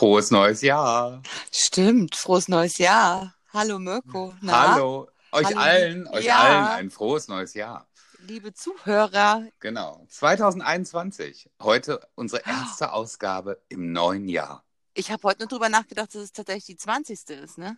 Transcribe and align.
Frohes 0.00 0.30
neues 0.30 0.62
Jahr. 0.62 1.22
Stimmt, 1.52 2.16
frohes 2.16 2.48
neues 2.48 2.78
Jahr. 2.78 3.34
Hallo 3.52 3.78
Mirko. 3.78 4.32
Na? 4.40 4.72
Hallo. 4.72 5.10
Euch 5.30 5.44
Hallo. 5.48 5.58
allen, 5.58 6.08
euch 6.08 6.24
Ja. 6.24 6.38
allen 6.38 6.66
ein 6.68 6.90
frohes 6.90 7.28
neues 7.28 7.52
Jahr. 7.52 7.86
Liebe 8.20 8.54
Zuhörer, 8.54 9.46
Genau. 9.58 10.06
2021. 10.08 11.50
Heute 11.60 12.00
unsere 12.14 12.40
erste 12.46 12.94
Ausgabe 12.94 13.60
im 13.68 13.92
neuen 13.92 14.26
Jahr. 14.30 14.64
ich 14.94 15.10
habe 15.10 15.22
heute 15.24 15.40
nur 15.40 15.48
drüber 15.48 15.68
nachgedacht, 15.68 16.14
dass 16.14 16.22
es 16.22 16.32
tatsächlich 16.32 16.64
die 16.64 16.76
20. 16.78 17.34
ist, 17.34 17.58
ne? 17.58 17.76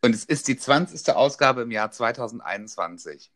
Und 0.00 0.14
es 0.14 0.24
ist 0.24 0.48
die 0.48 0.56
20. 0.56 1.14
Ausgabe 1.14 1.60
im 1.64 1.70
Jahr 1.70 1.90
2021. 1.90 3.30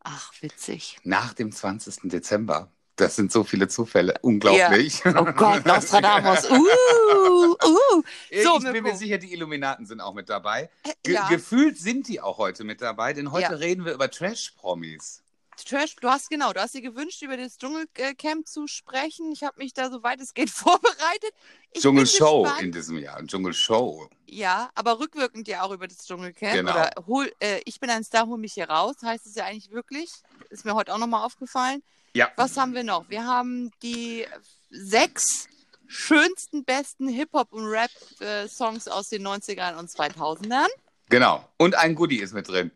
Ach, 0.00 0.34
witzig. 0.42 0.98
Nach 1.02 1.32
dem 1.32 1.50
20. 1.50 2.10
Dezember. 2.10 2.70
Das 2.96 3.16
sind 3.16 3.32
so 3.32 3.42
viele 3.42 3.68
Zufälle. 3.68 4.14
Unglaublich. 4.20 5.02
Oh 5.06 5.24
Gott, 5.24 5.64
Nostradamus. 5.66 6.48
Uh, 6.50 6.54
uh. 6.54 8.02
So, 8.42 8.58
ich 8.58 8.72
bin 8.72 8.82
mir 8.82 8.96
sicher, 8.96 9.18
die 9.18 9.32
Illuminaten 9.32 9.86
sind 9.86 10.00
auch 10.00 10.12
mit 10.14 10.28
dabei. 10.28 10.68
Äh, 10.82 10.92
Ge 11.02 11.14
ja, 11.14 11.28
Gefühlt 11.28 11.78
sind 11.78 12.08
die 12.08 12.20
auch 12.20 12.38
heute 12.38 12.64
mit 12.64 12.82
dabei, 12.82 13.12
denn 13.14 13.32
heute 13.32 13.52
Ja. 13.52 13.58
reden 13.58 13.84
wir 13.84 13.94
über 13.94 14.10
Trash-Promis. 14.10 15.22
Trash, 15.64 15.96
du 15.96 16.08
hast 16.08 16.30
genau, 16.30 16.52
du 16.52 16.60
hast 16.60 16.74
dir 16.74 16.80
gewünscht, 16.80 17.22
über 17.22 17.36
das 17.36 17.56
Dschungelcamp 17.58 18.46
zu 18.46 18.66
sprechen. 18.66 19.32
Ich 19.32 19.42
habe 19.42 19.58
mich 19.58 19.72
da 19.74 19.90
soweit 19.90 20.20
es 20.20 20.34
geht 20.34 20.50
vorbereitet. 20.50 21.30
Ich 21.72 21.82
Dschungelshow 21.82 22.46
in 22.60 22.72
diesem 22.72 22.98
Jahr. 22.98 23.22
Dschungelshow. 23.24 24.08
Ja, 24.26 24.70
aber 24.74 24.98
rückwirkend 24.98 25.48
ja 25.48 25.62
auch 25.62 25.70
über 25.72 25.86
das 25.88 26.06
Dschungelcamp. 26.06 26.54
Genau. 26.54 26.72
Oder 26.72 26.90
hol, 27.06 27.32
äh, 27.40 27.60
ich 27.64 27.80
bin 27.80 27.90
ein 27.90 28.02
Star, 28.04 28.26
hol 28.26 28.38
mich 28.38 28.54
hier 28.54 28.68
raus, 28.68 28.96
heißt 29.02 29.26
es 29.26 29.34
ja 29.34 29.44
eigentlich 29.44 29.70
wirklich. 29.70 30.10
Ist 30.50 30.64
mir 30.64 30.74
heute 30.74 30.92
auch 30.92 30.98
nochmal 30.98 31.24
aufgefallen. 31.24 31.82
Ja. 32.14 32.30
Was 32.36 32.56
haben 32.56 32.74
wir 32.74 32.84
noch? 32.84 33.08
Wir 33.08 33.26
haben 33.26 33.70
die 33.82 34.26
sechs 34.70 35.48
schönsten, 35.86 36.64
besten 36.64 37.08
Hip-Hop- 37.08 37.52
und 37.52 37.66
Rap-Songs 37.66 38.88
aus 38.88 39.08
den 39.08 39.26
90ern 39.26 39.76
und 39.76 39.90
2000ern. 39.90 40.68
Genau. 41.08 41.46
Und 41.58 41.74
ein 41.74 41.94
Goodie 41.94 42.20
ist 42.20 42.32
mit 42.32 42.48
drin. 42.48 42.70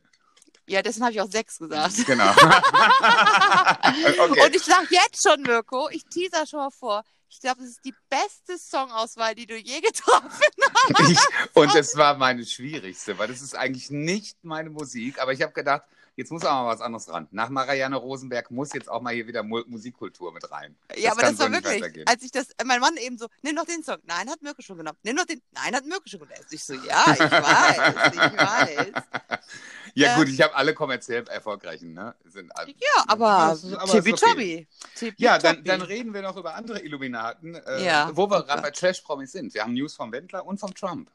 Ja, 0.69 0.83
deswegen 0.83 1.05
habe 1.05 1.15
ich 1.15 1.21
auch 1.21 1.31
sechs 1.31 1.59
gesagt. 1.59 2.05
Genau. 2.07 2.31
okay. 2.31 2.51
Und 4.45 4.55
ich 4.55 4.63
sage 4.63 4.89
jetzt 4.91 5.23
schon, 5.23 5.43
Mirko, 5.43 5.89
ich 5.91 6.05
teaser 6.07 6.47
schon 6.47 6.59
mal 6.59 6.71
vor. 6.71 7.05
Ich 7.29 7.41
glaube, 7.41 7.63
es 7.63 7.71
ist 7.71 7.85
die 7.85 7.95
beste 8.09 8.57
Songauswahl, 8.59 9.35
die 9.35 9.47
du 9.47 9.57
je 9.57 9.81
getroffen 9.81 10.31
hast. 10.95 11.11
Ich, 11.11 11.19
und 11.55 11.75
es 11.75 11.97
war 11.97 12.17
meine 12.17 12.45
schwierigste, 12.45 13.19
weil 13.19 13.29
das 13.29 13.43
ist 13.43 13.55
eigentlich 13.55 13.91
nicht 13.91 14.37
meine 14.43 14.71
Musik. 14.71 15.21
Aber 15.21 15.33
ich 15.33 15.43
habe 15.43 15.53
gedacht, 15.53 15.83
jetzt 16.17 16.33
muss 16.33 16.45
auch 16.45 16.65
mal 16.65 16.67
was 16.67 16.81
anderes 16.81 17.09
ran. 17.09 17.29
Nach 17.31 17.49
Marianne 17.49 17.97
Rosenberg 17.97 18.51
muss 18.51 18.73
jetzt 18.73 18.89
auch 18.89 19.01
mal 19.01 19.15
hier 19.15 19.27
wieder 19.27 19.43
Mu 19.43 19.63
Musikkultur 19.67 20.33
mit 20.33 20.51
rein. 20.51 20.77
Ja, 20.97 21.13
aber 21.13 21.23
kann 21.23 21.37
das 21.37 21.39
war 21.41 21.47
so 21.47 21.53
wirklich, 21.53 22.09
als 22.09 22.23
ich 22.23 22.33
das, 22.33 22.49
mein 22.65 22.81
Mann 22.81 22.97
eben 22.97 23.19
so, 23.19 23.29
nimm 23.43 23.57
doch 23.57 23.67
den 23.67 23.83
Song. 23.83 23.99
Nein, 24.05 24.29
hat 24.29 24.43
Mirko 24.43 24.63
schon 24.63 24.79
genommen. 24.79 24.99
Nimm 25.03 25.17
doch 25.17 25.27
den, 25.27 25.41
nein, 25.53 25.75
hat 25.75 25.85
Mirko 25.85 26.03
schon 26.07 26.21
genommen. 26.21 26.41
Ich 26.51 26.65
so, 26.65 26.75
ja, 26.75 27.05
ich 27.13 27.21
weiß, 27.21 28.13
ich 28.13 28.39
weiß. 28.39 28.93
Ja 29.95 30.13
äh, 30.13 30.17
gut, 30.17 30.29
ich 30.29 30.43
habe 30.43 30.55
alle 30.55 30.75
kommerziell 30.75 31.27
erfolgreichen, 31.29 31.95
ne? 31.95 32.15
Sind. 32.27 32.53
Ja, 32.67 33.05
aber 33.07 33.57
Das 33.63 33.65
aber 33.73 34.07
ist 34.07 34.23
okay. 34.23 34.67
Ja, 35.17 35.39
dann, 35.39 35.65
dann 35.65 35.81
reden 35.81 36.13
wir 36.13 36.21
noch 36.21 36.37
über 36.37 36.55
andere 36.55 36.81
Illuminaten, 36.81 37.55
äh, 37.55 37.85
Ja, 37.85 38.11
wo 38.15 38.29
wir 38.29 38.41
oh 38.41 38.43
gerade 38.43 38.61
bei. 38.61 38.71
Trash-Promis 38.71 39.33
sind. 39.33 39.55
Wir 39.55 39.63
haben 39.63 39.73
News 39.73 39.95
vom 39.95 40.13
Wendler 40.13 40.45
und 40.45 40.61
vom 40.61 40.75
Trump. 40.75 41.11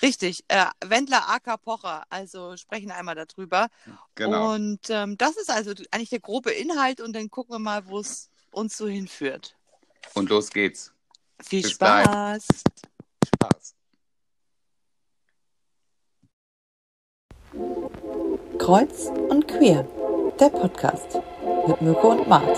Richtig, 0.00 0.44
äh, 0.48 0.66
Wendler 0.84 1.28
AK 1.28 1.60
Pocher, 1.62 2.04
also 2.08 2.56
sprechen 2.56 2.90
einmal 2.90 3.14
darüber. 3.14 3.68
Genau. 4.14 4.54
Und 4.54 4.88
ähm, 4.88 5.18
das 5.18 5.36
ist 5.36 5.50
also 5.50 5.72
eigentlich 5.90 6.10
der 6.10 6.20
grobe 6.20 6.50
Inhalt 6.50 7.00
und 7.00 7.14
dann 7.14 7.28
gucken 7.30 7.54
wir 7.54 7.58
mal, 7.58 7.86
wo 7.86 7.98
es 7.98 8.30
uns 8.52 8.76
so 8.76 8.86
hinführt. 8.86 9.56
Und 10.14 10.30
los 10.30 10.50
geht's. 10.50 10.92
Viel 11.42 11.62
Bis 11.62 11.78
gleich. 11.78 12.04
Spaß. 12.04 12.46
Spaß. 13.34 13.74
Kreuz 18.58 19.06
und 19.28 19.46
Queer, 19.48 19.86
der 20.40 20.48
Podcast 20.48 21.18
mit 21.66 21.82
Mirko 21.82 22.12
und 22.12 22.28
Mart. 22.28 22.56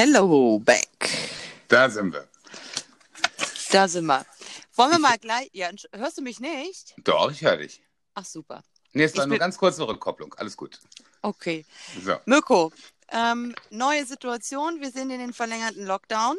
Hello, 0.00 0.58
back. 0.58 1.08
Da 1.68 1.88
sind 1.88 2.12
wir. 2.12 2.28
Da 3.72 3.88
sind 3.88 4.04
wir. 4.04 4.26
Wollen 4.74 4.90
wir 4.90 4.98
mal 4.98 5.16
gleich. 5.16 5.48
Ja, 5.54 5.70
hörst 5.94 6.18
du 6.18 6.22
mich 6.22 6.38
nicht? 6.38 6.94
Doch, 6.98 7.30
ich 7.30 7.40
höre 7.40 7.56
dich. 7.56 7.82
Ach, 8.14 8.26
super. 8.26 8.62
Nee, 8.92 9.04
es 9.04 9.16
war 9.16 9.24
Ich 9.24 9.28
nur 9.28 9.36
bin- 9.36 9.40
ganz 9.40 9.56
kurze 9.56 9.88
Rückkopplung. 9.88 10.34
Alles 10.34 10.54
gut. 10.54 10.78
Okay. 11.22 11.64
So. 12.04 12.16
Mirko, 12.26 12.72
ähm, 13.08 13.54
neue 13.70 14.04
Situation. 14.04 14.82
Wir 14.82 14.90
sind 14.90 15.08
in 15.10 15.18
den 15.18 15.32
verlängerten 15.32 15.86
Lockdown. 15.86 16.36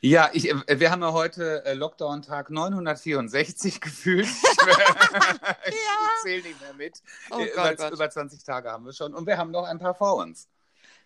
Ja, 0.00 0.30
ich, 0.32 0.48
äh, 0.48 0.80
wir 0.80 0.90
haben 0.90 1.02
ja 1.02 1.12
heute 1.12 1.62
äh, 1.66 1.74
Lockdown-Tag 1.74 2.48
964 2.48 3.78
gefühlt. 3.82 4.26
ich 4.26 5.74
zähle 6.22 6.42
nicht 6.44 6.58
mehr 6.62 6.72
mit. 6.72 7.02
Oh 7.30 7.40
Äh, 7.40 7.50
Gott, 7.54 7.72
über, 7.74 7.76
Gott. 7.76 7.92
über 7.92 8.08
20 8.10 8.42
Tage 8.42 8.70
haben 8.70 8.86
wir 8.86 8.94
schon 8.94 9.12
und 9.12 9.26
wir 9.26 9.36
haben 9.36 9.50
noch 9.50 9.64
ein 9.64 9.78
paar 9.78 9.94
vor 9.94 10.14
uns. 10.16 10.48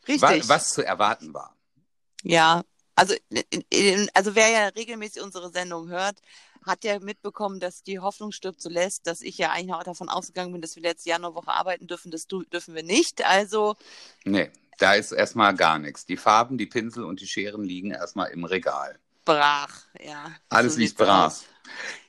Richtig. 0.07 0.23
Wa- 0.23 0.55
Was 0.55 0.69
zu 0.69 0.87
erwarten 0.87 1.35
war. 1.35 1.57
Ja, 2.25 2.65
also, 2.97 3.15
in- 3.31 3.65
in- 3.71 4.11
also 4.15 4.35
wer 4.37 4.51
ja 4.51 4.69
regelmäßig 4.69 5.23
unsere 5.23 5.51
Sendung 5.53 5.89
hört, 5.91 6.21
hat 6.67 6.85
ja 6.85 6.99
mitbekommen, 7.01 7.61
dass 7.61 7.85
die 7.85 8.01
Hoffnung 8.01 8.33
stirbt 8.33 8.61
zuletzt, 8.63 9.07
dass 9.09 9.23
ich 9.23 9.39
ja 9.39 9.53
eigentlich 9.53 9.69
noch 9.69 9.85
davon 9.85 10.09
ausgegangen 10.11 10.53
bin, 10.53 10.63
dass 10.63 10.77
wir 10.77 10.83
letzte 10.85 11.11
Januarwoche 11.11 11.53
arbeiten 11.53 11.87
dürfen. 11.89 12.11
Das 12.13 12.27
dürfen 12.29 12.75
wir 12.75 12.85
nicht. 12.85 13.25
Also, 13.27 13.77
Nee, 14.27 14.51
da 14.79 14.95
ist 14.95 15.13
erstmal 15.13 15.55
gar 15.57 15.79
nichts. 15.79 16.07
Die 16.07 16.17
Farben, 16.19 16.59
die 16.59 16.67
Pinsel 16.67 17.05
und 17.05 17.21
die 17.21 17.27
Scheren 17.27 17.65
liegen 17.65 17.93
erstmal 17.93 18.31
im 18.33 18.45
Regal. 18.45 18.99
Brach, 19.25 19.71
ja. 20.05 20.27
Alles 20.49 20.75
So 20.75 20.81
liegt 20.81 20.97
brach. 20.97 21.27
aus. 21.29 21.45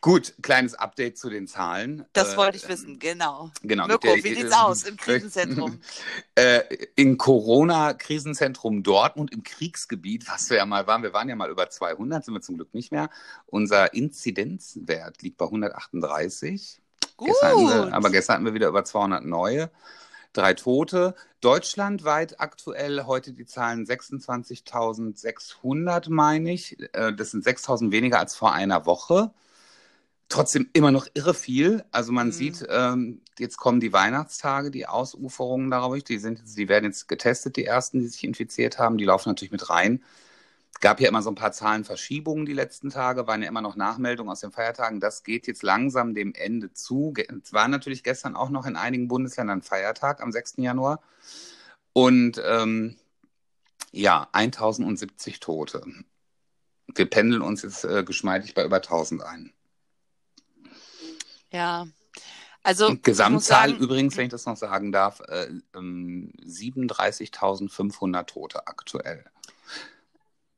Gut, 0.01 0.33
kleines 0.43 0.75
Update 0.75 1.17
zu 1.17 1.29
den 1.29 1.47
Zahlen. 1.47 2.05
Das 2.13 2.33
Äh, 2.33 2.37
wollte 2.37 2.57
ich 2.57 2.67
wissen, 2.67 2.99
genau. 2.99 3.49
Genau. 3.63 3.87
Mirko, 3.87 4.07
der- 4.07 4.23
wie 4.23 4.35
sieht's 4.35 4.51
äh, 4.51 4.55
aus 4.55 4.83
im 4.83 4.97
Krisenzentrum? 4.97 5.79
Äh, 6.37 6.61
Im 6.97 7.17
Corona-Krisenzentrum 7.17 8.83
Dortmund 8.83 9.31
im 9.31 9.41
Kriegsgebiet, 9.43 10.27
was 10.27 10.49
wir 10.49 10.57
ja 10.57 10.65
mal 10.65 10.85
waren, 10.85 11.01
wir 11.01 11.13
waren 11.13 11.29
ja 11.29 11.35
mal 11.37 11.49
über 11.49 11.69
200, 11.69 12.25
sind 12.25 12.33
wir 12.33 12.41
zum 12.41 12.55
Glück 12.57 12.73
nicht 12.73 12.91
mehr. 12.91 13.09
Unser 13.45 13.93
Inzidenzwert 13.93 15.21
liegt 15.21 15.37
bei 15.37 15.45
138. 15.45 16.81
Gut. 17.15 17.29
Gestern 17.29 17.57
wir, 17.59 17.93
aber 17.93 18.09
gestern 18.09 18.33
hatten 18.35 18.45
wir 18.45 18.53
wieder 18.53 18.67
über 18.67 18.83
200 18.83 19.23
neue. 19.23 19.71
Drei 20.35 20.53
Tote. 20.53 21.15
Deutschlandweit 21.41 22.39
aktuell 22.41 23.03
heute 23.05 23.31
die 23.31 23.45
Zahlen 23.45 23.85
26.600, 23.85 26.09
meine 26.09 26.51
ich. 26.53 26.77
Äh, 26.93 27.13
Das 27.15 27.31
sind 27.31 27.43
6.000 27.45 27.91
weniger 27.91 28.19
als 28.19 28.35
vor 28.35 28.51
einer 28.53 28.85
Woche. 28.85 29.31
Trotzdem 30.29 30.67
immer 30.73 30.91
noch 30.91 31.07
irre 31.13 31.33
viel. 31.35 31.83
Also 31.91 32.11
man 32.11 32.27
Mhm. 32.27 32.31
sieht, 32.31 32.65
ähm, 32.69 33.21
jetzt 33.39 33.57
kommen 33.57 33.79
die 33.79 33.93
Weihnachtstage, 33.93 34.71
die 34.71 34.87
Ausuferungen 34.87 35.69
darauf. 35.71 36.01
Die, 36.03 36.17
sind, 36.17 36.41
die 36.57 36.67
werden 36.69 36.85
jetzt 36.85 37.07
getestet, 37.07 37.55
die 37.57 37.65
ersten, 37.65 37.99
die 37.99 38.07
sich 38.07 38.23
infiziert 38.23 38.79
haben. 38.79 38.97
Die 38.97 39.05
laufen 39.05 39.29
natürlich 39.29 39.51
mit 39.51 39.69
rein. 39.69 40.03
Gab 40.81 40.99
ja 40.99 41.07
immer 41.07 41.21
so 41.21 41.31
ein 41.31 41.35
paar 41.35 41.51
Zahlenverschiebungen 41.51 42.45
die 42.45 42.53
letzten 42.53 42.89
Tage, 42.89 43.27
waren 43.27 43.41
ja 43.41 43.47
immer 43.47 43.61
noch 43.61 43.75
Nachmeldungen 43.75 44.31
aus 44.31 44.41
den 44.41 44.51
Feiertagen. 44.51 44.99
Das 44.99 45.23
geht 45.23 45.47
jetzt 45.47 45.63
langsam 45.63 46.13
dem 46.13 46.33
Ende 46.33 46.73
zu. 46.73 47.13
Es 47.43 47.53
war 47.53 47.67
natürlich 47.67 48.03
gestern 48.03 48.35
auch 48.35 48.49
noch 48.49 48.65
in 48.65 48.75
einigen 48.75 49.07
Bundesländern 49.07 49.61
Feiertag 49.61 50.21
am 50.21 50.31
6. 50.31 50.55
Januar. 50.57 51.01
Und 51.93 52.41
ähm, 52.45 52.97
ja, 53.91 54.27
1070 54.33 55.39
Tote. 55.39 55.81
Wir 56.93 57.09
pendeln 57.09 57.41
uns 57.41 57.61
jetzt 57.61 57.85
äh, 57.85 58.03
geschmeidig 58.03 58.53
bei 58.53 58.65
über 58.65 58.77
1000 58.77 59.23
ein. 59.23 59.53
Ja. 61.51 61.87
Also, 62.61 62.95
Gesamtzahl 63.01 63.69
sagen, 63.69 63.81
übrigens, 63.81 64.17
wenn 64.17 64.25
ich 64.25 64.31
das 64.31 64.45
noch 64.45 64.57
sagen 64.57 64.91
darf, 64.91 65.21
äh, 65.21 65.47
ähm, 65.75 66.33
37.500 66.43 68.25
Tote 68.25 68.67
aktuell. 68.67 69.23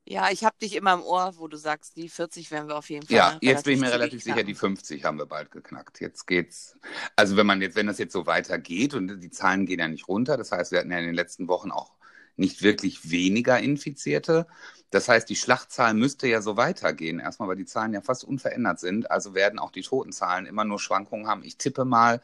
Ja, 0.10 0.32
ich 0.32 0.46
habe 0.46 0.56
dich 0.62 0.76
immer 0.76 0.94
im 0.94 1.02
Ohr, 1.02 1.34
wo 1.36 1.50
du 1.50 1.58
sagst, 1.58 1.98
die 1.98 2.08
40 2.08 2.50
werden 2.50 2.70
wir 2.70 2.78
auf 2.78 2.90
jeden 2.90 3.06
Fall. 3.06 3.18
Ja, 3.18 3.38
jetzt 3.42 3.66
bin 3.66 3.74
ich 3.74 3.82
mir 3.82 3.92
relativ 3.92 4.24
sicher, 4.24 4.38
die 4.38 4.54
knacken. 4.54 4.78
50 4.78 5.04
haben 5.04 5.18
wir 5.18 5.26
bald 5.26 5.52
geknackt. 5.52 6.00
Jetzt 6.00 6.26
geht's. 6.28 6.78
Also 7.18 7.36
wenn 7.36 7.46
man 7.46 7.62
jetzt, 7.62 7.76
wenn 7.76 7.88
das 7.88 7.98
jetzt 7.98 8.14
so 8.14 8.26
weitergeht 8.26 8.94
und 8.94 9.20
die 9.20 9.30
Zahlen 9.32 9.66
gehen 9.66 9.80
ja 9.80 9.88
nicht 9.90 10.08
runter, 10.08 10.38
das 10.38 10.54
heißt, 10.54 10.72
wir 10.72 10.80
hatten 10.80 10.92
ja 10.92 11.00
in 11.00 11.08
den 11.08 11.16
letzten 11.16 11.50
Wochen 11.50 11.72
auch 11.72 11.92
nicht 12.38 12.62
wirklich 12.64 13.12
weniger 13.12 13.60
Infizierte. 13.60 14.48
Das 14.92 15.10
heißt, 15.10 15.30
die 15.30 15.36
Schlachtzahl 15.36 15.94
müsste 15.94 16.28
ja 16.28 16.42
so 16.42 16.56
weitergehen, 16.56 17.20
erstmal, 17.20 17.50
weil 17.50 17.58
die 17.58 17.66
Zahlen 17.66 17.94
ja 17.94 18.00
fast 18.00 18.24
unverändert 18.24 18.80
sind. 18.80 19.12
Also 19.12 19.34
werden 19.34 19.60
auch 19.60 19.72
die 19.72 19.82
Totenzahlen 19.82 20.46
immer 20.46 20.64
nur 20.64 20.80
Schwankungen 20.80 21.28
haben. 21.28 21.44
Ich 21.44 21.58
tippe 21.58 21.84
mal, 21.84 22.22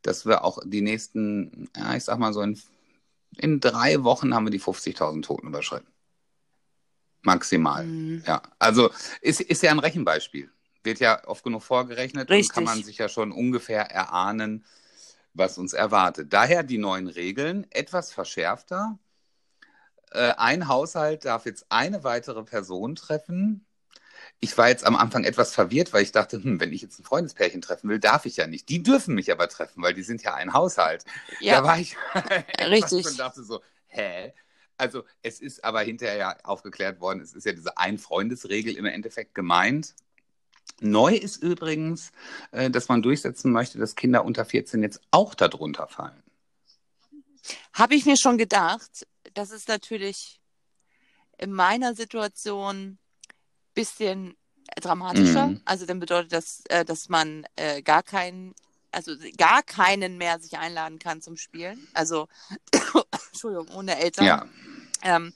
dass 0.00 0.24
wir 0.24 0.44
auch 0.44 0.60
die 0.64 0.80
nächsten, 0.80 1.68
ja, 1.76 1.94
ich 1.94 2.04
sag 2.04 2.18
mal 2.18 2.32
so 2.32 2.40
in, 2.40 2.58
in 3.36 3.60
drei 3.60 4.02
Wochen 4.02 4.34
haben 4.34 4.46
wir 4.46 4.50
die 4.50 4.60
50.000 4.60 5.22
Toten 5.22 5.48
überschritten. 5.48 5.88
Maximal. 7.22 7.84
Mhm. 7.84 8.22
Ja, 8.26 8.42
also 8.58 8.90
ist, 9.20 9.40
ist 9.40 9.62
ja 9.62 9.70
ein 9.70 9.78
Rechenbeispiel. 9.78 10.50
Wird 10.84 11.00
ja 11.00 11.26
oft 11.26 11.44
genug 11.44 11.62
vorgerechnet 11.62 12.30
Richtig. 12.30 12.48
und 12.50 12.54
kann 12.54 12.64
man 12.64 12.82
sich 12.84 12.98
ja 12.98 13.08
schon 13.08 13.32
ungefähr 13.32 13.90
erahnen, 13.90 14.64
was 15.34 15.58
uns 15.58 15.72
erwartet. 15.72 16.32
Daher 16.32 16.62
die 16.62 16.78
neuen 16.78 17.08
Regeln, 17.08 17.66
etwas 17.70 18.12
verschärfter. 18.12 18.98
Äh, 20.12 20.32
ein 20.36 20.68
Haushalt 20.68 21.24
darf 21.24 21.44
jetzt 21.46 21.66
eine 21.70 22.04
weitere 22.04 22.42
Person 22.42 22.94
treffen. 22.94 23.66
Ich 24.40 24.56
war 24.58 24.68
jetzt 24.68 24.84
am 24.86 24.96
Anfang 24.96 25.24
etwas 25.24 25.54
verwirrt, 25.54 25.92
weil 25.92 26.02
ich 26.02 26.12
dachte, 26.12 26.42
hm, 26.42 26.60
wenn 26.60 26.72
ich 26.72 26.82
jetzt 26.82 26.98
ein 26.98 27.04
Freundespärchen 27.04 27.60
treffen 27.60 27.88
will, 27.88 27.98
darf 28.00 28.26
ich 28.26 28.36
ja 28.36 28.46
nicht. 28.46 28.68
Die 28.68 28.82
dürfen 28.82 29.14
mich 29.14 29.32
aber 29.32 29.48
treffen, 29.48 29.82
weil 29.82 29.94
die 29.94 30.02
sind 30.02 30.22
ja 30.22 30.34
ein 30.34 30.52
Haushalt. 30.52 31.04
Da 31.40 31.44
Ja, 31.44 31.64
war 31.64 31.78
ich 31.78 31.96
Richtig. 32.68 33.06
und 33.06 33.18
dachte 33.18 33.42
so, 33.42 33.62
hä? 33.88 34.32
Also 34.78 35.04
es 35.22 35.40
ist 35.40 35.64
aber 35.64 35.80
hinterher 35.80 36.16
ja 36.16 36.36
aufgeklärt 36.44 37.00
worden, 37.00 37.20
es 37.20 37.34
ist 37.34 37.44
ja 37.44 37.52
diese 37.52 37.76
Ein-Freundes-Regel 37.76 38.76
im 38.76 38.86
Endeffekt 38.86 39.34
gemeint. 39.34 39.94
Neu 40.80 41.14
ist 41.14 41.42
übrigens, 41.42 42.12
äh, 42.52 42.70
dass 42.70 42.88
man 42.88 43.02
durchsetzen 43.02 43.52
möchte, 43.52 43.78
dass 43.78 43.96
Kinder 43.96 44.24
unter 44.24 44.44
14 44.44 44.82
jetzt 44.82 45.00
auch 45.10 45.34
darunter 45.34 45.88
fallen. 45.88 46.22
habe 47.72 47.94
ich 47.94 48.06
mir 48.06 48.16
schon 48.16 48.38
gedacht. 48.38 49.06
Das 49.34 49.50
ist 49.50 49.68
natürlich 49.68 50.40
in 51.38 51.52
meiner 51.52 51.94
Situation 51.94 52.98
bisschen 53.74 54.36
dramatischer. 54.80 55.48
Mhm. 55.48 55.62
Also 55.64 55.86
dann 55.86 56.00
bedeutet 56.00 56.32
das, 56.32 56.62
äh, 56.68 56.84
dass 56.84 57.08
man 57.08 57.46
äh, 57.56 57.80
gar 57.82 58.02
keinen, 58.02 58.54
also 58.90 59.12
gar 59.36 59.62
keinen 59.62 60.18
mehr 60.18 60.40
sich 60.40 60.58
einladen 60.58 60.98
kann 60.98 61.22
zum 61.22 61.36
Spielen. 61.36 61.86
Also 61.94 62.26
Entschuldigung, 63.32 63.68
ohne 63.76 63.98
Eltern. 63.98 64.26
Ja, 64.26 64.46
Ähm, 65.02 65.32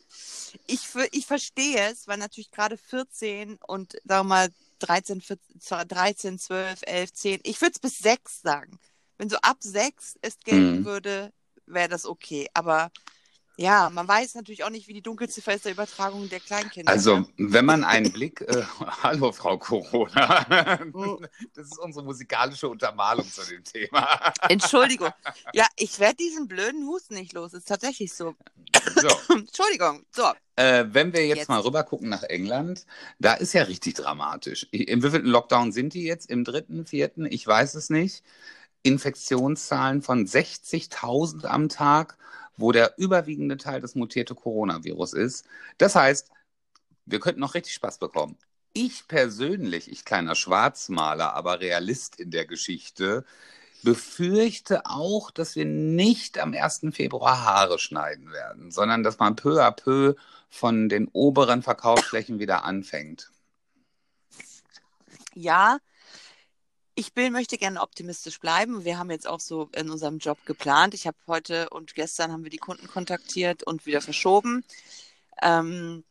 ich, 0.66 0.88
ich 1.12 1.26
verstehe 1.26 1.90
es, 1.90 2.08
weil 2.08 2.18
natürlich 2.18 2.50
gerade 2.50 2.76
14 2.76 3.58
und 3.66 3.92
sagen 4.04 4.06
wir 4.06 4.24
mal 4.24 4.48
13, 4.80 5.20
14, 5.20 5.60
zwar 5.60 5.84
13, 5.84 6.38
12, 6.38 6.80
11, 6.82 7.12
10, 7.12 7.40
ich 7.44 7.60
würde 7.60 7.72
es 7.72 7.78
bis 7.78 7.98
6 7.98 8.42
sagen. 8.42 8.78
Wenn 9.18 9.28
so 9.30 9.36
ab 9.42 9.58
6 9.60 10.18
es 10.22 10.38
gelten 10.40 10.80
Mhm. 10.80 10.84
würde, 10.84 11.32
wäre 11.66 11.88
das 11.88 12.06
okay. 12.06 12.48
Aber 12.54 12.90
ja, 13.56 13.90
man 13.90 14.08
weiß 14.08 14.34
natürlich 14.34 14.64
auch 14.64 14.70
nicht, 14.70 14.88
wie 14.88 14.94
die 14.94 15.02
Dunkelziffer 15.02 15.54
ist 15.54 15.64
der 15.64 15.72
Übertragung 15.72 16.28
der 16.28 16.40
Kleinkinder. 16.40 16.90
also 16.90 17.18
ne? 17.18 17.26
wenn 17.36 17.64
man 17.64 17.84
einen 17.84 18.12
Blick, 18.12 18.40
äh, 18.40 18.62
hallo 19.02 19.32
Frau 19.32 19.58
Corona, 19.58 20.78
Mhm. 20.84 21.26
das 21.54 21.66
ist 21.66 21.78
unsere 21.78 22.04
musikalische 22.04 22.68
Untermalung 22.68 23.26
zu 23.30 23.42
dem 23.48 23.62
Thema. 23.64 24.32
Entschuldigung. 24.48 25.10
Ja, 25.52 25.66
ich 25.76 25.98
werde 26.00 26.16
diesen 26.16 26.48
blöden 26.48 26.86
Husten 26.86 27.14
nicht 27.14 27.32
los. 27.34 27.52
Ist 27.52 27.68
tatsächlich 27.68 28.12
so. 28.14 28.34
So. 28.96 29.08
Entschuldigung. 29.36 30.04
So. 30.10 30.24
Äh, 30.56 30.84
wenn 30.88 31.12
wir 31.12 31.26
jetzt, 31.26 31.38
Jetzt. 31.38 31.48
mal 31.48 31.60
rüber 31.60 31.82
gucken 31.84 32.08
nach 32.08 32.22
England, 32.24 32.86
da 33.18 33.34
ist 33.34 33.52
ja 33.54 33.62
richtig 33.64 33.94
dramatisch. 33.94 34.66
Im 34.70 35.02
wievielten 35.02 35.28
Lockdown 35.30 35.72
sind 35.72 35.94
die 35.94 36.04
jetzt? 36.04 36.28
Im 36.30 36.44
dritten, 36.44 36.86
vierten? 36.86 37.26
Ich 37.26 37.46
weiß 37.46 37.74
es 37.74 37.90
nicht. 37.90 38.22
Infektionszahlen 38.82 40.02
von 40.02 40.26
60.000 40.26 41.46
am 41.46 41.68
Tag, 41.68 42.16
wo 42.56 42.72
der 42.72 42.94
überwiegende 42.98 43.56
Teil 43.56 43.80
das 43.80 43.94
mutierte 43.94 44.34
Coronavirus 44.34 45.14
ist. 45.14 45.46
Das 45.78 45.94
heißt, 45.94 46.30
wir 47.06 47.20
könnten 47.20 47.40
noch 47.40 47.54
richtig 47.54 47.74
Spaß 47.74 47.98
bekommen. 47.98 48.38
Ich 48.74 49.06
persönlich, 49.08 49.90
ich 49.90 50.04
kleiner 50.04 50.34
Schwarzmaler, 50.34 51.34
aber 51.34 51.60
Realist 51.60 52.18
in 52.18 52.30
der 52.30 52.46
Geschichte, 52.46 53.24
befürchte 53.82 54.86
auch, 54.86 55.30
dass 55.30 55.56
wir 55.56 55.64
nicht 55.64 56.38
am 56.38 56.54
1. 56.54 56.86
Februar 56.92 57.44
Haare 57.44 57.78
schneiden 57.78 58.32
werden, 58.32 58.70
sondern 58.70 59.02
dass 59.02 59.18
man 59.18 59.36
peu 59.36 59.62
à 59.62 59.72
peu 59.72 60.14
von 60.48 60.88
den 60.88 61.08
oberen 61.08 61.62
Verkaufsflächen 61.62 62.38
wieder 62.38 62.64
anfängt. 62.64 63.30
Ja, 65.34 65.78
ich 66.94 67.14
bin, 67.14 67.32
möchte 67.32 67.58
gerne 67.58 67.80
optimistisch 67.80 68.38
bleiben. 68.38 68.84
Wir 68.84 68.98
haben 68.98 69.10
jetzt 69.10 69.26
auch 69.26 69.40
so 69.40 69.70
in 69.74 69.90
unserem 69.90 70.18
Job 70.18 70.38
geplant. 70.44 70.94
Ich 70.94 71.06
habe 71.06 71.16
heute 71.26 71.70
und 71.70 71.94
gestern 71.94 72.32
haben 72.32 72.44
wir 72.44 72.50
die 72.50 72.58
Kunden 72.58 72.86
kontaktiert 72.86 73.62
und 73.62 73.86
wieder 73.86 74.00
verschoben. 74.00 74.64
Ähm, 75.40 76.04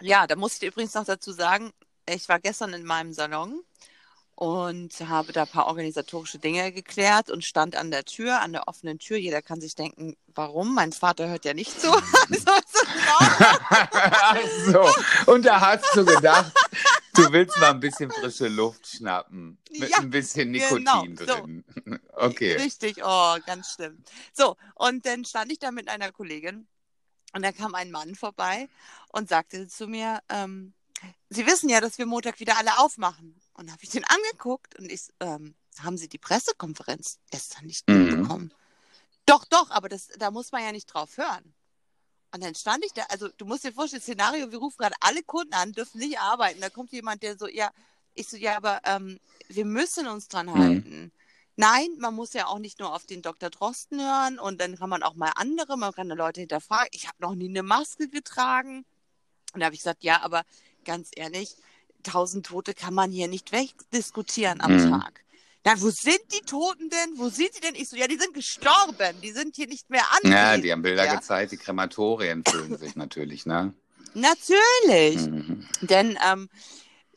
ja, 0.00 0.26
da 0.26 0.36
muss 0.36 0.56
ich 0.56 0.68
übrigens 0.68 0.94
noch 0.94 1.04
dazu 1.04 1.32
sagen, 1.32 1.72
ich 2.08 2.28
war 2.28 2.38
gestern 2.38 2.72
in 2.74 2.84
meinem 2.84 3.12
Salon 3.12 3.62
und 4.36 4.92
habe 5.00 5.32
da 5.32 5.42
ein 5.42 5.48
paar 5.48 5.66
organisatorische 5.66 6.38
Dinge 6.38 6.70
geklärt 6.70 7.28
und 7.28 7.44
stand 7.44 7.74
an 7.74 7.90
der 7.90 8.04
Tür, 8.04 8.40
an 8.40 8.52
der 8.52 8.68
offenen 8.68 9.00
Tür. 9.00 9.16
Jeder 9.16 9.42
kann 9.42 9.60
sich 9.60 9.74
denken, 9.74 10.16
warum? 10.32 10.76
Mein 10.76 10.92
Vater 10.92 11.28
hört 11.28 11.44
ja 11.44 11.54
nicht 11.54 11.80
zu. 11.80 11.88
Also, 14.30 14.72
so, 14.72 14.80
Ach 14.80 14.96
so, 15.24 15.32
und 15.32 15.44
da 15.44 15.60
hast 15.60 15.84
du 15.94 16.04
gedacht, 16.04 16.52
du 17.18 17.32
willst 17.32 17.56
mal 17.58 17.70
ein 17.70 17.80
bisschen 17.80 18.10
frische 18.10 18.48
Luft 18.48 18.86
schnappen. 18.86 19.58
Mit 19.70 19.90
Ja, 19.90 19.98
ein 19.98 20.10
bisschen 20.10 20.52
genau, 20.52 21.02
Nikotin 21.02 21.16
so. 21.16 21.24
drin. 21.26 21.64
Okay. 22.12 22.56
Richtig, 22.56 22.98
oh, 23.04 23.36
ganz 23.46 23.74
schlimm. 23.74 24.02
So, 24.32 24.56
und 24.74 25.06
dann 25.06 25.24
stand 25.24 25.52
ich 25.52 25.60
da 25.60 25.70
mit 25.70 25.88
einer 25.88 26.10
Kollegin 26.10 26.66
und 27.32 27.42
da 27.42 27.52
kam 27.52 27.76
ein 27.76 27.92
Mann 27.92 28.16
vorbei 28.16 28.68
und 29.12 29.28
sagte 29.28 29.68
zu 29.68 29.86
mir, 29.86 30.20
ähm, 30.28 30.74
Sie 31.30 31.46
wissen 31.46 31.68
ja, 31.68 31.80
dass 31.80 31.96
wir 31.98 32.06
Montag 32.06 32.40
wieder 32.40 32.58
alle 32.58 32.76
aufmachen. 32.80 33.40
Und 33.52 33.68
da 33.68 33.72
habe 33.72 33.84
ich 33.84 33.90
den 33.90 34.04
angeguckt 34.04 34.76
und 34.80 34.90
ich, 34.90 35.02
ähm, 35.20 35.54
haben 35.78 35.96
Sie 35.96 36.08
die 36.08 36.18
Pressekonferenz 36.18 37.20
gestern 37.30 37.66
nicht 37.66 37.88
Mhm. 37.88 38.04
mitbekommen? 38.04 38.54
Doch, 39.26 39.44
doch, 39.44 39.70
aber 39.70 39.88
das, 39.88 40.08
da 40.18 40.32
muss 40.32 40.50
man 40.50 40.64
ja 40.64 40.72
nicht 40.72 40.86
drauf 40.86 41.16
hören. 41.18 41.54
Und 42.32 42.42
dann 42.42 42.54
stand 42.54 42.84
ich 42.84 42.92
da, 42.92 43.02
also 43.08 43.28
du 43.36 43.46
musst 43.46 43.64
dir 43.64 43.72
vorstellen, 43.72 44.02
Szenario, 44.02 44.52
wir 44.52 44.58
rufen 44.58 44.76
gerade 44.78 44.94
alle 45.00 45.22
Kunden 45.22 45.54
an, 45.54 45.72
dürfen 45.72 45.98
nicht 45.98 46.18
arbeiten. 46.20 46.60
Da 46.60 46.68
kommt 46.68 46.92
jemand, 46.92 47.22
der 47.22 47.38
so, 47.38 47.48
ja, 47.48 47.70
ich 48.14 48.28
so, 48.28 48.36
ja, 48.36 48.56
aber 48.56 48.80
ähm, 48.84 49.18
wir 49.48 49.64
müssen 49.64 50.06
uns 50.06 50.28
dran 50.28 50.46
Mhm. 50.46 50.54
halten. 50.58 51.12
Nein, 51.56 51.88
man 51.98 52.14
muss 52.14 52.34
ja 52.34 52.46
auch 52.46 52.58
nicht 52.58 52.78
nur 52.78 52.94
auf 52.94 53.06
den 53.06 53.22
Dr. 53.22 53.50
Drosten 53.50 54.00
hören 54.00 54.38
und 54.38 54.60
dann 54.60 54.76
kann 54.78 54.90
man 54.90 55.02
auch 55.02 55.14
mal 55.14 55.32
andere, 55.34 55.76
man 55.76 55.92
kann 55.92 56.08
Leute 56.08 56.40
hinterfragen. 56.40 56.88
Ich 56.92 57.08
habe 57.08 57.16
noch 57.20 57.34
nie 57.34 57.48
eine 57.48 57.62
Maske 57.62 58.08
getragen. 58.08 58.84
Und 59.54 59.60
da 59.60 59.66
habe 59.66 59.74
ich 59.74 59.80
gesagt, 59.80 60.04
ja, 60.04 60.22
aber 60.22 60.44
ganz 60.84 61.10
ehrlich, 61.16 61.56
tausend 62.02 62.46
Tote 62.46 62.74
kann 62.74 62.94
man 62.94 63.10
hier 63.10 63.26
nicht 63.26 63.50
wegdiskutieren 63.52 64.60
am 64.60 64.72
Mhm. 64.72 64.90
Tag. 64.90 65.24
Na, 65.64 65.80
wo 65.80 65.90
sind 65.90 66.20
die 66.32 66.40
Toten 66.46 66.88
denn? 66.88 67.18
Wo 67.18 67.28
sind 67.28 67.50
die 67.56 67.60
denn? 67.60 67.74
Ich 67.74 67.88
so, 67.88 67.96
ja, 67.96 68.06
die 68.06 68.16
sind 68.16 68.32
gestorben. 68.32 69.20
Die 69.22 69.32
sind 69.32 69.56
hier 69.56 69.66
nicht 69.66 69.90
mehr 69.90 70.02
Ja, 70.22 70.40
anwesend. 70.50 70.64
die 70.64 70.72
haben 70.72 70.82
Bilder 70.82 71.04
Ja. 71.04 71.16
gezeigt, 71.16 71.52
die 71.52 71.56
Krematorien 71.56 72.44
füllen 72.44 72.76
sich 72.78 72.96
natürlich, 72.96 73.44
ne? 73.44 73.74
Natürlich. 74.14 75.26
Mhm. 75.26 75.66
Denn 75.82 76.18
ähm, 76.26 76.48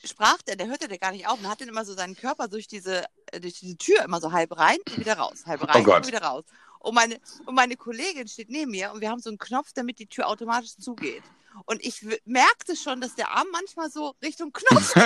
sprach 0.04 0.42
der, 0.42 0.56
der 0.56 0.68
hörte 0.68 0.88
der 0.88 0.98
gar 0.98 1.12
nicht 1.12 1.28
auf 1.28 1.40
und 1.40 1.48
hat 1.50 1.62
dann 1.62 1.70
immer 1.70 1.86
so 1.86 1.94
seinen 1.94 2.16
Körper 2.16 2.48
durch 2.48 2.68
diese, 2.68 3.06
äh, 3.32 3.40
durch 3.40 3.60
diese 3.60 3.78
Tür 3.78 4.04
immer 4.04 4.20
so 4.20 4.32
halb 4.32 4.58
rein 4.58 4.78
und 4.90 5.00
wieder 5.00 5.18
raus, 5.18 5.44
halb 5.46 5.62
rein 5.68 5.82
Oh 5.82 5.84
Gott. 5.86 5.98
und 5.98 6.08
wieder 6.08 6.22
raus. 6.24 6.44
Und 6.80 6.96
meine, 6.96 7.20
und 7.46 7.54
meine 7.56 7.78
Kollegin 7.78 8.28
steht 8.28 8.50
neben 8.50 8.72
mir 8.72 8.92
und 8.92 9.02
wir 9.02 9.10
haben 9.12 9.20
so 9.22 9.30
einen 9.30 9.38
Knopf, 9.38 9.70
damit 9.76 10.00
die 10.00 10.08
Tür 10.08 10.28
automatisch 10.28 10.76
zugeht. 10.78 11.24
Und 11.66 11.86
ich 11.86 12.02
merkte 12.26 12.76
schon, 12.76 13.02
dass 13.02 13.14
der 13.14 13.30
Arm 13.32 13.48
manchmal 13.52 13.92
so 13.92 14.16
Richtung 14.24 14.52
Knopf 14.52 14.94
ging, 14.96 15.04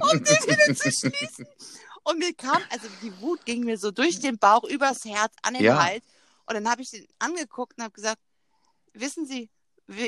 um 0.00 0.22
den 0.22 0.38
wieder 0.46 0.74
zu 0.76 0.92
schließen. 0.92 1.46
Und 2.02 2.18
mir 2.18 2.34
kam, 2.34 2.62
also 2.70 2.88
die 3.02 3.20
Wut 3.20 3.44
ging 3.44 3.64
mir 3.64 3.78
so 3.78 3.90
durch 3.90 4.20
den 4.20 4.38
Bauch, 4.38 4.64
übers 4.64 5.04
Herz, 5.04 5.34
an 5.42 5.54
den 5.54 5.64
Ja. 5.64 5.82
Hals. 5.82 6.04
Und 6.46 6.54
dann 6.54 6.68
habe 6.68 6.82
ich 6.82 6.90
den 6.90 7.06
angeguckt 7.18 7.76
und 7.78 7.84
habe 7.84 7.92
gesagt, 7.92 8.20
wissen 8.94 9.26
Sie, 9.26 9.48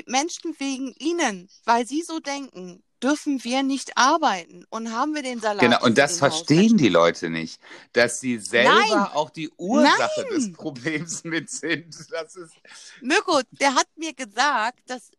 Menschen 0.06 0.54
wegen 0.58 0.94
Ihnen, 0.98 1.48
weil 1.64 1.86
Sie 1.86 2.02
so 2.02 2.20
denken, 2.20 2.82
dürfen 3.02 3.42
wir 3.42 3.62
nicht 3.62 3.96
arbeiten 3.96 4.64
und 4.70 4.92
haben 4.92 5.14
wir 5.14 5.22
den 5.22 5.40
Salat. 5.40 5.60
Genau, 5.60 5.82
und 5.82 5.98
das 5.98 6.18
verstehen 6.18 6.76
die 6.76 6.88
Leute 6.88 7.30
nicht, 7.30 7.60
dass 7.92 8.20
sie 8.20 8.38
selber 8.38 8.70
Nein. 8.70 9.06
auch 9.12 9.30
die 9.30 9.50
Ursache 9.56 10.10
Nein. 10.18 10.26
des 10.30 10.52
Problems 10.52 11.24
mit 11.24 11.50
sind. 11.50 11.94
Das 12.12 12.36
ist 12.36 12.54
Mirko, 13.00 13.40
der 13.60 13.74
hat 13.74 13.88
mir 13.96 14.14
gesagt, 14.14 14.78
dass 14.88 15.10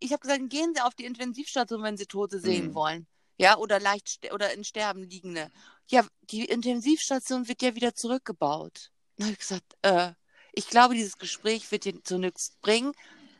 ich 0.00 0.12
habe 0.12 0.20
gesagt, 0.20 0.50
gehen 0.50 0.74
Sie 0.74 0.82
auf 0.82 0.94
die 0.94 1.04
Intensivstation, 1.06 1.82
wenn 1.82 1.96
Sie 1.96 2.06
Tote 2.06 2.38
sehen 2.38 2.68
Mhm. 2.68 2.74
wollen. 2.74 3.06
Ja, 3.38 3.56
oder 3.56 3.80
leicht 3.80 4.30
oder 4.32 4.52
in 4.52 4.62
Sterben 4.62 5.08
liegende. 5.08 5.50
Ja, 5.88 6.04
die 6.30 6.44
Intensivstation 6.44 7.48
wird 7.48 7.62
ja 7.62 7.74
wieder 7.74 7.94
zurückgebaut. 7.94 8.90
Habe 9.20 9.32
ich 9.32 9.38
gesagt, 9.38 9.64
äh, 9.82 10.12
ich 10.54 10.68
glaube, 10.68 10.94
dieses 10.94 11.18
Gespräch 11.18 11.70
wird 11.70 11.84
dir 11.84 12.02
zu 12.02 12.18
nichts 12.18 12.56
bringen. 12.62 12.92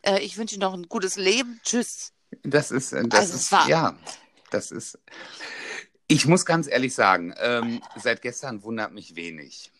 Äh, 0.02 0.20
ich 0.20 0.36
wünsche 0.36 0.54
Ihnen 0.56 0.62
noch 0.62 0.74
ein 0.74 0.88
gutes 0.88 1.16
Leben. 1.16 1.60
Tschüss. 1.64 2.12
Das 2.42 2.70
ist, 2.70 2.92
äh, 2.92 3.06
das 3.08 3.20
Also 3.20 3.34
ist, 3.34 3.52
war- 3.52 3.68
ja, 3.68 3.98
das 4.50 4.70
ist. 4.70 4.98
Ich 6.08 6.26
muss 6.26 6.44
ganz 6.44 6.66
ehrlich 6.66 6.94
sagen, 6.94 7.32
ähm, 7.38 7.80
seit 7.96 8.20
gestern 8.22 8.62
wundert 8.62 8.92
mich 8.92 9.14
wenig. 9.16 9.72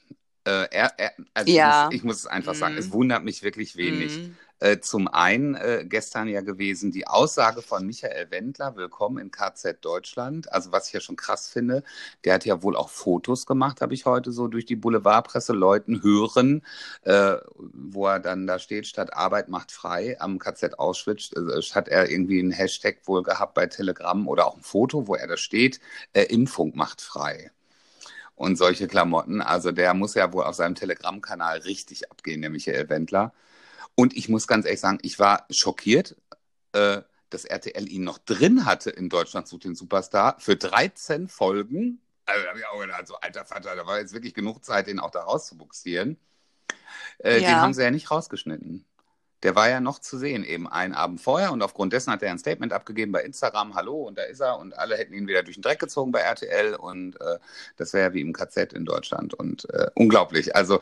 Äh, 0.44 0.68
er, 0.70 0.98
er, 0.98 1.12
also 1.34 1.52
Ja. 1.52 1.84
ich, 1.84 1.84
muss, 1.86 1.94
ich 1.96 2.04
muss 2.04 2.16
es 2.18 2.26
einfach 2.26 2.54
sagen, 2.54 2.74
Mhm. 2.74 2.80
es 2.80 2.92
wundert 2.92 3.22
mich 3.24 3.42
wirklich 3.42 3.76
wenig. 3.76 4.12
Mhm. 4.16 4.36
Äh, 4.62 4.78
zum 4.78 5.08
einen 5.08 5.56
äh, 5.56 5.84
gestern 5.84 6.28
ja 6.28 6.40
gewesen 6.40 6.92
die 6.92 7.08
Aussage 7.08 7.62
von 7.62 7.84
Michael 7.84 8.30
Wendler, 8.30 8.76
willkommen 8.76 9.18
in 9.18 9.32
KZ 9.32 9.84
Deutschland. 9.84 10.52
Also 10.52 10.70
was 10.70 10.86
ich 10.86 10.92
ja 10.92 11.00
schon 11.00 11.16
krass 11.16 11.48
finde, 11.48 11.82
der 12.24 12.34
hat 12.34 12.44
ja 12.44 12.62
wohl 12.62 12.76
auch 12.76 12.88
Fotos 12.88 13.44
gemacht, 13.46 13.80
habe 13.80 13.92
ich 13.92 14.06
heute 14.06 14.30
so 14.30 14.46
durch 14.46 14.64
die 14.64 14.76
Boulevardpresse 14.76 15.52
Leuten 15.52 16.04
hören, 16.04 16.62
äh, 17.02 17.38
wo 17.56 18.06
er 18.06 18.20
dann 18.20 18.46
da 18.46 18.60
steht, 18.60 18.86
statt 18.86 19.14
Arbeit 19.14 19.48
macht 19.48 19.72
frei 19.72 20.16
am 20.20 20.38
KZ 20.38 20.78
Auschwitz, 20.78 21.32
äh, 21.32 21.60
hat 21.74 21.88
er 21.88 22.08
irgendwie 22.08 22.38
einen 22.38 22.52
Hashtag 22.52 22.98
wohl 23.06 23.24
gehabt 23.24 23.54
bei 23.54 23.66
Telegram 23.66 24.28
oder 24.28 24.46
auch 24.46 24.56
ein 24.56 24.62
Foto, 24.62 25.08
wo 25.08 25.16
er 25.16 25.26
da 25.26 25.36
steht, 25.36 25.80
äh, 26.12 26.22
Impfung 26.26 26.76
macht 26.76 27.00
frei 27.00 27.50
und 28.36 28.56
solche 28.56 28.86
Klamotten. 28.86 29.40
Also 29.40 29.72
der 29.72 29.92
muss 29.94 30.14
ja 30.14 30.32
wohl 30.32 30.44
auf 30.44 30.54
seinem 30.54 30.76
Telegram-Kanal 30.76 31.58
richtig 31.58 32.12
abgehen, 32.12 32.42
der 32.42 32.50
Michael 32.50 32.88
Wendler. 32.88 33.32
Und 33.94 34.16
ich 34.16 34.28
muss 34.28 34.46
ganz 34.46 34.64
ehrlich 34.64 34.80
sagen, 34.80 34.98
ich 35.02 35.18
war 35.18 35.46
schockiert, 35.50 36.16
äh, 36.72 37.02
dass 37.30 37.44
RTL 37.44 37.90
ihn 37.90 38.04
noch 38.04 38.18
drin 38.18 38.64
hatte 38.64 38.90
in 38.90 39.08
Deutschland 39.08 39.48
sucht 39.48 39.64
den 39.64 39.74
Superstar 39.74 40.36
für 40.38 40.56
13 40.56 41.28
Folgen. 41.28 42.00
Also 42.24 42.42
da 42.42 42.48
habe 42.50 42.58
ich 42.58 42.66
auch 42.66 42.80
gedacht, 42.80 43.06
so 43.06 43.16
alter 43.16 43.44
Vater, 43.44 43.74
da 43.74 43.86
war 43.86 43.98
jetzt 43.98 44.12
wirklich 44.12 44.34
genug 44.34 44.64
Zeit, 44.64 44.86
den 44.86 45.00
auch 45.00 45.10
da 45.10 45.22
rauszubuxieren. 45.22 46.18
Äh, 47.18 47.40
ja. 47.40 47.48
Den 47.48 47.56
haben 47.60 47.74
sie 47.74 47.82
ja 47.82 47.90
nicht 47.90 48.10
rausgeschnitten 48.10 48.84
der 49.42 49.54
war 49.56 49.68
ja 49.68 49.80
noch 49.80 49.98
zu 49.98 50.18
sehen, 50.18 50.44
eben 50.44 50.68
einen 50.68 50.94
Abend 50.94 51.20
vorher. 51.20 51.52
Und 51.52 51.62
aufgrund 51.62 51.92
dessen 51.92 52.12
hat 52.12 52.22
er 52.22 52.30
ein 52.30 52.38
Statement 52.38 52.72
abgegeben 52.72 53.12
bei 53.12 53.22
Instagram, 53.22 53.74
hallo, 53.74 54.02
und 54.02 54.16
da 54.16 54.22
ist 54.22 54.40
er. 54.40 54.58
Und 54.58 54.76
alle 54.78 54.96
hätten 54.96 55.14
ihn 55.14 55.26
wieder 55.26 55.42
durch 55.42 55.56
den 55.56 55.62
Dreck 55.62 55.80
gezogen 55.80 56.12
bei 56.12 56.20
RTL. 56.20 56.76
Und 56.76 57.20
äh, 57.20 57.38
das 57.76 57.92
wäre 57.92 58.12
wie 58.14 58.20
im 58.20 58.32
KZ 58.32 58.72
in 58.72 58.84
Deutschland. 58.84 59.34
Und 59.34 59.68
äh, 59.70 59.88
unglaublich. 59.94 60.54
Also 60.54 60.80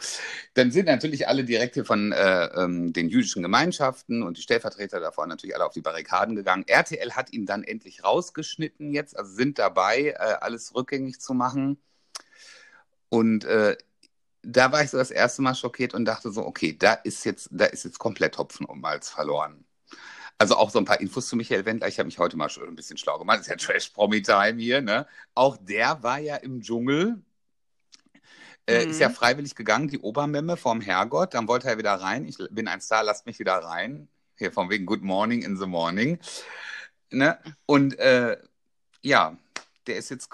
dann 0.54 0.70
sind 0.70 0.86
natürlich 0.86 1.26
alle 1.26 1.44
direkt 1.44 1.74
hier 1.74 1.84
von 1.84 2.12
äh, 2.12 2.44
ähm, 2.46 2.92
den 2.92 3.08
jüdischen 3.08 3.42
Gemeinschaften 3.42 4.22
und 4.22 4.36
die 4.36 4.42
Stellvertreter 4.42 5.00
davon 5.00 5.28
natürlich 5.28 5.54
alle 5.54 5.64
auf 5.64 5.72
die 5.72 5.80
Barrikaden 5.80 6.36
gegangen. 6.36 6.64
RTL 6.66 7.12
hat 7.12 7.32
ihn 7.32 7.46
dann 7.46 7.64
endlich 7.64 8.04
rausgeschnitten 8.04 8.92
jetzt, 8.92 9.16
also 9.16 9.32
sind 9.32 9.58
dabei, 9.58 10.14
äh, 10.18 10.34
alles 10.40 10.74
rückgängig 10.74 11.20
zu 11.20 11.32
machen. 11.32 11.78
Und 13.08 13.44
äh, 13.44 13.76
da 14.42 14.72
war 14.72 14.82
ich 14.82 14.90
so 14.90 14.98
das 14.98 15.10
erste 15.10 15.42
Mal 15.42 15.54
schockiert 15.54 15.94
und 15.94 16.04
dachte 16.04 16.30
so, 16.30 16.46
okay, 16.46 16.76
da 16.76 16.94
ist 16.94 17.24
jetzt, 17.24 17.48
da 17.52 17.66
ist 17.66 17.84
jetzt 17.84 17.98
komplett 17.98 18.38
Hopfen 18.38 18.66
um 18.66 18.80
Malz 18.80 19.10
verloren. 19.10 19.64
Also 20.38 20.56
auch 20.56 20.70
so 20.70 20.78
ein 20.78 20.86
paar 20.86 21.00
Infos 21.00 21.28
zu 21.28 21.36
Michael 21.36 21.66
Wendler. 21.66 21.88
Ich 21.88 21.98
habe 21.98 22.06
mich 22.06 22.18
heute 22.18 22.36
mal 22.36 22.48
schon 22.48 22.66
ein 22.66 22.74
bisschen 22.74 22.96
schlau 22.96 23.18
gemacht. 23.18 23.40
Das 23.40 23.46
ist 23.46 23.50
ja 23.50 23.56
Trash-Promi-Time 23.56 24.58
hier, 24.58 24.80
ne? 24.80 25.06
Auch 25.34 25.58
der 25.58 26.02
war 26.02 26.18
ja 26.18 26.36
im 26.36 26.62
Dschungel. 26.62 27.22
Äh, 28.66 28.84
mhm. 28.84 28.90
Ist 28.90 29.00
ja 29.00 29.10
freiwillig 29.10 29.54
gegangen, 29.54 29.88
die 29.88 29.98
Obermemme 29.98 30.56
vom 30.56 30.80
Herrgott. 30.80 31.34
Dann 31.34 31.46
wollte 31.46 31.68
er 31.68 31.76
wieder 31.76 31.92
rein. 31.94 32.24
Ich 32.24 32.38
bin 32.50 32.68
ein 32.68 32.80
Star, 32.80 33.04
lasst 33.04 33.26
mich 33.26 33.38
wieder 33.38 33.56
rein. 33.56 34.08
Hier 34.36 34.50
von 34.50 34.70
wegen 34.70 34.86
Good 34.86 35.02
Morning 35.02 35.42
in 35.42 35.58
the 35.58 35.66
Morning. 35.66 36.18
Ne? 37.10 37.38
Und 37.66 37.98
äh, 37.98 38.38
ja, 39.02 39.36
der 39.86 39.96
ist 39.96 40.08
jetzt 40.08 40.30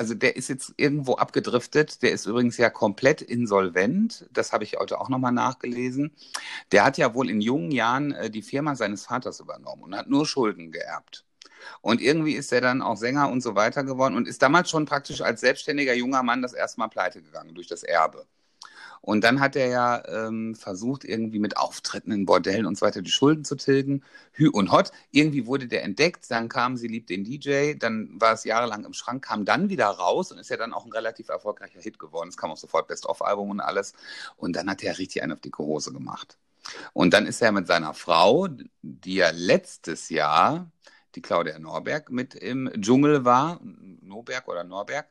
also 0.00 0.14
der 0.14 0.34
ist 0.34 0.48
jetzt 0.48 0.72
irgendwo 0.78 1.16
abgedriftet. 1.16 2.00
Der 2.00 2.12
ist 2.12 2.24
übrigens 2.24 2.56
ja 2.56 2.70
komplett 2.70 3.20
insolvent. 3.20 4.26
Das 4.32 4.50
habe 4.54 4.64
ich 4.64 4.78
heute 4.78 4.98
auch 4.98 5.10
nochmal 5.10 5.30
nachgelesen. 5.30 6.12
Der 6.72 6.84
hat 6.86 6.96
ja 6.96 7.12
wohl 7.12 7.28
in 7.28 7.42
jungen 7.42 7.70
Jahren 7.70 8.12
äh, 8.12 8.30
die 8.30 8.40
Firma 8.40 8.76
seines 8.76 9.04
Vaters 9.04 9.40
übernommen 9.40 9.82
und 9.82 9.94
hat 9.94 10.08
nur 10.08 10.24
Schulden 10.24 10.72
geerbt. 10.72 11.26
Und 11.82 12.00
irgendwie 12.00 12.32
ist 12.32 12.50
er 12.50 12.62
dann 12.62 12.80
auch 12.80 12.96
Sänger 12.96 13.28
und 13.28 13.42
so 13.42 13.54
weiter 13.56 13.84
geworden 13.84 14.16
und 14.16 14.26
ist 14.26 14.40
damals 14.40 14.70
schon 14.70 14.86
praktisch 14.86 15.20
als 15.20 15.42
selbstständiger 15.42 15.92
junger 15.92 16.22
Mann 16.22 16.40
das 16.40 16.54
erste 16.54 16.80
Mal 16.80 16.88
pleite 16.88 17.20
gegangen 17.20 17.54
durch 17.54 17.66
das 17.66 17.82
Erbe. 17.82 18.24
Und 19.02 19.24
dann 19.24 19.40
hat 19.40 19.56
er 19.56 19.68
ja 19.68 20.02
ähm, 20.08 20.54
versucht, 20.54 21.04
irgendwie 21.04 21.38
mit 21.38 21.56
Auftritten 21.56 22.12
in 22.12 22.26
Bordellen 22.26 22.66
und 22.66 22.76
so 22.76 22.84
weiter 22.84 23.00
die 23.00 23.10
Schulden 23.10 23.44
zu 23.44 23.56
tilgen. 23.56 24.02
Hü 24.32 24.48
und 24.48 24.72
Hot. 24.72 24.92
Irgendwie 25.10 25.46
wurde 25.46 25.66
der 25.66 25.84
entdeckt, 25.84 26.30
dann 26.30 26.48
kam 26.48 26.76
Sie 26.76 26.88
liebt 26.88 27.08
den 27.08 27.24
DJ, 27.24 27.74
dann 27.74 28.20
war 28.20 28.34
es 28.34 28.44
jahrelang 28.44 28.84
im 28.84 28.92
Schrank, 28.92 29.24
kam 29.24 29.44
dann 29.44 29.68
wieder 29.70 29.86
raus 29.86 30.32
und 30.32 30.38
ist 30.38 30.50
ja 30.50 30.56
dann 30.56 30.74
auch 30.74 30.84
ein 30.84 30.92
relativ 30.92 31.28
erfolgreicher 31.28 31.80
Hit 31.80 31.98
geworden. 31.98 32.28
Es 32.28 32.36
kam 32.36 32.50
auch 32.50 32.56
sofort 32.58 32.88
Best-of-Album 32.88 33.50
und 33.50 33.60
alles. 33.60 33.94
Und 34.36 34.54
dann 34.56 34.68
hat 34.68 34.82
er 34.82 34.98
richtig 34.98 35.22
einen 35.22 35.32
auf 35.32 35.40
dicke 35.40 35.62
Hose 35.62 35.92
gemacht. 35.92 36.38
Und 36.92 37.14
dann 37.14 37.26
ist 37.26 37.40
er 37.40 37.52
mit 37.52 37.66
seiner 37.66 37.94
Frau, 37.94 38.48
die 38.82 39.14
ja 39.14 39.30
letztes 39.30 40.10
Jahr 40.10 40.70
die 41.14 41.22
Claudia 41.22 41.58
Norberg 41.58 42.10
mit 42.10 42.34
im 42.34 42.70
Dschungel 42.80 43.24
war, 43.24 43.60
Norberg 44.02 44.48
oder 44.48 44.64
Norberg, 44.64 45.08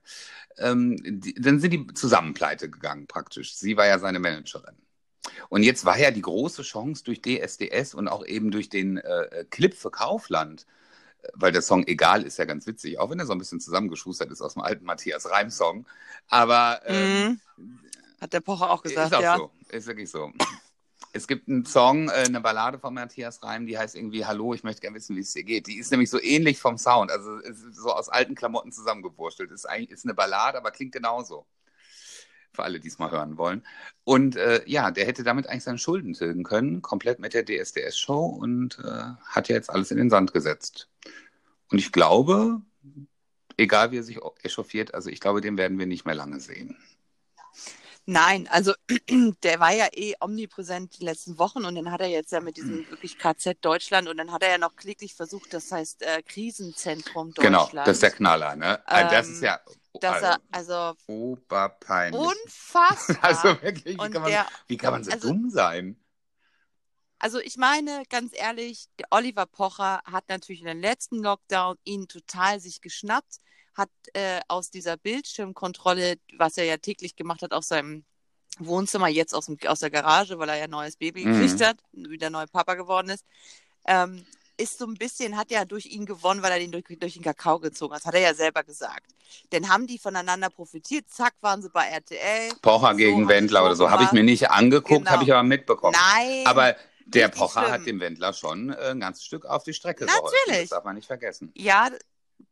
ähm, 0.58 0.98
die, 1.03 1.34
dann 1.34 1.60
sind 1.60 1.72
die 1.72 1.88
zusammen 1.94 2.34
pleite 2.34 2.70
gegangen 2.70 3.08
praktisch. 3.08 3.56
Sie 3.56 3.77
war 3.77 3.88
ja 3.88 4.00
seine 4.00 4.20
Managerin. 4.20 4.75
Und 5.50 5.63
jetzt 5.63 5.86
war 5.86 5.98
ja 5.98 6.12
die 6.12 6.22
große 6.22 6.63
Chance 6.63 7.03
durch 7.03 7.22
DSDS 7.22 7.94
und 7.94 8.08
auch 8.08 8.25
eben 8.25 8.51
durch 8.51 8.70
den 8.70 8.98
äh, 8.98 9.46
Clip 9.50 9.74
für 9.74 9.91
Kaufland, 9.91 10.65
weil 11.34 11.51
der 11.51 11.62
Song 11.62 11.86
Egal 11.88 12.24
ist 12.24 12.38
ja 12.38 12.46
ganz 12.46 12.65
witzig, 12.65 13.00
auch 13.00 13.10
wenn 13.10 13.20
er 13.20 13.25
so 13.25 13.34
ein 13.34 13.39
bisschen 13.39 13.60
zusammengeschustert 13.60 14.32
ist 14.32 14.41
aus 14.41 14.53
dem 14.53 14.62
alten 14.62 14.86
Matthias 14.86 15.29
Reim-Song. 15.29 15.86
Aber 16.27 16.82
ähm, 16.86 17.39
mhm. 17.58 17.79
hat 18.22 18.34
der 18.34 18.39
Pocher 18.39 18.70
auch 18.70 18.82
gesagt, 18.82 19.12
ist 19.12 19.18
auch 19.18 19.22
ja. 19.22 19.38
So, 19.38 19.51
ist 19.70 19.88
wirklich 19.88 20.10
so. 20.10 20.32
Es 21.12 21.27
gibt 21.27 21.48
einen 21.48 21.65
Song, 21.65 22.10
äh, 22.10 22.25
eine 22.27 22.41
Ballade 22.41 22.79
von 22.79 22.94
Matthias 22.94 23.41
Reim, 23.44 23.65
die 23.65 23.77
heißt 23.77 23.96
irgendwie 23.96 24.25
Hallo, 24.25 24.53
ich 24.53 24.63
möchte 24.63 24.82
gerne 24.82 24.96
wissen, 24.98 25.15
wie 25.15 25.22
es 25.22 25.34
dir 25.34 25.44
geht. 25.44 25.68
Die 25.68 25.77
ist 25.77 25.91
nämlich 25.91 26.10
so 26.10 26.22
ähnlich 26.22 26.60
vom 26.60 26.77
Sound, 26.77 27.12
also 27.12 27.39
so 27.72 27.91
aus 27.91 28.10
alten 28.10 28.36
Klamotten 28.36 28.72
zusammengewurstelt. 28.72 29.51
Ist 29.51 29.65
eigentlich 29.65 29.91
ist 29.91 30.06
eine 30.06 30.13
Ballade, 30.13 30.58
aber 30.58 30.72
klingt 30.72 30.91
genauso. 30.91 31.46
Für 32.53 32.63
alle, 32.63 32.79
die 32.79 32.88
es 32.88 33.00
mal 33.00 33.12
hören 33.12 33.38
wollen. 33.38 33.63
Und 34.03 34.36
äh, 34.36 34.62
ja, 34.65 34.91
der 34.91 35.06
hätte 35.06 35.24
damit 35.24 35.48
eigentlich 35.48 35.63
seine 35.63 35.77
Schulden 35.77 36.13
tilgen 36.13 36.44
können, 36.44 36.82
komplett 36.82 37.20
mit 37.20 37.34
der 37.34 37.46
DSDS-Show 37.46 38.25
und 38.25 38.79
äh, 38.79 39.03
hat 39.24 39.50
ja 39.50 39.56
jetzt 39.56 39.70
alles 39.70 39.91
in 39.91 39.98
den 39.98 40.10
Sand 40.10 40.34
gesetzt. 40.34 40.89
Und 41.72 41.77
ich 41.77 41.91
glaube, 41.91 42.62
egal 43.58 43.91
wie 43.91 43.98
er 43.98 44.03
sich 44.03 44.20
echauffiert, 44.44 44.94
also 44.94 45.10
ich 45.10 45.20
glaube, 45.20 45.41
den 45.41 45.58
werden 45.58 45.77
wir 45.77 45.86
nicht 45.86 46.06
mehr 46.06 46.15
lange 46.15 46.39
sehen. 46.39 46.77
Nein, 48.06 48.48
also 48.51 48.74
der 49.44 49.60
war 49.60 49.72
ja 49.72 49.88
eh 49.94 50.15
omnipräsent 50.20 51.00
die 51.00 51.06
letzten 51.06 51.38
Wochen 51.38 51.65
und 51.65 51.75
dann 51.75 51.91
hat 51.91 52.01
er 52.01 52.08
jetzt 52.08 52.32
ja 52.32 52.39
mit 52.39 52.58
diesem 52.58 52.79
hm. 52.79 52.89
wirklich 52.89 53.18
KZ 53.18 53.58
Deutschland 53.62 54.08
und 54.08 54.18
dann 54.18 54.32
hat 54.32 54.41
er 54.44 54.50
ja 54.50 54.58
noch 54.58 54.75
kläglich 54.75 55.13
versucht, 55.13 55.53
das 55.53 55.72
heißt 55.72 56.01
äh, 56.01 56.24
Krisenzentrum 56.24 57.34
Deutschland. 57.34 57.72
Genau, 57.72 57.84
das 57.86 57.98
ist 57.98 58.03
der 58.03 58.12
Knaller, 58.12 58.56
ne? 58.56 58.82
Ähm, 58.88 59.08
das 59.12 59.27
ist 59.27 59.44
ja 59.44 59.60
dass 60.00 60.22
er, 60.22 60.41
also 60.51 60.94
oberpeinlich. 61.08 62.20
Unfassbar. 62.20 63.18
Also 63.22 63.62
wirklich, 63.62 63.96
wie 63.96 63.98
kann 63.98 64.22
man, 64.22 64.32
der, 64.32 64.48
wie 64.68 64.77
kann 64.77 64.94
man 64.94 65.03
so 65.03 65.12
also, 65.12 65.27
dumm 65.27 65.50
sein? 65.50 66.00
Also 67.18 67.39
ich 67.39 67.58
meine, 67.58 68.03
ganz 68.10 68.32
ehrlich, 68.34 68.88
Oliver 69.10 69.46
Pocher 69.46 70.01
hat 70.06 70.29
natürlich 70.29 70.62
in 70.62 70.68
den 70.68 70.82
letzten 70.82 71.18
Lockdown 71.22 71.77
ihn 71.84 72.08
total 72.08 72.60
sich 72.60 72.82
geschnappt 72.82 73.39
hat 73.75 73.89
äh, 74.13 74.39
aus 74.47 74.71
dieser 74.71 74.97
Bildschirmkontrolle, 74.97 76.15
was 76.38 76.57
er 76.57 76.65
ja 76.65 76.77
täglich 76.77 77.15
gemacht 77.15 77.41
hat, 77.41 77.53
aus 77.53 77.67
seinem 77.67 78.03
Wohnzimmer, 78.59 79.07
jetzt 79.07 79.33
aus, 79.33 79.45
dem, 79.45 79.57
aus 79.67 79.79
der 79.79 79.89
Garage, 79.89 80.38
weil 80.39 80.49
er 80.49 80.57
ja 80.57 80.63
ein 80.65 80.69
neues 80.69 80.97
Baby 80.97 81.25
mhm. 81.25 81.33
gekriegt 81.33 81.63
hat, 81.63 81.77
wieder 81.93 82.29
neuer 82.29 82.47
Papa 82.47 82.75
geworden 82.75 83.09
ist, 83.09 83.23
ähm, 83.88 84.25
ist 84.57 84.77
so 84.77 84.85
ein 84.85 84.95
bisschen, 84.95 85.38
hat 85.38 85.51
ja 85.51 85.63
durch 85.63 85.85
ihn 85.85 86.05
gewonnen, 86.05 86.43
weil 86.43 86.51
er 86.51 86.59
den 86.59 86.71
durch, 86.71 86.83
durch 86.99 87.13
den 87.13 87.23
Kakao 87.23 87.59
gezogen 87.59 87.93
hat. 87.93 88.01
Das 88.01 88.07
hat 88.07 88.15
er 88.15 88.21
ja 88.21 88.33
selber 88.33 88.63
gesagt. 88.63 89.05
Denn 89.51 89.69
haben 89.69 89.88
die 89.88 89.97
voneinander 89.97 90.49
profitiert, 90.49 91.05
zack, 91.09 91.33
waren 91.41 91.61
sie 91.61 91.69
bei 91.69 91.88
RTL. 91.88 92.51
Pocher 92.61 92.91
so, 92.91 92.97
gegen 92.97 93.27
Wendler 93.27 93.63
oder 93.65 93.75
so. 93.75 93.89
Habe 93.89 94.03
ich 94.03 94.11
mir 94.11 94.23
nicht 94.23 94.49
angeguckt, 94.51 95.05
genau. 95.05 95.11
habe 95.11 95.23
ich 95.23 95.31
aber 95.31 95.43
mitbekommen. 95.43 95.95
Nein. 95.97 96.43
Aber 96.45 96.75
der 97.05 97.29
Pocher 97.29 97.61
schlimm. 97.61 97.71
hat 97.71 97.85
dem 97.85 97.99
Wendler 97.99 98.33
schon 98.33 98.71
äh, 98.71 98.91
ein 98.91 98.99
ganzes 98.99 99.23
Stück 99.23 99.45
auf 99.45 99.63
die 99.63 99.73
Strecke 99.73 100.05
Natürlich. 100.05 100.31
geholfen. 100.45 100.61
Das 100.61 100.69
darf 100.69 100.83
man 100.83 100.95
nicht 100.95 101.07
vergessen. 101.07 101.51
Ja, 101.55 101.89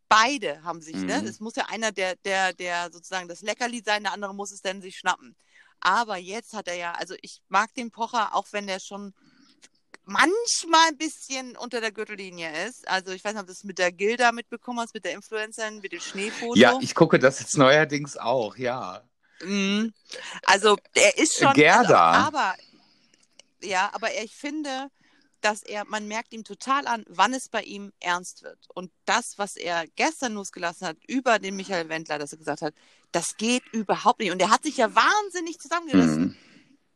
beide 0.08 0.62
haben 0.62 0.80
sich, 0.80 0.96
ne? 0.96 1.18
mhm. 1.18 1.24
ne? 1.24 1.30
Es 1.30 1.40
muss 1.40 1.56
ja 1.56 1.66
einer, 1.66 1.92
der, 1.92 2.16
der, 2.16 2.52
der 2.52 2.90
sozusagen 2.90 3.28
das 3.28 3.42
Leckerli 3.42 3.82
sein, 3.84 4.02
der 4.02 4.12
andere 4.12 4.34
muss 4.34 4.52
es 4.52 4.62
dann 4.62 4.82
sich 4.82 4.96
schnappen. 4.96 5.36
Aber 5.80 6.16
jetzt 6.16 6.54
hat 6.54 6.68
er 6.68 6.74
ja, 6.74 6.92
also 6.92 7.14
ich 7.22 7.40
mag 7.48 7.72
den 7.74 7.90
Pocher, 7.90 8.34
auch 8.34 8.46
wenn 8.50 8.66
der 8.66 8.80
schon 8.80 9.14
manchmal 10.04 10.88
ein 10.88 10.96
bisschen 10.96 11.56
unter 11.56 11.80
der 11.80 11.92
Gürtellinie 11.92 12.66
ist. 12.66 12.88
Also 12.88 13.12
ich 13.12 13.22
weiß 13.22 13.34
nicht, 13.34 13.40
ob 13.42 13.46
du 13.46 13.52
das 13.52 13.64
mit 13.64 13.78
der 13.78 13.92
Gilda 13.92 14.32
mitbekommen 14.32 14.80
hast, 14.80 14.94
mit 14.94 15.04
der 15.04 15.12
Influencerin, 15.12 15.80
mit 15.80 15.92
dem 15.92 16.00
Schneefoto. 16.00 16.58
Ja, 16.58 16.78
ich 16.80 16.94
gucke 16.94 17.18
das 17.18 17.40
jetzt 17.40 17.56
neuerdings 17.56 18.16
auch, 18.16 18.56
ja. 18.56 19.02
Mhm. 19.42 19.92
Also 20.44 20.76
er 20.94 21.16
ist 21.18 21.38
schon. 21.38 21.52
Gerda. 21.52 22.10
Also, 22.10 22.26
aber 22.26 22.54
ja, 23.60 23.90
aber 23.92 24.08
ich 24.22 24.34
finde, 24.34 24.88
dass 25.40 25.62
er, 25.62 25.84
man 25.84 26.08
merkt 26.08 26.32
ihm 26.32 26.44
total 26.44 26.86
an, 26.86 27.04
wann 27.08 27.32
es 27.32 27.48
bei 27.48 27.62
ihm 27.62 27.92
ernst 28.00 28.42
wird. 28.42 28.58
Und 28.74 28.90
das, 29.04 29.38
was 29.38 29.56
er 29.56 29.86
gestern 29.96 30.34
losgelassen 30.34 30.86
hat 30.86 30.96
über 31.06 31.38
den 31.38 31.56
Michael 31.56 31.88
Wendler, 31.88 32.18
dass 32.18 32.32
er 32.32 32.38
gesagt 32.38 32.62
hat, 32.62 32.74
das 33.12 33.36
geht 33.36 33.62
überhaupt 33.72 34.20
nicht. 34.20 34.32
Und 34.32 34.40
er 34.40 34.50
hat 34.50 34.64
sich 34.64 34.76
ja 34.76 34.94
wahnsinnig 34.94 35.58
zusammengerissen, 35.60 36.22
mhm. 36.22 36.36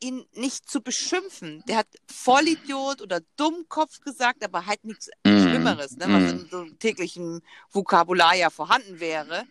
ihn 0.00 0.26
nicht 0.34 0.68
zu 0.68 0.80
beschimpfen. 0.80 1.62
Der 1.68 1.78
hat 1.78 1.88
Vollidiot 2.06 3.00
oder 3.00 3.20
Dummkopf 3.37 4.00
gesagt, 4.00 4.44
aber 4.44 4.66
halt 4.66 4.84
nichts 4.84 5.08
mhm. 5.25 5.42
Schlimmeres, 5.42 5.96
ne, 5.96 6.06
was 6.08 6.32
mhm. 6.32 6.40
in 6.40 6.49
so 6.50 6.61
einem 6.61 6.78
täglichen 6.78 7.42
Vokabular 7.70 8.34
ja 8.34 8.50
vorhanden 8.50 8.99
wäre. 8.99 9.46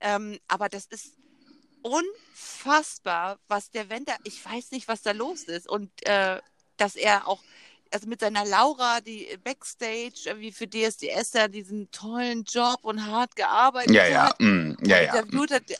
Ähm, 0.00 0.38
aber 0.46 0.68
das 0.68 0.86
ist 0.86 1.14
unfassbar, 1.80 3.38
was 3.48 3.70
der 3.70 3.88
Wendler, 3.88 4.16
ich 4.24 4.44
weiß 4.44 4.72
nicht, 4.72 4.88
was 4.88 5.02
da 5.02 5.12
los 5.12 5.44
ist. 5.44 5.68
Und 5.68 5.90
äh, 6.06 6.40
dass 6.76 6.96
er 6.96 7.26
auch 7.26 7.42
also 7.92 8.08
mit 8.08 8.20
seiner 8.20 8.44
Laura, 8.44 9.00
die 9.00 9.26
Backstage, 9.44 10.36
wie 10.38 10.52
für 10.52 10.66
DSDS 10.68 11.30
da 11.32 11.48
diesen 11.48 11.90
tollen 11.90 12.44
Job 12.44 12.78
und 12.82 13.06
hart 13.06 13.36
gearbeitet 13.36 13.92
Ja, 13.94 14.06
ja, 14.06 14.28
hat. 14.28 14.40
mm, 14.40 14.72
ja, 14.84 15.02
ja. 15.02 15.12
hat, 15.14 15.24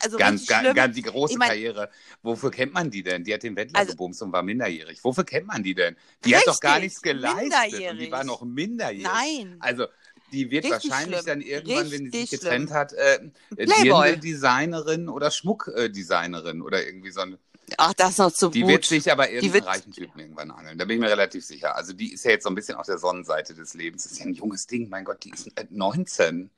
also 0.00 0.16
Ganz, 0.18 0.40
richtig 0.42 0.48
ganz, 0.48 0.75
ganz 0.75 0.94
die 0.94 1.02
große 1.02 1.32
Ich 1.34 1.38
mein- 1.38 1.48
Karriere. 1.48 1.90
Wofür 2.22 2.50
kennt 2.50 2.72
man 2.72 2.90
die 2.90 3.02
denn? 3.02 3.25
Die 3.25 3.34
hat 3.34 3.42
den 3.42 3.56
Wendler 3.56 3.78
Also- 3.80 3.92
gebumst 3.92 4.22
und 4.22 4.32
war 4.32 4.42
minderjährig. 4.42 5.02
Wofür 5.02 5.25
kennt 5.25 5.46
man 5.46 5.62
die 5.62 5.75
denn? 5.75 5.96
Die 6.25 6.36
hat 6.36 6.46
doch 6.46 6.60
gar 6.60 6.76
Richtig, 6.76 6.90
nichts 6.90 7.02
geleistet 7.02 7.90
und 7.90 7.98
die 7.98 8.10
war 8.10 8.25
noch 8.25 8.42
minderjährig. 8.42 9.06
Nein. 9.12 9.56
Also 9.60 9.86
die 10.32 10.50
wird 10.50 10.64
Richtig 10.64 10.90
wahrscheinlich 10.90 11.20
schlimm. 11.20 11.26
dann 11.26 11.40
irgendwann, 11.40 11.90
wenn 11.90 12.04
sie 12.04 12.10
sich 12.10 12.14
Richtig 12.22 12.40
getrennt 12.40 12.68
schlimm. 12.70 12.78
hat, 12.78 12.92
äh, 12.94 13.18
Playboy. 13.54 14.16
Designerin 14.18 15.08
oder 15.08 15.30
Schmuckdesignerin 15.30 16.62
oder 16.62 16.84
irgendwie 16.84 17.10
so 17.10 17.20
eine. 17.20 17.38
Ach, 17.78 17.92
das 17.94 18.11
ist 18.11 18.18
noch 18.18 18.32
zu 18.32 18.49
Die 18.50 18.61
gut. 18.61 18.70
wird 18.70 18.85
sich 18.85 19.11
aber 19.11 19.30
irgendeinen 19.30 19.64
reichen 19.64 19.92
Typen 19.92 20.20
irgendwann 20.20 20.50
angeln. 20.50 20.78
Da 20.78 20.85
bin 20.85 20.96
ich 20.96 21.00
mir 21.00 21.11
relativ 21.11 21.44
sicher. 21.44 21.75
Also 21.75 21.92
die 21.92 22.12
ist 22.12 22.25
ja 22.25 22.30
jetzt 22.30 22.44
so 22.44 22.49
ein 22.50 22.54
bisschen 22.54 22.76
auf 22.76 22.87
der 22.87 22.99
Sonnenseite 22.99 23.54
des 23.54 23.75
Lebens. 23.75 24.04
Das 24.04 24.12
ist 24.12 24.18
ja 24.18 24.26
ein 24.26 24.35
junges 24.35 24.66
Ding. 24.66 24.88
Mein 24.88 25.04
Gott, 25.04 25.25
die 25.25 25.30
ist 25.30 25.49
äh, 25.58 25.66
19. 25.70 26.50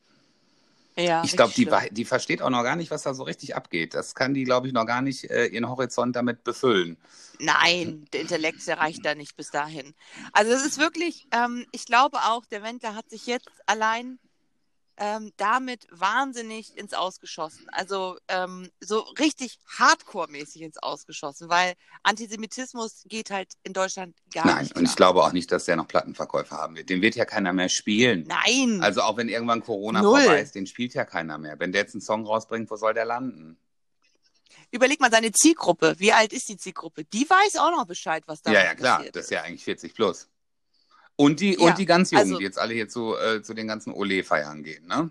ja, 0.97 1.23
Ich 1.25 1.33
glaube, 1.33 1.55
die, 1.55 1.69
die 1.93 2.05
versteht 2.05 2.43
auch 2.43 2.51
noch 2.51 2.63
gar 2.63 2.77
nicht, 2.77 2.91
was 2.91 3.03
da 3.05 3.15
so 3.15 3.23
richtig 3.23 3.57
abgeht. 3.57 3.95
Das 3.95 4.15
kann 4.15 4.35
die, 4.35 4.45
glaube 4.45 4.67
ich, 4.67 4.75
noch 4.75 4.85
gar 4.87 5.01
nicht 5.01 5.31
äh, 5.31 5.47
ihren 5.47 5.69
Horizont 5.69 6.15
damit 6.15 6.45
befüllen. 6.45 6.99
Nein, 7.41 8.07
der 8.13 8.21
Intellekt 8.23 8.67
reicht 8.69 9.07
da 9.07 9.15
nicht 9.15 9.37
bis 9.37 9.51
dahin. 9.51 9.95
Also 10.33 10.53
es 10.53 10.65
ist 10.65 10.79
wirklich, 10.79 11.27
ähm, 11.33 11.65
ich 11.73 11.87
glaube 11.87 12.19
auch, 12.25 12.45
der 12.47 12.63
Wendler 12.63 12.95
hat 12.95 13.09
sich 13.09 13.27
jetzt 13.27 13.49
allein 13.67 14.19
ähm, 14.99 15.33
damit 15.37 15.87
wahnsinnig 15.91 16.77
ins 16.77 16.93
Ausgeschossen. 16.93 17.67
Also 17.71 18.19
ähm, 18.29 18.71
so 18.81 19.01
richtig 19.19 19.59
Hardcore-mäßig 19.79 20.63
ins 20.63 20.79
Ausgeschossen, 20.79 21.49
weil 21.49 21.75
Antisemitismus 22.03 23.05
geht 23.07 23.31
halt 23.31 23.55
in 23.63 23.73
Deutschland 23.73 24.17
gar 24.33 24.47
Nein, 24.47 24.65
nicht. 24.65 24.77
und 24.77 24.85
ich 24.85 24.97
glaube 24.97 25.23
auch 25.23 25.33
nicht, 25.33 25.51
dass 25.53 25.65
der 25.65 25.77
noch 25.77 25.89
Plattenverkäufer 25.89 26.57
haben 26.57 26.77
wird. 26.77 26.91
Den 26.91 27.01
wird 27.01 27.15
ja 27.15 27.25
keiner 27.25 27.53
mehr 27.53 27.69
spielen. 27.69 28.27
Nein, 28.27 28.81
Also 28.83 29.03
auch 29.03 29.17
wenn 29.17 29.29
irgendwann 29.29 29.63
Corona 29.63 30.03
Null. 30.03 30.21
vorbei 30.23 30.41
ist, 30.41 30.55
den 30.55 30.67
spielt 30.67 30.95
ja 30.95 31.05
keiner 31.05 31.39
mehr. 31.39 31.59
Wenn 31.59 31.73
der 31.73 31.83
jetzt 31.83 31.95
einen 31.95 32.01
Song 32.03 32.27
rausbringt, 32.27 32.71
wo 32.71 32.77
soll 32.77 32.95
der 32.95 33.05
landen? 33.05 33.59
überleg 34.71 35.01
mal 35.01 35.11
seine 35.11 35.33
Zielgruppe. 35.33 35.95
Wie 35.99 36.13
alt 36.13 36.33
ist 36.33 36.49
die 36.49 36.57
Zielgruppe? 36.57 37.05
Die 37.05 37.29
weiß 37.29 37.57
auch 37.57 37.71
noch 37.71 37.87
Bescheid, 37.87 38.23
was 38.27 38.43
da 38.43 38.53
ja, 38.53 38.65
ja, 38.65 38.75
klar. 38.75 38.97
passiert 38.99 39.17
Das 39.17 39.25
ist 39.25 39.31
ja 39.31 39.43
eigentlich 39.43 39.65
40 39.65 39.95
plus. 39.95 40.29
Und 41.21 41.41
die, 41.41 41.55
Ja, 41.55 41.67
und 41.67 41.79
die 41.79 41.85
ganz 41.85 42.13
Jungen, 42.13 42.23
also- 42.27 42.39
die 42.39 42.45
jetzt 42.45 42.59
alle 42.61 42.75
hier 42.75 42.89
zu, 42.89 43.17
äh, 43.17 43.43
zu 43.43 43.53
den 43.53 43.67
ganzen 43.67 43.93
Ole-Feiern 43.93 44.63
gehen, 44.63 44.87
ne? 44.87 45.11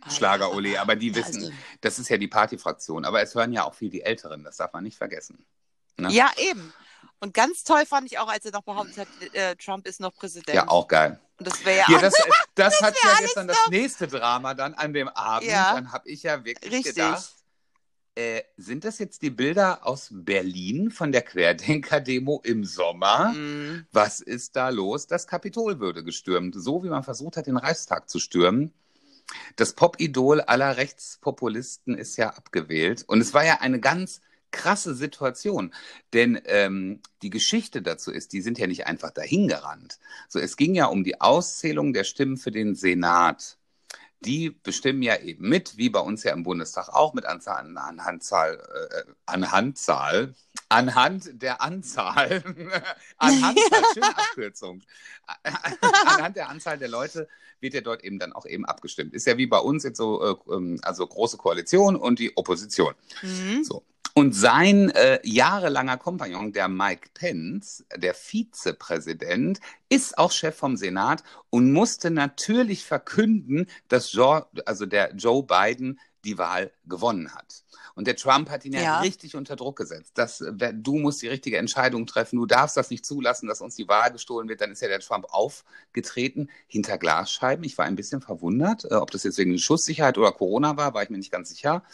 Ah, 0.00 0.10
Schlager-Ole, 0.10 0.68
ja, 0.74 0.82
aber 0.82 0.94
die 0.94 1.14
wissen, 1.14 1.36
also- 1.44 1.52
das 1.80 1.98
ist 1.98 2.08
ja 2.10 2.18
die 2.18 2.28
Partyfraktion. 2.28 3.04
Aber 3.06 3.22
es 3.22 3.34
hören 3.34 3.52
ja 3.52 3.64
auch 3.64 3.74
viel 3.74 3.88
die 3.88 4.02
Älteren, 4.02 4.44
das 4.44 4.58
darf 4.58 4.72
man 4.74 4.84
nicht 4.84 4.98
vergessen. 4.98 5.44
Ne? 5.96 6.10
Ja, 6.12 6.30
eben. 6.36 6.72
Und 7.18 7.32
ganz 7.32 7.64
toll 7.64 7.84
fand 7.86 8.06
ich 8.12 8.18
auch, 8.18 8.28
als 8.28 8.44
er 8.44 8.52
noch 8.52 8.62
behauptet 8.62 8.98
hat, 8.98 9.08
äh, 9.34 9.56
Trump 9.56 9.86
ist 9.88 10.00
noch 10.00 10.14
Präsident. 10.14 10.54
Ja, 10.54 10.68
auch 10.68 10.86
geil. 10.86 11.18
Und 11.38 11.48
das 11.48 11.64
wäre 11.64 11.78
ja, 11.78 11.84
Ja, 11.88 11.96
auch 11.96 12.00
das, 12.02 12.14
äh, 12.18 12.30
das 12.54 12.80
hat 12.82 12.94
ja 13.02 13.16
gestern 13.20 13.48
das 13.48 13.58
nächste 13.70 14.06
Drama 14.06 14.52
dann 14.54 14.74
an 14.74 14.92
dem 14.92 15.08
Abend. 15.08 15.48
Ja. 15.48 15.74
Dann 15.74 15.90
habe 15.92 16.08
ich 16.08 16.22
ja 16.24 16.44
wirklich 16.44 16.70
Richtig. 16.72 16.94
gedacht, 16.94 17.32
äh, 18.18 18.42
sind 18.56 18.84
das 18.84 18.98
jetzt 18.98 19.22
die 19.22 19.30
Bilder 19.30 19.86
aus 19.86 20.08
Berlin 20.10 20.90
von 20.90 21.12
der 21.12 21.22
Querdenker-Demo 21.22 22.42
im 22.44 22.64
Sommer? 22.64 23.32
Mm, 23.32 23.86
Was 23.92 24.20
ist 24.20 24.56
da 24.56 24.70
los? 24.70 25.06
Das 25.06 25.28
Kapitol 25.28 25.78
würde 25.78 26.02
gestürmt, 26.02 26.56
so 26.58 26.82
wie 26.82 26.88
man 26.88 27.04
versucht 27.04 27.36
hat, 27.36 27.46
den 27.46 27.56
Reichstag 27.56 28.10
zu 28.10 28.18
stürmen. 28.18 28.74
Das 29.54 29.74
Pop-Idol 29.74 30.40
aller 30.40 30.76
Rechtspopulisten 30.78 31.96
ist 31.96 32.16
ja 32.16 32.30
abgewählt. 32.30 33.04
Und 33.06 33.20
es 33.20 33.34
war 33.34 33.44
ja 33.44 33.60
eine 33.60 33.78
ganz 33.78 34.20
krasse 34.50 34.96
Situation. 34.96 35.72
Denn 36.12 36.40
ähm, 36.46 37.00
die 37.22 37.30
Geschichte 37.30 37.82
dazu 37.82 38.10
ist, 38.10 38.32
die 38.32 38.40
sind 38.40 38.58
ja 38.58 38.66
nicht 38.66 38.86
einfach 38.88 39.12
dahingerannt. 39.12 40.00
So, 40.28 40.40
es 40.40 40.56
ging 40.56 40.74
ja 40.74 40.86
um 40.86 41.04
die 41.04 41.20
Auszählung 41.20 41.92
der 41.92 42.04
Stimmen 42.04 42.36
für 42.36 42.50
den 42.50 42.74
Senat. 42.74 43.57
Die 44.20 44.50
bestimmen 44.50 45.02
ja 45.02 45.16
eben 45.16 45.48
mit, 45.48 45.76
wie 45.76 45.90
bei 45.90 46.00
uns 46.00 46.24
ja 46.24 46.32
im 46.32 46.42
Bundestag 46.42 46.88
auch, 46.88 47.14
mit 47.14 47.24
Anzahl, 47.24 47.58
an, 47.58 47.76
Anhandzahl, 47.76 48.56
äh, 48.56 49.12
Anhandzahl, 49.26 50.34
anhand 50.68 51.42
der 51.42 51.62
Anzahl, 51.62 52.42
schöne 53.94 54.16
Abkürzung. 54.16 54.82
Anhand 56.06 56.36
der 56.36 56.48
Anzahl 56.48 56.78
der 56.78 56.88
Leute 56.88 57.28
wird 57.60 57.74
ja 57.74 57.80
dort 57.80 58.04
eben 58.04 58.18
dann 58.18 58.32
auch 58.32 58.46
eben 58.46 58.64
abgestimmt. 58.64 59.14
Ist 59.14 59.26
ja 59.26 59.36
wie 59.36 59.46
bei 59.46 59.58
uns 59.58 59.84
jetzt 59.84 59.98
so, 59.98 60.22
äh, 60.22 60.52
ähm, 60.52 60.78
also 60.82 61.06
große 61.06 61.36
Koalition 61.36 61.96
und 61.96 62.18
die 62.18 62.36
Opposition. 62.36 62.94
mhm. 63.22 63.64
So. 63.64 63.84
Und 64.18 64.32
sein 64.32 64.90
äh, 64.90 65.20
jahrelanger 65.22 65.96
Kompagnon, 65.96 66.52
der 66.52 66.66
Mike 66.66 67.10
Pence, 67.14 67.84
der 67.96 68.14
Vizepräsident, 68.14 69.60
ist 69.90 70.18
auch 70.18 70.32
Chef 70.32 70.56
vom 70.56 70.76
Senat 70.76 71.22
und 71.50 71.72
musste 71.72 72.10
natürlich 72.10 72.84
verkünden, 72.84 73.68
dass 73.86 74.12
Joe, 74.12 74.44
also 74.66 74.86
der 74.86 75.14
Joe 75.14 75.44
Biden 75.44 76.00
die 76.24 76.36
Wahl 76.36 76.72
gewonnen 76.86 77.32
hat. 77.32 77.62
Und 77.94 78.08
der 78.08 78.16
Trump 78.16 78.50
hat 78.50 78.64
ihn 78.64 78.72
ja, 78.72 78.80
Ja. 78.80 79.00
richtig 79.02 79.36
unter 79.36 79.54
Druck 79.54 79.76
gesetzt. 79.76 80.14
Das, 80.14 80.40
äh, 80.40 80.74
du 80.74 80.98
musst 80.98 81.22
die 81.22 81.28
richtige 81.28 81.58
Entscheidung 81.58 82.04
treffen. 82.04 82.40
Du 82.40 82.46
darfst 82.46 82.76
das 82.76 82.90
nicht 82.90 83.06
zulassen, 83.06 83.46
dass 83.46 83.60
uns 83.60 83.76
die 83.76 83.86
Wahl 83.86 84.10
gestohlen 84.10 84.48
wird. 84.48 84.60
Dann 84.60 84.72
ist 84.72 84.82
ja 84.82 84.88
der 84.88 84.98
Trump 84.98 85.26
aufgetreten 85.30 86.50
hinter 86.66 86.98
Glasscheiben. 86.98 87.64
Ich 87.64 87.78
war 87.78 87.84
ein 87.84 87.94
bisschen 87.94 88.20
verwundert, 88.20 88.84
äh, 88.90 88.94
ob 88.94 89.12
das 89.12 89.22
jetzt 89.22 89.38
wegen 89.38 89.56
Schusssicherheit 89.60 90.18
oder 90.18 90.32
Corona 90.32 90.76
war, 90.76 90.92
war 90.92 91.04
ich 91.04 91.10
mir 91.10 91.18
nicht 91.18 91.30
ganz 91.30 91.50
sicher. 91.50 91.84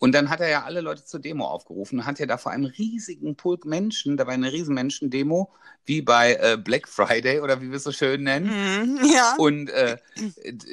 Und 0.00 0.12
dann 0.12 0.30
hat 0.30 0.40
er 0.40 0.48
ja 0.48 0.64
alle 0.64 0.80
Leute 0.80 1.04
zur 1.04 1.20
Demo 1.20 1.44
aufgerufen 1.44 1.98
und 1.98 2.06
hat 2.06 2.18
ja 2.18 2.24
da 2.24 2.38
vor 2.38 2.52
einem 2.52 2.64
riesigen 2.64 3.36
Pulk 3.36 3.66
Menschen, 3.66 4.16
da 4.16 4.26
war 4.26 4.32
eine 4.32 4.50
riesen 4.50 4.74
Menschendemo, 4.74 5.52
wie 5.84 6.00
bei 6.00 6.36
äh, 6.36 6.56
Black 6.56 6.88
Friday 6.88 7.40
oder 7.40 7.60
wie 7.60 7.68
wir 7.68 7.76
es 7.76 7.84
so 7.84 7.92
schön 7.92 8.22
nennen. 8.22 8.46
Mhm. 8.46 8.98
Ja. 9.14 9.34
Und 9.36 9.68
äh, 9.68 9.98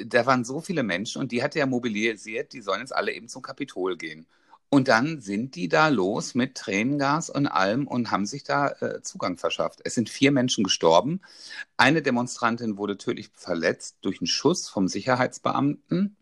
da 0.06 0.24
waren 0.24 0.44
so 0.44 0.60
viele 0.60 0.82
Menschen 0.82 1.20
und 1.20 1.30
die 1.30 1.42
hat 1.42 1.54
er 1.56 1.66
mobilisiert, 1.66 2.54
die 2.54 2.62
sollen 2.62 2.80
jetzt 2.80 2.96
alle 2.96 3.12
eben 3.12 3.28
zum 3.28 3.42
Kapitol 3.42 3.98
gehen. 3.98 4.26
Und 4.70 4.88
dann 4.88 5.20
sind 5.20 5.56
die 5.56 5.68
da 5.68 5.88
los 5.88 6.34
mit 6.34 6.54
Tränengas 6.54 7.28
und 7.28 7.46
allem 7.46 7.86
und 7.86 8.10
haben 8.10 8.24
sich 8.24 8.44
da 8.44 8.68
äh, 8.80 9.02
Zugang 9.02 9.36
verschafft. 9.36 9.80
Es 9.84 9.94
sind 9.94 10.08
vier 10.08 10.32
Menschen 10.32 10.64
gestorben. 10.64 11.20
Eine 11.76 12.00
Demonstrantin 12.00 12.78
wurde 12.78 12.96
tödlich 12.96 13.30
verletzt 13.34 13.98
durch 14.00 14.20
einen 14.20 14.26
Schuss 14.26 14.68
vom 14.68 14.88
Sicherheitsbeamten. 14.88 16.16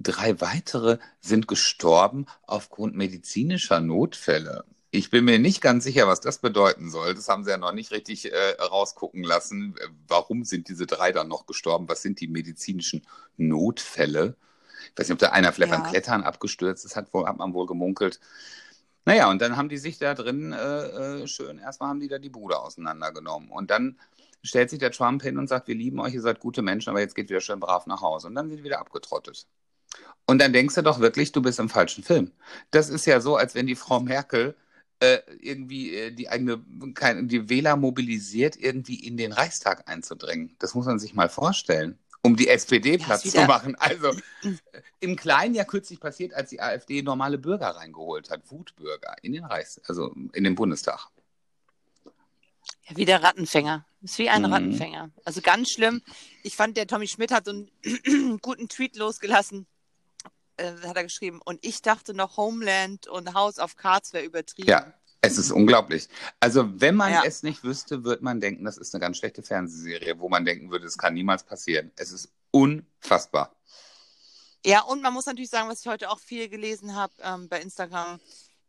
Drei 0.00 0.40
weitere 0.40 0.98
sind 1.20 1.48
gestorben 1.48 2.26
aufgrund 2.46 2.94
medizinischer 2.94 3.80
Notfälle. 3.80 4.64
Ich 4.90 5.10
bin 5.10 5.24
mir 5.24 5.38
nicht 5.38 5.60
ganz 5.60 5.84
sicher, 5.84 6.06
was 6.06 6.20
das 6.20 6.38
bedeuten 6.38 6.90
soll. 6.90 7.14
Das 7.14 7.28
haben 7.28 7.44
sie 7.44 7.50
ja 7.50 7.58
noch 7.58 7.72
nicht 7.72 7.90
richtig 7.90 8.32
äh, 8.32 8.52
rausgucken 8.60 9.22
lassen. 9.22 9.74
Warum 10.06 10.44
sind 10.44 10.68
diese 10.68 10.86
drei 10.86 11.12
dann 11.12 11.28
noch 11.28 11.46
gestorben? 11.46 11.88
Was 11.88 12.02
sind 12.02 12.20
die 12.20 12.28
medizinischen 12.28 13.06
Notfälle? 13.36 14.36
Ich 14.94 14.98
weiß 14.98 15.08
nicht, 15.08 15.14
ob 15.14 15.18
da 15.18 15.30
einer 15.30 15.52
vielleicht 15.52 15.72
Ja. 15.72 15.76
beim 15.76 15.82
Klettern 15.82 16.22
abgestürzt 16.22 16.84
ist, 16.86 16.96
hat, 16.96 17.12
wohl, 17.12 17.26
hat 17.26 17.36
man 17.38 17.52
wohl 17.54 17.66
gemunkelt. 17.66 18.20
Naja, 19.04 19.30
und 19.30 19.40
dann 19.42 19.56
haben 19.56 19.68
die 19.68 19.78
sich 19.78 19.98
da 19.98 20.14
drin 20.14 20.52
äh, 20.52 21.22
äh, 21.22 21.26
schön, 21.26 21.58
erstmal 21.58 21.90
haben 21.90 22.00
die 22.00 22.08
da 22.08 22.18
die 22.18 22.28
Bude 22.30 22.58
auseinandergenommen. 22.58 23.50
Und 23.50 23.70
dann 23.70 23.98
stellt 24.42 24.70
sich 24.70 24.78
der 24.78 24.92
Trump 24.92 25.22
hin 25.22 25.38
und 25.38 25.48
sagt, 25.48 25.68
wir 25.68 25.74
lieben 25.74 26.00
euch, 26.00 26.14
ihr 26.14 26.22
seid 26.22 26.40
gute 26.40 26.62
Menschen, 26.62 26.90
aber 26.90 27.00
jetzt 27.00 27.14
geht 27.14 27.30
wieder 27.30 27.40
schön 27.40 27.60
brav 27.60 27.86
nach 27.86 28.02
Hause. 28.02 28.28
Und 28.28 28.34
dann 28.34 28.48
sind 28.48 28.58
die 28.58 28.64
wieder 28.64 28.80
abgetrottet. 28.80 29.46
Und 30.26 30.40
dann 30.40 30.52
denkst 30.52 30.74
du 30.74 30.82
doch 30.82 31.00
wirklich, 31.00 31.32
du 31.32 31.40
bist 31.40 31.58
im 31.58 31.70
falschen 31.70 32.04
Film. 32.04 32.32
Das 32.70 32.90
ist 32.90 33.06
ja 33.06 33.20
so, 33.20 33.36
als 33.36 33.54
wenn 33.54 33.66
die 33.66 33.76
Frau 33.76 34.00
Merkel 34.00 34.54
äh, 35.00 35.20
irgendwie 35.40 35.94
äh, 35.94 36.10
die 36.10 36.28
eigene, 36.28 36.58
die 36.58 37.48
Wähler 37.48 37.76
mobilisiert, 37.76 38.56
irgendwie 38.56 38.96
in 39.06 39.16
den 39.16 39.32
Reichstag 39.32 39.88
einzudrängen. 39.88 40.56
Das 40.58 40.74
muss 40.74 40.86
man 40.86 40.98
sich 40.98 41.14
mal 41.14 41.28
vorstellen, 41.28 41.98
um 42.22 42.36
die 42.36 42.48
SPD 42.48 42.98
Platz 42.98 43.22
zu 43.30 43.40
machen. 43.44 43.74
Also 43.76 44.08
äh, 44.42 44.52
im 45.00 45.16
Kleinen 45.16 45.54
ja 45.54 45.64
kürzlich 45.64 46.00
passiert, 46.00 46.34
als 46.34 46.50
die 46.50 46.60
AfD 46.60 47.00
normale 47.02 47.38
Bürger 47.38 47.68
reingeholt 47.68 48.30
hat, 48.30 48.50
Wutbürger 48.50 49.14
in 49.22 49.32
den 49.32 49.44
Reichs, 49.44 49.80
also 49.86 50.14
in 50.32 50.44
den 50.44 50.54
Bundestag. 50.54 51.08
Ja, 52.88 52.96
wie 52.96 53.04
der 53.04 53.22
Rattenfänger. 53.22 53.86
Ist 54.02 54.18
wie 54.18 54.28
ein 54.28 54.42
Mhm. 54.42 54.52
Rattenfänger. 54.52 55.10
Also 55.24 55.40
ganz 55.40 55.70
schlimm. 55.70 56.02
Ich 56.42 56.56
fand, 56.56 56.76
der 56.76 56.86
Tommy 56.86 57.06
Schmidt 57.06 57.32
hat 57.32 57.46
so 57.46 57.52
einen 57.52 58.38
guten 58.42 58.68
Tweet 58.68 58.96
losgelassen. 58.96 59.66
Äh, 60.58 60.72
hat 60.86 60.96
er 60.96 61.04
geschrieben. 61.04 61.40
Und 61.44 61.64
ich 61.64 61.82
dachte 61.82 62.14
noch, 62.14 62.36
Homeland 62.36 63.06
und 63.06 63.32
House 63.34 63.58
of 63.58 63.76
Cards 63.76 64.12
wäre 64.12 64.24
übertrieben. 64.24 64.68
Ja, 64.68 64.92
es 65.20 65.38
ist 65.38 65.50
unglaublich. 65.50 66.08
Also, 66.40 66.68
wenn 66.80 66.94
man 66.96 67.12
Ja. 67.12 67.22
es 67.24 67.42
nicht 67.42 67.62
wüsste, 67.64 68.04
würde 68.04 68.22
man 68.24 68.40
denken, 68.40 68.64
das 68.64 68.76
ist 68.76 68.94
eine 68.94 69.00
ganz 69.00 69.18
schlechte 69.18 69.42
Fernsehserie, 69.42 70.18
wo 70.18 70.28
man 70.28 70.44
denken 70.44 70.70
würde, 70.70 70.86
es 70.86 70.98
kann 70.98 71.14
niemals 71.14 71.44
passieren. 71.44 71.90
Es 71.96 72.12
ist 72.12 72.28
unfassbar. 72.50 73.54
Ja, 74.66 74.82
und 74.82 75.00
man 75.02 75.12
muss 75.14 75.26
natürlich 75.26 75.50
sagen, 75.50 75.68
was 75.68 75.80
ich 75.80 75.86
heute 75.86 76.10
auch 76.10 76.18
viel 76.18 76.48
gelesen 76.48 76.94
habe 76.94 77.12
ähm, 77.22 77.48
bei 77.48 77.60
Instagram, 77.60 78.20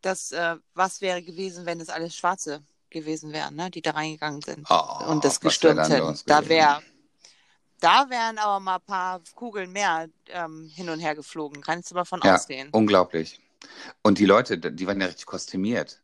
dass 0.01 0.31
äh, 0.31 0.55
was 0.75 1.01
wäre 1.01 1.21
gewesen, 1.23 1.65
wenn 1.65 1.79
es 1.81 1.89
alles 1.89 2.15
Schwarze 2.15 2.61
gewesen 2.91 3.33
wären, 3.33 3.55
ne, 3.55 3.69
die 3.71 3.81
da 3.81 3.91
reingegangen 3.91 4.41
sind 4.41 4.65
Oh, 4.69 5.05
und 5.07 5.23
das 5.25 5.39
gestürmt 5.39 5.89
hätten. 5.89 6.19
Da 6.25 6.47
wäre, 6.47 6.81
da 7.79 8.09
wären 8.09 8.37
aber 8.37 8.59
mal 8.59 8.75
ein 8.75 8.81
paar 8.81 9.21
Kugeln 9.35 9.71
mehr 9.71 10.07
ähm, 10.27 10.69
hin 10.73 10.89
und 10.89 10.99
her 10.99 11.15
geflogen. 11.15 11.61
Kannst 11.61 11.91
du 11.91 11.95
mal 11.95 12.05
von 12.05 12.21
Ja, 12.23 12.35
ausgehen. 12.35 12.69
unglaublich. 12.71 13.39
Und 14.01 14.19
die 14.19 14.25
Leute, 14.25 14.57
die 14.57 14.87
waren 14.87 15.01
ja 15.01 15.07
richtig 15.07 15.25
kostümiert. 15.25 16.01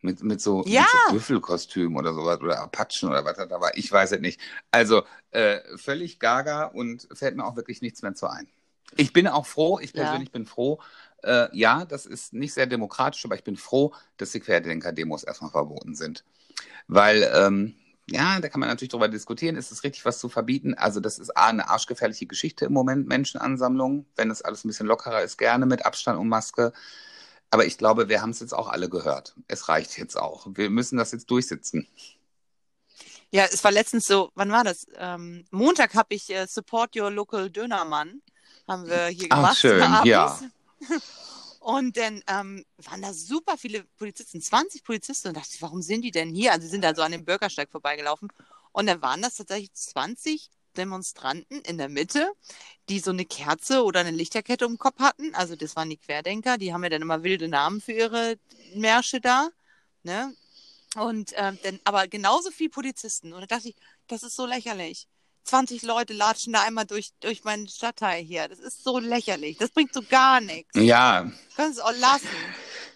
Mit, 0.00 0.22
mit 0.22 0.40
so, 0.42 0.64
Ja. 0.66 0.84
so 1.08 1.14
Büffelkostüm 1.14 1.96
oder 1.96 2.12
sowas 2.12 2.38
oder 2.40 2.60
Apachen 2.60 3.08
oder 3.08 3.24
was 3.24 3.38
da 3.38 3.60
war. 3.60 3.74
Ich 3.74 3.90
weiß 3.90 4.12
es 4.12 4.20
nicht. 4.20 4.38
Also 4.70 5.02
äh, 5.30 5.60
völlig 5.78 6.18
gaga 6.20 6.64
und 6.66 7.08
fällt 7.14 7.36
mir 7.36 7.44
auch 7.46 7.56
wirklich 7.56 7.80
nichts 7.80 8.02
mehr 8.02 8.14
zu 8.14 8.26
ein. 8.26 8.46
Ich 8.96 9.14
bin 9.14 9.26
auch 9.26 9.46
froh, 9.46 9.78
ich 9.80 9.94
Ja. 9.94 10.02
persönlich 10.02 10.30
bin 10.30 10.44
froh. 10.44 10.78
Äh, 11.22 11.48
ja, 11.56 11.86
das 11.86 12.04
ist 12.04 12.34
nicht 12.34 12.52
sehr 12.52 12.66
demokratisch, 12.66 13.24
aber 13.24 13.34
ich 13.34 13.44
bin 13.44 13.56
froh, 13.56 13.94
dass 14.18 14.32
die 14.32 14.40
Querdenker-Demos 14.40 15.24
erstmal 15.24 15.50
verboten 15.50 15.94
sind. 15.94 16.22
Weil, 16.86 17.22
ähm, 17.34 17.74
ja, 18.10 18.38
da 18.40 18.48
kann 18.48 18.60
man 18.60 18.68
natürlich 18.68 18.90
drüber 18.90 19.08
diskutieren, 19.08 19.56
ist 19.56 19.72
es 19.72 19.82
richtig, 19.82 20.04
was 20.04 20.18
zu 20.18 20.28
verbieten? 20.28 20.74
Also, 20.74 21.00
das 21.00 21.18
ist 21.18 21.36
A, 21.36 21.46
eine 21.46 21.68
arschgefährliche 21.70 22.26
Geschichte 22.26 22.66
im 22.66 22.72
Moment, 22.72 23.06
Menschenansammlungen. 23.08 24.06
Wenn 24.16 24.28
das 24.28 24.42
alles 24.42 24.64
ein 24.64 24.68
bisschen 24.68 24.86
lockerer 24.86 25.22
ist, 25.22 25.38
gerne 25.38 25.64
mit 25.66 25.86
Abstand 25.86 26.18
und 26.18 26.28
Maske. 26.28 26.72
Aber 27.50 27.64
ich 27.64 27.78
glaube, 27.78 28.08
wir 28.08 28.20
haben 28.20 28.30
es 28.30 28.40
jetzt 28.40 28.52
auch 28.52 28.68
alle 28.68 28.88
gehört. 28.88 29.34
Es 29.48 29.68
reicht 29.68 29.96
jetzt 29.96 30.16
auch. 30.16 30.46
Wir 30.54 30.70
müssen 30.70 30.98
das 30.98 31.12
jetzt 31.12 31.30
durchsitzen. 31.30 31.86
Ja, 33.30 33.46
es 33.50 33.64
war 33.64 33.72
letztens 33.72 34.06
so, 34.06 34.30
wann 34.34 34.52
war 34.52 34.64
das? 34.64 34.86
Ähm, 34.96 35.44
Montag 35.50 35.94
habe 35.94 36.14
ich 36.14 36.30
äh, 36.30 36.46
Support 36.46 36.96
Your 36.96 37.10
Local 37.10 37.50
Dönermann, 37.50 38.22
haben 38.68 38.86
wir 38.86 39.06
hier 39.06 39.28
Ach, 39.30 39.36
gemacht. 39.36 39.56
schön, 39.56 39.82
abends. 39.82 40.06
ja. 40.08 40.40
Und 41.64 41.96
dann 41.96 42.22
ähm, 42.28 42.62
waren 42.76 43.00
da 43.00 43.14
super 43.14 43.56
viele 43.56 43.84
Polizisten, 43.96 44.38
20 44.42 44.84
Polizisten. 44.84 45.28
Und 45.28 45.38
dachte 45.38 45.48
ich, 45.54 45.62
warum 45.62 45.80
sind 45.80 46.02
die 46.02 46.10
denn 46.10 46.28
hier? 46.28 46.52
Also 46.52 46.66
sie 46.66 46.70
sind 46.72 46.84
da 46.84 46.94
so 46.94 47.00
an 47.00 47.12
dem 47.12 47.24
Bürgersteig 47.24 47.70
vorbeigelaufen. 47.70 48.28
Und 48.72 48.84
dann 48.84 49.00
waren 49.00 49.22
das 49.22 49.36
tatsächlich 49.36 49.72
20 49.72 50.50
Demonstranten 50.76 51.62
in 51.62 51.78
der 51.78 51.88
Mitte, 51.88 52.30
die 52.90 52.98
so 53.00 53.12
eine 53.12 53.24
Kerze 53.24 53.82
oder 53.82 54.00
eine 54.00 54.10
Lichterkette 54.10 54.66
um 54.66 54.74
den 54.74 54.78
Kopf 54.78 54.98
hatten. 54.98 55.34
Also 55.34 55.56
das 55.56 55.74
waren 55.74 55.88
die 55.88 55.96
Querdenker, 55.96 56.58
die 56.58 56.74
haben 56.74 56.84
ja 56.84 56.90
dann 56.90 57.00
immer 57.00 57.22
wilde 57.22 57.48
Namen 57.48 57.80
für 57.80 57.92
ihre 57.92 58.36
Märsche 58.74 59.22
da. 59.22 59.48
Ne? 60.02 60.36
Und 60.96 61.32
ähm, 61.36 61.58
dann 61.62 61.80
aber 61.84 62.08
genauso 62.08 62.50
viel 62.50 62.68
Polizisten. 62.68 63.32
Und 63.32 63.40
da 63.40 63.46
dachte 63.46 63.70
ich, 63.70 63.76
das 64.06 64.22
ist 64.22 64.36
so 64.36 64.44
lächerlich. 64.44 65.08
20 65.44 65.82
Leute 65.82 66.12
latschen 66.14 66.52
da 66.54 66.62
einmal 66.62 66.86
durch, 66.86 67.10
durch 67.20 67.44
meinen 67.44 67.68
Stadtteil 67.68 68.22
hier. 68.22 68.48
Das 68.48 68.58
ist 68.58 68.82
so 68.82 68.98
lächerlich. 68.98 69.58
Das 69.58 69.70
bringt 69.70 69.92
so 69.94 70.02
gar 70.02 70.40
nichts. 70.40 70.70
Ja, 70.74 71.30
Können 71.56 71.72
sie 71.74 71.80
es 71.80 71.84
auch 71.84 71.96
lassen. 71.98 72.28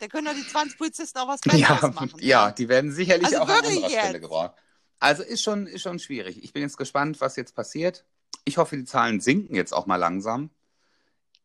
Da 0.01 0.07
können 0.09 0.27
doch 0.27 0.35
die 0.35 0.47
20 0.47 0.79
Polizisten 0.79 1.19
auch 1.19 1.29
was 1.29 1.41
Besseres 1.41 1.83
ja, 1.83 1.89
machen. 1.89 2.13
ja, 2.21 2.51
die 2.53 2.69
werden 2.69 2.93
sicherlich 2.93 3.27
Also 3.27 3.39
auch 3.39 3.49
an 3.49 3.55
wirklich 3.57 3.77
anderer 3.77 3.91
Stelle 3.91 4.13
jetzt? 4.15 4.23
gebraucht. 4.23 4.53
Also 5.01 5.23
ist 5.23 5.43
schon, 5.43 5.67
ist 5.67 5.83
schon 5.83 5.99
schwierig. 5.99 6.43
Ich 6.43 6.53
bin 6.53 6.63
jetzt 6.63 6.77
gespannt, 6.77 7.21
was 7.21 7.37
jetzt 7.37 7.55
passiert. 7.55 8.05
Ich 8.45 8.57
hoffe, 8.59 8.77
die 8.77 8.85
Zahlen 8.85 9.21
sinken 9.21 9.55
jetzt 9.55 9.73
auch 9.73 9.87
mal 9.87 9.97
langsam. 9.97 10.51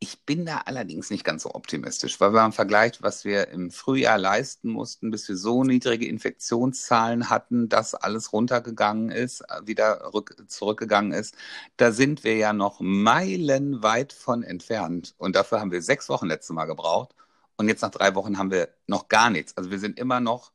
Ich 0.04 0.26
bin 0.26 0.46
da 0.46 0.64
allerdings 0.66 1.10
nicht 1.12 1.24
ganz 1.24 1.44
so 1.44 1.56
optimistisch, 1.56 2.20
weil 2.20 2.34
wenn 2.34 2.42
man 2.42 2.52
vergleicht, 2.52 3.02
was 3.02 3.24
wir 3.24 3.48
im 3.48 3.72
Frühjahr 3.72 4.18
leisten 4.18 4.70
mussten, 4.70 5.12
bis 5.12 5.30
wir 5.30 5.38
so 5.38 5.64
niedrige 5.64 6.06
Infektionszahlen 6.06 7.30
hatten, 7.30 7.70
dass 7.70 7.96
alles 7.96 8.34
runtergegangen 8.34 9.12
ist, 9.12 9.40
äh, 9.50 9.66
wieder 9.66 10.14
rück, 10.14 10.36
zurückgegangen 10.50 11.14
ist, 11.14 11.36
da 11.78 11.94
sind 11.94 12.26
wir 12.26 12.36
ja 12.36 12.52
noch 12.52 12.82
meilenweit 12.82 14.12
von 14.12 14.44
entfernt. 14.44 15.16
Und 15.18 15.38
dafür 15.38 15.62
haben 15.62 15.72
wir 15.72 15.82
sechs 15.82 16.10
Wochen 16.10 16.28
letztes 16.28 16.54
Mal 16.54 16.66
gebraucht. 16.66 17.16
Und 17.56 17.70
jetzt 17.70 17.82
nach 17.82 17.92
drei 17.92 18.14
Wochen 18.14 18.38
haben 18.38 18.52
wir 18.52 18.76
noch 18.88 19.08
gar 19.08 19.30
nichts. 19.30 19.56
Also 19.56 19.72
wir 19.72 19.80
sind 19.80 19.98
immer 19.98 20.20
noch 20.20 20.52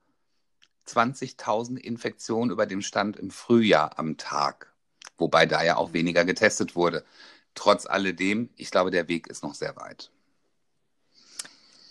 20.000 0.87 1.79
Infektionen 1.79 2.51
über 2.51 2.67
dem 2.67 2.83
Stand 2.83 3.17
im 3.17 3.31
Frühjahr 3.31 3.99
am 3.99 4.19
Tag. 4.19 4.75
Wobei 5.17 5.47
da 5.47 5.63
ja 5.65 5.79
auch 5.79 5.95
weniger 5.95 6.27
getestet 6.27 6.77
wurde. 6.77 7.03
Trotz 7.55 7.87
alledem, 7.87 8.51
ich 8.57 8.71
glaube, 8.71 8.91
der 8.91 9.09
Weg 9.09 9.27
ist 9.27 9.43
noch 9.43 9.55
sehr 9.55 9.77
weit. 9.77 10.11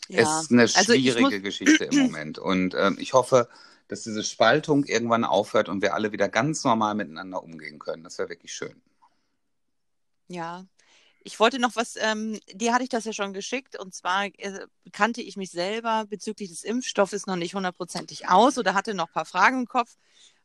Ja. 0.08 0.22
Es 0.22 0.43
ist 0.43 0.52
eine 0.52 0.62
Also 0.62 0.93
schwierige 0.93 1.41
Geschichte 1.41 1.86
im 1.86 1.98
Moment. 1.98 2.39
Und 2.39 2.74
ähm, 2.76 2.98
ich 3.00 3.13
hoffe, 3.13 3.50
dass 3.88 4.04
diese 4.04 4.24
Spaltung 4.24 4.86
irgendwann 4.86 5.24
aufhört 5.24 5.70
und 5.70 5.82
wir 5.82 5.93
alle 5.93 6.12
wieder 6.12 6.30
ganz 6.30 6.63
normal 6.63 6.96
miteinander 6.96 7.43
umgehen 7.43 7.80
können. 7.80 8.04
Das 8.04 8.17
wäre 8.17 8.30
wirklich 8.30 8.54
schön. 8.54 8.82
Ja. 10.28 10.65
Ich 11.24 11.41
wollte 11.41 11.60
noch 11.60 11.76
was, 11.76 11.96
ähm, 11.98 12.39
dir 12.54 12.74
hatte 12.74 12.84
ich 12.84 12.89
das 12.89 13.04
ja 13.04 13.12
schon 13.12 13.34
geschickt, 13.34 13.78
und 13.78 13.93
zwar 13.93 14.28
äh, 14.28 14.65
kannte 14.93 15.22
ich 15.22 15.36
mich 15.36 15.52
selber 15.52 16.06
bezüglich 16.08 16.50
des 16.50 16.63
Impfstoffes 16.63 17.26
noch 17.26 17.36
nicht 17.36 17.54
hundertprozentig 17.54 18.30
aus 18.30 18.58
oder 18.58 18.74
hatte 18.74 18.93
noch 18.93 19.08
ein 19.08 19.13
paar 19.13 19.26
Fragen 19.26 19.60
im 19.60 19.67
Kopf. 19.67 19.98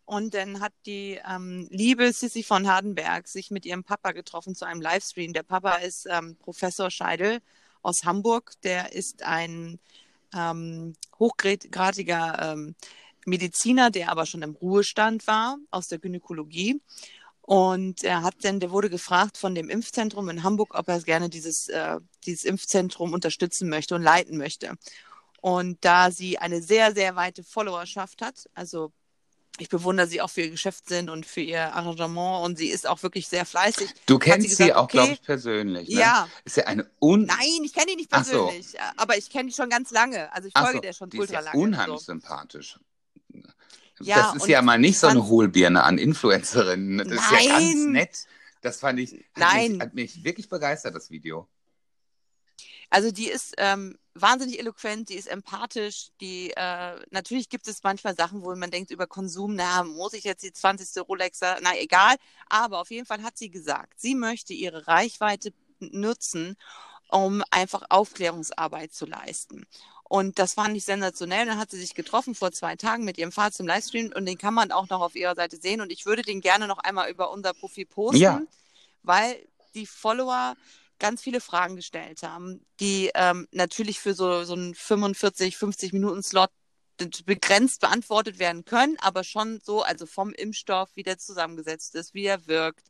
Und 0.05 0.35
dann 0.35 0.61
hat 0.61 0.73
die 0.87 1.21
ähm, 1.29 1.69
liebe 1.71 2.13
Sissy 2.13 2.43
von 2.43 2.67
Hardenberg 2.67 3.29
sich 3.29 3.51
mit 3.51 3.65
ihrem 3.65 3.85
Papa 3.85 4.13
getroffen 4.13 4.55
zu 4.55 4.65
einem 4.65 4.81
Livestream. 4.81 5.33
Der 5.33 5.45
Papa 5.45 5.77
ist 5.77 6.07
ähm, 6.11 6.37
Professor 6.37 6.91
Scheidel 6.91 7.41
aus 7.83 8.05
Hamburg. 8.05 8.53
Der 8.65 8.93
ist 8.93 9.23
ein 9.23 9.79
ähm, 10.35 10.95
hochgradiger 11.19 12.53
ähm, 12.53 12.75
Mediziner, 13.27 13.91
der 13.91 14.11
aber 14.11 14.27
schon 14.27 14.43
im 14.43 14.57
Ruhestand 14.57 15.27
war 15.27 15.59
aus 15.71 15.89
der 15.89 15.99
Gynäkologie. 15.99 16.81
Und 17.43 18.05
er 18.05 18.23
hat 18.23 18.35
dann, 18.43 18.61
der 18.61 18.71
wurde 18.71 18.89
gefragt 18.89 19.37
von 19.37 19.55
dem 19.55 19.69
Impfzentrum 19.69 20.29
in 20.29 20.43
Hamburg, 20.43 20.75
ob 20.75 20.89
er 20.89 21.01
gerne 21.01 21.29
dieses, 21.29 21.69
äh, 21.69 21.99
dieses 22.25 22.45
Impfzentrum 22.45 23.13
unterstützen 23.13 23.69
möchte 23.69 23.95
und 23.95 24.03
leiten 24.03 24.39
möchte. 24.39 24.75
Und 25.41 25.85
da 25.85 26.13
sie 26.13 26.39
eine 26.39 26.63
sehr, 26.63 26.95
sehr 26.95 27.17
weite 27.17 27.43
Followerschaft 27.43 28.23
hat, 28.23 28.49
also 28.55 28.93
ich 29.59 29.69
bewundere 29.69 30.07
sie 30.07 30.21
auch 30.21 30.31
für 30.31 30.43
ihr 30.43 30.51
Geschäftssinn 30.51 31.11
und 31.11 31.27
für 31.27 31.43
ihr 31.43 31.75
Arrangement 31.75 32.45
und 32.45 32.57
sie 32.59 32.69
ist 32.69 32.87
auch 32.89 33.03
wirklich 33.03 33.29
sehr 33.29 33.45
fleißig. 33.45 33.91
Du 34.07 34.19
kennst 34.19 34.49
sie 34.49 34.55
sie, 34.55 34.63
gesagt, 34.65 34.77
auch, 34.79 34.85
okay. 34.85 34.97
glaube 34.97 35.13
ich, 35.13 35.23
persönlich. 35.23 35.89
Ne? 35.89 35.95
Ja, 35.97 36.29
Ist 36.45 36.57
ja 36.57 36.65
eine 36.65 36.91
un 37.01 37.27
nein, 37.27 37.63
ich 37.65 37.73
kenne 37.75 37.87
die 37.87 37.97
nicht 37.97 38.09
Ach 38.13 38.25
so. 38.25 38.47
persönlich, 38.47 38.81
aber 38.97 39.19
ich 39.19 39.29
kenne 39.31 39.51
die 39.51 39.55
schon 39.55 39.69
ganz 39.69 39.91
lange. 39.91 40.33
Also 40.33 40.49
ich 40.49 40.55
Ach 40.57 40.63
folge 40.65 40.79
so, 40.79 40.83
der 40.83 40.93
schon 40.95 41.11
die 41.11 41.17
ist 41.19 41.21
ultra 41.21 41.35
ja 41.35 41.41
lange. 41.41 41.59
unheimlich 41.59 42.01
So. 42.01 42.07
sympathisch. 42.07 42.79
Ja, 44.01 44.33
das 44.33 44.43
ist 44.43 44.49
ja 44.49 44.63
mal 44.63 44.79
nicht 44.79 44.99
so 44.99 45.07
eine 45.07 45.27
Hohlbirne 45.27 45.83
an 45.85 45.99
Influencerinnen. 45.99 46.99
Das 46.99 47.09
ist 47.09 47.31
ja 47.31 47.49
ganz 47.49 47.75
Nein. 47.75 47.93
nett. 47.93 48.27
Das 48.63 48.81
fand 48.81 48.99
ich, 48.99 49.13
hat, 49.13 49.21
Nein. 49.37 49.73
Mich, 49.73 49.81
hat 49.81 49.95
mich 49.95 50.25
wirklich 50.25 50.49
begeistert, 50.49 50.95
das 50.95 51.11
Video. 51.11 51.49
Also 52.91 53.11
die 53.11 53.29
ist 53.29 53.55
ähm, 53.59 53.97
wahnsinnig 54.15 54.59
eloquent, 54.59 55.09
die 55.09 55.15
ist 55.15 55.29
empathisch, 55.29 56.09
die 56.21 56.51
äh, 56.57 57.01
natürlich 57.11 57.49
gibt 57.49 57.67
es 57.69 57.83
manchmal 57.83 58.15
Sachen, 58.15 58.43
wo 58.43 58.55
man 58.55 58.71
denkt 58.71 58.91
über 58.91 59.07
Konsum, 59.07 59.55
na, 59.55 59.85
muss 59.85 60.13
ich 60.13 60.25
jetzt 60.25 60.43
die 60.43 60.53
20. 60.53 61.03
Rolex, 61.09 61.41
na 61.41 61.77
egal, 61.79 62.17
aber 62.49 62.81
auf 62.81 62.91
jeden 62.91 63.07
Fall 63.07 63.23
hat 63.23 63.39
sie 63.39 63.51
gesagt, 63.51 64.01
sie 64.01 64.15
möchte 64.15 64.53
ihre 64.53 64.87
Reichweite 64.87 65.53
nutzen, 65.81 66.57
um 67.09 67.43
einfach 67.51 67.83
Aufklärungsarbeit 67.89 68.93
zu 68.93 69.07
leisten. 69.07 69.67
Und 70.05 70.39
das 70.39 70.55
fand 70.55 70.77
ich 70.77 70.85
sensationell. 70.85 71.47
Dann 71.47 71.59
hat 71.59 71.71
sie 71.71 71.81
sich 71.81 71.95
getroffen 71.95 72.35
vor 72.35 72.53
zwei 72.53 72.77
Tagen 72.77 73.05
mit 73.05 73.17
ihrem 73.17 73.33
Vater 73.33 73.53
zum 73.53 73.67
Livestream 73.67 74.13
und 74.15 74.27
den 74.27 74.37
kann 74.37 74.53
man 74.53 74.71
auch 74.71 74.91
noch 74.91 75.01
auf 75.01 75.15
ihrer 75.15 75.35
Seite 75.35 75.57
sehen. 75.57 75.81
Und 75.81 75.91
ich 75.91 76.05
würde 76.05 76.21
den 76.21 76.43
gerne 76.43 76.69
noch 76.69 76.79
einmal 76.79 77.11
über 77.11 77.31
unser 77.31 77.55
Profil 77.55 77.87
posten, 77.87 78.21
Ja. 78.21 78.43
weil 79.03 79.37
die 79.75 79.87
Follower 79.87 80.55
ganz 81.03 81.21
viele 81.21 81.41
Fragen 81.41 81.75
gestellt 81.75 82.23
haben, 82.23 82.65
die 82.79 83.11
ähm, 83.17 83.49
natürlich 83.51 83.99
für 83.99 84.15
so, 84.15 84.45
so 84.45 84.53
einen 84.55 84.73
45, 84.75 85.57
50 85.57 85.93
Minuten 85.93 86.23
Slot 86.23 86.51
begrenzt 87.27 87.81
beantwortet 87.81 88.39
werden 88.39 88.65
können, 88.65 88.97
aber 89.01 89.25
schon 89.25 89.61
so, 89.65 89.83
also 89.83 90.07
vom 90.07 90.33
Impfstoff, 90.33 90.91
wie 90.95 91.03
der 91.03 91.19
zusammengesetzt 91.19 91.97
ist, 91.97 92.15
wie 92.15 92.27
er 92.27 92.47
wirkt, 92.47 92.85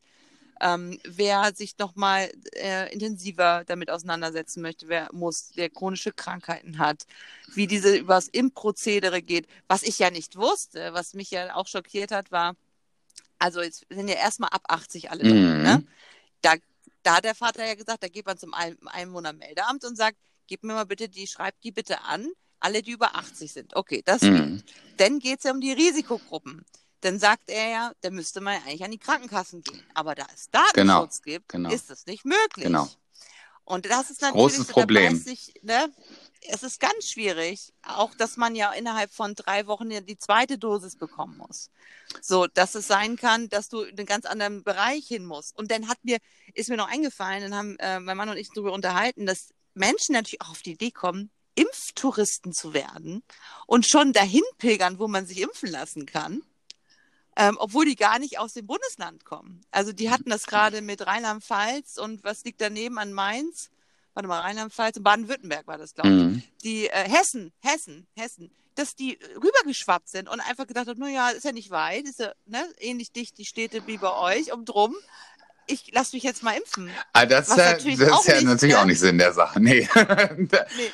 ähm, 0.61 0.99
wer 1.03 1.55
sich 1.55 1.75
nochmal 1.79 2.31
äh, 2.55 2.93
intensiver 2.93 3.63
damit 3.65 3.89
auseinandersetzen 3.89 4.61
möchte, 4.61 4.87
wer 4.89 5.09
muss, 5.11 5.49
wer 5.55 5.71
chronische 5.71 6.11
Krankheiten 6.11 6.77
hat, 6.77 7.07
wie 7.55 7.65
diese 7.65 7.95
übers 7.95 8.27
Impfprozedere 8.27 9.23
geht. 9.23 9.47
Was 9.67 9.81
ich 9.81 9.97
ja 9.97 10.11
nicht 10.11 10.35
wusste, 10.35 10.93
was 10.93 11.15
mich 11.15 11.31
ja 11.31 11.55
auch 11.55 11.67
schockiert 11.67 12.11
hat, 12.11 12.31
war, 12.31 12.55
also 13.39 13.63
jetzt 13.63 13.87
sind 13.89 14.07
ja 14.07 14.15
erstmal 14.15 14.51
ab 14.51 14.61
80 14.67 15.09
alle 15.09 15.23
drin, 15.23 15.57
Mhm. 15.57 15.63
ne? 15.63 15.83
Da, 16.43 16.53
da 17.03 17.17
hat 17.17 17.25
der 17.25 17.35
Vater 17.35 17.65
ja 17.65 17.75
gesagt, 17.75 18.03
da 18.03 18.07
geht 18.07 18.25
man 18.25 18.37
zum 18.37 18.53
Ein 18.53 18.77
Einwohnermeldeamt 18.87 19.83
und 19.85 19.95
sagt, 19.95 20.17
gib 20.47 20.63
mir 20.63 20.73
mal 20.73 20.85
bitte 20.85 21.09
die, 21.09 21.27
schreibt 21.27 21.63
die 21.63 21.71
bitte 21.71 22.01
an, 22.01 22.27
alle, 22.59 22.81
die 22.81 22.91
über 22.91 23.15
80 23.15 23.51
sind. 23.51 23.75
Okay, 23.75 24.01
das. 24.05 24.21
Mhm. 24.21 24.63
Dann 24.97 25.19
geht 25.19 25.39
es 25.39 25.43
ja 25.43 25.51
um 25.51 25.59
die 25.59 25.73
Risikogruppen. 25.73 26.65
Dann 27.01 27.19
sagt 27.19 27.49
er 27.49 27.69
ja, 27.69 27.91
da 27.99 28.09
müsste 28.09 28.39
man 28.39 28.55
eigentlich 28.63 28.83
an 28.83 28.91
die 28.91 28.97
Krankenkassen 28.97 29.61
gehen. 29.61 29.83
Aber 29.93 30.15
da 30.15 30.25
es 30.33 30.49
Datenschutz 30.49 31.21
gibt, 31.21 31.49
genau. 31.49 31.69
ist 31.69 31.89
das 31.89 32.05
nicht 32.05 32.23
möglich. 32.23 32.65
Genau. 32.65 32.87
Und 33.65 33.85
das 33.85 34.09
ist 34.09 34.21
natürlich 34.21 34.41
Großes 34.41 34.67
so, 34.67 34.73
Problem. 34.73 35.15
Sich, 35.17 35.53
ne, 35.61 35.91
es 36.49 36.63
ist 36.63 36.79
ganz 36.79 37.09
schwierig, 37.09 37.73
auch 37.81 38.13
dass 38.15 38.37
man 38.37 38.55
ja 38.55 38.71
innerhalb 38.71 39.11
von 39.11 39.35
drei 39.35 39.67
Wochen 39.67 39.91
ja 39.91 40.01
die 40.01 40.17
zweite 40.17 40.57
Dosis 40.57 40.95
bekommen 40.95 41.37
muss. 41.37 41.69
So, 42.21 42.47
dass 42.47 42.75
es 42.75 42.87
sein 42.87 43.15
kann, 43.15 43.49
dass 43.49 43.69
du 43.69 43.81
in 43.81 43.97
einen 43.97 44.05
ganz 44.05 44.25
anderen 44.25 44.63
Bereich 44.63 45.07
hin 45.07 45.25
musst. 45.25 45.57
Und 45.57 45.71
dann 45.71 45.87
hat 45.87 45.97
mir, 46.03 46.17
ist 46.53 46.69
mir 46.69 46.77
noch 46.77 46.89
eingefallen, 46.89 47.41
dann 47.41 47.55
haben 47.55 47.79
äh, 47.79 47.99
mein 47.99 48.17
Mann 48.17 48.29
und 48.29 48.37
ich 48.37 48.49
darüber 48.49 48.73
unterhalten, 48.73 49.25
dass 49.25 49.53
Menschen 49.73 50.13
natürlich 50.13 50.41
auch 50.41 50.51
auf 50.51 50.61
die 50.61 50.73
Idee 50.73 50.91
kommen, 50.91 51.31
Impftouristen 51.55 52.53
zu 52.53 52.73
werden 52.73 53.23
und 53.67 53.85
schon 53.85 54.13
dahin 54.13 54.43
pilgern, 54.57 54.99
wo 54.99 55.07
man 55.07 55.25
sich 55.25 55.41
impfen 55.41 55.69
lassen 55.69 56.05
kann. 56.05 56.41
Ähm, 57.35 57.57
obwohl 57.59 57.85
die 57.85 57.95
gar 57.95 58.19
nicht 58.19 58.37
aus 58.37 58.53
dem 58.53 58.67
Bundesland 58.67 59.25
kommen. 59.25 59.65
Also 59.71 59.91
die 59.91 60.11
hatten 60.11 60.29
das 60.29 60.45
gerade 60.45 60.83
mit 60.83 61.07
Rheinland-Pfalz 61.07 61.97
und 61.97 62.23
was 62.23 62.43
liegt 62.43 62.61
daneben 62.61 62.99
an 62.99 63.11
Mainz? 63.11 63.71
Warte 64.13 64.27
mal, 64.27 64.39
Rheinland-Pfalz 64.41 64.97
und 64.97 65.03
Baden-Württemberg 65.03 65.67
war 65.67 65.77
das, 65.77 65.93
glaube 65.93 66.09
ich, 66.09 66.15
Mhm. 66.15 66.43
die 66.63 66.87
äh, 66.87 67.09
Hessen, 67.09 67.51
Hessen, 67.61 68.07
Hessen, 68.15 68.51
dass 68.75 68.95
die 68.95 69.19
rübergeschwappt 69.35 70.09
sind 70.09 70.27
und 70.29 70.39
einfach 70.39 70.65
gedacht 70.67 70.87
haben, 70.87 70.99
naja, 70.99 71.29
ist 71.29 71.43
ja 71.45 71.51
nicht 71.51 71.69
weit, 71.71 72.05
ist 72.05 72.19
ja 72.19 72.31
ne, 72.45 72.63
ähnlich 72.79 73.11
dicht 73.11 73.37
die 73.37 73.45
Städte 73.45 73.85
wie 73.87 73.97
bei 73.97 74.11
euch 74.15 74.51
um 74.51 74.65
drum. 74.65 74.95
Ich 75.65 75.91
lass 75.93 76.11
mich 76.11 76.23
jetzt 76.23 76.43
mal 76.43 76.57
impfen. 76.57 76.89
Ah, 77.13 77.25
das, 77.25 77.49
Was 77.49 77.57
äh, 77.57 77.71
natürlich 77.71 77.97
das 77.99 78.11
auch 78.11 78.19
ist 78.21 78.27
ja 78.27 78.33
nicht, 78.35 78.43
natürlich 78.45 78.75
ne? 78.75 78.81
auch 78.81 78.85
nicht 78.85 78.99
Sinn 78.99 79.17
der 79.17 79.31
Sache. 79.31 79.61
Nee. 79.61 79.87
Nee, 79.95 80.49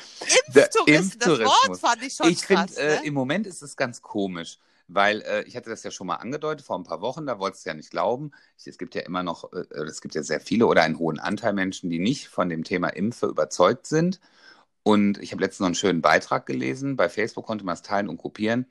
Impftouristen, 0.54 1.18
das 1.18 1.28
Wort 1.28 1.40
Impftourismus. 1.40 1.80
fand 1.80 2.02
ich 2.04 2.14
schon 2.14 2.28
ich 2.30 2.40
finde, 2.46 2.66
krass. 2.66 2.76
äh, 2.76 2.96
ne? 3.00 3.04
im 3.06 3.14
Moment 3.14 3.46
ist 3.46 3.62
es 3.62 3.76
ganz 3.76 4.00
komisch, 4.02 4.58
weil 4.92 5.22
äh, 5.22 5.42
ich 5.44 5.56
hatte 5.56 5.70
das 5.70 5.82
ja 5.82 5.90
schon 5.90 6.06
mal 6.06 6.16
angedeutet 6.16 6.66
vor 6.66 6.78
ein 6.78 6.84
paar 6.84 7.00
Wochen, 7.00 7.26
da 7.26 7.38
wolltest 7.38 7.64
du 7.64 7.70
ja 7.70 7.74
nicht 7.74 7.90
glauben. 7.90 8.32
Ich, 8.58 8.66
es 8.66 8.78
gibt 8.78 8.94
ja 8.94 9.02
immer 9.02 9.22
noch, 9.22 9.52
äh, 9.52 9.64
es 9.86 10.00
gibt 10.00 10.14
ja 10.14 10.22
sehr 10.22 10.40
viele 10.40 10.66
oder 10.66 10.82
einen 10.82 10.98
hohen 10.98 11.18
Anteil 11.18 11.52
Menschen, 11.52 11.90
die 11.90 11.98
nicht 11.98 12.28
von 12.28 12.48
dem 12.48 12.64
Thema 12.64 12.88
Impfe 12.88 13.26
überzeugt 13.26 13.86
sind. 13.86 14.20
Und 14.82 15.18
ich 15.18 15.32
habe 15.32 15.42
letztens 15.42 15.60
noch 15.60 15.66
einen 15.66 15.74
schönen 15.74 16.02
Beitrag 16.02 16.46
gelesen, 16.46 16.96
bei 16.96 17.08
Facebook 17.08 17.46
konnte 17.46 17.64
man 17.64 17.74
es 17.74 17.82
teilen 17.82 18.08
und 18.08 18.16
kopieren, 18.16 18.66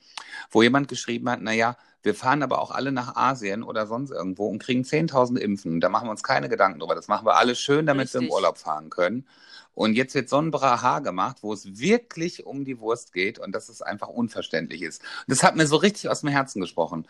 wo 0.51 0.61
jemand 0.63 0.87
geschrieben 0.87 1.29
hat, 1.29 1.41
naja, 1.41 1.77
wir 2.03 2.15
fahren 2.15 2.43
aber 2.43 2.61
auch 2.61 2.71
alle 2.71 2.91
nach 2.91 3.15
Asien 3.15 3.63
oder 3.63 3.85
sonst 3.87 4.11
irgendwo 4.11 4.47
und 4.47 4.59
kriegen 4.59 4.83
10.000 4.83 5.37
Impfen. 5.37 5.81
Da 5.81 5.89
machen 5.89 6.07
wir 6.07 6.11
uns 6.11 6.23
keine 6.23 6.49
Gedanken 6.49 6.79
drüber. 6.79 6.95
Das 6.95 7.07
machen 7.07 7.25
wir 7.25 7.35
alles 7.35 7.59
schön, 7.59 7.85
damit 7.85 8.13
wir 8.13 8.19
im 8.19 8.25
Richtig. 8.25 8.35
Urlaub 8.35 8.57
fahren 8.57 8.89
können. 8.89 9.25
Und 9.73 9.93
jetzt 9.93 10.13
wird 10.13 10.27
so 10.27 10.37
ein 10.37 10.51
Braha 10.51 10.99
gemacht, 10.99 11.37
wo 11.41 11.53
es 11.53 11.79
wirklich 11.79 12.45
um 12.45 12.65
die 12.65 12.79
Wurst 12.79 13.13
geht 13.13 13.39
und 13.39 13.53
dass 13.53 13.69
es 13.69 13.81
einfach 13.81 14.09
unverständlich 14.09 14.81
ist. 14.81 15.01
Das 15.27 15.41
hat 15.41 15.55
mir 15.55 15.67
so 15.67 15.77
richtig 15.77 16.09
aus 16.09 16.21
dem 16.21 16.29
Herzen 16.29 16.59
gesprochen. 16.59 17.07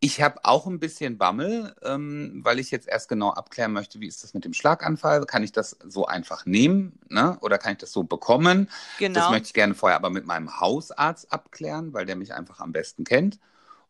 Ich 0.00 0.22
habe 0.22 0.40
auch 0.42 0.66
ein 0.66 0.78
bisschen 0.78 1.18
Bammel, 1.18 1.74
ähm, 1.82 2.40
weil 2.42 2.58
ich 2.58 2.70
jetzt 2.70 2.88
erst 2.88 3.08
genau 3.08 3.30
abklären 3.30 3.72
möchte, 3.72 4.00
wie 4.00 4.06
ist 4.06 4.22
das 4.22 4.34
mit 4.34 4.44
dem 4.44 4.52
Schlaganfall? 4.52 5.24
Kann 5.26 5.42
ich 5.42 5.52
das 5.52 5.76
so 5.86 6.06
einfach 6.06 6.46
nehmen? 6.46 6.98
Ne? 7.08 7.38
Oder 7.40 7.58
kann 7.58 7.72
ich 7.72 7.78
das 7.78 7.92
so 7.92 8.04
bekommen? 8.04 8.66
Das 8.66 8.98
genau. 8.98 9.30
möchte 9.30 9.48
ich 9.48 9.54
gerne 9.54 9.74
vorher 9.74 9.96
aber 9.96 10.10
mit 10.10 10.26
meinem 10.26 10.60
Hausarzt 10.60 11.32
abklären, 11.32 11.92
weil 11.92 12.06
der 12.06 12.16
mich 12.16 12.34
einfach 12.34 12.60
am 12.60 12.72
besten 12.72 13.04
kennt. 13.04 13.38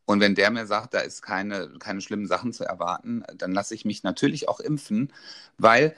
Und 0.06 0.20
wenn 0.20 0.34
der 0.34 0.50
mir 0.50 0.66
sagt, 0.66 0.94
da 0.94 1.00
ist 1.00 1.20
keine, 1.20 1.78
keine 1.78 2.00
schlimmen 2.00 2.26
Sachen 2.26 2.52
zu 2.52 2.64
erwarten, 2.64 3.24
dann 3.36 3.52
lasse 3.52 3.74
ich 3.74 3.84
mich 3.84 4.04
natürlich 4.04 4.48
auch 4.48 4.60
impfen, 4.60 5.12
weil 5.58 5.94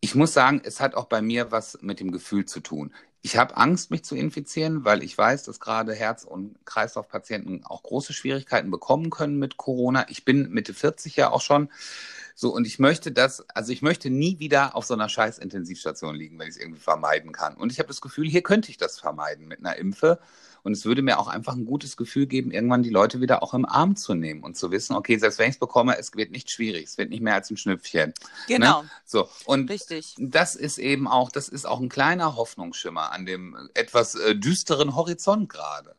ich 0.00 0.14
muss 0.14 0.32
sagen, 0.32 0.62
es 0.64 0.80
hat 0.80 0.94
auch 0.94 1.06
bei 1.06 1.22
mir 1.22 1.52
was 1.52 1.78
mit 1.82 2.00
dem 2.00 2.10
Gefühl 2.12 2.44
zu 2.44 2.60
tun. 2.60 2.92
Ich 3.24 3.36
habe 3.36 3.56
Angst, 3.56 3.92
mich 3.92 4.02
zu 4.04 4.16
infizieren, 4.16 4.84
weil 4.84 5.04
ich 5.04 5.16
weiß, 5.16 5.44
dass 5.44 5.60
gerade 5.60 5.94
Herz- 5.94 6.24
und 6.24 6.56
Kreislaufpatienten 6.64 7.64
auch 7.64 7.84
große 7.84 8.12
Schwierigkeiten 8.12 8.72
bekommen 8.72 9.10
können 9.10 9.38
mit 9.38 9.56
Corona. 9.56 10.06
Ich 10.08 10.24
bin 10.24 10.50
Mitte 10.50 10.74
40 10.74 11.14
ja 11.14 11.30
auch 11.30 11.40
schon. 11.40 11.68
So, 12.34 12.52
und 12.52 12.66
ich 12.66 12.80
möchte 12.80 13.12
das, 13.12 13.48
also 13.50 13.72
ich 13.72 13.82
möchte 13.82 14.10
nie 14.10 14.40
wieder 14.40 14.74
auf 14.74 14.86
so 14.86 14.94
einer 14.94 15.08
scheiß 15.08 15.38
Intensivstation 15.38 16.16
liegen, 16.16 16.36
wenn 16.38 16.48
ich 16.48 16.56
es 16.56 16.60
irgendwie 16.60 16.80
vermeiden 16.80 17.30
kann. 17.30 17.54
Und 17.54 17.70
ich 17.70 17.78
habe 17.78 17.86
das 17.88 18.00
Gefühl, 18.00 18.28
hier 18.28 18.42
könnte 18.42 18.70
ich 18.70 18.78
das 18.78 18.98
vermeiden 18.98 19.46
mit 19.46 19.60
einer 19.60 19.76
Impfe. 19.76 20.18
Und 20.62 20.72
es 20.72 20.84
würde 20.84 21.02
mir 21.02 21.18
auch 21.18 21.28
einfach 21.28 21.54
ein 21.54 21.64
gutes 21.64 21.96
Gefühl 21.96 22.26
geben, 22.26 22.50
irgendwann 22.50 22.82
die 22.82 22.90
Leute 22.90 23.20
wieder 23.20 23.42
auch 23.42 23.54
im 23.54 23.66
Arm 23.66 23.96
zu 23.96 24.14
nehmen 24.14 24.42
und 24.42 24.56
zu 24.56 24.70
wissen, 24.70 24.94
okay, 24.94 25.18
selbst 25.18 25.38
wenn 25.38 25.48
ich 25.48 25.56
es 25.56 25.60
bekomme, 25.60 25.98
es 25.98 26.14
wird 26.14 26.30
nicht 26.30 26.50
schwierig, 26.50 26.84
es 26.86 26.98
wird 26.98 27.10
nicht 27.10 27.22
mehr 27.22 27.34
als 27.34 27.50
ein 27.50 27.56
Schnüpfchen. 27.56 28.14
genau, 28.46 28.74
Ne? 28.74 28.90
So, 29.04 29.28
und 29.44 29.70
richtig. 29.70 30.16
das 30.16 30.54
ist 30.54 30.78
eben 30.78 31.08
auch, 31.08 31.30
das 31.30 31.48
ist 31.48 31.64
auch 31.66 31.80
ein 31.80 31.88
kleiner 31.88 32.36
Hoffnungsschimmer 32.36 33.12
an 33.12 33.26
dem 33.26 33.56
etwas 33.74 34.14
äh, 34.14 34.34
düsteren 34.36 34.94
Horizont 34.94 35.48
gerade. 35.48 35.96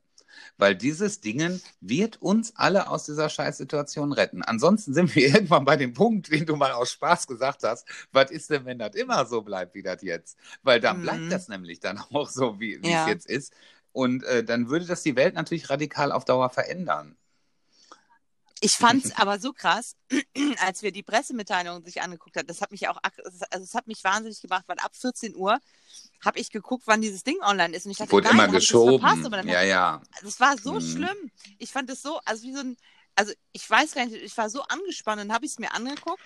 Weil 0.58 0.76
dieses 0.76 1.22
Dingen 1.22 1.62
wird 1.82 2.22
uns 2.22 2.56
alle 2.56 2.88
aus 2.90 3.06
dieser 3.06 3.30
Scheißsituation 3.30 4.14
retten. 4.14 4.44
Ansonsten 4.44 4.94
sind 4.94 5.16
wir 5.16 5.28
irgendwann 5.36 5.66
bei 5.66 5.76
dem 5.78 5.94
Punkt, 5.94 6.32
den 6.32 6.46
du 6.46 6.56
mal 6.56 6.72
aus 6.72 6.92
Spaß 6.92 7.28
gesagt 7.28 7.64
hast. 7.64 7.88
Was 8.12 8.32
ist 8.32 8.50
denn, 8.50 8.66
wenn 8.66 8.80
das 8.80 8.96
immer 8.96 9.26
so 9.26 9.42
bleibt, 9.42 9.76
wie 9.76 9.84
das 9.84 10.02
jetzt? 10.02 10.38
Weil 10.64 10.80
dann 10.80 10.98
Mhm. 10.98 11.02
bleibt 11.02 11.32
das 11.32 11.48
nämlich 11.48 11.80
dann 11.80 11.98
auch 12.14 12.30
so, 12.30 12.60
wie 12.60 12.84
wie 12.84 12.92
Ja. 12.92 13.06
es 13.06 13.06
jetzt 13.06 13.26
ist. 13.28 13.54
Und 13.94 14.24
äh, 14.24 14.44
dann 14.44 14.70
würde 14.70 14.86
das 14.86 15.04
die 15.04 15.16
Welt 15.16 15.36
natürlich 15.36 15.70
radikal 15.70 16.12
auf 16.12 16.26
Dauer 16.26 16.50
verändern. 16.50 17.16
Ich 18.60 18.72
fand 18.74 19.04
es 19.04 19.16
aber 19.18 19.40
so 19.40 19.52
krass, 19.52 19.96
als 20.60 20.84
wir 20.84 20.92
die 20.94 21.04
Pressemitteilung 21.04 21.84
sich 21.84 22.02
angeguckt 22.02 22.38
haben. 22.38 22.48
Das 22.48 22.62
hat 22.62 22.72
mich 22.72 22.88
auch, 22.88 22.98
also 23.04 23.46
es 23.52 23.74
hat 23.76 23.88
mich 23.88 24.04
wahnsinnig 24.04 24.42
gemacht, 24.42 24.64
weil 24.68 24.80
ab 24.80 24.96
14 24.96 25.36
Uhr 25.36 25.60
habe 26.24 26.40
ich 26.40 26.50
geguckt, 26.50 26.84
wann 26.86 27.02
dieses 27.02 27.24
Ding 27.24 27.38
online 27.42 27.76
ist. 27.76 27.86
Und 27.86 27.92
ich 27.92 27.98
dachte, 27.98 28.12
Wurde 28.14 28.30
nein, 28.30 28.36
immer 28.50 28.58
ich 28.58 28.68
das 28.68 28.82
verpasst, 28.82 29.24
geschoben. 29.24 29.48
Ja, 29.50 29.62
ja. 29.62 30.02
Das 30.22 30.40
war 30.40 30.58
so 30.58 30.76
Mhm. 30.76 30.82
schlimm. 30.82 31.32
Ich 31.60 31.72
fand 31.72 31.90
es 31.90 32.02
so, 32.02 32.20
also 32.24 32.44
wie 32.44 32.54
so 32.54 32.62
ein, 32.62 32.78
also 33.16 33.34
ich 33.52 33.70
weiß 33.70 33.94
gar 33.96 34.06
nicht, 34.06 34.16
ich 34.16 34.38
war 34.38 34.50
so 34.50 34.62
angespannt 34.64 35.22
und 35.22 35.34
habe 35.34 35.46
ich 35.46 35.52
es 35.52 35.60
mir 35.60 35.74
angeguckt. 35.74 36.22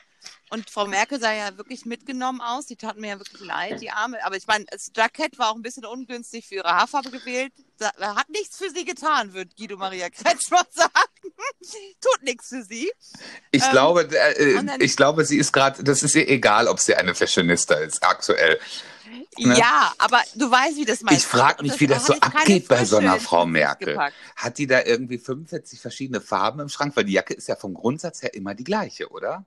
Und 0.49 0.69
Frau 0.69 0.85
Merkel 0.87 1.19
sah 1.19 1.33
ja 1.33 1.57
wirklich 1.57 1.85
mitgenommen 1.85 2.39
aus. 2.41 2.65
Die 2.65 2.75
tat 2.77 2.97
mir 2.97 3.09
ja 3.09 3.19
wirklich 3.19 3.41
leid, 3.41 3.81
die 3.81 3.91
Arme. 3.91 4.23
Aber 4.25 4.35
ich 4.37 4.47
meine, 4.47 4.65
das 4.65 4.91
Jackett 4.95 5.37
war 5.37 5.49
auch 5.51 5.55
ein 5.55 5.61
bisschen 5.61 5.85
ungünstig 5.85 6.47
für 6.47 6.55
ihre 6.55 6.69
Haarfarbe 6.69 7.11
gewählt. 7.11 7.51
Da, 7.77 7.91
hat 8.15 8.29
nichts 8.29 8.57
für 8.57 8.69
sie 8.69 8.85
getan, 8.85 9.33
wird 9.33 9.55
Guido 9.57 9.77
Maria 9.77 10.09
Kretschmann 10.09 10.65
sagen. 10.71 10.91
Tut 12.01 12.23
nichts 12.23 12.47
für 12.49 12.63
sie. 12.63 12.89
Ich 13.51 13.63
Ähm, 13.63 13.71
glaube, 13.71 14.03
äh, 14.17 14.63
dann- 14.63 14.81
ich 14.81 14.95
glaube, 14.95 15.25
sie 15.25 15.37
ist 15.37 15.51
gerade, 15.51 15.83
das 15.83 16.01
ist 16.03 16.15
ihr 16.15 16.27
egal, 16.29 16.67
ob 16.67 16.79
sie 16.79 16.95
eine 16.95 17.13
Fashionista 17.13 17.75
ist, 17.75 18.01
aktuell. 18.03 18.59
Ne? 19.37 19.57
Ja, 19.57 19.93
aber 19.99 20.21
du 20.35 20.49
weißt, 20.49 20.75
wie 20.77 20.85
das 20.85 21.01
meint. 21.01 21.17
Ich 21.17 21.25
frage 21.25 21.61
mich, 21.63 21.79
wie 21.79 21.87
das 21.87 22.07
so 22.07 22.13
abgeht 22.13 22.67
bei 22.67 22.83
so 22.85 22.97
einer 22.97 23.19
Frau 23.19 23.45
Merkel. 23.45 23.93
gepackt. 23.93 24.15
Hat 24.35 24.57
die 24.57 24.67
da 24.67 24.83
irgendwie 24.83 25.17
45 25.17 25.79
verschiedene 25.79 26.19
Farben 26.21 26.59
im 26.61 26.69
Schrank? 26.69 26.95
Weil 26.95 27.05
die 27.05 27.13
Jacke 27.13 27.33
ist 27.33 27.47
ja 27.47 27.55
vom 27.55 27.73
Grundsatz 27.73 28.21
her 28.23 28.33
immer 28.33 28.55
die 28.55 28.63
gleiche, 28.63 29.09
oder? 29.09 29.45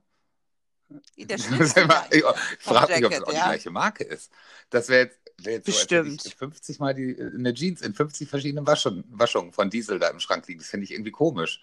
Der 1.17 1.37
ist 1.61 1.77
immer, 1.77 2.05
ich 2.11 2.23
frage 2.59 2.95
mich, 2.95 3.05
ob 3.05 3.11
das 3.11 3.19
Jacket, 3.21 3.23
auch 3.25 3.31
die 3.31 3.37
ja. 3.37 3.45
gleiche 3.47 3.71
Marke 3.71 4.05
ist. 4.05 4.33
Das 4.71 4.89
wäre 4.89 5.05
jetzt, 5.05 5.19
wär 5.39 5.53
jetzt 5.55 5.67
so, 5.67 5.73
Bestimmt. 5.73 6.27
ich 6.27 6.35
50 6.35 6.79
Mal 6.81 6.95
die, 6.95 7.13
äh, 7.17 7.33
eine 7.35 7.55
Jeans 7.55 7.81
in 7.83 7.95
50 7.95 8.29
verschiedenen 8.29 8.67
Waschungen, 8.67 9.05
Waschungen 9.11 9.53
von 9.53 9.71
Diesel 9.71 9.99
da 9.99 10.09
im 10.09 10.21
Schrank 10.21 10.47
liegen. 10.49 10.61
Das 10.61 10.69
finde 10.69 10.85
ich 10.85 10.91
irgendwie 10.93 11.11
komisch. 11.13 11.63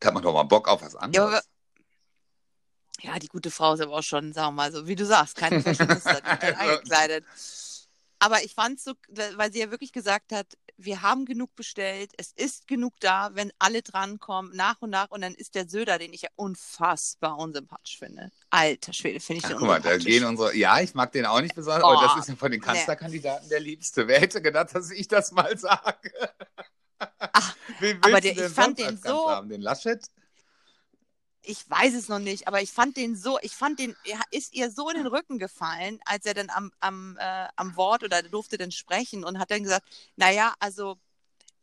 Da 0.00 0.08
hat 0.08 0.14
man 0.14 0.22
doch 0.22 0.32
mal 0.32 0.44
Bock 0.44 0.68
auf 0.68 0.82
was 0.82 0.94
Ja, 0.94 1.00
anderes. 1.00 1.26
aber 1.34 1.42
Ja, 3.02 3.18
die 3.18 3.28
gute 3.28 3.50
Frau 3.50 3.74
ist 3.74 3.80
aber 3.80 3.92
auch 3.92 4.02
schon, 4.02 4.32
sagen 4.32 4.48
wir 4.48 4.52
mal 4.62 4.72
so, 4.72 4.86
wie 4.86 4.96
du 4.96 5.04
sagst, 5.04 5.36
keine 5.36 5.62
die 5.62 5.68
Also- 5.78 6.10
angekleidet. 6.58 7.24
Aber 8.18 8.42
ich 8.44 8.54
fand 8.54 8.80
so, 8.80 8.92
weil 9.34 9.52
sie 9.52 9.58
ja 9.58 9.70
wirklich 9.72 9.92
gesagt 9.92 10.30
hat, 10.32 10.46
wir 10.76 11.02
haben 11.02 11.24
genug 11.26 11.54
bestellt, 11.54 12.12
es 12.16 12.32
ist 12.32 12.66
genug 12.66 12.94
da, 13.00 13.30
wenn 13.34 13.52
alle 13.58 13.82
drankommen, 13.82 14.54
nach 14.56 14.80
und 14.80 14.90
nach. 14.90 15.10
Und 15.10 15.20
dann 15.22 15.34
ist 15.34 15.54
der 15.54 15.68
Söder, 15.68 15.98
den 15.98 16.12
ich 16.12 16.22
ja 16.22 16.28
unfassbar 16.36 17.38
unsympathisch 17.38 17.98
finde. 17.98 18.30
Alter 18.50 18.92
Schwede, 18.92 19.20
finde 19.20 19.38
ich 19.38 19.44
Ach, 19.44 19.48
den 19.50 19.58
guck 19.58 19.66
mal, 19.68 19.80
da 19.80 19.96
gehen 19.96 20.24
unsere. 20.24 20.56
Ja, 20.56 20.80
ich 20.80 20.94
mag 20.94 21.12
den 21.12 21.26
auch 21.26 21.40
nicht 21.40 21.54
besonders, 21.54 21.84
Oh, 21.84 21.88
aber 21.96 22.06
das 22.08 22.16
ist 22.22 22.28
ja 22.28 22.36
von 22.36 22.50
den 22.50 22.60
nee. 22.60 22.66
Kanzlerkandidaten 22.66 23.48
der 23.48 23.60
Liebste. 23.60 24.08
Wer 24.08 24.20
hätte 24.20 24.42
gedacht, 24.42 24.74
dass 24.74 24.90
ich 24.90 25.08
das 25.08 25.32
mal 25.32 25.56
sage? 25.58 26.12
Ach, 27.18 27.56
aber 28.02 28.20
der- 28.20 28.32
ich 28.32 28.52
fand 28.52 28.78
den 28.78 28.96
so- 28.96 29.28
haben? 29.30 29.48
Den 29.48 29.60
Laschet? 29.60 30.04
Ich 31.44 31.68
weiß 31.68 31.94
es 31.94 32.08
noch 32.08 32.20
nicht, 32.20 32.46
aber 32.46 32.62
ich 32.62 32.70
fand 32.70 32.96
den 32.96 33.16
so, 33.16 33.38
ich 33.42 33.52
fand 33.52 33.78
den, 33.80 33.96
er 34.04 34.20
ist 34.30 34.54
ihr 34.54 34.70
so 34.70 34.88
in 34.90 34.96
den 34.96 35.06
Rücken 35.08 35.38
gefallen, 35.38 35.98
als 36.04 36.24
er 36.24 36.34
dann 36.34 36.50
am, 36.50 36.70
am, 36.80 37.16
äh, 37.18 37.48
am 37.56 37.76
Wort 37.76 38.04
oder 38.04 38.22
durfte 38.22 38.58
dann 38.58 38.70
sprechen 38.70 39.24
und 39.24 39.38
hat 39.40 39.50
dann 39.50 39.64
gesagt, 39.64 39.84
naja, 40.16 40.54
also 40.60 40.98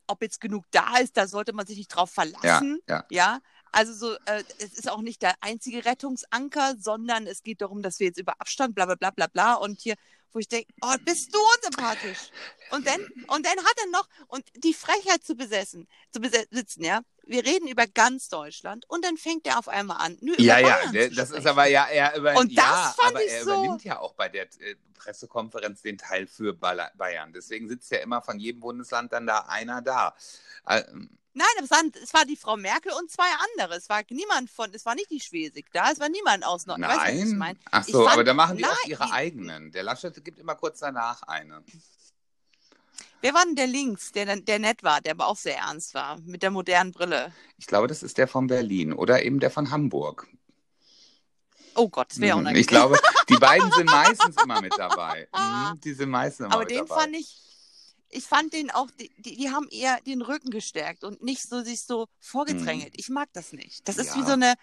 ob 0.08 0.22
jetzt 0.22 0.42
genug 0.42 0.66
da 0.72 0.98
ist, 0.98 1.16
da 1.18 1.28
sollte 1.28 1.54
man 1.54 1.66
sich 1.66 1.78
nicht 1.78 1.90
drauf 1.90 2.10
Ja, 2.10 2.24
verlassen. 2.24 2.80
ja. 2.90 3.06
Ja, 3.10 3.40
also 3.72 3.94
so, 3.94 4.14
äh, 4.26 4.44
es 4.58 4.74
ist 4.74 4.90
auch 4.90 5.02
nicht 5.02 5.22
der 5.22 5.36
einzige 5.42 5.86
Rettungsanker, 5.86 6.76
sondern 6.78 7.28
es 7.28 7.44
geht 7.44 7.62
darum, 7.62 7.82
dass 7.82 8.00
wir 8.00 8.08
jetzt 8.08 8.20
über 8.20 8.34
Abstand, 8.42 8.76
bla 8.76 8.86
bla 8.86 8.96
bla 8.96 9.12
bla 9.12 9.28
bla 9.28 9.54
und 9.54 9.80
hier, 9.80 9.96
wo 10.32 10.40
ich 10.40 10.48
denke, 10.48 10.74
oh, 10.82 10.96
bist 11.06 11.34
du 11.34 11.40
unsympathisch. 11.56 12.32
Und 12.72 12.86
dann, 12.86 13.02
und 13.28 13.46
dann 13.46 13.58
hat 13.58 13.74
er 13.84 13.92
noch, 13.92 14.08
und 14.28 14.44
die 14.64 14.74
Frechheit 14.74 15.24
zu 15.24 15.36
besessen, 15.36 15.88
zu 16.12 16.20
besitzen, 16.20 16.84
ja. 16.84 17.02
Wir 17.30 17.46
reden 17.46 17.68
über 17.68 17.86
ganz 17.88 18.28
Deutschland 18.30 18.86
und 18.90 19.06
dann 19.06 19.16
fängt 19.18 19.46
er 19.48 19.60
auf 19.60 19.68
einmal 19.70 19.98
an. 19.98 20.16
Über 20.18 20.40
Ja, 20.42 20.58
ja, 20.60 20.78
Bayern 20.92 21.16
das 21.16 21.32
ist 21.32 21.46
aber 21.48 21.68
ja, 21.68 21.86
er 21.86 22.16
über, 22.18 22.36
Und 22.36 22.58
das 22.58 22.66
ja, 22.66 22.94
fand 22.98 23.16
aber 23.16 23.24
ich 23.24 23.32
er 23.32 23.44
so- 23.44 23.54
übernimmt 23.54 23.84
ja 23.84 24.00
auch 24.00 24.14
bei 24.14 24.30
der 24.30 24.44
äh, 24.60 24.76
Pressekonferenz 24.96 25.82
den 25.82 25.98
Teil 25.98 26.28
für 26.28 26.54
Bayern. 26.54 27.32
Deswegen 27.34 27.68
sitzt 27.70 27.92
ja 27.92 28.00
immer 28.00 28.22
von 28.22 28.40
jedem 28.40 28.60
Bundesland 28.62 29.14
dann 29.14 29.26
da 29.28 29.40
einer 29.48 29.82
da. 29.82 30.16
Ähm, 30.68 31.10
Nein, 31.34 31.48
es, 31.64 32.14
war 32.14 32.26
die 32.26 32.36
Frau 32.36 32.58
Merkel 32.58 32.92
und 32.94 33.10
zwei 33.12 33.28
andere. 33.54 33.78
Es 33.78 33.88
war 33.88 34.02
niemand 34.10 34.50
von, 34.50 34.74
es 34.74 34.86
war 34.86 34.96
nicht 34.96 35.10
die 35.12 35.22
Schwesig 35.22 35.68
da, 35.72 35.92
es 35.92 36.00
war 36.00 36.10
niemand 36.10 36.44
aus 36.44 36.66
Nord. 36.66 36.82
Weißt 36.82 37.14
du, 37.14 37.18
ich 37.28 37.34
Nein. 37.34 37.58
Ach 37.72 37.84
so, 37.84 38.00
fand- 38.04 38.14
aber 38.14 38.24
da 38.24 38.34
machen 38.34 38.58
die 38.58 38.66
auch 38.66 38.70
Nein, 38.70 38.78
ihre 38.88 39.06
die- 39.06 39.12
eigenen. 39.12 39.72
Der 39.72 39.84
Laschet 39.84 40.22
gibt 40.26 40.40
immer 40.40 40.56
kurz 40.56 40.80
danach 40.80 41.22
eine. 41.24 41.64
Wer 43.22 43.34
war 43.34 43.44
denn 43.46 43.56
der 43.56 43.68
links, 43.68 44.12
der, 44.12 44.38
der 44.38 44.60
nett 44.60 44.84
war, 44.84 45.02
der 45.02 45.12
aber 45.14 45.28
auch 45.28 45.36
sehr 45.38 45.58
ernst 45.58 45.94
war, 45.94 46.20
mit 46.22 46.42
der 46.42 46.52
modernen 46.52 46.92
Brille? 46.92 47.34
Ich 47.58 47.68
glaube, 47.68 47.88
das 47.88 48.02
ist 48.04 48.18
der 48.18 48.28
von 48.28 48.48
Berlin 48.48 48.94
oder 48.94 49.24
eben 49.24 49.40
der 49.40 49.52
von 49.52 49.72
Hamburg. 49.72 50.28
Oh 51.76 51.90
Gott, 51.90 52.12
das 52.12 52.20
wäre 52.22 52.36
auch 52.36 52.42
Mhm. 52.42 52.48
eine 52.48 52.60
Ich 52.60 52.68
glaube, 52.68 52.98
die 53.28 53.36
beiden 53.36 53.72
sind 53.72 53.86
meistens 53.92 54.38
immer 54.42 54.62
mit 54.62 54.74
dabei. 54.78 55.28
Mhm, 55.34 55.80
Die 55.82 55.94
sind 55.94 56.10
meistens 56.10 56.46
immer 56.46 56.56
Aber 56.56 56.64
mit 56.64 56.72
den 56.72 56.86
dabei. 56.88 57.04
fand 57.04 57.16
ich, 57.16 57.36
ich 58.10 58.24
fand 58.24 58.54
den 58.54 58.72
auch, 58.72 58.90
die, 58.92 59.12
die, 59.20 59.50
haben 59.50 59.68
eher 59.70 60.00
den 60.02 60.22
Rücken 60.22 60.50
gestärkt 60.50 61.04
und 61.04 61.22
nicht 61.22 61.42
so 61.48 61.62
sich 61.62 61.82
so 61.82 62.08
vorgedrängelt. 62.20 62.94
Ich 62.98 63.10
mag 63.10 63.30
das 63.34 63.54
nicht. 63.54 63.88
Das 63.88 63.98
ist 63.98 64.16
Mhm. 64.16 64.22
Ja. 64.22 64.24
wie 64.24 64.28
so 64.28 64.34
eine, 64.34 64.54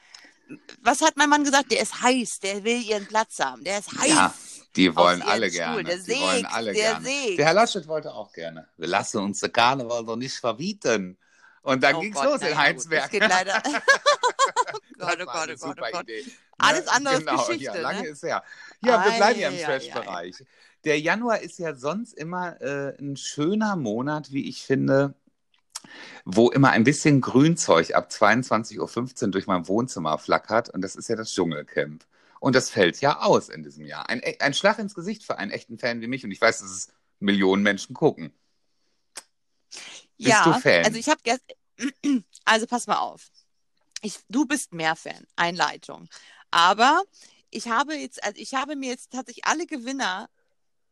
was 0.83 1.01
hat 1.03 1.17
mein 1.17 1.29
Mann 1.29 1.45
gesagt? 1.45 1.71
Der 1.73 1.81
ist 1.81 2.01
heiß, 2.03 2.41
der 2.41 2.65
will 2.65 2.83
ihren 2.83 3.07
Platz 3.07 3.39
haben, 3.39 3.65
der 3.65 3.79
ist 3.79 3.93
heiß. 3.99 4.09
Ja, 4.09 4.35
Die 4.77 4.95
wollen 4.95 5.23
alle 5.23 5.49
Stuhl. 5.49 5.59
gerne. 5.59 5.85
Der 5.85 5.99
die 5.99 6.21
wollen 6.21 6.47
alle 6.47 6.73
der 6.73 6.83
gerne. 6.83 7.05
sägt. 7.07 7.39
Der 7.39 7.47
Herr 7.47 7.55
Laschet 7.55 7.87
wollte 7.89 8.13
auch 8.15 8.33
gerne. 8.33 8.69
Wir 8.77 8.89
lassen 8.89 9.19
uns 9.19 9.41
den 9.41 9.53
Karneval 9.53 10.05
doch 10.05 10.17
nicht 10.17 10.37
verbieten. 10.37 11.19
Und 11.63 11.83
dann 11.83 11.97
Oh 11.97 12.01
ging's 12.01 12.15
Gott, 12.17 12.25
los 12.25 12.41
na 12.41 12.49
in 12.49 12.55
ja, 12.55 12.57
gut. 12.57 12.67
Heinsberg. 12.67 13.03
Das 13.03 13.11
geht 13.11 13.29
leider. 13.29 13.63
oh 14.75 14.79
Gott, 14.99 15.19
oh 15.21 15.27
Gott, 15.27 15.49
oh 15.51 15.57
Gott, 15.67 15.79
oh 15.81 15.87
Gott. 15.93 16.03
Idee. 16.05 16.25
Alles 16.59 16.87
Ne? 16.87 16.93
andere 16.93 17.15
ist 17.17 17.27
genau, 17.27 17.47
Geschichte, 17.47 17.65
Ja, 17.65 17.75
lange 17.79 18.03
ne? 18.03 18.09
ist 18.09 18.23
her. 18.23 18.43
Ja, 18.81 19.05
wir 19.05 19.13
bleiben 19.13 19.41
ja 19.41 19.49
im 19.49 19.55
Ei, 19.55 19.59
ei, 19.59 19.63
ei, 19.63 19.65
Trash-Bereich. 19.65 20.45
Der 20.85 21.01
Januar 21.01 21.41
ist 21.41 21.59
ja 21.59 21.75
sonst 21.75 22.13
immer 22.15 22.61
äh, 22.61 22.97
ein 23.01 23.17
schöner 23.17 23.77
Monat, 23.77 24.33
wie 24.33 24.49
ich 24.49 24.65
finde, 24.65 25.15
wo 26.25 26.51
immer 26.51 26.71
ein 26.71 26.85
bisschen 26.85 27.21
Grünzeug 27.21 27.95
ab 27.95 28.09
22.15 28.11 29.25
Uhr 29.25 29.31
durch 29.31 29.47
mein 29.47 29.69
Wohnzimmer 29.69 30.19
flackert. 30.19 30.71
Und 30.71 30.83
das 30.83 30.97
ist 30.97 31.09
ja 31.09 31.17
das 31.17 31.33
Dschungelcamp. 31.33 32.05
Und 32.41 32.55
das 32.55 32.71
fällt 32.71 33.01
ja 33.01 33.21
aus 33.21 33.49
in 33.49 33.63
diesem 33.63 33.87
Jahr. 33.87 34.09
Ein, 34.09 34.23
ein 34.41 34.55
Schlag 34.55 34.79
ins 34.79 34.95
Gesicht 34.95 35.25
für 35.25 35.39
einen 35.39 35.51
echten 35.51 35.79
Fan 35.79 36.01
wie 36.01 36.07
mich. 36.07 36.25
Und 36.25 36.31
ich 36.31 36.41
weiß, 36.41 36.61
dass 36.61 36.71
es 36.71 36.93
Millionen 37.19 37.63
Menschen 37.63 37.95
gucken. 37.95 38.33
Bist 39.71 40.29
ja, 40.29 40.45
du 40.45 40.61
Fan? 40.61 40.85
also 40.85 40.99
ich 40.99 41.09
habe 41.09 41.21
gestern, 41.23 41.57
also 42.45 42.67
pass 42.67 42.87
mal 42.87 42.99
auf. 42.99 43.31
Ich, 44.03 44.19
du 44.29 44.47
bist 44.47 44.73
mehr 44.73 44.97
Fan, 44.97 45.27
Einleitung. 45.37 46.09
Aber 46.51 47.03
ich 47.51 47.69
habe 47.69 47.95
jetzt, 47.95 48.23
also 48.23 48.39
ich 48.39 48.55
habe 48.55 48.77
mir 48.77 48.91
jetzt 48.91 49.13
tatsächlich 49.13 49.45
alle 49.45 49.67
Gewinner 49.67 50.29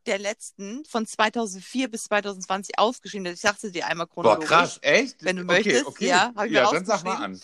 der 0.07 0.18
letzten 0.18 0.85
von 0.85 1.07
2004 1.07 1.90
bis 1.90 2.04
2020 2.04 2.78
ausgeschrieben. 2.78 3.26
Ich 3.26 3.40
sagte 3.40 3.70
dir 3.70 3.87
einmal 3.87 4.07
Boah, 4.07 4.14
chronologisch. 4.14 4.48
krass, 4.48 4.78
echt? 4.83 5.24
Wenn 5.24 5.37
du 5.37 5.42
okay, 5.42 5.52
möchtest, 5.52 5.87
okay. 5.87 6.09
ja, 6.09 6.33
hab 6.35 6.46
ich 6.46 6.52
mir 6.52 6.59
ja, 6.59 6.70
dann 6.70 6.85
sag 6.85 7.04
mal 7.04 7.16
an. 7.16 7.40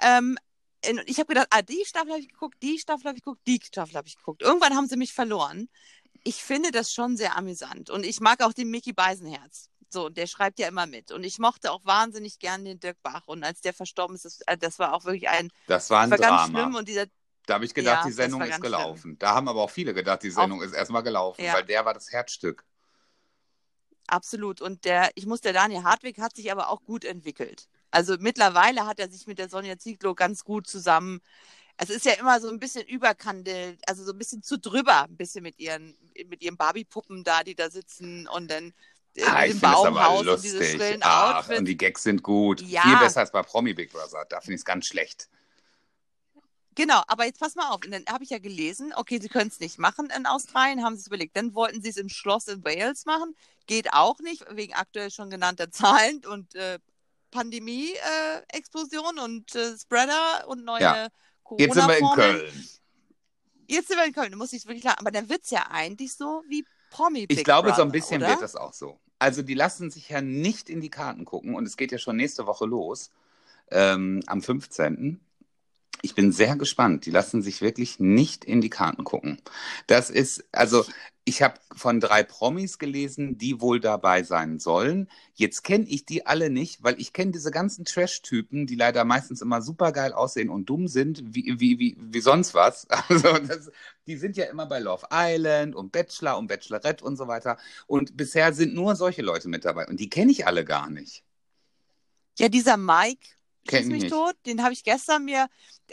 Ähm, 0.00 0.38
ich 1.06 1.18
habe 1.18 1.26
gedacht, 1.26 1.48
ah, 1.50 1.62
die 1.62 1.84
Staffel 1.84 2.10
habe 2.12 2.20
ich 2.20 2.28
geguckt, 2.28 2.56
die 2.62 2.78
Staffel 2.78 3.06
habe 3.06 3.16
ich 3.18 3.22
geguckt, 3.24 3.40
die 3.46 3.60
Staffel 3.62 3.94
habe 3.96 4.08
ich 4.08 4.16
geguckt. 4.16 4.42
Irgendwann 4.42 4.74
haben 4.74 4.88
sie 4.88 4.96
mich 4.96 5.12
verloren. 5.12 5.68
Ich 6.24 6.36
finde 6.42 6.70
das 6.70 6.92
schon 6.92 7.16
sehr 7.16 7.36
amüsant. 7.36 7.90
Und 7.90 8.04
ich 8.04 8.20
mag 8.20 8.42
auch 8.42 8.52
den 8.52 8.70
Mickey 8.70 8.92
Beisenherz. 8.92 9.68
So, 9.92 10.08
der 10.08 10.26
schreibt 10.26 10.58
ja 10.60 10.68
immer 10.68 10.86
mit. 10.86 11.10
Und 11.10 11.24
ich 11.24 11.38
mochte 11.38 11.72
auch 11.72 11.84
wahnsinnig 11.84 12.38
gern 12.38 12.64
den 12.64 12.78
Dirk 12.78 12.96
Bach. 13.02 13.22
Und 13.26 13.42
als 13.42 13.60
der 13.60 13.72
verstorben 13.72 14.14
ist, 14.16 14.24
das, 14.24 14.40
äh, 14.46 14.56
das 14.56 14.78
war 14.78 14.94
auch 14.94 15.04
wirklich 15.04 15.28
ein, 15.28 15.50
Das 15.66 15.90
war 15.90 16.02
ein 16.02 16.10
war 16.10 16.18
ganz 16.18 16.42
Drama. 16.42 16.60
schlimm. 16.60 16.74
Und 16.76 16.88
dieser, 16.88 17.06
Da 17.46 17.54
habe 17.54 17.64
ich 17.64 17.74
gedacht, 17.74 17.96
Ja, 17.98 18.02
die 18.04 18.10
das 18.10 18.16
Sendung 18.16 18.40
war 18.40 18.46
ist 18.46 18.52
ganz 18.52 18.62
gelaufen. 18.62 19.18
Da 19.18 19.34
haben 19.34 19.48
aber 19.48 19.62
auch 19.62 19.70
viele 19.70 19.92
gedacht, 19.94 20.22
die 20.22 20.30
Sendung 20.30 20.62
ist 20.62 20.72
erstmal 20.74 21.02
gelaufen, 21.02 21.42
Ja. 21.44 21.54
weil 21.54 21.64
der 21.64 21.84
war 21.84 21.94
das 21.94 22.10
Herzstück. 22.12 22.64
Absolut. 24.12 24.60
Und 24.60 24.84
der, 24.84 25.10
ich 25.14 25.26
muss, 25.26 25.40
der 25.40 25.52
Daniel 25.52 25.84
Hartwig 25.84 26.18
hat 26.18 26.36
sich 26.36 26.50
aber 26.52 26.68
auch 26.70 26.82
gut 26.84 27.04
entwickelt. 27.04 27.68
Also 27.90 28.16
mittlerweile 28.18 28.86
hat 28.86 29.00
er 29.00 29.10
sich 29.10 29.26
mit 29.26 29.38
der 29.38 29.48
Sonja 29.48 29.78
Ziegler 29.78 30.14
ganz 30.14 30.44
gut 30.44 30.66
zusammen. 30.66 31.20
Es 31.76 31.90
ist 31.90 32.04
ja 32.04 32.12
immer 32.12 32.40
so 32.40 32.48
ein 32.48 32.58
bisschen 32.58 32.86
überkandelt, 32.86 33.78
also 33.88 34.04
so 34.04 34.12
ein 34.12 34.18
bisschen 34.18 34.42
zu 34.42 34.58
drüber, 34.58 35.04
ein 35.04 35.16
bisschen 35.16 35.42
mit 35.42 35.58
ihren, 35.58 35.96
mit 36.28 36.42
ihren 36.42 36.56
Barbie-Puppen 36.56 37.24
da, 37.24 37.42
die 37.42 37.54
da 37.54 37.70
sitzen 37.70 38.28
und 38.28 38.50
dann 38.50 38.74
äh, 39.16 39.22
Ah, 39.24 39.42
aber 39.42 39.54
Baumhaus 39.54 40.26
und 40.26 40.44
diese 40.44 40.62
schrillen 40.62 41.00
Ach, 41.02 41.38
Outfits. 41.38 41.58
und 41.58 41.64
die 41.64 41.76
Gags 41.76 42.02
sind 42.02 42.22
gut. 42.22 42.60
Ja. 42.60 42.82
Viel 42.82 42.96
besser 42.98 43.20
als 43.20 43.32
bei 43.32 43.42
Promi 43.42 43.74
Big 43.74 43.92
Brother. 43.92 44.24
Da 44.28 44.40
finde 44.40 44.54
ich 44.54 44.60
es 44.60 44.64
ganz 44.64 44.86
schlecht. 44.86 45.28
Genau, 46.76 47.02
aber 47.08 47.24
jetzt 47.26 47.40
pass 47.40 47.56
mal 47.56 47.68
auf. 47.70 47.80
Und 47.84 47.90
dann 47.90 48.04
habe 48.08 48.22
ich 48.24 48.30
ja 48.30 48.38
gelesen, 48.38 48.92
okay, 48.94 49.18
sie 49.20 49.28
können 49.28 49.48
es 49.48 49.60
nicht 49.60 49.78
machen 49.78 50.08
in 50.16 50.26
Australien, 50.26 50.84
haben 50.84 50.94
sie 50.94 51.00
es 51.00 51.06
überlegt. 51.08 51.36
Dann 51.36 51.54
wollten 51.54 51.82
sie 51.82 51.88
es 51.90 51.96
im 51.96 52.08
Schloss 52.08 52.46
in 52.48 52.64
Wales 52.64 53.06
machen. 53.06 53.34
Geht 53.66 53.92
auch 53.92 54.18
nicht, 54.20 54.44
wegen 54.50 54.74
aktuell 54.74 55.10
schon 55.10 55.30
genannter 55.30 55.70
Zahlen 55.72 56.24
und 56.24 56.54
äh, 56.54 56.78
Pandemie-Explosion 57.30 59.18
und 59.18 59.54
äh, 59.54 59.76
Spreader 59.78 60.46
und 60.48 60.64
neue 60.64 60.80
Ja. 60.80 61.08
Jetzt 61.58 61.74
sind 61.74 61.88
wir 61.88 61.98
in. 61.98 62.06
Köln. 62.14 62.68
Jetzt 63.66 63.88
sind 63.88 63.96
wir 63.96 64.04
in 64.04 64.12
Köln, 64.12 64.30
da 64.30 64.36
muss 64.36 64.52
ich 64.52 64.60
es 64.60 64.66
wirklich 64.66 64.82
klar. 64.82 64.98
Aber 64.98 65.10
dann 65.10 65.28
wird 65.28 65.42
es 65.44 65.50
ja 65.50 65.66
eigentlich 65.70 66.14
so 66.14 66.42
wie 66.48 66.64
Promi 66.90 67.26
Ich 67.28 67.44
glaube, 67.44 67.68
Brother, 67.68 67.76
so 67.76 67.82
ein 67.82 67.92
bisschen 67.92 68.22
oder? 68.22 68.30
wird 68.30 68.42
das 68.42 68.56
auch 68.56 68.72
so. 68.72 68.98
Also 69.18 69.42
die 69.42 69.54
lassen 69.54 69.90
sich 69.90 70.08
ja 70.08 70.20
nicht 70.20 70.68
in 70.70 70.80
die 70.80 70.90
Karten 70.90 71.24
gucken 71.24 71.54
und 71.54 71.66
es 71.66 71.76
geht 71.76 71.92
ja 71.92 71.98
schon 71.98 72.16
nächste 72.16 72.46
Woche 72.46 72.66
los, 72.66 73.10
ähm, 73.70 74.22
am 74.26 74.42
15. 74.42 75.20
Ich 76.02 76.14
bin 76.14 76.32
sehr 76.32 76.56
gespannt. 76.56 77.06
Die 77.06 77.10
lassen 77.10 77.42
sich 77.42 77.60
wirklich 77.60 78.00
nicht 78.00 78.44
in 78.44 78.60
die 78.60 78.70
Karten 78.70 79.04
gucken. 79.04 79.40
Das 79.86 80.10
ist, 80.10 80.44
also 80.52 80.84
ich 81.24 81.42
habe 81.42 81.60
von 81.76 82.00
drei 82.00 82.22
Promis 82.22 82.78
gelesen, 82.78 83.36
die 83.36 83.60
wohl 83.60 83.78
dabei 83.78 84.22
sein 84.22 84.58
sollen. 84.58 85.08
Jetzt 85.34 85.62
kenne 85.62 85.84
ich 85.86 86.06
die 86.06 86.26
alle 86.26 86.50
nicht, 86.50 86.82
weil 86.82 86.98
ich 86.98 87.12
kenne 87.12 87.32
diese 87.32 87.50
ganzen 87.50 87.84
Trash-Typen, 87.84 88.66
die 88.66 88.74
leider 88.74 89.04
meistens 89.04 89.42
immer 89.42 89.60
super 89.60 89.92
geil 89.92 90.12
aussehen 90.12 90.48
und 90.48 90.70
dumm 90.70 90.88
sind, 90.88 91.22
wie, 91.24 91.54
wie, 91.60 91.78
wie, 91.78 91.96
wie 92.00 92.20
sonst 92.20 92.54
was. 92.54 92.86
Also 93.10 93.38
das, 93.38 93.70
die 94.06 94.16
sind 94.16 94.36
ja 94.36 94.46
immer 94.46 94.66
bei 94.66 94.78
Love 94.78 95.06
Island 95.12 95.74
und 95.74 95.92
Bachelor 95.92 96.38
und 96.38 96.46
Bachelorette 96.46 97.04
und 97.04 97.16
so 97.16 97.28
weiter. 97.28 97.58
Und 97.86 98.16
bisher 98.16 98.52
sind 98.52 98.74
nur 98.74 98.96
solche 98.96 99.22
Leute 99.22 99.48
mit 99.48 99.64
dabei. 99.64 99.86
Und 99.86 100.00
die 100.00 100.08
kenne 100.08 100.32
ich 100.32 100.46
alle 100.46 100.64
gar 100.64 100.88
nicht. 100.90 101.24
Ja, 102.38 102.48
dieser 102.48 102.76
Mike, 102.76 103.28
Kenn 103.66 103.88
mich 103.88 104.04
nicht. 104.04 104.12
tot, 104.12 104.34
den 104.46 104.62
habe 104.62 104.72
ich 104.72 104.84
gestern 104.84 105.24
mir, 105.24 105.48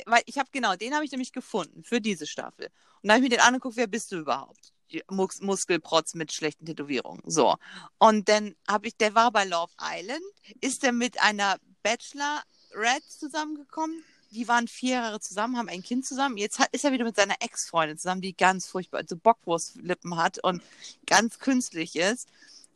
weil 0.05 0.21
ich 0.25 0.37
habe 0.37 0.49
genau, 0.51 0.75
den 0.75 0.93
habe 0.93 1.05
ich 1.05 1.11
nämlich 1.11 1.31
gefunden 1.31 1.83
für 1.83 2.01
diese 2.01 2.25
Staffel. 2.25 2.65
Und 2.65 3.09
dann 3.09 3.11
habe 3.15 3.25
ich 3.25 3.31
mir 3.31 3.37
den 3.37 3.45
angeguckt, 3.45 3.77
wer 3.77 3.87
bist 3.87 4.11
du 4.11 4.17
überhaupt? 4.17 4.73
Die 4.91 5.03
Mus 5.09 5.41
Muskelprotz 5.41 6.13
mit 6.13 6.31
schlechten 6.31 6.65
Tätowierungen. 6.65 7.21
So. 7.25 7.55
Und 7.97 8.29
dann 8.29 8.55
habe 8.67 8.87
ich, 8.87 8.95
der 8.95 9.15
war 9.15 9.31
bei 9.31 9.43
Love 9.43 9.71
Island, 9.81 10.21
ist 10.61 10.83
er 10.83 10.93
mit 10.93 11.21
einer 11.21 11.57
Bachelorette 11.83 13.07
zusammengekommen. 13.07 14.03
Die 14.31 14.47
waren 14.47 14.67
vier 14.67 14.95
Jahre 14.95 15.19
zusammen, 15.19 15.57
haben 15.57 15.69
ein 15.69 15.83
Kind 15.83 16.05
zusammen. 16.05 16.37
Jetzt 16.37 16.59
hat, 16.59 16.69
ist 16.71 16.83
er 16.85 16.91
wieder 16.91 17.05
mit 17.05 17.15
seiner 17.15 17.35
Ex-Freundin 17.39 17.97
zusammen, 17.97 18.21
die 18.21 18.35
ganz 18.35 18.67
furchtbar, 18.67 18.99
also 18.99 19.15
Bockwurstlippen 19.15 20.17
hat 20.17 20.39
und 20.43 20.61
ganz 21.05 21.39
künstlich 21.39 21.95
ist. 21.95 22.29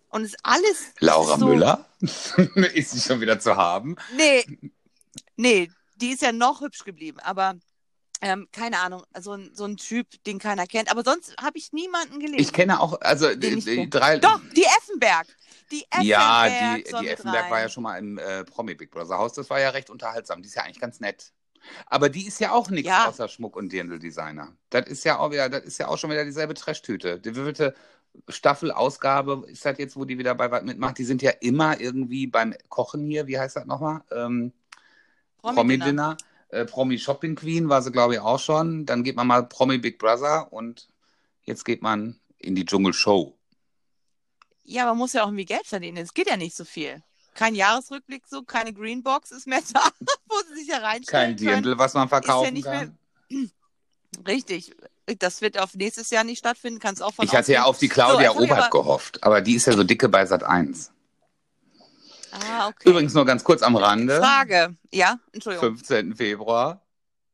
Und 0.10 0.24
es 0.24 0.32
ist 0.32 0.40
alles. 0.44 0.94
Laura 1.00 1.38
so, 1.38 1.48
Müller 1.48 1.86
ist 2.02 2.92
sie 2.92 3.00
schon 3.00 3.22
wieder 3.22 3.40
zu 3.40 3.56
haben. 3.56 3.96
Nee, 4.16 4.46
nee, 5.42 5.70
die 5.96 6.12
ist 6.12 6.22
ja 6.22 6.32
noch 6.32 6.62
hübsch 6.62 6.84
geblieben, 6.84 7.20
aber 7.20 7.56
ähm, 8.22 8.48
keine 8.52 8.80
Ahnung, 8.80 9.04
so 9.20 9.34
ein, 9.34 9.50
so 9.54 9.66
ein 9.66 9.78
Typ, 9.78 10.08
den 10.26 10.38
keiner 10.38 10.68
kennt. 10.68 10.92
Aber 10.92 11.04
sonst 11.04 11.36
habe 11.42 11.58
ich 11.58 11.72
niemanden 11.74 12.20
gelesen. 12.20 12.40
Ich 12.40 12.54
kenne 12.54 12.80
auch, 12.80 13.02
also 13.02 13.34
Den 13.36 13.60
die, 13.60 13.62
die 13.62 13.90
drei. 13.90 14.20
Doch, 14.20 14.40
die 14.56 14.64
Effenberg. 14.64 15.26
Die 15.72 15.84
Effenberg. 15.90 16.06
ja, 16.06 16.76
die, 16.78 16.84
die 16.84 17.08
Effenberg 17.08 17.46
war 17.46 17.58
rein. 17.58 17.64
ja 17.64 17.70
schon 17.70 17.84
mal 17.84 17.98
im 17.98 18.20
äh, 18.20 18.44
Promi 18.44 18.76
Big 18.76 18.92
Brother 18.92 19.18
Haus. 19.18 19.34
Das 19.34 19.50
war 19.50 19.60
ja 19.60 19.70
recht 19.72 19.90
unterhaltsam. 19.90 20.44
Die 20.44 20.50
ist 20.50 20.56
ja 20.56 20.64
eigentlich 20.64 20.80
ganz 20.80 21.00
nett. 21.00 21.34
Aber 21.88 22.10
die 22.10 22.28
ist 22.28 22.40
ja 22.40 22.52
auch 22.52 22.70
nichts 22.70 22.90
Ja. 22.90 23.08
außer 23.08 23.28
Schmuck 23.28 23.56
und 23.56 23.72
Dirndl-Designer. 23.72 24.56
Das 24.70 24.86
ist 24.88 25.04
ja 25.04 25.18
auch 25.18 25.32
wieder, 25.32 25.50
das 25.50 25.64
ist 25.64 25.80
ja 25.80 25.88
auch 25.88 25.98
schon 25.98 26.12
wieder 26.12 26.26
dieselbe 26.26 26.54
Trashtüte. 26.54 27.20
Die 27.20 27.36
wievielte 27.36 27.74
Staffelausgabe 28.30 29.46
ist 29.48 29.66
das 29.66 29.78
jetzt, 29.78 29.96
wo 29.96 30.06
die 30.06 30.18
wieder 30.18 30.36
bei 30.36 30.52
was 30.52 30.64
mitmacht? 30.64 30.98
Die 30.98 31.06
sind 31.06 31.22
ja 31.22 31.32
immer 31.42 31.80
irgendwie 31.80 32.28
beim 32.28 32.54
Kochen 32.70 33.06
hier, 33.08 33.28
wie 33.28 33.40
heißt 33.40 33.56
das 33.56 33.66
nochmal? 33.66 34.02
Ähm, 34.12 34.54
Promi-Dinner. 35.42 35.56
Promi-Dinner. 35.56 36.18
Äh, 36.50 36.66
Promi 36.66 36.98
Shopping 37.00 37.36
Queen 37.36 37.70
war 37.70 37.82
sie, 37.82 37.92
glaube 37.92 38.16
ich, 38.16 38.20
auch 38.20 38.40
schon. 38.40 38.86
Dann 38.86 39.04
geht 39.04 39.16
man 39.16 39.28
mal 39.28 39.44
Promi 39.48 39.78
Big 39.78 40.00
Brother 40.00 40.52
und 40.52 40.88
jetzt 41.44 41.64
geht 41.66 41.82
man 41.82 42.20
in 42.38 42.56
die 42.56 42.66
Dschungelshow. 42.66 43.38
Ja, 44.64 44.84
aber 44.84 44.92
man 44.92 45.00
muss 45.00 45.14
ja 45.14 45.24
auch 45.24 45.28
irgendwie 45.28 45.46
Geld 45.46 45.66
verdienen. 45.66 45.98
Es 45.98 46.14
geht 46.14 46.28
ja 46.30 46.38
nicht 46.38 46.56
so 46.56 46.66
viel. 46.66 47.02
Kein 47.34 47.56
Jahresrückblick, 47.56 48.24
so 48.28 48.44
keine 48.44 48.74
Greenbox 48.74 49.32
ist 49.32 49.48
mehr 49.48 49.62
da, 49.74 49.82
wo 50.28 50.36
sie 50.50 50.60
sich 50.60 50.68
ja 50.68 50.78
reinstellen 50.80 51.36
Kein. 51.36 51.38
Dirndl, 51.38 51.78
was 51.78 51.94
man 51.94 52.10
verkaufen 52.10 52.54
nicht 52.54 52.66
kann. 52.66 52.98
Richtig. 54.28 54.74
Das 55.20 55.42
wird 55.42 55.58
auf 55.58 55.74
nächstes 55.74 56.10
Jahr 56.10 56.24
nicht 56.24 56.40
stattfinden, 56.40 56.80
kannst 56.80 57.02
auch 57.02 57.14
von 57.14 57.26
Ich 57.26 57.34
hatte 57.36 57.52
ja 57.54 57.64
auf 57.64 57.78
die 57.80 57.88
Claudia 57.90 58.34
So, 58.34 58.40
Obert 58.40 58.60
aber- 58.60 58.70
gehofft, 58.70 59.24
aber 59.24 59.42
die 59.42 59.56
ist 59.56 59.66
ja 59.68 59.74
so 59.74 59.84
dicke 59.84 60.10
bei 60.10 60.26
Sat 60.26 60.44
1. 60.44 60.91
Ah, 62.32 62.68
okay. 62.70 62.90
Übrigens 62.90 63.14
nur 63.14 63.26
ganz 63.26 63.44
kurz 63.44 63.62
am 63.62 63.76
Rande. 63.76 64.18
Frage. 64.20 64.76
Ja, 64.92 65.20
Entschuldigung. 65.34 65.76
15. 65.78 66.16
Februar. 66.16 66.86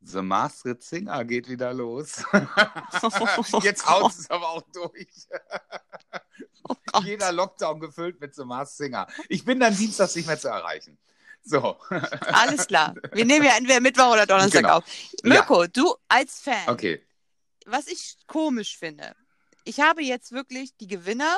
The 0.01 0.21
Masked 0.21 0.83
Singer 0.83 1.25
geht 1.25 1.49
wieder 1.49 1.73
los. 1.73 2.23
Jetzt 3.61 3.85
haut 3.89 4.11
es 4.13 4.29
aber 4.29 4.49
auch 4.49 4.61
durch. 4.73 5.07
Oh. 6.93 6.99
Jeder 7.03 7.31
Lockdown 7.31 7.79
gefüllt 7.79 8.19
mit 8.21 8.35
The 8.35 8.43
Masked 8.45 8.77
Singer. 8.77 9.07
Ich 9.29 9.43
bin 9.43 9.59
dann 9.59 9.75
dienstags 9.75 10.15
nicht 10.15 10.27
mehr 10.27 10.39
zu 10.39 10.47
erreichen. 10.49 10.97
So. 11.43 11.77
Alles 11.89 12.67
klar. 12.67 12.93
Wir 13.13 13.25
nehmen 13.25 13.45
ja 13.45 13.57
entweder 13.57 13.79
Mittwoch 13.79 14.11
oder 14.13 14.25
Donnerstag 14.25 14.61
Genau. 14.63 14.77
auf. 14.77 14.83
Mirko, 15.23 15.67
du 15.67 15.95
als 16.07 16.41
Fan, 16.41 16.67
Okay. 16.67 17.01
was 17.65 17.87
ich 17.87 18.17
komisch 18.27 18.77
finde, 18.77 19.15
ich 19.63 19.79
habe 19.79 20.01
jetzt 20.03 20.31
wirklich 20.31 20.75
die 20.77 20.87
Gewinner, 20.87 21.37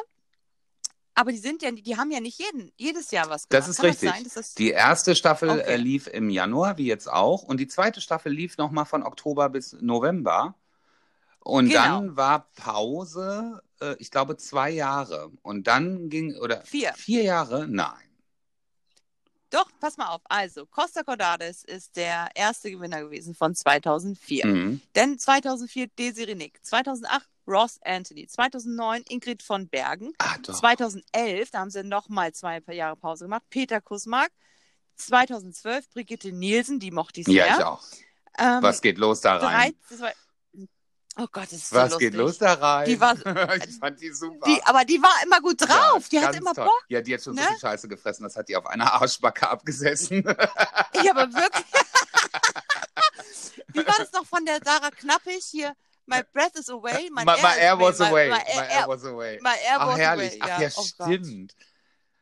aber 1.16 1.32
die 1.32 1.38
sind 1.38 1.62
ja, 1.62 1.72
die 1.72 1.98
haben 1.98 2.12
ja 2.12 2.20
nicht 2.20 2.40
jeden, 2.40 2.72
jedes 2.78 3.12
Jahr 3.12 3.30
was 3.30 3.48
gemacht. 3.48 3.64
Das 3.64 3.68
ist 3.68 3.78
Kann 3.78 3.88
richtig. 3.88 4.10
Das 4.10 4.18
sein, 4.20 4.32
das, 4.36 4.54
Die 4.56 4.70
erste 4.72 5.16
Staffel 5.16 5.50
Okay. 5.50 5.62
äh, 5.74 5.76
lief 5.78 6.08
im 6.08 6.30
Januar, 6.30 6.78
wie 6.78 6.86
jetzt 6.86 7.08
auch. 7.12 7.44
Und 7.44 7.58
die 7.60 7.68
zweite 7.68 8.02
Staffel 8.02 8.32
lief 8.32 8.58
nochmal 8.58 8.86
von 8.86 9.04
Oktober 9.04 9.50
bis 9.50 9.74
November. 9.82 10.56
Und 11.40 11.70
Genau. 11.70 11.82
dann 11.82 12.16
war 12.18 12.50
Pause, 12.56 13.62
äh, 13.82 13.96
ich 14.00 14.12
glaube, 14.12 14.38
zwei 14.38 14.70
Jahre. 14.70 15.32
Und 15.42 15.68
dann 15.68 16.10
ging, 16.10 16.36
oder 16.38 16.62
Vier. 16.64 16.94
Vier 16.96 17.24
Jahre? 17.24 17.68
Nein. 17.68 17.94
doch, 19.52 19.68
pass 19.80 19.98
mal 19.98 20.10
auf. 20.10 20.22
Also, 20.26 20.68
Costa 20.68 21.02
Cordalis 21.02 21.64
ist 21.64 21.96
der 21.96 22.30
erste 22.36 22.70
Gewinner 22.70 23.02
gewesen 23.02 23.34
von 23.34 23.56
2004. 23.56 24.46
Mhm. 24.46 24.82
Dann 24.94 25.18
2004 25.18 25.88
Desiree 25.98 26.36
Nick, 26.36 26.64
2008 26.64 27.28
Ross 27.50 27.80
Anthony. 27.84 28.28
2009 28.28 29.04
Ingrid 29.10 29.42
von 29.44 29.68
Bergen. 29.68 30.14
Ah, 30.20 30.38
doch. 30.44 30.58
2011, 30.60 31.50
da 31.52 31.60
haben 31.60 31.72
sie 31.72 31.84
nochmal 31.84 32.32
zwei 32.34 32.62
Jahre 32.68 32.96
Pause 32.96 33.26
gemacht, 33.26 33.44
Peter 33.50 33.82
Kusmark. 33.82 34.30
2012 34.98 35.90
Brigitte 35.90 36.32
Nielsen, 36.32 36.80
die 36.80 36.92
mochte 36.92 37.22
ich 37.22 37.26
sehr. 37.26 37.48
Ja, 37.48 37.58
ich 37.58 37.64
auch. 37.64 37.84
Ähm, 38.38 38.62
Was 38.62 38.82
geht 38.82 38.98
los 38.98 39.22
da 39.22 39.38
rein? 39.38 39.74
13 39.74 39.76
das 39.90 40.00
war- 40.02 40.12
oh 41.18 41.28
Gott, 41.32 41.44
das 41.46 41.54
ist 41.54 41.70
so 41.70 41.76
Was 41.78 41.92
lustig. 41.92 42.12
geht 42.12 42.20
los 42.20 42.38
da 42.38 42.54
rein? 42.54 42.86
Die 42.86 43.00
war- 43.00 43.16
ich 43.68 43.78
fand 43.80 44.00
die 44.02 44.12
super. 44.12 44.46
Die, 44.46 44.62
aber 44.66 44.86
die 44.86 45.02
war 45.02 45.14
immer 45.24 45.42
gut 45.42 45.62
drauf. 45.62 46.04
Ja, 46.12 46.20
die 46.22 46.22
hat 46.22 46.36
immer 46.36 46.54
toll. 46.54 46.66
Bock. 46.66 46.84
Ja, 46.90 47.02
die 47.02 47.14
hat 47.14 47.24
schon 47.24 47.36
ne? 47.36 47.42
so 47.42 47.48
viel 47.48 47.60
Scheiße 47.60 47.88
gefressen, 47.88 48.24
das 48.24 48.36
hat 48.36 48.48
die 48.50 48.56
auf 48.56 48.66
einer 48.68 48.94
Arschbacke 49.02 49.50
abgesessen. 49.50 50.20
Ich 50.94 51.10
aber 51.10 51.34
wirklich. 51.34 51.66
Wie 53.74 53.86
war 53.86 53.96
das 53.98 54.12
noch 54.12 54.26
von 54.26 54.46
der 54.46 54.60
Sarah 54.64 54.92
Knappig 54.92 55.44
hier? 55.50 55.74
My 56.10 56.24
breath 56.34 56.56
is 56.58 56.70
away. 56.70 57.10
My, 57.12 57.24
my, 57.24 57.42
my 57.42 57.58
air 57.58 57.74
is 57.74 57.80
was 57.80 58.00
my- 58.00 58.10
away. 58.10 58.30
My, 58.30 58.38
My 58.38 58.44
air, 58.48 58.70
air 58.72 58.88
was 58.88 59.06
away. 59.06 59.40
my 59.42 59.58
air 59.64 59.78
Ach, 59.80 59.88
was 59.88 59.98
herrlich. 60.00 60.42
away. 60.42 60.52
Ach 60.52 60.60
ja, 60.62 60.70
oh 60.76 60.88
Gott. 60.98 61.08
stimmt. 61.08 61.56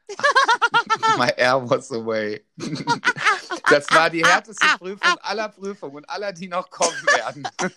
My 1.18 1.30
air 1.38 1.70
was 1.70 1.92
away. 1.92 2.46
Das 3.70 3.86
war 3.92 4.10
die 4.10 4.24
härteste 4.26 4.66
Prüfung 4.78 5.18
aller 5.22 5.50
Prüfungen 5.50 5.98
und 5.98 6.10
aller, 6.10 6.32
die 6.32 6.48
noch 6.48 6.70
kommen 6.70 6.96
werden. 7.08 7.48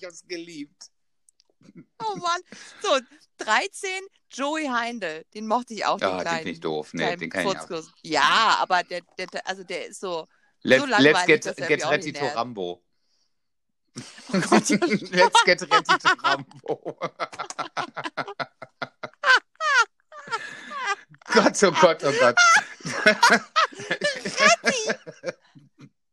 Ich 0.00 0.06
hab's 0.06 0.26
geliebt. 0.26 0.84
Oh 1.98 2.16
Mann. 2.16 2.40
So, 2.80 2.98
13, 3.38 3.90
Joey 4.30 4.66
Heindel. 4.66 5.24
Den 5.34 5.46
mochte 5.46 5.74
ich 5.74 5.84
auch, 5.84 5.98
den 5.98 6.08
Ja, 6.08 6.24
den 6.24 6.32
finde 6.36 6.50
ich 6.50 6.60
doof. 6.60 6.90
Nee, 6.94 7.16
den 7.16 7.28
kann 7.28 7.42
ich 7.42 7.48
nicht. 7.48 7.56
Furzkurs. 7.58 7.92
Ja, 8.02 8.56
aber 8.60 8.82
der, 8.84 9.02
der, 9.18 9.28
also 9.46 9.64
der 9.64 9.86
ist 9.88 10.00
so. 10.00 10.26
Let's, 10.62 10.82
so 10.84 10.88
let's 10.98 11.26
get, 11.26 11.56
get 11.68 11.84
auch 11.84 11.90
nervt. 11.90 12.36
Rambo. 12.36 12.82
Oh 14.32 14.40
Gott, 14.40 14.70
let's 14.70 15.42
get 15.44 15.60
ready 15.62 15.98
to 15.98 16.16
Rambo. 16.22 16.96
Gott, 21.32 21.62
oh 21.62 21.70
Gott, 21.80 22.02
oh 22.04 22.12
Gott. 22.20 22.36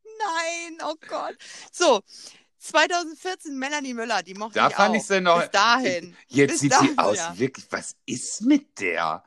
Nein, 0.06 0.78
oh 0.84 0.96
Gott. 1.08 1.36
So, 1.72 2.02
2014 2.60 3.58
Melanie 3.58 3.94
Müller, 3.94 4.24
die 4.24 4.34
mochte 4.34 4.56
Da 4.60 4.68
ich 4.70 4.76
fand 4.76 4.92
auch. 4.92 4.96
ich 4.96 5.04
sie 5.06 5.22
noch- 5.22 5.42
Bis 5.42 5.52
dahin. 5.52 6.16
Jetzt 6.28 6.52
Bis 6.52 6.60
sieht 6.62 6.72
dahin, 6.74 6.90
sie 6.90 6.98
aus, 6.98 7.18
ja. 7.18 7.38
wirklich, 7.38 7.66
was 7.70 7.96
ist 8.06 8.42
mit 8.42 8.80
der? 8.80 9.24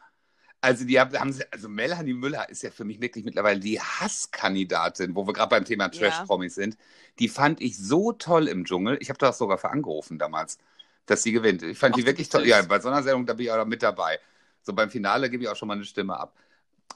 Also, 0.62 0.84
die 0.84 1.00
haben, 1.00 1.18
haben 1.18 1.32
sie, 1.32 1.50
also 1.52 1.68
Melanie 1.70 2.12
Müller 2.12 2.48
ist 2.50 2.62
ja 2.62 2.70
für 2.70 2.84
mich 2.84 3.00
wirklich 3.00 3.24
mittlerweile 3.24 3.60
die 3.60 3.80
Hasskandidatin, 3.80 5.14
wo 5.14 5.26
wir 5.26 5.32
gerade 5.32 5.48
beim 5.50 5.64
Thema 5.64 5.84
Ja. 5.84 5.88
Trash-Promis 5.90 6.54
sind. 6.54 6.76
Die 7.18 7.28
fand 7.28 7.60
ich 7.62 7.78
so 7.78 8.12
toll 8.12 8.46
im 8.48 8.64
Dschungel. 8.64 8.98
Ich 9.00 9.08
habe 9.08 9.18
das 9.18 9.38
sogar 9.38 9.56
für 9.58 9.70
angerufen 9.70 10.18
damals, 10.18 10.58
dass 11.06 11.22
sie 11.22 11.32
gewinnt. 11.32 11.62
Ich 11.62 11.78
fand 11.78 11.94
Ach, 11.94 11.98
die 11.98 12.06
wirklich 12.06 12.28
toll. 12.28 12.46
Ja, 12.46 12.60
bei 12.62 12.78
so 12.80 12.88
einer 12.88 13.02
Sendung, 13.02 13.24
da 13.26 13.34
bin 13.34 13.46
ich 13.46 13.52
auch 13.52 13.56
noch 13.56 13.64
mit 13.66 13.82
dabei. 13.82 14.18
So 14.62 14.74
beim 14.74 14.90
Finale 14.90 15.30
gebe 15.30 15.42
ich 15.44 15.48
auch 15.48 15.56
schon 15.56 15.68
mal 15.68 15.74
eine 15.74 15.84
Stimme 15.84 16.18
ab. 16.18 16.36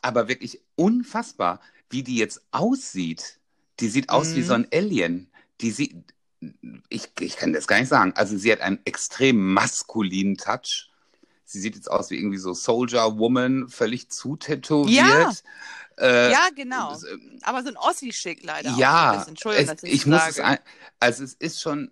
Aber 0.03 0.29
wirklich 0.29 0.61
unfassbar, 0.77 1.61
wie 1.91 2.03
die 2.03 2.17
jetzt 2.19 2.43
aussieht. 2.53 3.39
Die 3.81 3.89
sieht 3.89 4.11
aus 4.11 4.35
wie 4.35 4.41
Mhm. 4.41 4.45
so 4.45 4.55
ein 4.55 4.69
Alien. 4.73 5.31
Die 5.61 5.71
sieht, 5.71 5.97
ich, 6.89 7.11
ich 7.21 7.37
kann 7.37 7.53
das 7.53 7.67
gar 7.67 7.79
nicht 7.81 7.89
sagen. 7.89 8.13
Also 8.17 8.37
sie 8.37 8.53
hat 8.53 8.61
einen 8.61 8.81
extrem 8.85 9.53
maskulinen 9.55 10.37
Touch. 10.37 10.91
Sie 11.45 11.61
sieht 11.61 11.75
jetzt 11.77 11.91
aus 11.91 12.11
wie 12.11 12.17
irgendwie 12.17 12.39
so 12.39 12.55
Soldier 12.55 13.19
Woman, 13.19 13.69
völlig 13.69 14.11
zutätowiert. 14.11 15.43
Äh, 15.99 16.33
Ja, 16.33 16.49
genau. 16.55 16.93
äh, 16.95 17.39
Aber 17.43 17.63
so 17.63 17.69
ein 17.69 17.77
Ossi-Schick 17.77 18.43
leider. 18.45 18.71
ja. 18.77 19.25
Entschuldigung, 19.29 19.69
es, 19.69 19.75
dass 19.75 19.83
ich 19.85 19.93
ich 19.93 20.07
muss 20.07 20.23
es, 20.29 20.41
ein, 20.41 20.59
also 21.01 21.23
es 21.23 21.35
ist 21.35 21.61
schon 21.61 21.91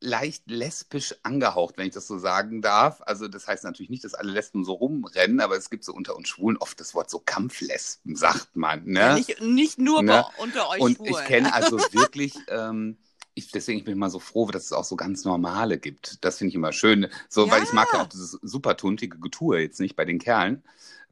leicht 0.00 0.42
lesbisch 0.50 1.14
angehaucht, 1.22 1.78
wenn 1.78 1.86
ich 1.86 1.94
das 1.94 2.06
so 2.06 2.18
sagen 2.18 2.60
darf. 2.60 3.00
Also 3.06 3.26
das 3.26 3.46
heißt 3.48 3.64
natürlich 3.64 3.88
nicht, 3.88 4.04
dass 4.04 4.12
alle 4.12 4.30
Lesben 4.32 4.62
so 4.64 4.74
rumrennen, 4.74 5.40
aber 5.40 5.56
es 5.56 5.70
gibt 5.70 5.82
so 5.84 5.94
unter 5.94 6.14
uns 6.14 6.28
Schwulen 6.28 6.58
oft 6.58 6.78
das 6.78 6.94
Wort 6.94 7.08
so 7.08 7.20
Kampflesben, 7.20 8.14
sagt 8.14 8.54
man. 8.54 8.84
Ne? 8.84 9.00
Ja, 9.00 9.14
nicht, 9.14 9.40
nicht 9.40 9.78
nur 9.78 10.02
Ne? 10.02 10.24
unter 10.36 10.68
euch 10.68 10.80
Und 10.80 10.96
Schwulen. 10.96 11.14
ich 11.14 11.24
kenne 11.26 11.54
also 11.54 11.78
wirklich, 11.92 12.34
ähm, 12.48 12.98
ich, 13.34 13.50
deswegen 13.50 13.84
bin 13.84 13.94
ich 13.94 13.98
mal 13.98 14.10
so 14.10 14.20
froh, 14.20 14.46
dass 14.50 14.64
es 14.66 14.72
auch 14.72 14.84
so 14.84 14.96
ganz 14.96 15.24
normale 15.24 15.78
gibt. 15.78 16.24
Das 16.24 16.38
finde 16.38 16.50
ich 16.50 16.54
immer 16.54 16.72
schön. 16.72 17.08
So, 17.28 17.50
weil 17.50 17.58
Ja. 17.58 17.62
ich 17.62 17.72
mag 17.72 17.92
ja 17.92 18.02
auch 18.02 18.08
dieses 18.08 18.32
super 18.42 18.76
tuntige 18.76 19.18
Getue 19.18 19.60
jetzt 19.60 19.80
nicht 19.80 19.96
bei 19.96 20.04
den 20.04 20.18
Kerlen, 20.18 20.62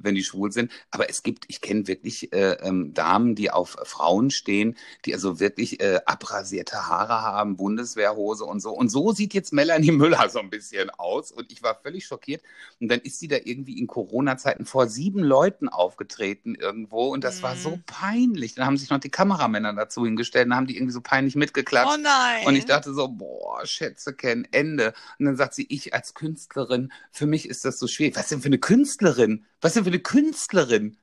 wenn 0.04 0.14
die 0.14 0.24
schwul 0.24 0.52
sind. 0.52 0.70
Aber 0.90 1.08
es 1.10 1.22
gibt, 1.22 1.44
ich 1.48 1.60
kenne 1.60 1.86
wirklich 1.86 2.32
äh, 2.32 2.52
ähm, 2.62 2.94
Damen, 2.94 3.34
die 3.34 3.50
auf 3.50 3.76
Frauen 3.84 4.30
stehen, 4.30 4.76
die 5.04 5.14
also 5.14 5.40
wirklich 5.40 5.80
äh, 5.80 6.00
abrasierte 6.06 6.86
Haare 6.88 7.22
haben, 7.22 7.56
Bundeswehrhose 7.56 8.44
und 8.44 8.60
so. 8.60 8.70
Und 8.72 8.88
so 8.90 9.12
sieht 9.12 9.34
jetzt 9.34 9.52
Melanie 9.52 9.92
Müller 9.92 10.28
so 10.28 10.40
ein 10.40 10.50
bisschen 10.50 10.90
aus. 10.90 11.32
Und 11.32 11.50
ich 11.52 11.62
war 11.62 11.78
völlig 11.82 12.06
schockiert. 12.06 12.42
Und 12.80 12.88
dann 12.88 13.00
ist 13.00 13.18
sie 13.20 13.28
da 13.28 13.36
irgendwie 13.42 13.78
in 13.78 13.86
Corona-Zeiten 13.86 14.64
vor 14.66 14.88
sieben 14.88 15.20
Leuten 15.20 15.68
aufgetreten 15.68 16.54
irgendwo. 16.54 17.08
Und 17.08 17.24
das 17.24 17.42
war 17.42 17.54
Mhm. 17.54 17.58
so 17.60 17.78
peinlich. 17.86 18.54
Dann 18.54 18.66
haben 18.66 18.76
sich 18.76 18.90
noch 18.90 18.98
die 19.00 19.10
Kameramänner 19.10 19.72
dazu 19.74 20.04
hingestellt 20.04 20.46
und 20.46 20.56
haben 20.56 20.66
die 20.66 20.76
irgendwie 20.76 20.92
so 20.92 21.00
peinlich 21.00 21.36
mitgeklatscht. 21.36 21.92
oh 21.94 22.00
nein. 22.02 22.46
Und 22.46 22.56
ich 22.56 22.64
dachte 22.66 22.92
so, 22.94 23.08
boah, 23.08 23.64
Schätze 23.66 24.14
kennen, 24.14 24.46
Ende. 24.52 24.94
Und 25.18 25.26
dann 25.26 25.36
sagt 25.36 25.54
sie, 25.54 25.66
ich 25.68 25.94
als 25.94 26.14
Künstlerin, 26.14 26.92
für 27.12 27.26
mich 27.26 27.48
ist 27.48 27.64
das 27.64 27.78
so 27.78 27.86
schwierig. 27.86 28.16
Was 28.16 28.28
denn 28.28 28.40
für 28.40 28.46
eine 28.46 28.58
Künstlerin? 28.58 29.46
Was 29.60 29.74
denn 29.74 29.84
für 29.84 29.91
eine 29.92 30.00
Künstlerin? 30.00 30.96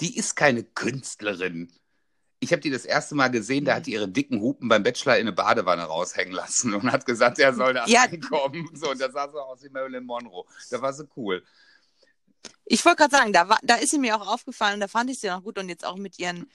Die 0.00 0.16
ist 0.16 0.36
keine 0.36 0.62
Künstlerin. 0.62 1.72
Ich 2.40 2.52
habe 2.52 2.60
die 2.60 2.70
das 2.70 2.84
erste 2.84 3.16
Mal 3.16 3.28
gesehen, 3.28 3.64
da 3.64 3.74
hat 3.74 3.86
die 3.86 3.92
ihre 3.92 4.06
dicken 4.06 4.40
Hupen 4.40 4.68
beim 4.68 4.84
Bachelor 4.84 5.16
in 5.16 5.22
eine 5.22 5.32
Badewanne 5.32 5.82
raushängen 5.82 6.32
lassen 6.34 6.72
und 6.74 6.92
hat 6.92 7.04
gesagt, 7.04 7.38
er 7.40 7.52
soll 7.52 7.74
da 7.74 7.84
Ja. 7.86 8.02
reinkommen. 8.02 8.70
So, 8.74 8.90
und 8.92 9.00
das 9.00 9.12
sah 9.12 9.28
so 9.28 9.40
aus 9.40 9.62
wie 9.64 9.70
Marilyn 9.70 10.04
Monroe. 10.04 10.44
Da 10.70 10.80
war 10.80 10.92
sie 10.92 11.08
cool. 11.16 11.42
Ich 12.64 12.84
wollte 12.84 12.98
gerade 12.98 13.16
sagen, 13.16 13.32
da, 13.32 13.48
war, 13.48 13.58
da 13.62 13.74
ist 13.76 13.90
sie 13.90 13.98
mir 13.98 14.14
auch 14.14 14.26
aufgefallen, 14.28 14.78
da 14.78 14.86
fand 14.88 15.10
ich 15.10 15.18
sie 15.18 15.26
noch 15.28 15.42
gut 15.42 15.58
und 15.58 15.68
jetzt 15.68 15.84
auch 15.84 15.96
mit 15.96 16.18
ihren, 16.18 16.48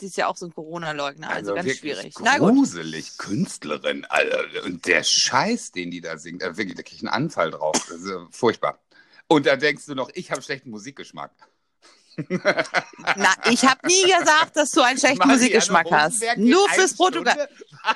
sie 0.00 0.06
ist 0.06 0.16
ja 0.16 0.26
auch 0.26 0.36
so 0.36 0.46
ein 0.46 0.52
Corona-Leugner, 0.54 1.30
also, 1.30 1.54
ganz 1.54 1.66
wirklich 1.66 1.78
schwierig. 1.78 2.14
Na 2.20 2.38
gut. 2.38 2.54
Gruselig, 2.54 3.18
Künstlerin. 3.18 4.06
Alter, 4.06 4.64
und 4.64 4.86
der 4.86 5.04
Scheiß, 5.04 5.70
den 5.70 5.90
die 5.90 6.00
da 6.00 6.18
singt, 6.18 6.42
äh, 6.42 6.56
wirklich, 6.56 6.74
da 6.76 6.82
krieg 6.82 6.94
ich 6.94 7.00
einen 7.00 7.10
Anfall 7.10 7.50
drauf. 7.52 7.76
Das 7.88 8.00
ist 8.00 8.10
äh, 8.10 8.16
furchtbar. 8.30 8.80
Und 9.28 9.46
da 9.46 9.56
denkst 9.56 9.84
du 9.86 9.94
noch, 9.94 10.10
ich 10.14 10.30
habe 10.30 10.42
schlechten 10.42 10.70
Musikgeschmack. 10.70 11.30
Na, 12.28 13.34
ich 13.50 13.64
habe 13.64 13.86
nie 13.86 14.02
gesagt, 14.02 14.56
dass 14.56 14.70
du 14.72 14.80
einen 14.82 14.98
schlechten 14.98 15.18
Marianne 15.18 15.38
Musikgeschmack 15.40 15.86
hast. 15.90 16.14
Rosenberg 16.14 16.36
geht 16.36 16.46
Nur 16.46 16.68
fürs 16.70 16.94
Protokoll. 16.96 17.32
Stunde- 17.32 17.48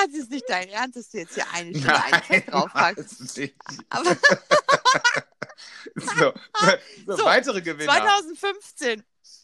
Das 0.09 0.15
ist 0.15 0.31
nicht 0.31 0.45
dein 0.49 0.69
Ernst, 0.69 0.97
dass 0.97 1.09
du 1.11 1.19
jetzt 1.19 1.35
hier 1.35 1.47
eine 1.53 1.71
Stunde 1.71 2.03
einen 2.03 2.23
Track 2.23 2.47
draufpackst. 2.47 3.41
Aber 3.91 4.17
So, 5.95 6.33
so, 7.07 7.17
So, 7.17 7.25
weitere 7.25 7.63
Gewinner. 7.63 7.93
2015. 7.93 9.03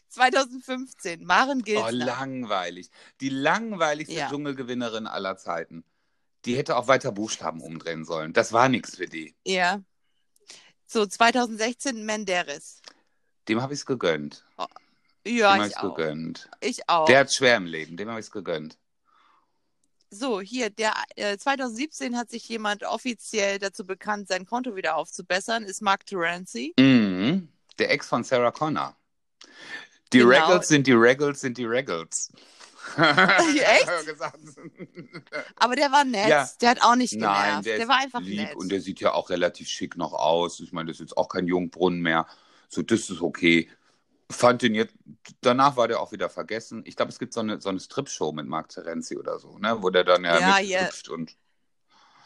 2015. 0.09 1.25
Maren 1.25 1.61
Oh, 1.61 1.65
Gilsner. 1.65 1.91
langweilig. 1.93 2.91
Die 3.21 3.31
langweiligste 3.31 4.15
Ja. 4.15 4.29
Dschungelgewinnerin 4.29 5.07
aller 5.07 5.37
Zeiten. 5.39 5.85
Die 6.45 6.57
hätte 6.57 6.77
auch 6.77 6.89
weiter 6.89 7.13
Buchstaben 7.13 7.61
umdrehen 7.61 8.05
sollen. 8.05 8.33
Das 8.33 8.53
war 8.53 8.69
nichts 8.69 8.97
für 8.97 9.07
die. 9.07 9.35
ja. 9.45 9.81
So, 10.87 11.07
2016 11.07 12.05
Menderes. 12.05 12.83
Dem 13.49 13.63
habe 13.63 13.73
ich 13.73 13.81
es 13.81 13.87
gegönnt. 13.87 14.45
Ja, 14.59 14.67
Dem 15.25 15.45
habe 15.47 15.65
ich 15.67 15.71
ich 15.71 15.77
auch. 15.79 15.95
gegönnt. 15.95 16.51
Ich 16.61 16.87
auch. 16.89 17.07
Der 17.07 17.21
hat 17.21 17.33
schwer 17.33 17.57
im 17.57 17.65
Leben. 17.65 17.97
Dem 17.97 18.11
habe 18.11 18.21
ich 18.21 18.27
es 18.27 18.31
gegönnt. 18.31 18.77
So, 20.11 20.43
hier, 20.43 20.69
der 20.69 20.93
äh, 21.17 21.39
2017 21.39 22.19
hat 22.19 22.29
sich 22.29 22.47
jemand 22.47 22.83
offiziell 22.85 23.59
dazu 23.59 23.87
bekannt, 23.87 24.29
sein 24.29 24.45
Konto 24.45 24.77
wieder 24.77 24.97
aufzubessern, 24.97 25.63
ist 25.65 25.81
Mark 25.81 26.05
Terenzi. 26.05 26.75
Mhm. 26.79 27.49
Der 27.79 27.91
Ex 27.91 28.09
von 28.09 28.23
Sarah 28.23 28.51
Connor. 28.51 28.95
Die 30.13 30.19
Genau. 30.19 30.29
Regals 30.29 30.69
sind 30.69 30.87
die 30.87 30.93
Regals 30.93 31.41
sind 31.41 31.57
die 31.57 31.65
Regals. 31.65 32.31
Echt? 32.97 34.07
Gesagt. 34.07 34.39
Aber 35.57 35.77
der 35.77 35.93
war 35.93 36.05
nett. 36.05 36.29
Ja. 36.29 36.49
Der 36.61 36.71
hat 36.71 36.83
auch 36.83 36.97
nicht 36.97 37.13
genervt. 37.13 37.39
Nein, 37.39 37.63
der, 37.63 37.79
der 37.79 37.89
war 37.89 37.99
einfach 37.99 38.21
lieb 38.21 38.41
nett. 38.41 38.57
und 38.57 38.71
der 38.71 38.81
sieht 38.81 39.01
ja 39.01 39.13
auch 39.13 39.31
relativ 39.31 39.69
schick 39.69 39.97
noch 39.97 40.13
aus. 40.13 40.61
Ich 40.61 40.73
meine, 40.73 40.89
das 40.89 40.97
ist 40.97 41.01
jetzt 41.01 41.17
auch 41.17 41.29
kein 41.29 41.47
Jungbrunnen 41.47 42.01
mehr. 42.01 42.27
So, 42.69 42.83
das 42.83 43.11
ist 43.11 43.21
okay. 43.21 43.71
Fand 44.31 44.63
den 44.63 44.75
jetzt, 44.75 44.95
danach 45.43 45.77
war 45.77 45.89
der 45.89 46.01
auch 46.01 46.13
wieder 46.13 46.31
vergessen. 46.31 46.83
Ich 46.87 46.97
glaube, 46.97 47.13
es 47.13 47.19
gibt 47.19 47.35
so 47.35 47.41
eine, 47.41 47.61
so 47.61 47.69
eine 47.69 47.81
Strip-Show 47.81 48.33
mit 48.33 48.47
Mark 48.47 48.71
Terenzi 48.71 49.17
oder 49.17 49.39
so, 49.39 49.59
ne? 49.59 49.83
Wo 49.83 49.91
der 49.91 50.05
dann 50.05 50.25
ja, 50.25 50.59
Ja, 50.59 50.81
mithüpft 50.81 51.09
und 51.11 51.37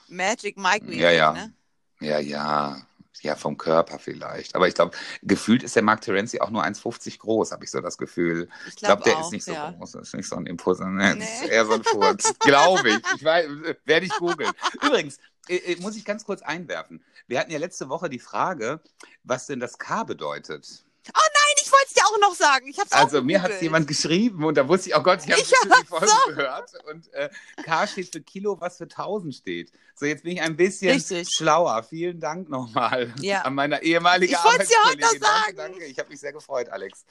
Magic 0.09 0.57
Mike 0.57 0.93
Ja, 0.95 1.11
ja. 1.11 1.33
Ne? 1.33 1.53
ja, 2.01 2.19
ja, 2.19 2.87
ja, 3.23 3.37
vom 3.37 3.57
Körper 3.57 3.99
vielleicht. 3.99 4.55
Aber 4.55 4.69
ich 4.69 4.75
glaube, 4.75 4.97
gefühlt 5.23 5.63
ist 5.63 5.77
der 5.77 5.83
Mark 5.83 6.01
Terenzi 6.01 6.41
auch 6.41 6.51
nur 6.51 6.65
1,50 6.65 7.19
groß, 7.19 7.53
habe 7.53 7.65
ich 7.65 7.71
so 7.71 7.81
das 7.81 7.99
Gefühl. 7.99 8.49
Ich 8.69 8.77
glaube, 8.77 9.03
glaube 9.03 9.05
der 9.05 9.19
auch, 9.19 9.27
ist 9.27 9.33
nicht 9.33 9.45
so 9.45 9.53
ja. 9.53 9.71
groß. 9.73 9.93
Das 9.93 10.09
ist 10.09 10.15
nicht 10.15 10.29
so 10.29 10.37
ein 10.37 10.47
Impuls. 10.47 10.81
Nee, 10.81 11.15
Nee. 11.15 11.49
Eher 11.49 11.67
so 11.67 11.73
ein 11.73 11.85
Furz. 11.85 12.35
glaube 12.41 12.91
ich. 12.91 13.01
Ich 13.17 13.25
werde 13.25 14.07
ich 14.07 14.13
googeln. 14.19 14.53
Übrigens, 14.83 15.19
äh, 15.49 15.57
äh, 15.57 15.81
muss 15.81 15.97
ich 15.97 16.05
ganz 16.05 16.25
kurz 16.25 16.43
einwerfen. 16.43 17.05
Wir 17.27 17.41
hatten 17.41 17.51
ja 17.51 17.59
letzte 17.59 17.89
Woche 17.89 18.09
die 18.09 18.19
Frage, 18.19 18.81
was 19.25 19.47
denn 19.47 19.61
das 19.61 19.79
K 19.79 20.05
bedeutet. 20.05 20.85
Nein, 21.07 21.15
ich 21.15 21.46
wollte 21.77 21.87
wollte 21.87 21.87
es 21.89 21.93
dir 21.95 22.05
auch 22.07 22.21
noch 22.21 22.35
sagen. 22.35 22.67
Ich 22.69 22.79
hab's 22.79 22.93
Also 22.93 23.23
mir 23.23 23.39
hat 23.39 23.47
gegoogelt. 23.49 23.63
jemand 23.63 23.89
geschrieben 23.89 24.45
und 24.45 24.57
da 24.57 24.67
wusste 24.69 24.89
ich, 24.91 24.97
oh 24.97 25.03
Gott, 25.03 25.21
ich 25.27 25.33
habe 25.33 25.43
die 25.83 25.87
Folge 25.87 26.13
gehört 26.29 26.71
und 26.91 27.13
äh, 27.15 27.29
K 27.65 27.87
steht 27.87 28.13
für 28.13 28.21
Kilo, 28.21 28.61
was 28.61 28.77
für 28.79 28.85
1000 28.85 29.35
steht. 29.35 29.73
So, 29.95 30.07
jetzt 30.07 30.23
bin 30.25 30.33
ich 30.33 30.43
ein 30.43 30.57
bisschen 30.57 30.91
Richtig. 30.93 31.29
schlauer. 31.31 31.83
Vielen 31.83 32.21
Dank 32.21 32.49
nochmal 32.49 33.13
Ja. 33.21 33.43
an 33.43 33.55
meiner 33.55 33.83
ehemaligen 33.83 34.33
Ich 34.35 34.45
wollt's 34.45 34.69
dir 34.69 34.77
heute 34.85 35.01
noch 35.01 35.09
Arbeitskollegin. 35.09 35.21
Danke, 35.21 35.45
sagen. 35.45 35.57
danke. 35.57 35.85
Ich 35.87 35.99
habe 35.99 36.09
mich 36.11 36.21
sehr 36.21 36.33
gefreut, 36.33 36.69
Alex. 36.69 37.05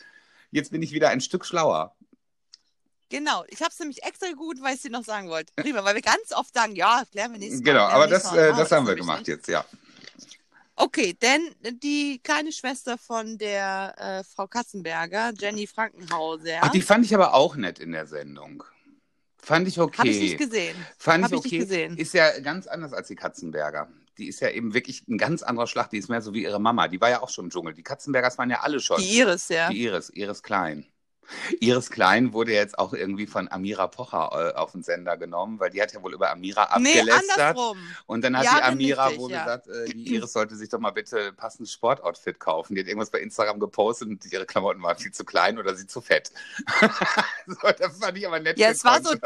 Jetzt 0.51 0.71
bin 0.71 0.81
ich 0.81 0.91
wieder 0.91 1.09
ein 1.09 1.21
Stück 1.21 1.45
schlauer. 1.45 1.95
Genau, 3.09 3.43
ich 3.49 3.59
habe 3.61 3.69
es 3.71 3.79
nämlich 3.79 4.03
extra 4.03 4.31
gut, 4.31 4.61
weil 4.61 4.71
ich 4.71 4.77
es 4.77 4.81
dir 4.81 4.89
noch 4.91 5.03
sagen 5.03 5.29
wollte. 5.29 5.53
Prima, 5.55 5.83
weil 5.83 5.93
wir 5.95 6.01
ganz 6.01 6.31
oft 6.33 6.53
sagen, 6.53 6.75
ja, 6.75 7.03
klären 7.11 7.31
wir 7.33 7.39
nächstes 7.39 7.61
Mal. 7.61 7.65
Genau, 7.71 7.83
aber 7.85 8.07
das, 8.07 8.23
Mal. 8.25 8.37
äh, 8.39 8.49
Ah, 8.51 8.57
das 8.57 8.71
haben 8.71 8.87
wir 8.87 8.95
gemacht 8.95 9.19
nicht. 9.19 9.27
jetzt, 9.27 9.47
ja. 9.47 9.63
Okay, 10.77 11.13
denn 11.13 11.55
die 11.81 12.19
kleine 12.21 12.51
Schwester 12.51 12.97
von 12.97 13.37
der 13.37 13.95
äh, 13.97 14.23
Frau 14.23 14.47
Katzenberger, 14.47 15.31
Jenny 15.39 15.67
Frankenhauser, 15.67 16.59
Ach, 16.61 16.69
die 16.69 16.81
fand 16.81 17.05
ich 17.05 17.15
aber 17.15 17.33
auch 17.33 17.55
nett 17.55 17.79
in 17.79 17.93
der 17.93 18.07
Sendung. 18.07 18.63
Fand 19.37 19.67
ich 19.67 19.79
okay. 19.79 19.97
habe 19.99 20.09
ich 20.09 20.19
nicht 20.19 20.37
gesehen. 20.37 20.75
Fand 20.97 21.23
Hab 21.23 21.31
ich 21.31 21.37
ich 21.37 21.45
okay. 21.45 21.57
nicht 21.59 21.69
gesehen. 21.69 21.97
Ist 21.97 22.13
ja 22.13 22.39
ganz 22.39 22.67
anders 22.67 22.93
als 22.93 23.07
die 23.07 23.15
Katzenberger. 23.15 23.87
Die 24.17 24.27
ist 24.27 24.39
ja 24.39 24.49
eben 24.49 24.73
wirklich 24.73 25.07
ein 25.07 25.17
ganz 25.17 25.43
anderer 25.43 25.67
Schlag. 25.67 25.89
Die 25.91 25.97
ist 25.97 26.09
mehr 26.09 26.21
so 26.21 26.33
wie 26.33 26.43
ihre 26.43 26.59
Mama. 26.59 26.87
Die 26.87 26.99
war 26.99 27.09
ja 27.09 27.21
auch 27.21 27.29
schon 27.29 27.45
im 27.45 27.51
Dschungel. 27.51 27.73
Die 27.73 27.83
Katzenbergers 27.83 28.37
waren 28.37 28.49
ja 28.49 28.61
alle 28.61 28.79
schon. 28.79 28.99
Die 28.99 29.17
Iris, 29.17 29.49
ja. 29.49 29.69
Die 29.69 29.83
Iris, 29.83 30.09
Iris 30.09 30.41
Klein. 30.41 30.85
Iris 31.59 31.89
Klein 31.89 32.33
wurde 32.33 32.53
jetzt 32.53 32.77
auch 32.79 32.93
irgendwie 32.93 33.27
von 33.27 33.51
Amira 33.51 33.87
Pocher 33.87 34.53
äh, 34.55 34.57
auf 34.57 34.71
den 34.73 34.83
Sender 34.83 35.17
genommen, 35.17 35.59
weil 35.59 35.69
die 35.69 35.81
hat 35.81 35.93
ja 35.93 36.01
wohl 36.03 36.13
über 36.13 36.31
Amira 36.31 36.67
Nee, 36.77 36.99
abgelästert. 36.99 37.39
andersrum. 37.39 37.97
und 38.05 38.23
dann 38.23 38.37
hat 38.37 38.45
Ja, 38.45 38.57
die 38.57 38.63
Amira 38.63 39.05
richtig, 39.05 39.19
wohl 39.21 39.31
ja. 39.31 39.43
gesagt, 39.43 39.67
äh, 39.67 39.89
die 39.89 40.05
Iris 40.15 40.33
sollte 40.33 40.55
sich 40.55 40.69
doch 40.69 40.79
mal 40.79 40.91
bitte 40.91 41.27
ein 41.29 41.35
passendes 41.35 41.71
Sportoutfit 41.73 42.39
kaufen. 42.39 42.75
Die 42.75 42.81
hat 42.81 42.87
irgendwas 42.87 43.11
bei 43.11 43.19
Instagram 43.19 43.59
gepostet 43.59 44.07
und 44.09 44.25
ihre 44.31 44.45
Klamotten 44.45 44.81
waren 44.83 44.97
viel 44.97 45.11
zu 45.11 45.25
klein 45.25 45.57
oder 45.57 45.75
sie 45.75 45.87
zu 45.87 46.01
fett. 46.01 46.31
so, 47.47 47.55
das 47.77 47.97
fand 47.99 48.17
ich 48.17 48.27
aber 48.27 48.39
nett. 48.39 48.57
Ja, 48.59 48.69
es 48.69 48.83
war 48.83 49.01
so-. 49.01 49.15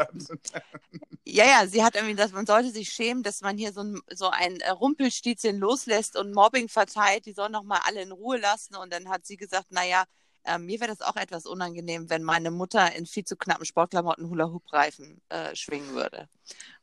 Ja, 1.26 1.44
ja, 1.44 1.66
sie 1.66 1.84
hat 1.84 1.94
irgendwie 1.94 2.14
gesagt, 2.16 2.32
man 2.34 2.46
sollte 2.46 2.70
sich 2.70 2.90
schämen, 2.90 3.22
dass 3.22 3.40
man 3.42 3.56
hier 3.56 3.72
so 3.72 3.82
ein, 3.82 4.00
so 4.12 4.30
ein 4.30 4.58
äh, 4.60 4.70
Rumpelstilzchen 4.70 5.58
loslässt 5.58 6.16
und 6.16 6.32
Mobbing 6.34 6.68
verteilt. 6.68 7.26
Die 7.26 7.32
sollen 7.34 7.52
doch 7.52 7.62
mal 7.62 7.80
alle 7.86 8.02
in 8.02 8.10
Ruhe 8.10 8.38
lassen. 8.38 8.74
Und 8.76 8.92
dann 8.92 9.08
hat 9.08 9.26
sie 9.26 9.36
gesagt, 9.36 9.70
naja, 9.70 10.04
äh, 10.44 10.58
mir 10.58 10.80
wäre 10.80 10.90
das 10.90 11.02
auch 11.02 11.16
etwas 11.16 11.46
unangenehm, 11.46 12.10
wenn 12.10 12.22
meine 12.22 12.50
Mutter 12.50 12.94
in 12.94 13.06
viel 13.06 13.24
zu 13.24 13.36
knappen 13.36 13.64
Sportklamotten 13.64 14.28
Hula-Hoop-Reifen 14.28 15.20
äh, 15.28 15.54
schwingen 15.54 15.94
würde. 15.94 16.28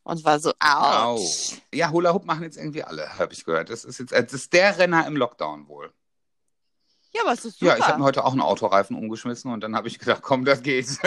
Und 0.04 0.24
war 0.24 0.40
so, 0.40 0.54
Au. 0.60 1.20
Ja, 1.74 1.92
Hula 1.92 2.14
Hoop 2.14 2.26
machen 2.26 2.44
jetzt 2.44 2.58
irgendwie 2.58 2.84
alle, 2.84 3.18
habe 3.18 3.34
ich 3.34 3.44
gehört. 3.44 3.70
Das 3.70 3.84
ist 3.84 4.00
jetzt 4.00 4.14
äh, 4.14 4.24
das 4.24 4.34
ist 4.34 4.54
der 4.54 4.78
Renner 4.78 5.06
im 5.06 5.18
Lockdown 5.18 5.68
wohl. 5.68 5.92
Ja, 7.14 7.22
aber 7.24 7.34
es 7.34 7.46
ist 7.46 7.60
super. 7.60 7.72
Ja, 7.72 7.78
ich 7.78 7.88
habe 7.88 8.00
mir 8.00 8.06
heute 8.06 8.24
auch 8.24 8.32
einen 8.32 8.42
Autoreifen 8.42 8.96
umgeschmissen 8.96 9.52
und 9.52 9.62
dann 9.62 9.76
habe 9.76 9.88
ich 9.88 9.98
gedacht, 9.98 10.22
komm, 10.22 10.46
das 10.46 10.62
geht. 10.62 10.88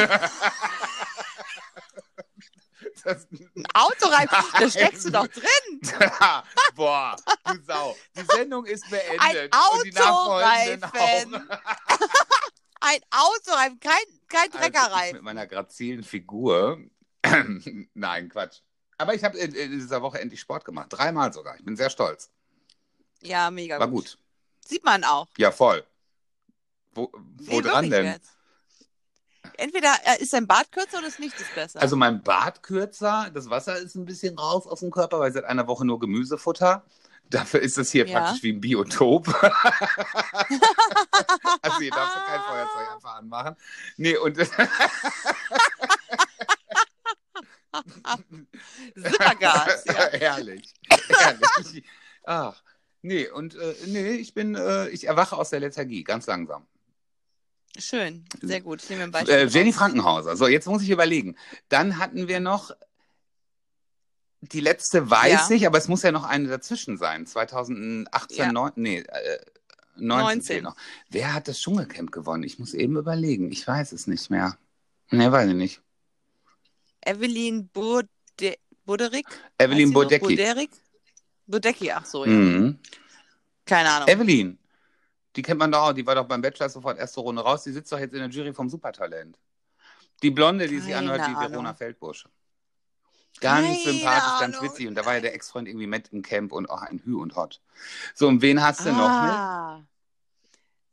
das, 3.05 3.27
Ein 3.31 3.67
Autoreifen, 3.75 4.39
da 4.59 4.71
steckst 4.71 5.05
du 5.07 5.11
doch 5.11 5.27
drin. 5.29 5.81
Boah, 6.75 7.17
du 7.45 7.63
Sau. 7.67 7.97
Die 8.17 8.25
Sendung 8.25 8.67
ist 8.67 8.89
beendet. 8.91 9.21
Ein 9.21 9.51
Autoreifen. 9.53 11.49
Ein 12.83 13.01
Autoreifen, 13.11 13.79
kein, 13.81 13.93
kein 14.29 14.41
Also 14.41 14.47
ich 14.47 14.53
mit 14.55 14.63
Treckerreifen. 14.75 15.25
meiner 15.25 15.47
grazilen 15.47 16.03
Figur. 16.03 16.79
Nein, 17.95 18.29
Quatsch. 18.31 18.61
Aber 18.97 19.15
ich 19.15 19.23
habe 19.23 19.37
in, 19.39 19.55
in 19.55 19.71
dieser 19.73 20.01
Woche 20.03 20.19
endlich 20.21 20.41
Sport 20.41 20.65
gemacht. 20.65 20.87
Dreimal 20.91 21.33
sogar. 21.33 21.57
Ich 21.57 21.65
bin 21.65 21.77
sehr 21.77 21.91
stolz. 21.91 22.31
Ja, 23.23 23.51
mega 23.51 23.79
War 23.79 23.89
gut. 23.89 24.19
Sieht 24.65 24.83
man 24.85 25.05
auch. 25.05 25.27
Ja, 25.37 25.53
voll. 25.53 25.85
Wo, 26.93 27.13
wo 27.13 27.61
dran 27.61 27.91
denn? 27.91 28.07
jetzt. 28.07 28.31
Entweder 29.61 29.95
äh, 30.05 30.23
ist 30.23 30.33
dein 30.33 30.47
Bart 30.47 30.73
kürzer 30.73 30.99
oder 30.99 31.09
ist 31.09 31.21
besser. 31.55 31.81
Also 31.83 31.95
mein 31.97 32.23
Bart 32.23 32.63
kürzer, 32.63 33.31
das 33.35 33.51
Wasser 33.51 33.77
ist 33.77 33.95
ein 33.95 34.07
bisschen 34.07 34.39
raus 34.39 34.67
aus 34.67 34.81
dem 34.81 34.91
Körper, 34.91 35.21
weil 35.21 35.33
seit 35.33 35.45
einer 35.45 35.67
Woche 35.67 35.85
nur 35.87 36.01
Gemüsefutter. 36.01 36.83
Dafür 37.29 37.61
ist 37.61 37.77
es 37.79 37.93
hier 37.93 38.07
Ja. 38.07 38.19
praktisch 38.21 38.43
wie 38.43 38.53
ein 38.53 38.61
Biotop. 38.61 39.29
also 41.63 41.79
hier 41.79 41.91
darfst 41.91 42.17
du 42.17 42.21
kein 42.27 42.41
Feuerzeug 42.41 42.95
einfach 42.95 43.15
anmachen. 43.17 43.55
Nee, 43.99 44.17
und 44.17 44.37
Supergas, 48.97 49.85
ja. 49.85 49.95
herrlich. 50.13 50.73
Herrlich. 51.09 51.85
Ach, 52.25 52.63
nee, 53.03 53.29
und 53.29 53.55
äh, 53.55 53.75
nee, 53.87 54.13
ich 54.13 54.33
bin, 54.35 54.55
äh, 54.55 54.89
ich 54.89 55.07
erwache 55.07 55.37
aus 55.37 55.51
der 55.51 55.61
Lethargie, 55.61 56.03
ganz 56.03 56.27
langsam. 56.27 56.67
Schön, 57.79 58.25
sehr 58.43 58.61
gut. 58.61 58.83
Ich 58.83 58.91
nehme 58.91 59.05
ein 59.05 59.11
Beispiel. 59.11 59.35
Äh, 59.35 59.47
Jenny. 59.47 59.73
Frankenhauser. 59.73 60.37
So, 60.37 60.49
jetzt 60.49 60.67
muss 60.67 60.83
ich 60.83 60.91
überlegen. 60.91 61.37
Dann 61.69 61.99
hatten 61.99 62.29
wir 62.29 62.41
noch 62.41 62.73
die 64.43 64.61
letzte 64.61 65.11
weiß 65.11 65.51
Ja. 65.51 65.57
ich, 65.57 65.67
aber 65.67 65.79
es 65.79 65.89
muss 65.89 66.03
ja 66.03 66.13
noch 66.13 66.25
eine 66.25 66.49
dazwischen 66.49 66.97
sein. 66.97 67.27
2018, 67.27 68.37
Ja. 68.37 68.53
neun, 68.53 68.73
nee, 68.77 68.99
äh, 69.01 69.39
19, 69.97 70.07
19. 70.07 70.43
fehlt 70.43 70.65
noch. 70.65 70.77
Wer 71.11 71.35
hat 71.35 71.47
das 71.47 71.61
Dschungelcamp 71.61 72.11
gewonnen? 72.11 72.43
Ich 72.43 72.59
muss 72.59 72.73
eben 72.75 72.97
überlegen. 72.97 73.53
Ich 73.53 73.67
weiß 73.67 73.93
es 73.93 74.07
nicht 74.07 74.31
mehr. 74.31 74.57
Nee, 75.11 75.31
weiß 75.31 75.49
ich 75.51 75.55
nicht. 75.57 75.83
Evelyn 77.05 77.69
Bode 77.69 78.09
Buderick? 78.85 79.27
Evelyn? 79.59 79.93
Bodecki. 79.93 80.37
Buderick? 80.37 80.71
Budecki, 81.47 81.93
ach 81.93 82.07
so, 82.07 82.25
ja. 82.25 82.31
Mhm. 82.31 82.79
Keine 83.67 83.91
Ahnung. 83.91 84.09
Evelyn, 84.09 84.59
die 85.37 85.43
kennt 85.43 85.59
man 85.61 85.71
doch 85.73 85.89
auch. 85.89 85.93
Die 85.93 86.07
war 86.07 86.15
doch 86.15 86.27
beim 86.27 86.43
Bachelor 86.43 86.69
sofort 86.69 86.99
erste 86.99 87.21
Runde 87.21 87.43
raus. 87.43 87.65
Die 87.65 87.73
sitzt 87.73 87.93
doch 87.93 87.99
jetzt 87.99 88.13
in 88.13 88.21
der 88.21 88.29
Jury 88.29 88.53
vom 88.53 88.69
Supertalent. 88.69 89.39
Die 90.23 90.31
Blonde, 90.31 90.69
die 90.69 90.79
Keine 90.81 90.97
anhört 90.97 91.21
wie 91.21 91.35
Ahnung. 91.35 91.53
Verona 91.53 91.75
Feldbusch. 91.75 92.27
Ganz 93.41 93.67
Keine 93.67 93.75
sympathisch, 93.79 94.41
ganz 94.41 94.57
Ahnung. 94.57 94.71
witzig. 94.71 94.89
Und 94.89 94.95
da 94.95 95.07
war 95.07 95.15
ja 95.15 95.21
der 95.21 95.35
Ex-Freund 95.35 95.69
irgendwie 95.69 95.87
mit 95.87 96.09
im 96.13 96.23
Camp 96.23 96.53
und 96.53 96.69
auch 96.69 96.83
ein 96.83 97.01
Hü 97.05 97.17
und 97.17 97.37
Hot. 97.37 97.61
So, 98.15 98.29
und 98.29 98.43
wen 98.43 98.63
hast 98.63 98.85
du 98.85 98.93
noch 98.93 99.23
mit? 99.23 99.31
ah. 99.31 99.81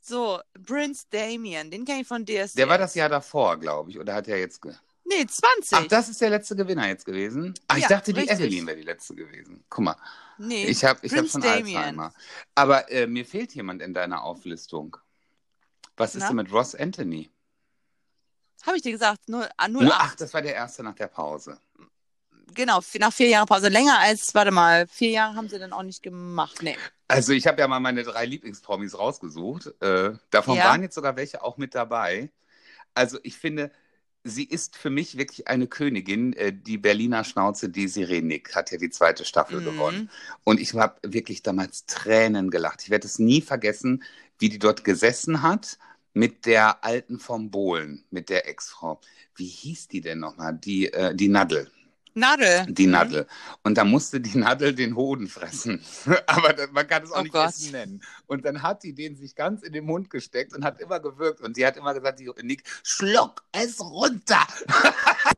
So, 0.00 0.40
Prince 0.64 1.04
Damien, 1.10 1.70
den 1.70 1.84
kenne 1.84 2.00
ich 2.00 2.06
von 2.06 2.24
DSDS. 2.24 2.54
Der 2.54 2.68
war 2.68 2.78
das 2.78 2.94
Jahr 2.94 3.10
davor, 3.10 3.58
glaube 3.58 3.90
ich. 3.90 3.98
Oder 3.98 4.14
hat 4.14 4.28
er 4.28 4.38
jetzt. 4.38 4.62
Ge 4.62 4.72
Nee, 5.08 5.26
20. 5.26 5.72
Ach, 5.72 5.86
das 5.86 6.08
ist 6.08 6.20
der 6.20 6.30
letzte 6.30 6.54
Gewinner 6.54 6.86
jetzt 6.86 7.04
gewesen? 7.06 7.54
Ich 7.74 7.82
Ja, 7.82 7.88
dachte, 7.88 8.12
die 8.12 8.20
richtig. 8.20 8.40
Evelyn 8.40 8.66
wäre 8.66 8.76
die 8.76 8.82
letzte 8.82 9.14
gewesen. 9.14 9.64
Guck 9.70 9.84
mal, 9.84 9.96
nee, 10.36 10.66
ich 10.66 10.84
habe 10.84 11.00
ich 11.02 11.16
hab 11.16 11.26
schon 11.26 11.40
Damien. 11.40 11.76
Alzheimer. 11.76 12.12
Aber 12.54 12.90
äh, 12.90 13.06
mir 13.06 13.24
fehlt 13.24 13.54
jemand 13.54 13.80
in 13.80 13.94
deiner 13.94 14.22
Auflistung. 14.22 14.96
Was 15.96 16.14
ist 16.14 16.22
Na? 16.22 16.28
denn 16.28 16.36
mit 16.36 16.52
Ross 16.52 16.74
Anthony? 16.74 17.30
habe 18.66 18.76
ich 18.76 18.82
dir 18.82 18.92
gesagt, 18.92 19.28
nur, 19.28 19.48
ah, 19.56 19.64
08. 19.66 19.70
Nur, 19.70 19.94
ach, 19.94 20.14
das 20.16 20.34
war 20.34 20.42
der 20.42 20.54
erste 20.54 20.82
nach 20.82 20.94
der 20.94 21.06
Pause. 21.06 21.58
Genau, 22.54 22.80
nach 22.98 23.12
vier 23.12 23.28
Jahren 23.28 23.46
Pause. 23.46 23.68
Länger 23.68 23.98
als, 23.98 24.34
warte 24.34 24.50
mal, 24.50 24.86
vier 24.88 25.10
Jahre 25.10 25.36
haben 25.36 25.48
sie 25.48 25.58
dann 25.58 25.72
auch 25.72 25.82
nicht 25.82 26.02
gemacht. 26.02 26.62
Nee. 26.62 26.76
Also 27.06 27.32
ich 27.32 27.46
habe 27.46 27.60
ja 27.60 27.68
mal 27.68 27.80
meine 27.80 28.02
drei 28.02 28.26
Lieblingspromis 28.26 28.98
rausgesucht. 28.98 29.72
Äh, 29.80 30.14
davon 30.30 30.56
Ja. 30.56 30.64
waren 30.64 30.82
jetzt 30.82 30.94
sogar 30.94 31.16
welche 31.16 31.42
auch 31.42 31.56
mit 31.56 31.74
dabei. 31.74 32.30
Also 32.94 33.18
ich 33.22 33.38
finde, 33.38 33.70
sie 34.28 34.44
ist 34.44 34.76
für 34.76 34.90
mich 34.90 35.16
wirklich 35.18 35.48
eine 35.48 35.66
Königin. 35.66 36.32
Äh, 36.34 36.52
die 36.52 36.78
Berliner 36.78 37.24
Schnauze 37.24 37.68
Desiree 37.68 38.20
Nick 38.22 38.54
hat 38.54 38.70
ja 38.70 38.78
die 38.78 38.90
zweite 38.90 39.24
Staffel 39.24 39.60
Mhm. 39.60 39.64
gewonnen. 39.64 40.10
Und 40.44 40.60
ich 40.60 40.74
habe 40.74 40.96
wirklich 41.02 41.42
damals 41.42 41.86
Tränen 41.86 42.50
gelacht. 42.50 42.82
Ich 42.82 42.90
werde 42.90 43.06
es 43.06 43.18
nie 43.18 43.40
vergessen, 43.42 44.02
wie 44.38 44.48
die 44.48 44.58
dort 44.58 44.84
gesessen 44.84 45.42
hat 45.42 45.78
mit 46.14 46.46
der 46.46 46.84
alten 46.84 47.18
vom 47.18 47.50
Bohlen, 47.50 48.04
mit 48.10 48.28
der 48.28 48.48
Ex-Frau. 48.48 49.00
Wie 49.36 49.46
hieß 49.46 49.88
die 49.88 50.00
denn 50.00 50.18
nochmal? 50.20 50.54
Die, 50.54 50.92
äh, 50.92 51.14
die 51.14 51.28
Nadel. 51.28 51.70
Nadel. 52.14 52.66
Die 52.68 52.86
Mhm. 52.86 52.92
Nadel. 52.92 53.26
Und 53.62 53.76
da 53.78 53.84
musste 53.84 54.20
die 54.20 54.38
Nadel 54.38 54.74
den 54.74 54.96
Hoden 54.96 55.28
fressen. 55.28 55.82
Aber 56.26 56.52
das, 56.52 56.70
man 56.72 56.86
kann 56.86 57.02
es 57.04 57.12
auch 57.12 57.20
Oh 57.20 57.22
nicht 57.22 57.32
Gott. 57.32 57.50
Essen 57.50 57.72
nennen. 57.72 58.02
Und 58.26 58.44
dann 58.44 58.62
hat 58.62 58.82
die 58.82 58.94
den 58.94 59.16
sich 59.16 59.34
ganz 59.34 59.62
in 59.62 59.72
den 59.72 59.84
Mund 59.84 60.10
gesteckt 60.10 60.54
und 60.54 60.64
hat 60.64 60.80
immer 60.80 61.00
gewirkt. 61.00 61.40
Und 61.40 61.56
die 61.56 61.66
hat 61.66 61.76
immer 61.76 61.94
gesagt, 61.94 62.20
die 62.20 62.30
Nick, 62.42 62.62
schluck 62.82 63.44
es 63.52 63.80
runter. 63.80 64.46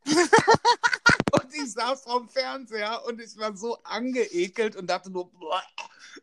und 1.51 1.65
ich 1.65 1.73
saß 1.73 2.03
vorm 2.03 2.29
Fernseher 2.29 3.03
und 3.07 3.21
ich 3.21 3.37
war 3.37 3.57
so 3.57 3.77
angeekelt 3.85 4.77
und 4.77 4.89
dachte 4.89 5.11
nur, 5.11 5.31
boah, 5.33 5.63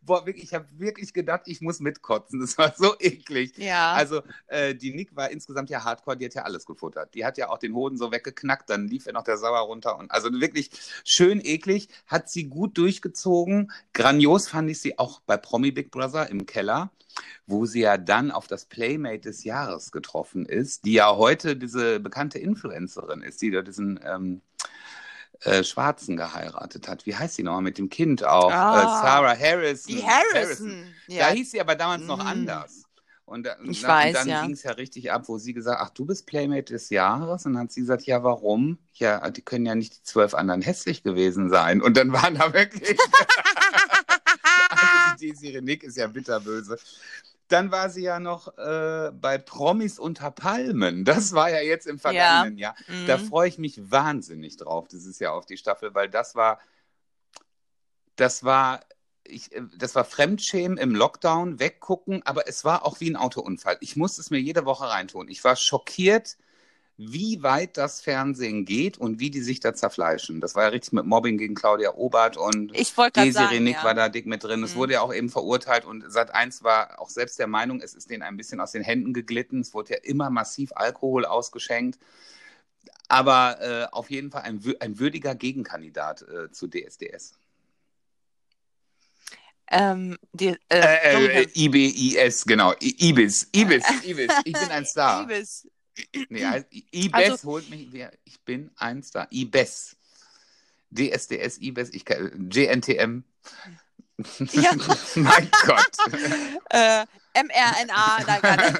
boah 0.01 0.27
ich 0.27 0.53
habe 0.53 0.65
wirklich 0.77 1.13
gedacht, 1.13 1.43
ich 1.45 1.61
muss 1.61 1.79
mitkotzen. 1.79 2.39
Das 2.39 2.57
war 2.57 2.73
so 2.75 2.95
eklig. 2.99 3.57
Ja. 3.57 3.93
Also 3.93 4.21
äh, 4.47 4.75
die 4.75 4.93
Nick 4.93 5.15
war 5.15 5.29
insgesamt 5.29 5.69
ja 5.69 5.83
hardcore, 5.83 6.17
die 6.17 6.25
hat 6.25 6.33
ja 6.33 6.43
alles 6.43 6.65
gefuttert. 6.65 7.13
Die 7.13 7.25
hat 7.25 7.37
ja 7.37 7.49
auch 7.49 7.57
den 7.57 7.73
Hoden 7.73 7.97
so 7.97 8.11
weggeknackt, 8.11 8.69
dann 8.69 8.87
lief 8.87 9.07
ihr 9.07 9.13
noch 9.13 9.23
der 9.23 9.37
Sauer 9.37 9.59
runter. 9.59 9.97
Und 9.97 10.11
also 10.11 10.31
wirklich 10.31 10.71
schön 11.03 11.41
eklig, 11.43 11.89
hat 12.05 12.29
sie 12.29 12.45
gut 12.45 12.77
durchgezogen. 12.77 13.71
Grandios 13.93 14.47
fand 14.47 14.69
ich 14.69 14.79
sie 14.79 14.97
auch 14.97 15.19
bei 15.21 15.37
Promi 15.37 15.71
Big 15.71 15.91
Brother 15.91 16.29
im 16.29 16.45
Keller, 16.45 16.91
wo 17.45 17.65
sie 17.65 17.81
ja 17.81 17.97
dann 17.97 18.31
auf 18.31 18.47
das 18.47 18.65
Playmate 18.65 19.21
des 19.21 19.43
Jahres 19.43 19.91
getroffen 19.91 20.45
ist, 20.45 20.85
die 20.85 20.93
ja 20.93 21.15
heute 21.15 21.55
diese 21.55 21.99
bekannte 21.99 22.39
Influencerin 22.39 23.21
ist, 23.21 23.41
die 23.41 23.51
da 23.51 23.61
diesen 23.61 23.99
ähm, 24.03 24.41
äh, 25.41 25.63
Schwarzen 25.63 26.17
geheiratet 26.17 26.87
hat. 26.87 27.05
Wie 27.05 27.15
heißt 27.15 27.35
sie 27.35 27.43
nochmal 27.43 27.61
mit 27.61 27.77
dem 27.77 27.89
Kind 27.89 28.23
auch? 28.23 28.51
Ah. 28.51 28.79
äh, 28.81 28.83
Sarah 28.85 29.37
Harrison. 29.37 29.95
die 29.95 30.03
Harrison. 30.03 30.93
Da 31.07 31.13
Ja. 31.13 31.27
hieß 31.29 31.51
sie 31.51 31.61
aber 31.61 31.75
damals 31.75 32.03
noch 32.03 32.17
Mm. 32.23 32.27
anders. 32.27 32.83
Und, 33.25 33.45
da, 33.45 33.57
Ich 33.63 33.81
na, 33.81 33.89
weiß, 33.89 34.07
und 34.07 34.15
dann 34.15 34.27
ja. 34.29 34.41
ging 34.43 34.51
es 34.53 34.63
ja 34.63 34.71
richtig 34.71 35.11
ab, 35.11 35.23
wo 35.27 35.37
sie 35.37 35.53
gesagt 35.53 35.81
ach, 35.81 35.89
du 35.89 36.05
bist 36.05 36.25
Playmate 36.27 36.71
des 36.73 36.89
Jahres. 36.89 37.45
Und 37.45 37.53
dann 37.53 37.63
hat 37.63 37.71
sie 37.73 37.81
gesagt, 37.81 38.03
ja, 38.03 38.23
warum? 38.23 38.77
Ja, 38.93 39.29
die 39.29 39.41
können 39.41 39.65
ja 39.65 39.75
nicht 39.75 39.97
die 39.97 40.03
zwölf 40.03 40.33
anderen 40.33 40.61
hässlich 40.61 41.03
gewesen 41.03 41.49
sein. 41.49 41.81
Und 41.81 41.97
dann 41.97 42.13
waren 42.13 42.35
da 42.35 42.53
wirklich. 42.53 42.97
also 44.69 45.17
die 45.21 45.31
Desiree 45.31 45.61
Nick 45.61 45.83
ist 45.83 45.97
ja 45.97 46.07
bitterböse. 46.07 46.77
Dann 47.47 47.71
war 47.71 47.89
sie 47.89 48.03
ja 48.03 48.19
noch 48.19 48.57
äh, 48.57 49.11
bei 49.13 49.37
Promis 49.37 49.99
unter 49.99 50.31
Palmen. 50.31 51.05
Das 51.05 51.33
war 51.33 51.49
ja 51.49 51.61
jetzt 51.61 51.87
im 51.87 51.97
vergangenen 51.99 52.57
Jahr. 52.57 52.75
Da 53.05 53.17
Mhm. 53.17 53.21
freue 53.21 53.47
ich 53.47 53.57
mich 53.57 53.89
wahnsinnig 53.91 54.57
drauf, 54.57 54.87
dieses 54.87 55.19
Jahr 55.19 55.33
auf 55.33 55.45
die 55.45 55.57
Staffel, 55.57 55.93
weil 55.95 56.09
das 56.09 56.35
war, 56.35 56.59
das 58.15 58.43
war, 58.43 58.81
ich, 59.23 59.53
äh, 59.53 59.61
das 59.77 59.95
war 59.95 60.03
Fremdschämen 60.05 60.77
im 60.77 60.93
Lockdown, 60.95 61.59
weggucken, 61.59 62.21
aber 62.25 62.47
es 62.47 62.65
war 62.65 62.85
auch 62.85 62.99
wie 62.99 63.09
ein 63.09 63.15
Autounfall. 63.15 63.77
Ich 63.81 63.95
musste 63.95 64.21
es 64.21 64.29
mir 64.29 64.39
jede 64.39 64.65
Woche 64.65 64.89
reintun. 64.89 65.29
Ich 65.29 65.43
war 65.43 65.55
schockiert, 65.55 66.37
wie 66.99 67.43
weit 67.43 67.77
das 67.77 68.01
Fernsehen 68.01 68.65
geht 68.65 68.97
und 68.97 69.19
wie 69.19 69.29
die 69.29 69.41
sich 69.41 69.59
da 69.59 69.73
zerfleischen. 69.75 70.41
Das 70.41 70.55
war 70.55 70.63
ja 70.63 70.69
richtig 70.69 70.93
mit 70.93 71.05
Mobbing 71.05 71.37
gegen 71.37 71.53
Claudia 71.53 71.93
Obert 71.93 72.37
und 72.37 72.71
Desiree 73.15 73.59
Nick 73.59 73.75
ja. 73.75 73.83
war 73.83 73.93
da 73.93 74.09
dick 74.09 74.25
mit 74.25 74.43
drin. 74.43 74.63
Es 74.63 74.73
Mhm. 74.73 74.79
wurde 74.79 74.93
ja 74.93 75.01
auch 75.01 75.13
eben 75.13 75.29
verurteilt 75.29 75.85
und 75.85 76.11
Sat 76.11 76.33
1 76.33 76.63
war 76.63 76.99
auch 76.99 77.09
selbst 77.09 77.37
der 77.37 77.45
Meinung, 77.47 77.81
es 77.81 77.93
ist 77.93 78.09
denen 78.09 78.23
ein 78.23 78.35
bisschen 78.35 78.59
aus 78.59 78.71
den 78.71 78.81
Händen 78.83 79.13
geglitten. 79.13 79.59
Es 79.61 79.75
wurde 79.75 79.93
ja 79.93 79.99
immer 80.01 80.31
massiv 80.31 80.71
Alkohol 80.75 81.25
ausgeschenkt. 81.25 81.99
Aber 83.09 83.61
äh, 83.61 83.85
auf 83.93 84.09
jeden 84.09 84.31
Fall 84.31 84.41
ein, 84.41 84.59
ein 84.79 84.97
würdiger 84.99 85.35
Gegenkandidat 85.35 86.23
äh, 86.23 86.51
zu 86.51 86.67
DSDS. 86.67 87.35
ähm, 89.69 90.17
die, 90.33 90.47
äh, 90.47 90.55
Äh, 90.69 91.43
äh. 91.43 91.47
IBIS, 91.55 92.43
genau. 92.45 92.73
I- 92.81 93.09
Ibis, 93.09 93.47
Ibis, 93.53 93.83
Ibis. 94.03 94.31
Ich 94.45 94.53
bin 94.53 94.69
ein 94.71 94.85
Star. 94.87 95.23
Ibis. 95.23 95.67
Nee, 96.29 96.45
heißt, 96.45 96.67
I- 96.73 96.85
Ibis 96.91 97.13
Also- 97.13 97.47
holt 97.47 97.69
mich. 97.69 97.87
Ich 98.25 98.39
bin 98.41 98.71
ein 98.77 99.03
Star. 99.03 99.27
Ibis. 99.31 99.95
DSDS, 100.89 101.57
Ibis, 101.59 101.89
ich 101.89 102.05
kann, 102.05 102.49
GNTM. 102.49 103.23
Ja. 104.53 104.71
mein 105.15 105.49
Gott. 105.65 105.91
Äh, 106.69 107.05
mRNA, 107.43 108.23
nein, 108.25 108.41
gar 108.41 108.57
nicht. 108.71 108.79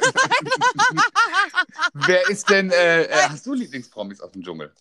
Wer 1.93 2.27
ist 2.29 2.49
denn, 2.49 2.71
äh, 2.71 3.03
äh, 3.03 3.29
hast 3.29 3.45
du 3.45 3.53
Lieblingspromis 3.53 4.19
aus 4.19 4.31
dem 4.31 4.43
Dschungel? 4.43 4.73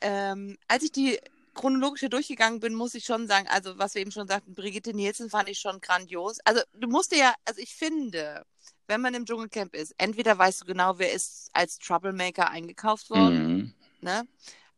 ähm, 0.00 0.56
als 0.68 0.84
ich 0.84 0.92
die 0.92 1.18
chronologisch 1.54 2.00
hier 2.00 2.08
durchgegangen 2.08 2.60
bin, 2.60 2.74
muss 2.74 2.94
ich 2.94 3.04
schon 3.04 3.26
sagen, 3.26 3.46
also 3.48 3.78
was 3.78 3.94
wir 3.94 4.02
eben 4.02 4.10
schon 4.12 4.28
sagten, 4.28 4.54
Brigitte 4.54 4.92
Nielsen 4.94 5.30
fand 5.30 5.48
ich 5.48 5.58
schon 5.58 5.80
grandios. 5.80 6.38
Also 6.44 6.60
du 6.74 6.88
musst 6.88 7.14
ja, 7.16 7.34
also 7.44 7.60
ich 7.60 7.74
finde, 7.74 8.44
wenn 8.86 9.00
man 9.00 9.14
im 9.14 9.24
Dschungelcamp 9.24 9.74
ist, 9.74 9.94
entweder 9.98 10.36
weißt 10.36 10.62
du 10.62 10.64
genau, 10.66 10.98
wer 10.98 11.12
ist 11.12 11.50
als 11.52 11.78
Troublemaker 11.78 12.50
eingekauft 12.50 13.10
worden, 13.10 13.56
Mhm. 13.56 13.74
ne? 14.00 14.26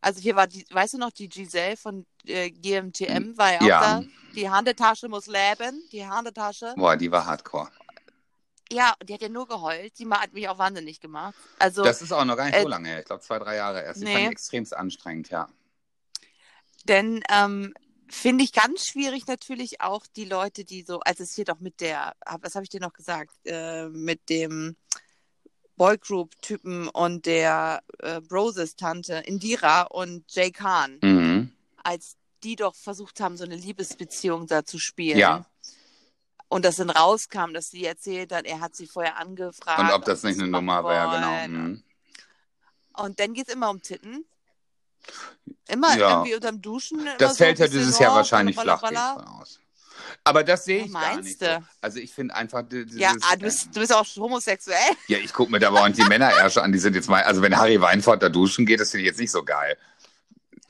Also 0.00 0.20
hier 0.20 0.36
war 0.36 0.46
die, 0.46 0.64
weißt 0.70 0.94
du 0.94 0.98
noch, 0.98 1.10
die 1.10 1.28
Giselle 1.28 1.76
von 1.76 2.06
äh, 2.26 2.50
GMTM 2.50 3.36
war 3.36 3.52
ja 3.52 3.58
auch 3.60 3.66
Ja. 3.66 3.80
da. 4.00 4.04
Die 4.36 4.48
Handetasche 4.48 5.08
muss 5.08 5.26
leben, 5.26 5.82
die 5.90 6.06
Handetasche. 6.06 6.74
Boah, 6.76 6.96
die 6.96 7.10
war 7.10 7.24
hardcore. 7.26 7.68
Ja, 8.70 8.94
die 9.02 9.14
hat 9.14 9.22
ja 9.22 9.28
nur 9.28 9.46
geheult. 9.48 9.98
Die 9.98 10.06
hat 10.08 10.32
mich 10.32 10.48
auch 10.48 10.58
wahnsinnig 10.58 11.00
gemacht. 11.00 11.34
Also 11.58 11.82
Das 11.82 12.02
ist 12.02 12.12
auch 12.12 12.24
noch 12.24 12.36
gar 12.36 12.46
nicht 12.46 12.56
äh, 12.56 12.62
so 12.62 12.68
lange 12.68 12.88
her. 12.88 12.98
Ich 13.00 13.04
glaube, 13.06 13.22
zwei, 13.22 13.38
drei 13.38 13.56
Jahre 13.56 13.82
erst. 13.82 14.00
Die 14.00 14.04
nee. 14.04 14.12
fand 14.12 14.24
ich 14.26 14.30
extremst 14.32 14.76
anstrengend, 14.76 15.30
ja. 15.30 15.48
Denn 16.84 17.22
ähm, 17.30 17.74
finde 18.08 18.44
ich 18.44 18.52
ganz 18.52 18.86
schwierig 18.86 19.26
natürlich 19.26 19.80
auch 19.80 20.06
die 20.14 20.24
Leute, 20.24 20.64
die 20.64 20.82
so, 20.82 21.00
also 21.00 21.22
es 21.22 21.34
hier 21.34 21.44
doch 21.44 21.60
mit 21.60 21.80
der, 21.80 22.14
was 22.40 22.54
habe 22.54 22.64
ich 22.64 22.70
dir 22.70 22.80
noch 22.80 22.92
gesagt, 22.92 23.32
äh, 23.44 23.88
mit 23.88 24.28
dem 24.28 24.76
Boygroup-Typen 25.76 26.88
und 26.88 27.26
der 27.26 27.82
äh, 27.98 28.20
Broses-Tante 28.20 29.14
Indira 29.26 29.82
und 29.82 30.24
Jay 30.32 30.50
Khan, 30.50 30.98
Mhm. 31.02 31.52
als 31.82 32.16
die 32.42 32.56
doch 32.56 32.74
versucht 32.74 33.20
haben, 33.20 33.36
so 33.36 33.44
eine 33.44 33.56
Liebesbeziehung 33.56 34.46
da 34.46 34.64
zu 34.64 34.78
spielen. 34.78 35.18
Ja. 35.18 35.46
Und 36.48 36.64
das 36.64 36.76
dann 36.76 36.90
rauskam, 36.90 37.52
dass 37.52 37.70
sie 37.70 37.84
erzählt 37.84 38.32
hat, 38.32 38.46
er 38.46 38.60
hat 38.60 38.76
sie 38.76 38.86
vorher 38.86 39.18
angefragt. 39.18 39.80
Und 39.80 39.90
ob 39.90 40.04
das 40.04 40.22
nicht 40.22 40.38
eine 40.38 40.48
Nummer 40.48 40.84
wäre, 40.84 41.16
genau. 41.16 41.30
wollen. 41.30 41.52
Mhm. 41.52 41.84
Und 42.94 43.20
dann 43.20 43.34
geht 43.34 43.48
es 43.48 43.54
immer 43.54 43.68
um 43.68 43.82
Titten. 43.82 44.24
Immer 45.68 45.96
Ja. 45.96 46.10
irgendwie 46.10 46.34
unterm 46.34 46.62
Duschen. 46.62 47.06
Das 47.18 47.36
fällt 47.38 47.58
ja 47.58 47.66
dieses 47.68 47.98
Jahr 47.98 48.12
oh, 48.12 48.16
wahrscheinlich 48.16 48.58
flach, 48.58 48.82
aus. 48.82 49.60
Aber 50.24 50.44
das 50.44 50.64
sehe 50.64 50.80
Ja, 50.80 50.84
ich 50.86 50.92
gar 50.92 51.20
nicht 51.20 51.38
so. 51.38 51.46
du? 51.46 51.64
Also 51.80 51.98
ich 51.98 52.12
finde 52.12 52.34
einfach 52.34 52.64
Ja, 52.94 53.14
ah, 53.22 53.36
du, 53.36 53.44
bist, 53.44 53.68
du 53.74 53.80
bist 53.80 53.92
auch 53.92 54.06
homosexuell. 54.16 54.78
ja, 55.08 55.18
ich 55.18 55.32
gucke 55.32 55.50
mir 55.50 55.58
da 55.58 55.70
nicht 55.88 55.98
die 55.98 56.04
Männerärsche 56.04 56.62
an, 56.62 56.72
die 56.72 56.78
sind 56.78 56.94
jetzt 56.94 57.08
mal, 57.08 57.22
also 57.22 57.42
wenn 57.42 57.56
Harry 57.56 57.80
Weinfurt 57.80 58.22
da 58.22 58.28
duschen 58.28 58.66
geht, 58.66 58.80
das 58.80 58.90
finde 58.90 59.02
ich 59.02 59.08
jetzt 59.08 59.20
nicht 59.20 59.30
so 59.30 59.44
geil. 59.44 59.76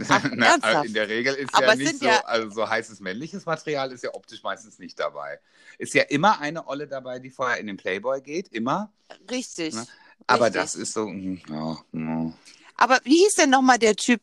Ach, 0.08 0.22
Na, 0.34 0.46
ernsthaft? 0.46 0.86
in 0.86 0.94
der 0.94 1.08
Regel 1.08 1.34
ist 1.34 1.54
Aber 1.54 1.68
ja 1.68 1.74
nicht 1.74 1.98
so, 1.98 2.06
ja- 2.06 2.24
also 2.24 2.50
so 2.50 2.68
heißes 2.68 3.00
männliches 3.00 3.46
Material 3.46 3.92
ist 3.92 4.04
ja 4.04 4.14
optisch 4.14 4.42
meistens 4.42 4.78
nicht 4.78 4.98
dabei. 4.98 5.40
Ist 5.78 5.94
ja 5.94 6.02
immer 6.04 6.40
eine 6.40 6.66
Olle 6.68 6.86
dabei, 6.86 7.18
die 7.18 7.30
vorher 7.30 7.58
in 7.58 7.66
den 7.66 7.76
Playboy 7.76 8.20
geht, 8.20 8.48
immer. 8.48 8.92
Richtig. 9.30 9.74
Ne? 9.74 9.86
Aber 10.26 10.46
Richtig. 10.46 10.62
das 10.62 10.74
ist 10.74 10.92
so, 10.92 11.06
mm, 11.08 11.40
ja, 11.48 11.78
mm. 11.92 12.32
Aber 12.76 13.00
wie 13.04 13.18
hieß 13.18 13.36
denn 13.36 13.50
nochmal 13.50 13.78
der 13.78 13.96
Typ? 13.96 14.20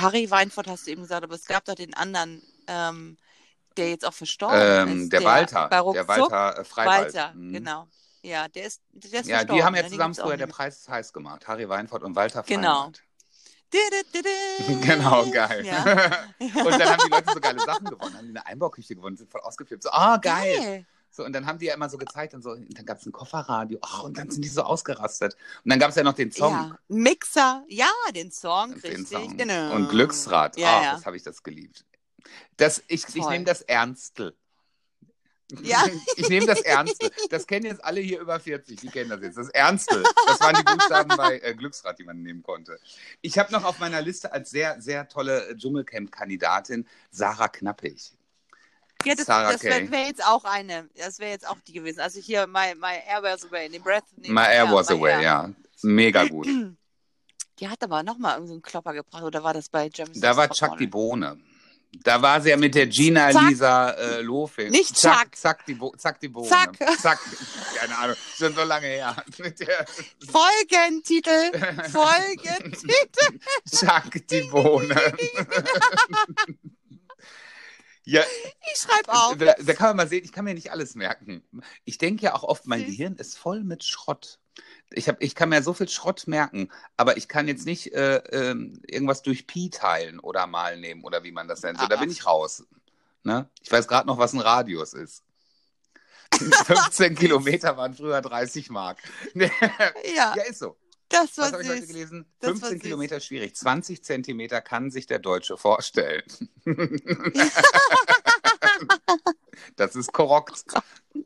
Harry 0.00 0.30
Weinfurt 0.30 0.66
hast 0.68 0.86
du 0.86 0.90
eben 0.92 1.02
gesagt, 1.02 1.24
aber 1.24 1.34
es 1.34 1.44
gab 1.46 1.64
doch 1.64 1.74
den 1.74 1.94
anderen, 1.94 2.42
ähm, 2.66 3.16
der 3.76 3.90
jetzt 3.90 4.06
auch 4.06 4.14
verstorben 4.14 4.58
ähm, 4.90 5.02
ist. 5.04 5.12
der, 5.12 5.24
Walter, 5.24 5.68
bei 5.68 5.92
der 5.92 6.08
Walter 6.08 6.58
äh, 6.58 6.64
Freiwald. 6.64 7.14
Walter, 7.14 7.34
Mhm. 7.34 7.52
genau. 7.52 7.88
Ja, 8.22 8.48
der 8.48 8.64
ist, 8.66 8.80
der 8.92 9.20
ist 9.20 9.28
Ja, 9.28 9.36
verstorben. 9.38 9.56
die 9.56 9.64
haben 9.64 9.74
ja 9.76 9.82
ne? 9.82 9.88
Zusammen 9.90 10.14
früher 10.14 10.36
der 10.36 10.46
Preis 10.48 10.78
ist 10.78 10.88
heiß 10.88 11.12
gemacht. 11.12 11.46
Harry 11.46 11.68
Weinfurt 11.68 12.02
und 12.02 12.16
Walter 12.16 12.42
Genau. 12.42 12.90
Freiwald. 12.92 13.02
du. 13.72 14.20
Genau, 14.86 15.30
geil. 15.30 15.64
Ja. 15.64 15.82
und 16.40 16.70
dann 16.80 16.88
haben 16.88 17.02
die 17.04 17.10
Leute 17.10 17.32
so 17.32 17.40
geile 17.40 17.60
Sachen 17.60 17.86
gewonnen, 17.86 18.16
haben 18.16 18.24
die 18.24 18.30
eine 18.30 18.46
Einbauküche 18.46 18.94
gewonnen, 18.96 19.16
sind 19.16 19.30
voll 19.30 19.40
ausgeflippt. 19.42 19.82
So, 19.82 19.90
ah, 19.90 20.16
geil. 20.16 20.56
Geil. 20.58 20.86
So, 21.16 21.24
und 21.24 21.32
dann 21.32 21.46
haben 21.46 21.58
die 21.58 21.64
ja 21.64 21.74
immer 21.74 21.88
so 21.88 21.96
gezeigt 21.96 22.34
und 22.34 22.42
so, 22.42 22.50
und 22.50 22.76
dann 22.76 22.84
gab 22.84 22.98
es 22.98 23.06
ein 23.06 23.12
Kofferradio, 23.12 23.78
ach, 23.80 24.02
und 24.02 24.18
dann 24.18 24.28
sind 24.28 24.42
die 24.44 24.50
so 24.50 24.60
ausgerastet. 24.60 25.34
Und 25.64 25.70
dann 25.70 25.78
gab 25.78 25.88
es 25.88 25.96
ja 25.96 26.02
noch 26.02 26.12
den 26.12 26.30
Song. 26.30 26.52
Ja, 26.52 26.78
Mixer, 26.88 27.64
ja, 27.68 27.90
den 28.14 28.30
Song, 28.30 28.72
Den 28.72 28.80
richtig. 28.82 29.08
Song. 29.08 29.34
Genau. 29.38 29.74
Und 29.74 29.88
Glücksrad, 29.88 30.58
Ja, 30.58 30.68
ah, 30.68 30.82
ja. 30.82 30.92
das 30.92 31.06
habe 31.06 31.16
ich 31.16 31.22
das 31.22 31.42
geliebt. 31.42 31.86
Das, 32.58 32.82
ich 32.88 33.04
ich 33.08 33.22
Voll. 33.22 33.30
nehme 33.32 33.46
das 33.46 33.62
Ernstel. 33.62 34.36
Ja. 35.62 35.86
Ich 36.16 36.28
nehme 36.28 36.44
das 36.46 36.60
Ernstel. 36.60 37.10
Das 37.30 37.46
kennen 37.46 37.64
jetzt 37.64 37.82
alle 37.82 38.00
hier 38.00 38.20
über 38.20 38.38
40, 38.38 38.78
die 38.78 38.88
kennen 38.88 39.08
das 39.08 39.22
jetzt. 39.22 39.38
Das 39.38 39.48
Ernstel. 39.48 40.02
Das 40.26 40.40
waren 40.40 40.54
die 40.54 40.64
Buchstaben 40.64 41.16
bei 41.16 41.38
äh, 41.38 41.54
Glücksrad, 41.54 41.98
die 41.98 42.04
man 42.04 42.20
nehmen 42.20 42.42
konnte. 42.42 42.78
Ich 43.22 43.38
habe 43.38 43.52
noch 43.52 43.64
auf 43.64 43.78
meiner 43.78 44.02
Liste 44.02 44.32
als 44.32 44.50
sehr, 44.50 44.82
sehr 44.82 45.08
tolle 45.08 45.56
Dschungelcamp-Kandidatin 45.56 46.86
Sarah 47.10 47.48
Knappig. 47.48 48.15
Ja, 49.04 49.14
das, 49.14 49.26
Sarah 49.26 49.52
das 49.52 49.62
wäre 49.62 49.90
wär 49.90 50.06
jetzt 50.06 50.24
auch 50.24 50.44
eine. 50.44 50.88
Das 50.96 51.18
wäre 51.18 51.30
jetzt 51.30 51.46
auch 51.48 51.58
die 51.66 51.72
gewesen. 51.72 52.00
Also 52.00 52.20
hier, 52.20 52.46
my, 52.46 52.74
my 52.76 52.94
air 53.06 53.22
was 53.22 53.44
away, 53.44 53.68
the 53.70 53.78
breath. 53.78 54.04
nee, 54.16 54.30
My 54.30 54.42
Air 54.46 54.72
Was 54.72 54.88
Away, 54.90 55.12
air. 55.12 55.20
ja. 55.20 55.50
Mega 55.82 56.24
gut. 56.26 56.46
Die 57.58 57.68
hat 57.68 57.82
aber 57.82 58.02
nochmal 58.02 58.34
irgendeinen 58.34 58.60
Klopper 58.60 58.92
gebracht, 58.92 59.22
oder 59.22 59.42
war 59.42 59.54
das 59.54 59.70
bei 59.70 59.88
Jeremy 59.92 60.20
Da 60.20 60.36
war? 60.36 60.50
Chuck 60.50 60.76
die 60.76 60.86
Bohne. 60.86 61.38
Da 62.02 62.20
war 62.20 62.38
sie 62.42 62.50
ja 62.50 62.56
mit 62.58 62.74
der 62.74 62.86
Gina 62.86 63.30
Zack. 63.30 63.48
Lisa 63.48 63.90
äh, 63.92 64.20
Lofing. 64.20 64.70
Nicht 64.70 64.94
Zack, 64.98 65.22
Chuck. 65.32 65.36
zack, 65.36 65.64
die 65.64 65.72
Bo 65.74 65.94
zack, 65.96 66.20
die 66.20 66.28
Bohne. 66.28 66.48
Zack. 66.48 66.76
Zack. 67.00 67.18
Keine 67.76 67.96
Ahnung, 67.96 68.16
schon 68.36 68.54
so 68.54 68.64
lange 68.64 68.88
her. 68.88 69.16
Folgentitel! 70.30 71.52
Folgentitel! 71.90 73.40
Zack, 73.64 74.26
die 74.28 74.42
Bohne. 74.42 74.94
ja, 78.06 78.22
Ich 78.72 78.80
schreibe 78.80 79.12
auf. 79.12 79.36
da, 79.36 79.54
da 79.58 79.74
kann 79.74 79.88
man 79.88 79.96
mal 79.98 80.08
sehen, 80.08 80.24
ich 80.24 80.32
kann 80.32 80.44
mir 80.44 80.54
nicht 80.54 80.70
alles 80.72 80.94
merken. 80.94 81.42
Ich 81.84 81.98
denke 81.98 82.22
ja 82.24 82.34
auch 82.34 82.44
oft, 82.44 82.66
mein. 82.66 82.84
Gehirn 82.86 83.16
ist 83.16 83.36
voll 83.36 83.62
mit 83.64 83.84
Schrott. 83.84 84.38
Ich, 84.90 85.08
hab, 85.08 85.22
ich 85.22 85.34
kann 85.34 85.50
mir 85.50 85.62
so 85.62 85.74
viel 85.74 85.88
Schrott 85.88 86.26
merken, 86.26 86.70
aber 86.96 87.18
ich 87.18 87.28
kann 87.28 87.46
jetzt 87.48 87.66
nicht 87.66 87.92
äh, 87.92 88.16
ähm, 88.32 88.80
irgendwas 88.86 89.20
durch 89.22 89.46
Pi 89.46 89.68
teilen 89.68 90.18
oder 90.20 90.46
mal 90.46 90.78
nehmen 90.78 91.04
oder 91.04 91.24
wie 91.24 91.32
man 91.32 91.46
das 91.48 91.62
nennt. 91.62 91.78
So, 91.78 91.86
da 91.86 91.96
Ah, 91.96 92.00
bin 92.00 92.08
ah. 92.08 92.12
ich 92.12 92.24
raus. 92.24 92.64
Ne? 93.22 93.50
Ich 93.60 93.70
weiß 93.70 93.86
gerade 93.88 94.06
noch, 94.06 94.16
was 94.18 94.32
ein 94.32 94.40
Radius 94.40 94.94
ist. 94.94 95.24
15 96.32 97.14
Kilometer 97.16 97.76
waren 97.76 97.94
früher 97.94 98.20
30 98.22 98.70
Mark. 98.70 98.98
Ja, 99.34 100.34
ja, 100.36 100.42
ist 100.48 100.60
so. 100.60 100.76
Das 101.08 101.38
Was 101.38 101.52
war 101.52 101.52
habe 101.52 101.62
ich 101.62 101.68
heute 101.68 101.86
gelesen? 101.86 102.26
Das 102.40 102.48
war 102.48 102.56
15 102.56 102.78
süß. 102.78 102.82
Kilometer 102.82 103.20
schwierig. 103.20 103.54
20 103.54 104.04
Zentimeter 104.04 104.60
kann 104.60 104.90
sich 104.90 105.06
der 105.06 105.18
Deutsche 105.18 105.56
vorstellen. 105.56 106.22
das 109.76 109.96
ist 109.96 110.12
korrekt. 110.12 110.64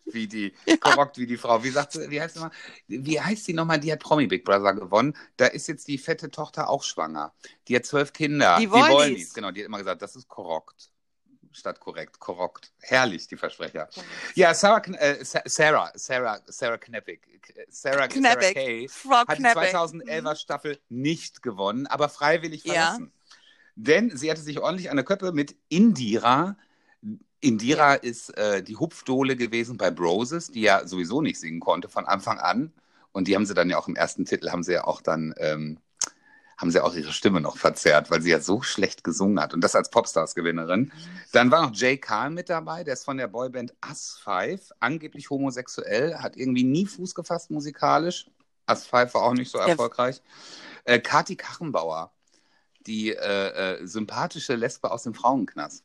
Wie 0.07 0.27
die, 0.27 0.55
korrekt 0.81 1.19
wie 1.19 1.27
die 1.27 1.37
Frau. 1.37 1.63
Wie 1.63 1.71
sagt 1.71 1.93
sie, 1.93 2.11
wie 2.11 2.21
heißt 2.21 2.35
sie 2.35 2.41
mal? 2.41 2.51
Wie 2.89 3.21
heißt 3.21 3.47
die 3.49 3.55
nochmal? 3.55 3.79
Die 3.81 3.93
hat 3.93 4.01
Promi 4.01 4.27
Big 4.27 4.45
Brother 4.45 4.75
gewonnen. 4.75 5.17
Da 5.37 5.47
ist 5.47 5.67
jetzt 5.69 5.89
die 5.89 5.99
fette 5.99 6.31
Tochter 6.31 6.69
auch 6.69 6.83
schwanger. 6.83 7.33
Die 7.69 7.77
hat 7.77 7.87
zwölf 7.87 8.13
Kinder. 8.13 8.57
Die 8.59 8.67
Die 8.67 8.71
Wollnies. 8.71 8.91
Wollnies. 8.91 9.35
Genau, 9.35 9.51
die 9.51 9.61
hat 9.61 9.67
immer 9.67 9.79
gesagt, 9.79 10.03
das 10.03 10.17
ist 10.17 10.29
korrekt. 10.29 10.91
Statt 11.53 11.81
korrekt, 11.81 12.19
korrekt. 12.19 12.73
Herrlich, 12.81 13.27
die 13.29 13.37
Versprecher. 13.37 13.89
Ja, 14.35 14.55
Sarah, 14.55 14.83
äh, 14.95 15.25
Sa- 15.25 15.43
Sarah, 15.45 15.93
Sarah, 15.95 16.41
Sarah 16.47 16.79
Kneppig, 16.79 17.21
Sarah, 17.69 17.97
Sarah 17.97 18.09
Kneppig. 18.09 18.55
Kay 18.55 18.89
Frau 18.89 19.17
hat 19.27 19.39
die 19.39 19.43
Kneppig. 19.43 19.71
2011er 19.71 20.37
Staffel 20.37 20.79
nicht 20.89 21.43
gewonnen, 21.43 21.87
aber 21.87 22.09
freiwillig 22.09 22.65
Ja. 22.65 22.73
verlassen. 22.75 23.13
Denn 23.77 24.17
sie 24.17 24.31
hatte 24.31 24.43
sich 24.43 24.59
ordentlich 24.61 24.91
an 24.91 24.97
der 24.97 25.05
Köppe 25.05 25.33
mit 25.33 25.57
Indira. 25.69 26.57
Indira 27.41 27.95
ist 27.95 28.37
äh, 28.37 28.63
die 28.63 28.77
Hupfdohle 28.77 29.37
gewesen 29.37 29.79
bei 29.79 29.91
Broses, 29.91 30.51
die 30.51 30.61
ja 30.61 30.87
sowieso 30.87 31.23
nicht 31.23 31.41
singen 31.41 31.61
konnte 31.61 31.89
von 31.89 32.07
Anfang 32.07 32.39
an. 32.39 32.73
Und 33.13 33.27
die 33.27 33.35
haben 33.35 33.47
sie 33.47 33.55
dann 33.55 33.71
ja 33.71 33.79
auch 33.79 33.89
im 33.89 33.97
ersten 33.97 34.25
Titel, 34.25 34.51
haben 34.51 34.63
sie 34.63 34.73
ja 34.75 34.85
auch 34.85 35.01
dann, 35.01 35.35
ähm, 35.39 35.79
haben 36.61 36.71
sie 36.71 36.81
auch 36.85 36.95
ihre 36.95 37.13
Stimme 37.13 37.41
noch 37.41 37.57
verzerrt, 37.57 38.11
weil 38.11 38.21
sie 38.21 38.31
ja 38.31 38.41
so 38.41 38.61
schlecht 38.61 39.03
gesungen 39.03 39.41
hat. 39.41 39.55
Und 39.55 39.63
das 39.63 39.75
als 39.75 39.89
Popstars-Gewinnerin. 39.91 40.93
Dann 41.33 41.51
war 41.51 41.63
noch 41.63 41.75
Jay 41.75 41.97
Kahn 41.97 42.35
mit 42.35 42.51
dabei, 42.51 42.85
der 42.85 42.95
ist 42.95 43.05
von 43.05 43.17
der 43.17 43.29
Boyband 43.29 43.73
Us 43.89 44.21
Five, 44.23 44.71
angeblich 44.79 45.31
homosexuell, 45.31 46.17
hat 46.19 46.37
irgendwie 46.37 46.65
nie 46.65 46.85
Fuß 46.87 47.15
gefasst 47.15 47.51
musikalisch. 47.51 48.27
Us 48.69 48.87
Five 48.87 49.15
war 49.15 49.23
auch 49.23 49.33
nicht 49.33 49.51
so 49.51 49.57
erfolgreich. 49.59 50.21
Äh, 50.85 50.99
Kati 51.01 51.37
Kachenbauer, 51.37 52.13
die 52.87 53.11
äh, 53.15 53.79
äh, 53.81 53.87
sympathische 53.87 54.55
Lesbe 54.55 54.91
aus 54.91 55.05
dem 55.05 55.15
Frauenknast. 55.15 55.83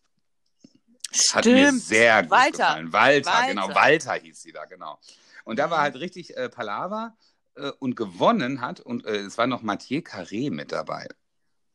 Hat 1.33 1.45
mir 1.45 1.67
Stimmt. 1.67 1.81
sehr 1.83 2.21
gut 2.23 2.31
Walter. 2.31 2.51
gefallen. 2.51 2.91
Walter, 2.93 3.31
Walter. 3.31 3.47
genau. 3.47 3.75
Walter 3.75 4.13
hieß 4.15 4.41
sie 4.41 4.51
da, 4.51 4.65
genau. 4.65 4.99
Und 5.45 5.57
da 5.59 5.69
war 5.69 5.77
Mhm. 5.77 5.83
halt 5.83 5.95
richtig 5.95 6.35
äh, 6.35 6.49
Palaver 6.49 7.15
äh, 7.55 7.71
und 7.79 7.95
gewonnen 7.95 8.61
hat, 8.61 8.79
und 8.79 9.05
äh, 9.05 9.17
es 9.17 9.37
war 9.37 9.47
noch 9.47 9.61
Mathieu 9.61 9.99
Carré 9.99 10.51
mit 10.51 10.71
dabei. 10.71 11.07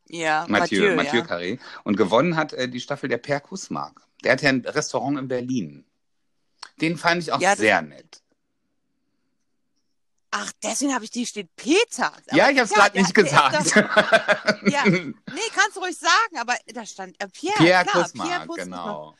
Ja, 0.09 0.45
Mathieu, 0.49 0.95
Mathieu, 0.95 0.97
Mathieu 0.97 1.19
ja. 1.21 1.25
Carré. 1.25 1.59
Und 1.85 1.97
gewonnen 1.97 2.37
hat 2.37 2.53
äh, 2.53 2.69
die 2.69 2.81
Staffel 2.81 3.09
der 3.09 3.19
Per 3.19 3.41
Kussmark. 3.41 4.03
Der 4.25 4.33
hat 4.33 4.43
ja 4.43 4.49
ein 4.51 4.61
Restaurant 4.67 5.19
in 5.19 5.29
Berlin. 5.29 5.85
Den 6.81 6.97
fand 6.99 7.23
ich 7.23 7.33
auch 7.33 7.41
Ja, 7.41 7.55
sehr 7.57 7.81
nett. 7.83 8.23
Ach, 10.33 10.53
deswegen 10.63 10.95
habe 10.95 11.05
ich 11.05 11.11
die 11.11 11.27
steht 11.27 11.55
Peter. 11.57 12.07
Aber 12.13 12.37
ja, 12.37 12.51
ich 12.51 12.59
habe 12.59 12.69
es 12.69 12.71
gerade 12.73 12.93
der- 12.93 13.03
nicht 13.03 13.17
der 13.17 13.25
gesagt. 13.25 13.77
doch- 13.77 14.63
Ja. 14.71 14.85
Nee, 14.87 15.13
kannst 15.55 15.77
du 15.77 15.81
ruhig 15.81 15.97
sagen, 15.97 16.39
aber 16.39 16.55
da 16.67 16.87
stand 16.87 17.21
äh, 17.21 17.27
Pierre, 17.29 17.57
Pierre 17.59 17.85
klar, 17.85 18.03
Kussmark, 18.05 18.29
Pierre 18.29 18.47
Kussmark. 18.47 18.85
genau. 18.87 19.15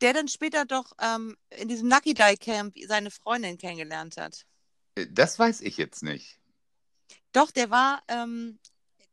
Der 0.00 0.12
dann 0.12 0.26
später 0.28 0.64
doch 0.64 0.92
ähm, 1.00 1.36
in 1.50 1.68
diesem 1.68 1.88
Lucky 1.88 2.14
Die 2.14 2.36
Camp 2.36 2.76
seine 2.86 3.10
Freundin 3.12 3.58
kennengelernt 3.58 4.16
hat. 4.16 4.44
Äh, 4.94 5.06
Das 5.10 5.38
weiß 5.38 5.60
ich 5.62 5.76
jetzt 5.76 6.02
nicht. 6.02 6.38
Doch, 7.32 7.50
der 7.50 7.70
war, 7.70 8.02
ähm, 8.08 8.58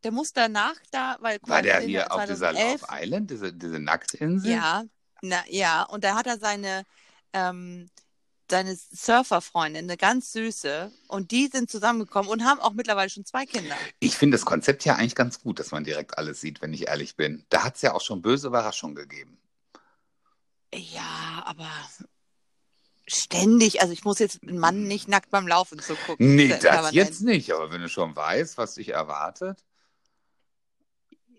der 0.03 0.11
muss 0.11 0.33
danach 0.33 0.75
da, 0.91 1.17
weil 1.21 1.39
guck 1.39 1.49
War 1.49 1.61
der 1.61 1.81
hier 1.81 2.11
auf 2.11 2.25
dieser 2.25 2.51
2011 2.51 2.81
Love 2.81 3.03
Island, 3.03 3.31
diese, 3.31 3.53
diese 3.53 3.79
Nacktinsel? 3.79 4.51
Ja, 4.51 4.83
na, 5.21 5.43
ja, 5.47 5.83
und 5.83 6.03
da 6.03 6.15
hat 6.15 6.27
er 6.27 6.39
seine, 6.39 6.83
ähm, 7.33 7.89
seine 8.49 8.75
Surferfreundin, 8.75 9.85
eine 9.85 9.97
ganz 9.97 10.31
süße, 10.33 10.91
und 11.07 11.31
die 11.31 11.47
sind 11.47 11.71
zusammengekommen 11.71 12.29
und 12.29 12.43
haben 12.43 12.59
auch 12.59 12.73
mittlerweile 12.73 13.09
schon 13.09 13.25
zwei 13.25 13.45
Kinder. 13.45 13.75
Ich 13.99 14.17
finde 14.17 14.37
das 14.37 14.45
Konzept 14.45 14.83
ja 14.85 14.95
eigentlich 14.95 15.15
ganz 15.15 15.39
gut, 15.41 15.59
dass 15.59 15.71
man 15.71 15.83
direkt 15.83 16.17
alles 16.17 16.41
sieht, 16.41 16.61
wenn 16.61 16.73
ich 16.73 16.87
ehrlich 16.87 17.15
bin. 17.15 17.45
Da 17.49 17.63
hat 17.63 17.75
es 17.75 17.81
ja 17.81 17.93
auch 17.93 18.01
schon 18.01 18.21
böse 18.21 18.47
Überraschungen 18.47 18.95
gegeben. 18.95 19.37
Ja, 20.73 21.43
aber 21.45 21.69
ständig, 23.15 23.81
also 23.81 23.93
ich 23.93 24.03
muss 24.03 24.19
jetzt 24.19 24.43
einen 24.43 24.59
Mann 24.59 24.83
nicht 24.83 25.07
nackt 25.07 25.29
beim 25.29 25.47
Laufen 25.47 25.79
zu 25.79 25.95
gucken. 25.95 26.35
Nee, 26.35 26.47
das 26.49 26.59
permanent. 26.59 26.93
jetzt 26.93 27.21
nicht, 27.21 27.51
aber 27.53 27.71
wenn 27.71 27.81
du 27.81 27.89
schon 27.89 28.15
weißt, 28.15 28.57
was 28.57 28.75
dich 28.75 28.89
erwartet. 28.89 29.63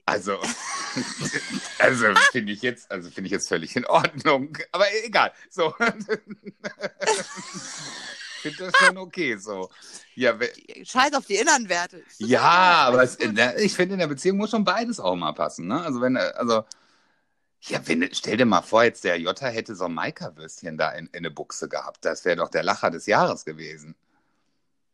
Also, 0.04 0.38
also 1.78 2.06
finde 2.32 2.52
ich 2.52 2.62
jetzt, 2.62 2.90
also 2.90 3.08
finde 3.10 3.26
ich 3.26 3.32
jetzt 3.32 3.48
völlig 3.48 3.76
in 3.76 3.86
Ordnung. 3.86 4.58
Aber 4.72 4.84
egal. 5.04 5.32
So. 5.48 5.72
finde 8.42 8.58
das 8.58 8.72
schon 8.76 8.98
okay 8.98 9.36
so. 9.36 9.70
Ja, 10.14 10.36
Scheiß 10.82 11.14
auf 11.14 11.26
die 11.26 11.36
inneren 11.36 11.68
Werte. 11.68 12.02
ja 12.18 12.40
aber 12.40 13.04
es, 13.04 13.16
ich 13.58 13.74
finde, 13.74 13.94
in 13.94 14.00
der 14.00 14.08
Beziehung 14.08 14.38
muss 14.38 14.50
schon 14.50 14.64
beides 14.64 14.98
auch 15.00 15.14
mal 15.14 15.32
passen. 15.32 15.68
Ne? 15.68 15.80
Also, 15.82 16.00
wenn, 16.00 16.16
also, 16.16 16.64
ja, 17.64 17.80
wenn, 17.86 18.08
stell 18.12 18.36
dir 18.36 18.44
mal 18.46 18.62
vor, 18.62 18.82
jetzt 18.84 19.04
der 19.04 19.18
Jota 19.20 19.46
hätte 19.46 19.74
so 19.76 19.84
ein 19.86 19.94
Maika-Würstchen 19.94 20.76
da 20.78 20.90
in, 20.90 21.06
in 21.06 21.18
eine 21.18 21.30
Buchse 21.30 21.68
gehabt. 21.68 22.04
Das 22.04 22.24
wäre 22.24 22.36
doch 22.36 22.48
der 22.50 22.62
Lacher 22.62 22.90
des 22.90 23.06
Jahres 23.06 23.44
gewesen. 23.44 23.94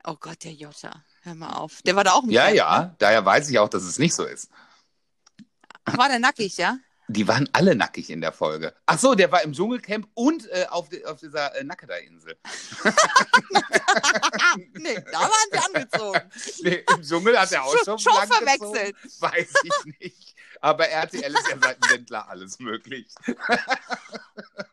Oh 0.05 0.17
Gott, 0.21 0.45
der 0.45 0.53
Jota. 0.53 1.03
Hör 1.23 1.35
mal 1.35 1.53
auf. 1.55 1.83
Der 1.83 1.97
war 1.97 2.05
da 2.05 2.13
auch 2.13 2.23
im 2.25 2.31
Ja, 2.31 2.45
Camp, 2.47 2.57
ja, 2.57 2.81
Ne? 2.83 2.95
daher 2.99 3.25
weiß 3.25 3.49
ich 3.51 3.59
auch, 3.59 3.69
dass 3.69 3.83
es 3.83 3.99
nicht 3.99 4.15
so 4.15 4.25
ist. 4.25 4.49
War 5.87 6.09
der 6.09 6.19
nackig, 6.19 6.57
ja? 6.59 6.79
Die 7.11 7.27
waren 7.27 7.49
alle 7.55 7.75
nackig 7.75 8.11
in 8.11 8.21
der 8.21 8.33
Folge. 8.33 8.75
Ach 8.85 8.99
so, 8.99 9.15
der 9.15 9.33
war 9.33 9.43
im 9.43 9.55
Dschungelcamp 9.55 10.07
und 10.13 10.47
äh, 10.51 10.67
auf, 10.69 10.91
die, 10.91 11.07
auf 11.07 11.19
dieser 11.21 11.55
äh, 11.57 11.65
Nakeda-Insel. 11.65 12.37
nee, 14.75 14.95
da 15.11 15.21
waren 15.21 15.31
sie 15.51 15.59
angezogen. 15.59 16.21
Nee, 16.63 16.85
Im 16.95 17.03
Dschungel 17.03 17.39
hat 17.41 17.51
er 17.53 17.65
auch 17.65 17.75
schon, 17.83 17.99
Schon, 17.99 18.13
verwechselt. 18.13 18.95
gezogen. 19.03 19.13
Weiß 19.21 19.53
ich 19.65 19.85
nicht. 20.01 20.35
Aber 20.61 20.89
RTL 20.89 21.33
ist 21.33 21.49
ja 21.51 21.57
seit 21.61 21.79
Wendler 21.91 22.29
alles 22.29 22.59
möglich. 22.59 23.07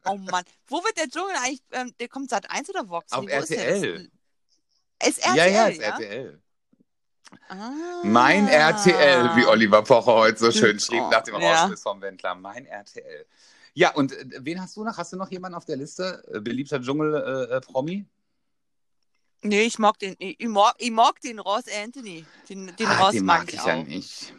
Oh 0.08 0.18
Mann. 0.18 0.44
Wo 0.68 0.84
wird 0.84 0.98
der 0.98 1.10
Dschungel 1.10 1.36
eigentlich? 1.36 1.64
Ähm, 1.72 1.92
der 2.00 2.08
kommt 2.08 2.30
seit 2.30 2.48
1 2.48 2.70
oder 2.70 2.88
Vox? 2.88 3.12
Auf 3.12 3.24
wo 3.24 3.28
ist? 3.28 3.50
RTL. 3.50 4.12
Ist 5.04 5.18
RTL, 5.18 5.36
ja, 5.36 5.46
ja, 5.46 5.52
ja? 5.52 5.68
ist 5.68 5.80
RTL. 5.80 6.42
Ah. 7.50 7.72
Mein 8.04 8.48
RTL, 8.48 9.36
wie 9.36 9.46
Oliver 9.48 9.82
Pocher 9.82 10.14
heute 10.14 10.38
so 10.38 10.52
schön 10.52 10.80
schrieb 10.80 11.02
Oh, 11.02 11.10
nach 11.10 11.24
dem 11.24 11.42
ja. 11.42 11.74
Vom 11.76 12.02
Wendler. 12.02 12.36
Mein 12.36 12.68
RTL. 12.68 13.26
Ja, 13.74 13.94
und 13.94 14.14
äh, 14.14 14.26
wen 14.40 14.62
hast 14.62 14.78
du 14.78 14.84
noch? 14.84 14.98
Hast 14.98 15.12
du 15.14 15.18
noch 15.18 15.32
jemanden 15.32 15.56
auf 15.56 15.66
der 15.66 15.78
Liste? 15.78 16.24
Äh, 16.32 16.40
Beliebter 16.40 16.80
Dschungel-Promi? 16.80 18.06
Nee, 19.42 19.62
ich 19.64 19.78
mag 19.80 20.00
den, 20.00 20.16
ich, 20.18 20.40
mag, 20.48 20.76
ich 20.78 20.92
mag 20.92 21.20
den 21.22 21.40
Ross 21.40 21.66
Anthony. 21.84 22.26
Den, 22.50 22.76
den 22.76 22.88
ah, 22.88 23.04
Ross 23.04 23.12
den 23.12 23.26
mag, 23.26 23.40
mag 23.40 23.50
ich 23.50 23.60
ich 23.60 23.66
ja 23.66 23.76
nicht. 23.84 24.34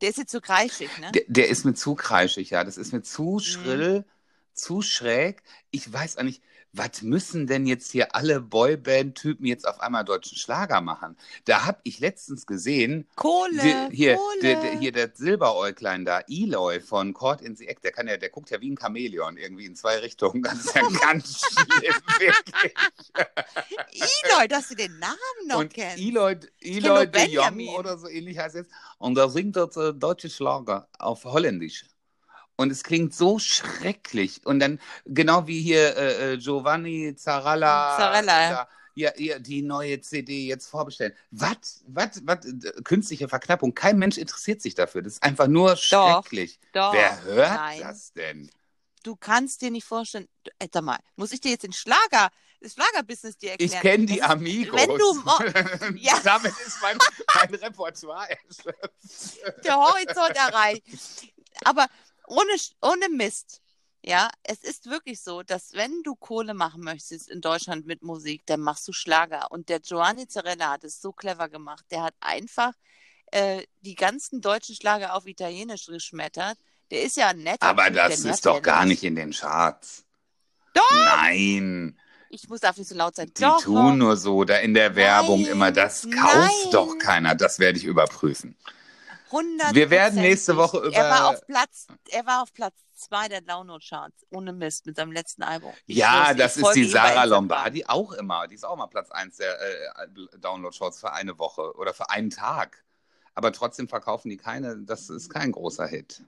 Der 0.00 0.10
ist 0.10 0.18
jetzt 0.18 0.32
so 0.32 0.40
kreischig, 0.40 0.90
ne? 0.98 1.10
Der, 1.12 1.22
der 1.26 1.48
ist 1.48 1.64
mir 1.64 1.74
zu 1.74 1.94
kreischig, 1.94 2.50
ja. 2.50 2.64
Das 2.64 2.76
ist 2.76 2.92
mir 2.92 3.02
zu 3.02 3.38
schrill, 3.38 4.04
zu 4.52 4.82
schräg. 4.82 5.42
Ich 5.70 5.90
weiß 5.90 6.18
auch 6.18 6.22
nicht, 6.22 6.42
was 6.76 7.02
müssen 7.02 7.46
denn 7.46 7.66
jetzt 7.66 7.90
hier 7.90 8.14
alle 8.14 8.40
Boyband-Typen 8.40 9.46
jetzt 9.46 9.66
auf 9.66 9.80
einmal 9.80 10.04
deutschen 10.04 10.36
Schlager 10.36 10.80
machen? 10.80 11.16
Da 11.44 11.64
habe 11.64 11.78
ich 11.84 12.00
letztens 12.00 12.46
gesehen, 12.46 13.08
Kohle, 13.16 13.88
die, 13.90 13.96
hier, 13.96 14.16
Kohle. 14.16 14.40
der, 14.42 14.60
der, 14.60 14.78
hier 14.78 14.92
der 14.92 15.10
Silberäuglein 15.14 16.04
da, 16.04 16.20
Eloy 16.28 16.80
von 16.80 17.14
Court 17.14 17.40
in 17.40 17.56
the 17.56 17.66
Act, 17.66 17.84
der 17.84 17.92
kann 17.92 18.08
ja, 18.08 18.16
der 18.16 18.28
guckt 18.28 18.50
ja 18.50 18.60
wie 18.60 18.70
ein 18.70 18.78
Chamäleon 18.78 19.36
irgendwie 19.36 19.66
in 19.66 19.74
zwei 19.74 19.98
Richtungen. 19.98 20.42
Das 20.42 20.54
ist 20.54 20.74
ja 20.74 20.82
ganz 21.00 21.40
schlimm, 21.40 21.94
wirklich. 22.18 22.74
Eloy, 23.92 24.48
dass 24.48 24.68
du 24.68 24.74
den 24.74 24.98
Namen 24.98 25.16
noch 25.48 25.60
Und 25.60 25.72
kennst. 25.72 25.98
Eloy, 25.98 26.36
Eloy 26.60 27.06
de 27.06 27.30
Jong 27.30 27.68
oder 27.76 27.98
so 27.98 28.08
ähnlich 28.08 28.38
heißt 28.38 28.56
es. 28.56 28.66
Und 28.98 29.14
da 29.14 29.28
singt 29.28 29.56
dort 29.56 29.76
äh, 29.76 29.92
deutsche 29.94 30.28
Schlager 30.28 30.88
auf 30.98 31.24
Holländisch. 31.24 31.84
Und 32.56 32.72
es 32.72 32.82
klingt 32.82 33.14
so 33.14 33.38
schrecklich. 33.38 34.40
Und 34.44 34.60
dann, 34.60 34.80
genau 35.04 35.46
wie 35.46 35.60
hier 35.60 35.96
äh, 35.96 36.32
äh, 36.32 36.36
Giovanni 36.38 37.14
Zarella. 37.14 37.96
Zarella, 37.98 38.50
ja. 38.50 38.68
ja, 38.94 39.12
ja, 39.16 39.38
die 39.38 39.60
neue 39.62 40.00
CD 40.00 40.46
jetzt 40.46 40.68
vorbestellen. 40.68 41.12
Was, 41.30 41.84
was, 41.86 42.22
was, 42.24 42.38
künstliche 42.84 43.28
Verknappung. 43.28 43.74
Kein 43.74 43.98
Mensch 43.98 44.16
interessiert 44.16 44.62
sich 44.62 44.74
dafür. 44.74 45.02
Das 45.02 45.14
ist 45.14 45.22
einfach 45.22 45.48
nur 45.48 45.74
Doch, 45.74 46.24
schrecklich. 46.24 46.58
Doch, 46.72 46.94
Wer 46.94 47.22
hört 47.24 47.54
nein. 47.54 47.80
das 47.80 48.12
denn? 48.14 48.50
Du 49.02 49.14
kannst 49.14 49.60
dir 49.60 49.70
nicht 49.70 49.84
vorstellen, 49.84 50.26
äh, 50.58 50.66
sag 50.72 50.82
mal, 50.82 50.98
muss 51.14 51.32
ich 51.32 51.40
dir 51.40 51.52
jetzt 51.52 51.62
den 51.62 51.74
Schlager, 51.74 52.30
das 52.60 52.72
Schlagerbusiness 52.72 53.36
dir 53.36 53.50
erklären? 53.50 53.72
Ich 53.72 53.80
kenne 53.80 54.06
die 54.06 54.22
Amigos. 54.22 54.80
Wenn 54.80 54.98
du 54.98 55.96
Ja. 56.00 56.18
Damit 56.24 56.54
ist 56.66 56.78
mein, 56.80 56.98
mein 57.34 57.54
Repertoire 57.54 58.28
erschöpft. 58.30 59.64
der 59.64 59.76
Horizont 59.76 60.34
erreicht. 60.34 60.82
Aber 61.64 61.86
ohne, 62.26 62.52
ohne 62.82 63.08
Mist. 63.08 63.60
Ja, 64.02 64.30
es 64.44 64.62
ist 64.62 64.86
wirklich 64.88 65.20
so, 65.20 65.42
dass 65.42 65.72
wenn 65.72 66.02
du 66.04 66.14
Kohle 66.14 66.54
machen 66.54 66.82
möchtest 66.84 67.28
in 67.28 67.40
Deutschland 67.40 67.86
mit 67.86 68.02
Musik, 68.02 68.42
dann 68.46 68.60
machst 68.60 68.86
du 68.86 68.92
Schlager. 68.92 69.50
Und 69.50 69.68
der 69.68 69.80
Giovanni 69.80 70.28
Zarella 70.28 70.70
hat 70.70 70.84
es 70.84 71.00
so 71.00 71.10
clever 71.12 71.48
gemacht. 71.48 71.84
Der 71.90 72.04
hat 72.04 72.14
einfach 72.20 72.72
äh, 73.32 73.64
die 73.80 73.96
ganzen 73.96 74.40
deutschen 74.40 74.76
Schlager 74.76 75.14
auf 75.14 75.26
Italienisch 75.26 75.86
geschmettert. 75.86 76.56
Der 76.92 77.02
ist 77.02 77.16
ja 77.16 77.32
netter 77.32 77.66
Aber 77.66 77.86
Typ, 77.86 77.94
das 77.96 78.20
ist 78.20 78.46
doch 78.46 78.62
gar 78.62 78.84
nicht 78.84 79.02
in 79.02 79.16
den 79.16 79.32
Charts. 79.32 80.04
Doch! 80.72 80.82
Nein, 80.92 81.98
Ich 82.28 82.48
muss 82.48 82.62
nicht 82.62 82.88
so 82.88 82.94
laut 82.94 83.16
sein. 83.16 83.32
die 83.36 83.42
Doch, 83.42 83.60
tun 83.62 83.98
nur 83.98 84.16
so 84.16 84.44
da 84.44 84.58
in 84.58 84.74
der 84.74 84.94
Werbung 84.94 85.42
Nein, 85.42 85.50
immer. 85.52 85.72
Das 85.72 86.02
kauft 86.02 86.36
nein. 86.36 86.70
doch 86.70 86.96
keiner. 86.98 87.34
Das 87.34 87.58
werde 87.58 87.78
ich 87.78 87.84
überprüfen. 87.84 88.56
100 89.26 89.74
Wir 89.74 89.90
werden 89.90 90.20
nächste 90.20 90.56
Woche 90.56 90.78
über- 90.78 90.94
Er 90.94 91.10
war 91.10 91.28
auf 91.30 91.46
Platz, 91.46 91.86
er 92.10 92.26
war 92.26 92.42
auf 92.42 92.52
Platz 92.52 92.74
zwei 92.94 93.28
der 93.28 93.40
Download-Charts. 93.40 94.26
Ohne 94.30 94.52
Mist, 94.52 94.86
mit 94.86 94.96
seinem 94.96 95.12
letzten 95.12 95.42
Album. 95.42 95.72
Ich 95.86 95.96
ja, 95.96 96.26
schwör's, 96.26 96.36
das 96.38 96.56
ist 96.56 96.74
die 96.74 96.84
Sarah. 96.84 97.24
Lombardi 97.24 97.84
auch 97.86 98.12
immer. 98.12 98.46
Die 98.48 98.54
ist 98.54 98.64
auch 98.64 98.76
mal 98.76 98.86
Platz 98.86 99.10
1 99.10 99.36
der 99.36 99.60
äh, 99.60 100.38
Download-Shorts 100.38 101.00
für 101.00 101.12
eine 101.12 101.38
Woche 101.38 101.74
oder 101.76 101.92
für 101.92 102.10
einen 102.10 102.30
Tag. 102.30 102.84
Aber 103.34 103.52
trotzdem 103.52 103.88
verkaufen 103.88 104.30
die 104.30 104.38
keine. 104.38 104.78
Das 104.78 105.10
ist 105.10 105.28
kein 105.28 105.52
großer 105.52 105.86
Hit. 105.86 106.22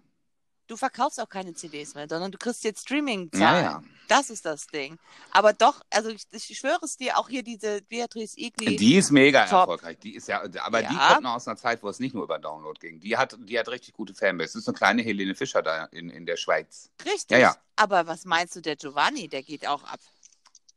Du 0.69 0.77
verkaufst 0.77 1.21
auch 1.21 1.29
keine 1.29 1.55
CDs 1.55 1.95
mehr, 1.95 2.07
sondern 2.09 2.31
du 2.31 2.39
kriegst 2.39 2.63
jetzt 2.63 2.83
streaming. 2.83 3.31
Ja, 3.35 3.61
ja. 3.61 3.83
Das 4.07 4.31
ist 4.31 4.47
das 4.47 4.67
Ding. 4.69 4.99
Aber 5.33 5.53
doch, 5.53 5.81
also 5.91 6.09
ich, 6.11 6.23
ich 6.31 6.57
schwöre 6.59 6.79
es 6.83 6.97
dir, 6.97 7.19
auch 7.19 7.29
hier 7.29 7.43
diese 7.43 7.83
Beatrice 7.83 8.39
Egli. 8.39 8.77
Die 8.77 8.95
ist 8.97 9.11
mega 9.11 9.45
Top. 9.47 9.61
erfolgreich. 9.69 9.99
Die 9.99 10.15
ist 10.15 10.29
ja, 10.29 10.43
aber 10.63 10.83
die 10.83 10.95
Ja. 10.95 11.09
kommt 11.09 11.23
noch 11.25 11.35
aus 11.35 11.49
einer 11.49 11.57
Zeit, 11.57 11.83
wo 11.83 11.89
es 11.89 11.99
nicht 11.99 12.15
nur 12.15 12.25
über 12.25 12.39
Download 12.39 12.79
ging. 12.79 13.01
Die 13.01 13.17
hat, 13.17 13.37
die 13.39 13.59
hat 13.59 13.69
richtig 13.69 13.95
gute 13.95 14.15
Fanbase. 14.15 14.53
Das 14.55 14.63
ist 14.63 14.69
eine 14.69 14.77
kleine 14.79 15.03
Helene 15.03 15.35
Fischer 15.35 15.63
da 15.63 15.85
in, 15.87 16.09
in 16.11 16.25
der 16.25 16.37
Schweiz. 16.37 16.91
Richtig. 17.05 17.33
Ja, 17.33 17.39
ja. 17.39 17.57
Aber 17.77 18.07
was 18.07 18.25
meinst 18.25 18.57
du, 18.57 18.61
der 18.61 18.77
Giovanni, 18.77 19.29
der 19.29 19.43
geht 19.43 19.67
auch 19.67 19.83
ab. 19.85 20.01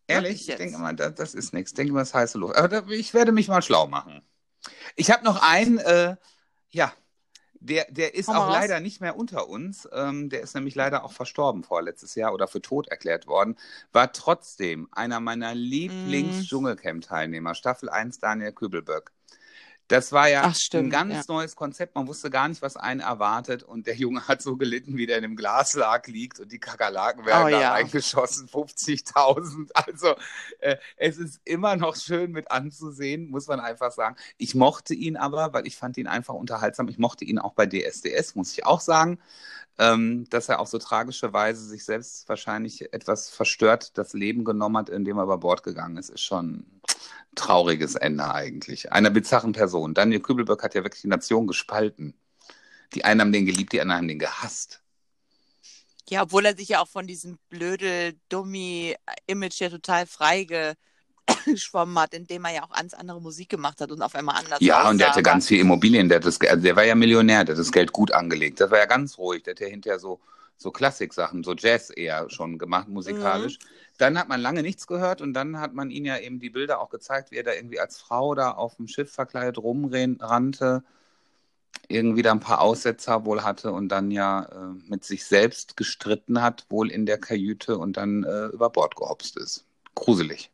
Ehrlich? 0.08 0.50
Ich 0.50 0.56
denke 0.56 0.78
mal, 0.78 0.96
das, 0.96 1.16
das 1.16 1.34
ist 1.34 1.54
nichts. 1.54 1.72
Ich 1.72 1.76
denke 1.76 1.94
mal, 1.94 2.00
das 2.00 2.14
heiße 2.14 2.38
Luft. 2.38 2.56
Aber 2.56 2.68
da, 2.68 2.88
ich 2.90 3.14
werde 3.14 3.32
mich 3.32 3.48
mal 3.48 3.62
schlau 3.62 3.88
machen. 3.88 4.22
Ich 4.96 5.10
habe 5.10 5.24
noch 5.24 5.42
einen, 5.42 5.78
äh, 5.80 6.16
ja, 6.70 6.94
der, 7.62 7.86
der 7.90 8.16
ist 8.16 8.34
auch 8.36 8.48
raus. 8.48 8.54
leider 8.54 8.80
nicht 8.80 9.02
mehr 9.02 9.16
unter 9.16 9.48
uns. 9.48 9.88
Ähm, 9.94 10.30
der 10.30 10.42
ist 10.42 10.56
nämlich 10.56 10.76
leider 10.76 11.04
auch 11.06 11.14
verstorben 11.14 11.64
vorletztes 11.64 12.16
Jahr 12.16 12.34
oder 12.34 12.48
für 12.48 12.62
tot 12.62 12.88
erklärt 12.88 13.28
worden. 13.28 13.56
War 13.94 14.12
trotzdem 14.12 14.88
einer 14.92 15.20
meiner 15.20 15.54
Mm. 15.54 15.58
Lieblings-Dschungelcamp-Teilnehmer. 15.58 17.56
Staffel 17.56 17.90
1 17.90 18.20
Daniel 18.20 18.52
Kübelböck. 18.52 19.12
Das 19.92 20.14
war 20.14 20.30
ja 20.30 20.44
Ach, 20.46 20.56
stimmt, 20.56 20.86
ein 20.86 20.90
ganz 20.90 21.28
ja. 21.28 21.34
neues 21.34 21.54
Konzept. 21.54 21.96
Man 21.96 22.08
wusste 22.08 22.30
gar 22.30 22.48
nicht, 22.48 22.62
was 22.62 22.78
einen 22.78 23.02
erwartet. 23.02 23.62
Und 23.62 23.88
der 23.88 23.96
Junge 23.96 24.26
hat 24.26 24.42
so 24.42 24.56
gelitten, 24.56 24.96
wie 24.96 25.06
der 25.06 25.18
in 25.18 25.26
einem 25.26 25.36
Glasschlag 25.36 26.08
liegt 26.08 26.40
und 26.40 26.50
die 26.50 26.60
Kakerlaken 26.60 27.26
werden 27.26 27.48
Oh, 27.48 27.50
da 27.50 27.60
ja. 27.60 27.72
reingeschossen. 27.74 28.48
50.000. 28.48 29.70
Also, 29.74 30.16
äh, 30.60 30.78
es 30.96 31.18
ist 31.18 31.42
immer 31.44 31.76
noch 31.76 31.98
schön 31.98 32.32
mit 32.32 32.52
anzusehen, 32.52 33.30
muss 33.30 33.48
man 33.48 33.60
einfach 33.60 33.92
sagen. 33.92 34.16
Ich 34.38 34.56
mochte 34.56 34.94
ihn 34.94 35.18
aber, 35.18 35.52
weil 35.52 35.68
ich 35.68 35.76
fand 35.76 35.98
ihn 35.98 36.08
einfach 36.08 36.36
unterhaltsam. 36.36 36.88
Ich 36.88 36.98
mochte 36.98 37.26
ihn 37.26 37.38
auch 37.38 37.54
bei 37.54 37.66
DSDS, 37.66 38.36
muss 38.36 38.54
ich 38.54 38.66
auch 38.66 38.80
sagen. 38.80 39.20
Ähm, 39.82 40.30
dass 40.30 40.48
er 40.48 40.60
auf 40.60 40.68
so 40.68 40.78
tragische 40.78 41.34
Weise 41.34 41.66
sich 41.66 41.86
selbst 41.86 42.30
wahrscheinlich 42.30 42.94
etwas 42.94 43.32
verstört 43.32 43.98
das 43.98 44.14
Leben 44.14 44.44
genommen 44.44 44.78
hat, 44.78 44.90
indem 44.90 45.18
er 45.18 45.24
über 45.24 45.40
Bord 45.40 45.64
gegangen 45.64 45.98
ist, 45.98 46.10
ist 46.10 46.22
schon 46.22 46.50
ein 46.50 46.82
trauriges 47.34 47.96
Ende 47.96 48.32
eigentlich. 48.32 48.92
Einer 48.92 49.10
bizarren 49.10 49.54
Person. 49.54 49.96
Daniel 49.96 50.20
Kübelberg 50.20 50.62
hat 50.62 50.76
ja 50.76 50.84
wirklich 50.84 51.02
die 51.02 51.08
Nation 51.08 51.48
gespalten. 51.48 52.14
Die 52.94 53.06
einen 53.06 53.22
haben 53.22 53.32
den 53.32 53.48
geliebt, 53.48 53.74
die 53.74 53.82
anderen 53.82 54.02
haben 54.02 54.08
den 54.08 54.20
gehasst. 54.20 54.84
Ja, 56.08 56.22
obwohl 56.22 56.46
er 56.46 56.56
sich 56.56 56.70
ja 56.70 56.82
auch 56.82 56.88
von 56.88 57.08
diesem 57.08 57.40
blöde, 57.50 58.14
dummi 58.30 58.96
Image 59.26 59.62
ja 59.62 59.70
total 59.70 60.06
frei 60.06 60.46
geschwommen 61.46 61.98
hat, 62.00 62.14
indem 62.14 62.46
er 62.46 62.54
ja 62.54 62.64
auch 62.64 62.76
ganz 62.76 62.94
andere 62.94 63.22
Musik 63.22 63.50
gemacht 63.50 63.82
hat 63.82 63.92
und 63.92 64.02
auf 64.02 64.16
einmal 64.16 64.38
anders 64.38 64.60
Ja, 64.62 64.90
und 64.90 64.98
der 64.98 65.08
aussah. 65.08 65.16
hatte 65.16 65.24
ganz 65.24 65.48
viel 65.48 65.60
Immobilien, 65.60 66.10
der, 66.10 66.18
hat 66.18 66.26
das, 66.26 66.40
also 66.42 66.64
der 66.64 66.76
war 66.76 66.84
ja 66.84 66.96
Millionär, 66.96 67.44
der 67.44 67.56
hat 67.56 67.60
das 67.60 67.72
Geld 67.72 67.92
gut 67.92 68.12
angelegt. 68.12 68.60
Das 68.60 68.72
war 68.72 68.80
ja 68.80 68.86
ganz 68.86 69.18
ruhig. 69.18 69.44
Der 69.44 69.54
hat 69.54 69.60
ja 69.60 69.68
hinterher 69.68 70.00
so, 70.00 70.20
so 70.58 70.72
Klassik-Sachen, 70.72 71.44
so 71.44 71.54
Jazz 71.56 71.90
eher 71.90 72.30
schon 72.30 72.58
gemacht, 72.58 72.88
musikalisch. 72.88 73.58
Dann 73.98 74.18
hat 74.18 74.30
man 74.30 74.42
lange 74.42 74.64
nichts 74.64 74.88
gehört 74.88 75.22
und 75.22 75.34
dann 75.34 75.60
hat 75.60 75.74
man 75.74 75.92
ihn 75.92 76.06
ja 76.06 76.18
eben 76.18 76.40
die 76.40 76.50
Bilder 76.50 76.80
auch 76.80 76.90
gezeigt, 76.90 77.32
wie 77.32 77.38
er 77.38 77.44
da 77.44 77.54
irgendwie 77.54 77.80
als 77.80 78.00
Frau 78.00 78.36
da 78.36 78.52
auf 78.52 78.76
dem 78.78 78.88
Schiff 78.88 79.12
verkleidet 79.12 79.58
rumrannte, 79.58 80.84
irgendwie 81.88 82.22
da 82.22 82.32
ein 82.32 82.40
paar 82.40 82.62
Aussetzer 82.62 83.26
wohl 83.26 83.44
hatte 83.44 83.72
und 83.72 83.90
dann 83.90 84.12
ja 84.12 84.44
äh, 84.44 84.90
mit 84.90 85.04
sich 85.04 85.26
selbst 85.26 85.78
gestritten 85.78 86.42
hat, 86.42 86.66
wohl 86.70 86.90
in 86.90 87.06
der 87.06 87.20
Kajüte 87.20 87.78
und 87.78 87.98
dann 87.98 88.24
äh, 88.24 88.48
über 88.48 88.70
Bord 88.70 88.96
gehopst 88.96 89.38
ist. 89.38 89.66
Gruselig. 89.96 90.51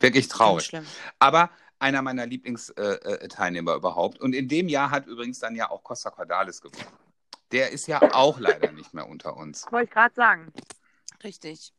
Wirklich 0.00 0.28
traurig. 0.28 0.66
schlimm. 0.66 0.86
Aber 1.18 1.50
einer 1.78 2.02
meiner 2.02 2.26
Lieblingsteilnehmer 2.26 3.74
überhaupt. 3.74 4.20
Und 4.20 4.34
in 4.34 4.48
dem 4.48 4.68
Jahr 4.68 4.90
hat 4.90 5.06
übrigens 5.06 5.38
dann 5.38 5.54
ja 5.54 5.70
auch 5.70 5.82
Costa 5.82 6.10
Cordalis 6.10 6.60
gewonnen. 6.60 6.86
Der 7.52 7.70
ist 7.70 7.86
ja 7.86 8.00
auch 8.14 8.40
leider 8.40 8.72
nicht 8.72 8.92
mehr 8.94 9.08
unter 9.08 9.36
uns. 9.36 9.66
Wollte 9.70 9.84
ich 9.84 9.90
gerade 9.90 10.14
sagen. 10.14 10.52
Richtig. 11.22 11.72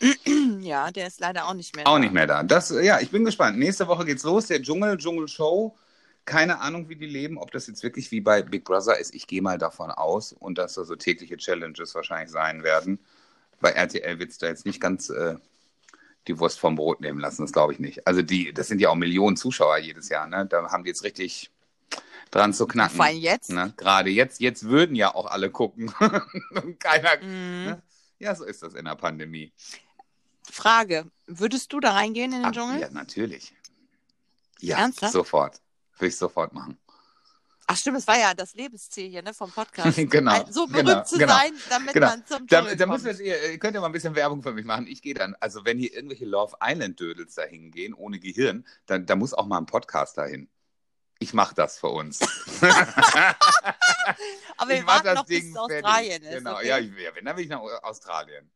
ja, 0.60 0.90
der 0.90 1.08
ist 1.08 1.20
leider 1.20 1.46
auch 1.48 1.54
nicht 1.54 1.74
mehr 1.74 1.86
Auch 1.86 1.94
da. 1.94 1.98
nicht 1.98 2.12
mehr 2.12 2.26
da. 2.26 2.42
Das, 2.42 2.70
ja, 2.70 3.00
ich 3.00 3.10
bin 3.10 3.24
gespannt. 3.24 3.58
Nächste 3.58 3.88
Woche 3.88 4.04
geht's 4.04 4.22
los. 4.22 4.46
Der 4.46 4.62
Dschungel, 4.62 4.96
Dschungel-Show. 4.96 5.76
Keine 6.24 6.60
Ahnung, 6.60 6.88
wie 6.88 6.96
die 6.96 7.06
leben, 7.06 7.38
ob 7.38 7.50
das 7.52 7.66
jetzt 7.66 7.82
wirklich 7.82 8.10
wie 8.10 8.20
bei 8.20 8.42
Big 8.42 8.64
Brother 8.64 8.98
ist. 8.98 9.14
Ich 9.14 9.26
gehe 9.26 9.42
mal 9.42 9.58
davon 9.58 9.90
aus 9.90 10.32
und 10.32 10.58
dass 10.58 10.74
da 10.74 10.84
so 10.84 10.94
tägliche 10.94 11.36
Challenges 11.38 11.94
wahrscheinlich 11.94 12.30
sein 12.30 12.62
werden. 12.62 12.98
Bei 13.60 13.70
RTL 13.70 14.18
wird 14.18 14.30
es 14.30 14.38
da 14.38 14.46
jetzt 14.46 14.66
nicht 14.66 14.80
ganz 14.80 15.08
äh, 15.08 15.36
die 16.28 16.38
Wurst 16.38 16.60
vom 16.60 16.76
Brot 16.76 17.00
nehmen 17.00 17.18
lassen, 17.18 17.42
das 17.42 17.52
glaube 17.52 17.72
ich 17.72 17.78
nicht. 17.78 18.06
Also 18.06 18.22
die, 18.22 18.52
das 18.52 18.68
sind 18.68 18.80
ja 18.80 18.90
auch 18.90 18.94
Millionen 18.94 19.36
Zuschauer 19.36 19.78
jedes 19.78 20.08
Jahr, 20.08 20.26
ne? 20.26 20.46
Da 20.46 20.70
haben 20.70 20.84
die 20.84 20.88
jetzt 20.90 21.02
richtig 21.02 21.50
dran 22.30 22.52
zu 22.52 22.66
knacken. 22.66 22.96
Vor 22.96 23.06
allem 23.06 23.16
jetzt. 23.16 23.50
Ne? 23.50 23.72
Gerade 23.76 24.10
jetzt, 24.10 24.40
jetzt 24.40 24.64
würden 24.64 24.94
ja 24.94 25.14
auch 25.14 25.26
alle 25.26 25.50
gucken. 25.50 25.92
keiner. 26.78 27.16
Mhm. 27.22 27.64
Ne? 27.64 27.82
Ja, 28.18 28.34
so 28.34 28.44
ist 28.44 28.62
das 28.62 28.74
in 28.74 28.84
der 28.84 28.94
Pandemie. 28.96 29.52
Frage: 30.50 31.06
Würdest 31.26 31.72
du 31.72 31.80
da 31.80 31.92
reingehen 31.92 32.32
in 32.32 32.38
den 32.40 32.46
Ach, 32.46 32.52
Dschungel? 32.52 32.80
ja, 32.80 32.90
natürlich. 32.90 33.52
Ja, 34.60 34.78
Ernsthaft? 34.78 35.12
sofort. 35.12 35.60
Würde 35.96 36.08
ich 36.08 36.16
sofort 36.16 36.52
machen. 36.52 36.78
Ach 37.70 37.76
stimmt, 37.76 37.98
es 37.98 38.06
war 38.06 38.18
ja 38.18 38.32
das 38.32 38.54
Lebensziel 38.54 39.10
hier 39.10 39.20
ne, 39.22 39.34
vom 39.34 39.52
Podcast. 39.52 39.94
Genau, 40.10 40.46
So 40.50 40.66
berühmt 40.66 40.88
genau, 40.88 41.04
zu 41.04 41.18
genau, 41.18 41.34
sein, 41.34 41.52
damit 41.68 41.92
genau. 41.92 42.06
man 42.06 42.24
zum 42.26 42.46
Da, 42.46 42.62
da 42.62 42.86
kommt. 42.86 43.02
müsst 43.04 43.20
ihr, 43.20 43.50
ihr 43.52 43.58
könnt 43.58 43.74
ja 43.74 43.80
mal 43.82 43.86
ein 43.88 43.92
bisschen 43.92 44.14
Werbung 44.14 44.42
für 44.42 44.52
mich 44.54 44.64
machen. 44.64 44.86
Ich 44.86 45.02
gehe 45.02 45.12
dann, 45.12 45.36
also 45.38 45.66
wenn 45.66 45.78
hier 45.78 45.92
irgendwelche 45.92 46.24
Love 46.24 46.56
Island-Dödels 46.62 47.34
da 47.34 47.42
hingehen, 47.42 47.92
ohne 47.92 48.18
Gehirn, 48.20 48.66
dann 48.86 49.04
da 49.04 49.16
muss 49.16 49.34
auch 49.34 49.44
mal 49.46 49.58
ein 49.58 49.66
Podcast 49.66 50.16
dahin. 50.16 50.48
Ich 51.18 51.34
mache 51.34 51.54
das 51.54 51.78
für 51.78 51.88
uns. 51.88 52.20
Aber 54.56 54.70
wir 54.70 54.76
ich 54.76 54.86
warten 54.86 55.14
noch 55.14 55.26
bis 55.26 55.40
Ding 55.40 55.50
es 55.50 55.56
Australien 55.58 56.22
fertig. 56.22 56.28
ist. 56.30 56.38
Genau, 56.38 56.54
okay? 56.56 56.68
ja, 56.68 56.78
ich, 56.78 56.90
ja, 56.98 57.14
wenn, 57.14 57.24
dann 57.26 57.36
will 57.36 57.44
ich 57.44 57.50
nach 57.50 57.60
Australien. 57.82 58.50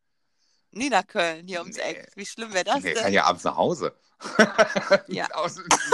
Nie 0.71 0.89
nach 0.89 1.05
Köln, 1.05 1.45
hier 1.47 1.59
ums 1.59 1.77
Nee. 1.77 1.83
Eck. 1.83 2.11
Wie 2.15 2.25
schlimm 2.25 2.51
wäre 2.51 2.63
das 2.63 2.81
nee, 2.81 2.93
denn? 2.95 3.03
kann 3.03 3.13
ja 3.13 3.25
abends 3.25 3.43
nach 3.43 3.57
Hause. 3.57 3.95
Ja. 5.07 5.27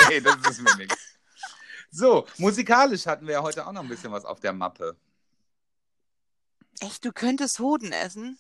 Nee, 0.08 0.22
das 0.22 0.36
ist 0.52 0.62
mir 0.62 0.76
nichts. 0.78 1.19
So, 1.92 2.28
musikalisch 2.38 3.06
hatten 3.06 3.26
wir 3.28 3.34
ja 3.34 3.44
heute 3.44 3.66
auch 3.66 3.72
noch 3.72 3.82
ein 3.82 3.90
bisschen 3.90 4.12
was 4.12 4.26
auf 4.26 4.40
der 4.40 4.54
Mappe. 4.54 4.96
Echt, 6.82 7.04
du 7.06 7.12
könntest 7.12 7.60
Hoden 7.60 7.92
essen? 7.92 8.38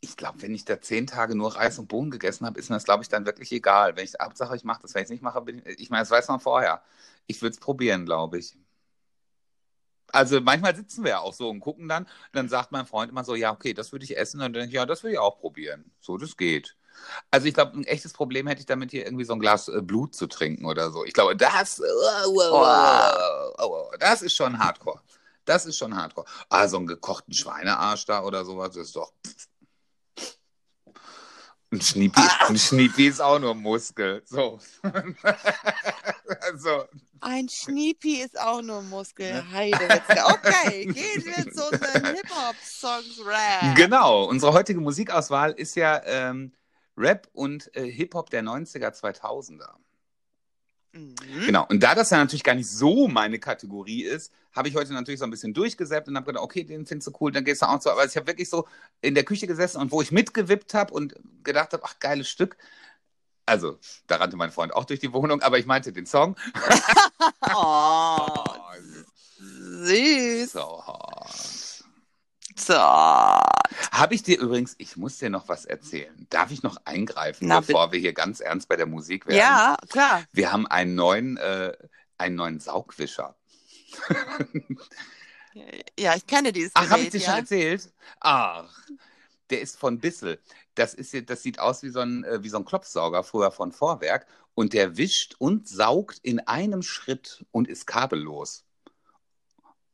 Ich 0.00 0.16
glaube, 0.16 0.42
wenn 0.42 0.54
ich 0.54 0.64
da 0.64 0.80
zehn 0.80 1.06
Tage 1.06 1.34
nur 1.34 1.56
Reis 1.56 1.78
und 1.78 1.88
Bohnen 1.88 2.10
gegessen 2.10 2.46
habe, 2.46 2.60
ist 2.60 2.68
mir 2.70 2.76
das, 2.76 2.84
glaube 2.84 3.02
ich, 3.02 3.08
dann 3.08 3.26
wirklich 3.26 3.50
egal. 3.52 3.96
Wenn 3.96 4.04
ich, 4.04 4.12
Hauptsache, 4.20 4.54
ich 4.54 4.64
mache 4.64 4.82
das. 4.82 4.94
Wenn 4.94 5.02
ich 5.02 5.06
es 5.06 5.10
nicht 5.10 5.22
mache, 5.22 5.40
bin 5.42 5.58
ich, 5.64 5.80
ich 5.80 5.90
meine, 5.90 6.02
das 6.02 6.10
weiß 6.10 6.28
man 6.28 6.38
vorher. 6.40 6.82
Ich 7.26 7.42
würde 7.42 7.54
es 7.54 7.60
probieren, 7.60 8.04
glaube 8.06 8.38
ich. 8.38 8.56
Also 10.12 10.40
manchmal 10.40 10.74
sitzen 10.76 11.02
wir 11.04 11.10
ja 11.12 11.18
auch 11.20 11.34
so 11.34 11.48
und 11.50 11.60
gucken 11.60 11.88
dann. 11.88 12.04
Und 12.04 12.10
dann 12.32 12.48
sagt 12.48 12.72
mein 12.72 12.86
Freund 12.86 13.10
immer 13.10 13.24
so, 13.24 13.34
ja, 13.34 13.52
okay, 13.52 13.74
das 13.74 13.92
würde 13.92 14.04
ich 14.04 14.16
essen. 14.16 14.38
Und 14.38 14.42
dann 14.44 14.52
denke 14.52 14.68
ich, 14.68 14.74
ja, 14.74 14.86
das 14.86 15.02
würde 15.02 15.14
ich 15.14 15.18
auch 15.18 15.38
probieren. 15.38 15.90
So, 16.00 16.16
das 16.18 16.36
geht. 16.36 16.76
Also 17.30 17.46
ich 17.46 17.54
glaube, 17.54 17.78
ein 17.78 17.84
echtes 17.84 18.12
Problem 18.12 18.46
hätte 18.46 18.60
ich 18.60 18.66
damit, 18.66 18.90
hier 18.90 19.04
irgendwie 19.04 19.24
so 19.24 19.32
ein 19.32 19.40
Glas 19.40 19.68
äh, 19.68 19.80
Blut 19.82 20.14
zu 20.14 20.26
trinken 20.26 20.64
oder 20.64 20.90
so. 20.90 21.04
Ich 21.04 21.12
glaube, 21.12 21.36
das, 21.36 21.82
das 23.98 24.22
ist 24.22 24.36
schon 24.36 24.58
Hardcore. 24.58 25.00
Das 25.44 25.66
ist 25.66 25.78
schon 25.78 25.96
Hardcore. 25.96 26.26
Ah, 26.48 26.68
so 26.68 26.76
einen 26.76 26.86
gekochten 26.86 27.32
Schweinearsch 27.32 28.04
da 28.06 28.22
oder 28.22 28.44
sowas, 28.44 28.74
das 28.74 28.88
ist 28.88 28.96
doch... 28.96 29.12
Ein 31.72 31.80
Schniepi, 31.80 32.20
ein 32.46 32.56
Schniepi 32.56 33.08
ist 33.08 33.20
auch 33.20 33.40
nur 33.40 33.54
Muskel. 33.54 34.22
So. 34.24 34.60
also, 36.40 36.84
Ein 37.20 37.48
Schniepi 37.48 38.22
ist 38.22 38.38
auch 38.38 38.62
nur 38.62 38.82
Muskel. 38.82 39.32
Ne? 39.32 39.50
Heidewitze. 39.50 40.24
Okay, 40.26 40.86
gehen 40.92 41.24
wir 41.24 41.52
zu 41.52 41.68
unseren 41.68 42.14
Hip-Hop-Songs 42.14 43.20
genau. 43.74 44.24
Unsere 44.26 44.52
heutige 44.52 44.80
Musikauswahl 44.80 45.52
ist 45.52 45.74
ja 45.74 46.00
ähm, 46.04 46.52
Rap 46.96 47.28
und 47.32 47.74
äh, 47.76 47.90
Hip-Hop 47.90 48.30
der 48.30 48.42
90er, 48.42 48.90
2000er. 48.90 49.74
Mhm. 50.92 51.14
Genau. 51.44 51.66
Und 51.68 51.82
da 51.82 51.94
das 51.94 52.10
ja 52.10 52.18
natürlich 52.18 52.44
gar 52.44 52.54
nicht 52.54 52.70
so 52.70 53.08
meine 53.08 53.38
Kategorie 53.38 54.02
ist, 54.04 54.32
habe 54.52 54.68
ich 54.68 54.74
heute 54.74 54.92
natürlich 54.94 55.20
so 55.20 55.26
ein 55.26 55.30
bisschen 55.30 55.52
durchgesäppt 55.52 56.08
und 56.08 56.16
habe 56.16 56.26
gedacht, 56.26 56.42
okay, 56.42 56.64
den 56.64 56.86
findest 56.86 57.08
du 57.08 57.12
cool, 57.20 57.32
dann 57.32 57.44
gehst 57.44 57.62
du 57.62 57.66
auch 57.66 57.80
so. 57.80 57.90
Aber 57.90 58.04
ich 58.04 58.16
habe 58.16 58.26
wirklich 58.26 58.48
so 58.48 58.66
in 59.02 59.14
der 59.14 59.24
Küche 59.24 59.46
gesessen 59.46 59.80
und 59.80 59.92
wo 59.92 60.00
ich 60.00 60.12
mitgewippt 60.12 60.74
habe 60.74 60.94
und 60.94 61.14
gedacht 61.44 61.72
habe, 61.72 61.82
ach, 61.84 61.98
geiles 62.00 62.28
Stück. 62.28 62.56
Also, 63.44 63.78
da 64.08 64.16
rannte 64.16 64.36
mein 64.36 64.50
Freund 64.50 64.74
auch 64.74 64.84
durch 64.84 64.98
die 64.98 65.12
Wohnung, 65.12 65.40
aber 65.42 65.58
ich 65.58 65.66
meinte 65.66 65.92
den 65.92 66.06
Song. 66.06 66.36
Oh, 67.54 68.44
süß. 69.38 70.52
so 70.52 70.86
hot. 70.86 71.55
So. 72.66 72.74
Habe 72.74 74.14
ich 74.14 74.24
dir 74.24 74.40
übrigens, 74.40 74.74
ich 74.78 74.96
muss 74.96 75.18
dir 75.18 75.30
noch 75.30 75.48
was 75.48 75.66
erzählen. 75.66 76.26
Darf 76.30 76.50
ich 76.50 76.64
noch 76.64 76.78
eingreifen, 76.84 77.46
Na, 77.46 77.60
bevor 77.60 77.92
wir 77.92 78.00
hier 78.00 78.12
ganz 78.12 78.40
ernst 78.40 78.68
bei 78.68 78.74
der 78.74 78.86
Musik 78.86 79.28
werden? 79.28 79.38
Ja, 79.38 79.76
klar. 79.88 80.24
Wir 80.32 80.52
haben 80.52 80.66
einen 80.66 80.96
neuen, 80.96 81.36
äh, 81.36 81.76
einen 82.18 82.34
neuen 82.34 82.60
Saugwischer. 82.60 83.36
Ja, 85.98 86.14
ich 86.14 86.26
kenne 86.26 86.52
dieses 86.52 86.72
Ach, 86.74 86.90
habe 86.90 87.00
ich 87.00 87.08
dir 87.08 87.18
ja. 87.18 87.30
schon 87.30 87.38
erzählt? 87.38 87.90
Ach, 88.20 88.70
der 89.48 89.62
ist 89.62 89.78
von 89.78 89.98
Bissel. 89.98 90.38
Das, 90.74 90.92
ist, 90.92 91.14
das 91.30 91.42
sieht 91.42 91.58
aus 91.58 91.82
wie 91.82 91.88
so, 91.88 92.00
ein, 92.00 92.24
äh, 92.24 92.42
wie 92.42 92.50
so 92.50 92.58
ein 92.58 92.66
Klopfsauger, 92.66 93.24
früher 93.24 93.50
von 93.50 93.72
Vorwerk. 93.72 94.26
Und 94.54 94.74
der 94.74 94.98
wischt 94.98 95.34
und 95.38 95.66
saugt 95.66 96.18
in 96.18 96.40
einem 96.40 96.82
Schritt 96.82 97.46
und 97.52 97.68
ist 97.68 97.86
kabellos. 97.86 98.65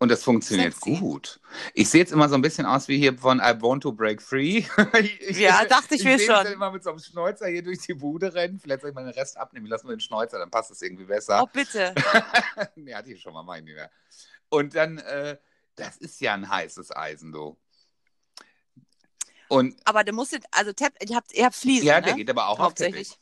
Und 0.02 0.08
das 0.08 0.24
funktioniert 0.24 0.74
Sexy. 0.74 0.96
gut. 0.96 1.38
Ich 1.74 1.88
sehe 1.88 2.00
jetzt 2.00 2.10
immer 2.10 2.28
so 2.28 2.34
ein 2.34 2.42
bisschen 2.42 2.66
aus 2.66 2.88
wie 2.88 2.98
hier 2.98 3.16
von 3.16 3.38
I 3.38 3.54
Want 3.62 3.84
to 3.84 3.92
Break 3.92 4.20
Free. 4.20 4.64
ich, 5.00 5.38
Ja, 5.38 5.64
dachte 5.64 5.94
ich 5.94 6.02
mir 6.02 6.18
sehe 6.18 6.26
mich 6.26 6.26
schon. 6.26 6.44
dann 6.44 6.52
immer 6.54 6.72
mit 6.72 6.82
so 6.82 6.90
einem 6.90 6.98
Schnäuzer 6.98 7.46
hier 7.46 7.62
durch 7.62 7.78
die 7.82 7.94
Bude 7.94 8.34
rennen. 8.34 8.58
Vielleicht 8.58 8.80
soll 8.80 8.90
ich 8.90 8.96
mal 8.96 9.04
den 9.04 9.14
Rest 9.14 9.36
abnehmen. 9.36 9.66
Lass 9.66 9.84
mal 9.84 9.90
den 9.90 10.00
Schnäuzer, 10.00 10.40
dann 10.40 10.50
passt 10.50 10.72
das 10.72 10.82
irgendwie 10.82 11.04
besser. 11.04 11.40
Oh, 11.40 11.46
bitte. 11.52 11.94
nee, 12.74 12.92
hatte 12.92 13.12
ich 13.12 13.22
schon 13.22 13.32
mal, 13.32 13.58
ich 13.58 13.62
nicht 13.64 13.76
mehr. 13.76 13.92
Und 14.48 14.74
dann, 14.74 14.98
äh, 14.98 15.38
das 15.76 15.98
ist 15.98 16.20
ja 16.20 16.34
ein 16.34 16.48
heißes 16.48 16.96
Eisen, 16.96 17.30
du. 17.30 17.56
Und 19.46 19.76
Aber 19.84 20.02
du 20.02 20.12
musst, 20.12 20.36
also 20.50 20.72
Tepp, 20.72 20.94
ihr 21.08 21.14
habt, 21.14 21.32
ihr 21.32 21.44
habt 21.44 21.54
Fliesen, 21.54 21.86
ja, 21.86 22.00
ne? 22.00 22.06
der 22.06 22.14
geht 22.14 22.28
aber 22.28 22.48
auch 22.48 22.58
auf 22.58 22.74
Teppich. 22.74 22.96
Hauptsächlich. 22.96 23.18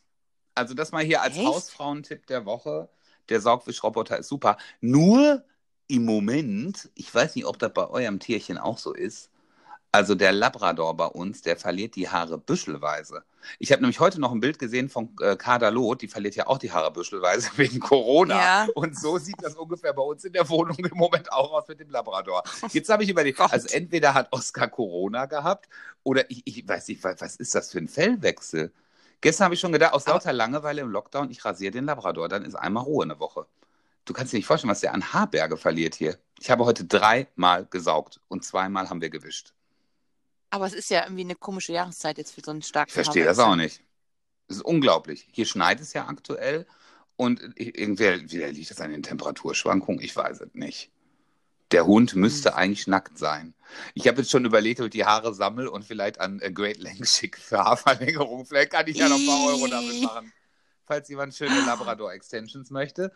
Also 0.55 0.73
das 0.73 0.93
mal 0.93 1.05
hier 1.05 1.21
als? 1.21 1.37
Hausfrauentipp 1.37 2.27
der 2.27 2.47
Woche. 2.47 2.89
Der 3.29 3.43
Saugwischroboter 3.43 4.17
ist 4.17 4.29
super. 4.29 4.57
Nur 4.81 5.45
im 5.91 6.05
Moment, 6.05 6.89
ich 6.95 7.13
weiß 7.13 7.35
nicht, 7.35 7.47
ob 7.47 7.59
das 7.59 7.73
bei 7.73 7.89
eurem 7.89 8.21
Tierchen 8.21 8.59
auch 8.59 8.79
so 8.79 8.93
ist, 8.93 9.31
also 9.93 10.15
der 10.15 10.31
Labrador 10.31 10.97
bei 10.97 11.07
uns, 11.07 11.43
der 11.43 11.57
verliert 11.57 11.97
die 11.97 12.09
Haare 12.09 12.39
büschelweise. 12.39 13.25
Ich 13.59 13.73
habe 13.73 13.83
nämlich 13.83 13.99
heute 13.99 14.21
noch 14.21 14.31
ein 14.31 14.39
Bild 14.39 14.61
gesehen 14.61 14.89
von 14.89 15.11
äh, 15.21 15.35
Kader 15.35 15.73
Loth, 15.73 16.03
die 16.03 16.09
verliert 16.09 16.37
ja 16.37 16.47
auch 16.47 16.59
die 16.59 16.71
Haare 16.71 16.93
büschelweise 16.93 17.51
wegen 17.57 17.81
Corona. 17.81 18.37
Ja. 18.37 18.69
Und 18.75 18.97
so 18.97 19.19
sieht 19.19 19.43
das 19.43 19.57
ungefähr 19.57 19.93
bei 19.93 20.03
uns 20.03 20.25
in 20.25 20.33
der 20.33 20.49
Wohnung 20.49 20.77
im 20.79 20.97
Moment 20.97 21.33
auch 21.33 21.53
aus 21.53 21.67
mit 21.67 21.81
dem 21.81 21.91
Labrador. 21.91 22.45
Jetzt 22.73 22.89
habe 22.89 23.03
ich 23.03 23.11
überlegt, 23.11 23.39
Gott. 23.39 23.53
also 23.53 23.67
entweder 23.69 24.15
hat 24.15 24.29
Oscar 24.31 24.69
Corona 24.69 25.27
gehabt 25.27 25.69
oder 26.05 26.31
ich, 26.31 26.43
ich 26.45 26.69
weiß 26.69 26.87
nicht, 26.87 27.03
was, 27.03 27.37
ist 27.37 27.55
das 27.55 27.73
für 27.73 27.79
ein 27.79 27.89
Fellwechsel? 27.89 28.73
Gestern 29.21 29.47
habe 29.47 29.55
ich 29.55 29.61
schon 29.61 29.73
gedacht, 29.73 29.93
aus 29.93 30.07
lauter 30.07 30.33
Langeweile 30.33 30.83
im 30.83 30.91
Lockdown, 30.91 31.31
ich 31.31 31.45
rasiere 31.45 31.73
den 31.73 31.87
Labrador, 31.87 32.29
dann 32.29 32.45
ist 32.45 32.55
einmal 32.55 32.85
Ruhe 32.85 33.05
eine 33.05 33.19
Woche. 33.19 33.47
Du 34.05 34.13
kannst 34.13 34.33
dir 34.33 34.37
nicht 34.37 34.47
vorstellen, 34.47 34.71
was 34.71 34.81
der 34.81 34.95
an 34.95 35.13
Haarberge 35.13 35.57
verliert 35.57 35.95
hier. 35.95 36.19
Ich 36.41 36.51
habe 36.51 36.65
heute 36.65 36.85
dreimal 36.85 37.67
gesaugt 37.67 38.21
und 38.29 38.45
zweimal 38.45 38.89
haben 38.89 39.01
wir 39.01 39.11
gewischt. 39.11 39.53
Aber 40.51 40.67
es 40.67 40.73
ist 40.73 40.91
ja 40.91 41.05
irgendwie 41.05 41.23
eine 41.23 41.37
komische 41.37 41.73
Jahreszeit 41.73 42.19
jetzt 42.19 42.33
für 42.35 42.41
so 42.45 42.51
einen 42.51 42.63
starken 42.63 42.89
Ich 42.89 42.95
verstehe 42.95 43.25
das 43.25 43.39
auch 43.39 43.57
nicht. 43.57 43.83
Das 44.49 44.57
ist 44.57 44.65
unglaublich. 44.65 45.29
Hier 45.31 45.47
schneit 45.47 45.81
es 45.81 45.93
ja 45.93 46.09
aktuell 46.09 46.67
und 47.17 47.41
irgendwie 47.55 48.07
liegt 48.07 48.71
das 48.71 48.81
an 48.81 48.91
den 48.91 49.03
Temperaturschwankungen. 49.03 50.03
Ich 50.03 50.17
weiß 50.17 50.41
es 50.41 50.55
nicht. 50.55 50.91
Der 51.71 51.87
Hund 51.87 52.17
müsste 52.17 52.57
eigentlich 52.57 52.89
nackt 52.89 53.17
sein. 53.17 53.55
Ich 53.95 54.09
habe 54.09 54.23
jetzt 54.23 54.31
schon 54.33 54.45
überlegt, 54.45 54.81
ob 54.81 54.87
ich 54.87 54.93
die 54.93 55.05
Haare 55.05 55.33
sammle 55.35 55.71
und 55.71 55.85
vielleicht 55.85 56.21
an 56.21 56.41
äh, 56.41 56.51
Great 56.51 56.79
Length 56.79 57.09
schick 57.09 57.39
für 57.39 57.59
Haarverlängerung. 57.59 58.45
Vielleicht 58.45 58.71
kann 58.71 58.89
ich 58.89 58.97
ja 58.97 59.09
noch 59.09 59.19
ein 59.19 59.27
paar 59.27 59.47
Euro 59.47 59.69
damit 59.69 60.03
machen. 60.03 60.33
Falls 60.91 61.09
jemand 61.09 61.33
schöne 61.37 61.61
Labrador-Extensions 61.67 62.71
möchte. 62.71 63.13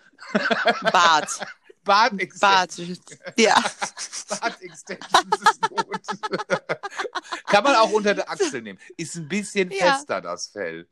Bart. 0.92 1.40
Bart-Extensions. 1.82 3.00
Bart. 3.04 3.34
Ja. 3.36 3.56
Bart-Extensions 4.28 5.40
ist 5.42 5.60
gut. 5.68 6.00
kann 7.46 7.64
man 7.64 7.74
auch 7.74 7.90
unter 7.90 8.14
der 8.14 8.30
Achsel 8.30 8.62
nehmen. 8.62 8.78
Ist 8.96 9.16
ein 9.16 9.26
bisschen 9.26 9.72
Ja. 9.72 9.96
fester, 9.96 10.20
das 10.20 10.46
Fell. 10.46 10.88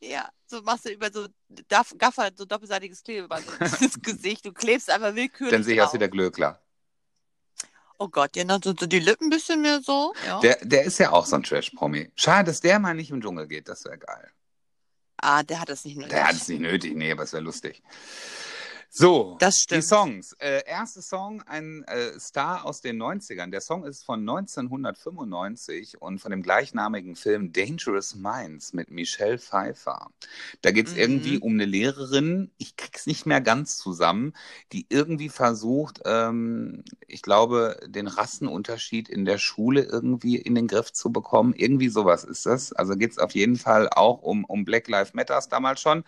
Ja, 0.00 0.28
so 0.46 0.60
machst 0.62 0.86
du 0.86 0.90
über 0.90 1.12
so 1.12 1.28
Daff- 1.68 1.94
Gaffer, 1.96 2.30
so 2.34 2.44
doppelseitiges 2.44 3.04
Klebeband 3.04 3.44
ins 3.80 4.02
Gesicht. 4.02 4.44
Du 4.44 4.52
klebst 4.52 4.90
einfach 4.90 5.14
willkürlich 5.14 5.52
Dann 5.52 5.62
sehe 5.62 5.76
ich 5.76 5.82
aus 5.82 5.94
wie 5.94 5.98
der 5.98 6.08
Glöckler. 6.08 6.60
Oh 8.00 8.08
Gott, 8.08 8.34
ja, 8.34 8.42
dann 8.42 8.60
sind 8.60 8.80
so 8.80 8.86
die 8.86 8.98
Lippen 8.98 9.28
ein 9.28 9.30
bisschen 9.30 9.62
mehr 9.62 9.80
so. 9.82 10.12
Ja. 10.26 10.40
Der, 10.40 10.56
der 10.64 10.82
ist 10.82 10.98
ja 10.98 11.12
auch 11.12 11.26
so 11.26 11.36
ein 11.36 11.44
Trash-Promi. 11.44 12.10
Schade, 12.16 12.50
dass 12.50 12.60
der 12.60 12.80
mal 12.80 12.94
nicht 12.94 13.10
im 13.12 13.20
Dschungel 13.20 13.46
geht. 13.46 13.68
Das 13.68 13.84
wäre 13.84 13.98
geil. 13.98 14.32
Ah, 15.18 15.42
der 15.42 15.60
hat 15.60 15.68
das 15.68 15.84
nicht 15.84 15.96
nötig. 15.96 16.10
Der 16.10 16.26
hat 16.26 16.34
es 16.34 16.48
nicht 16.48 16.60
nötig. 16.60 16.96
Nee, 16.96 17.12
aber 17.12 17.24
es 17.24 17.32
wäre 17.32 17.42
lustig. 17.42 17.82
So, 18.90 19.36
Das 19.38 19.66
die 19.70 19.82
stimmt. 19.82 19.84
Songs. 19.84 20.32
Äh, 20.40 20.62
erster 20.66 21.02
Song, 21.02 21.42
ein 21.42 21.84
äh, 21.84 22.18
Star 22.18 22.64
aus 22.64 22.80
den 22.80 22.96
90ern. 22.96 23.50
Der 23.50 23.60
Song 23.60 23.84
ist 23.84 24.04
von 24.04 24.20
1995 24.20 26.00
und 26.00 26.18
von 26.20 26.30
dem 26.32 26.42
gleichnamigen 26.42 27.14
Film 27.14 27.52
Dangerous 27.52 28.14
Minds 28.16 28.72
mit 28.72 28.90
Michelle 28.90 29.38
Pfeiffer. 29.38 30.08
Da 30.62 30.70
geht 30.72 30.88
es 30.88 30.94
Mhm. 30.94 30.98
irgendwie 30.98 31.38
um 31.38 31.52
eine 31.52 31.66
Lehrerin, 31.66 32.50
ich 32.56 32.76
krieg's 32.76 33.06
nicht 33.06 33.26
mehr 33.26 33.42
ganz 33.42 33.76
zusammen, 33.76 34.32
die 34.72 34.86
irgendwie 34.88 35.28
versucht, 35.28 36.00
ähm, 36.06 36.82
ich 37.06 37.22
glaube, 37.22 37.78
den 37.86 38.06
Rassenunterschied 38.08 39.08
in 39.10 39.26
der 39.26 39.38
Schule 39.38 39.82
irgendwie 39.82 40.36
in 40.36 40.54
den 40.54 40.66
Griff 40.66 40.92
zu 40.92 41.12
bekommen. 41.12 41.52
Irgendwie 41.54 41.90
sowas 41.90 42.24
ist 42.24 42.46
das. 42.46 42.72
Also 42.72 42.96
geht 42.96 43.12
es 43.12 43.18
auf 43.18 43.32
jeden 43.32 43.56
Fall 43.56 43.88
auch 43.90 44.22
um, 44.22 44.44
um 44.46 44.64
Black 44.64 44.88
Lives 44.88 45.14
Matters 45.14 45.48
damals 45.48 45.80
schon. 45.80 46.04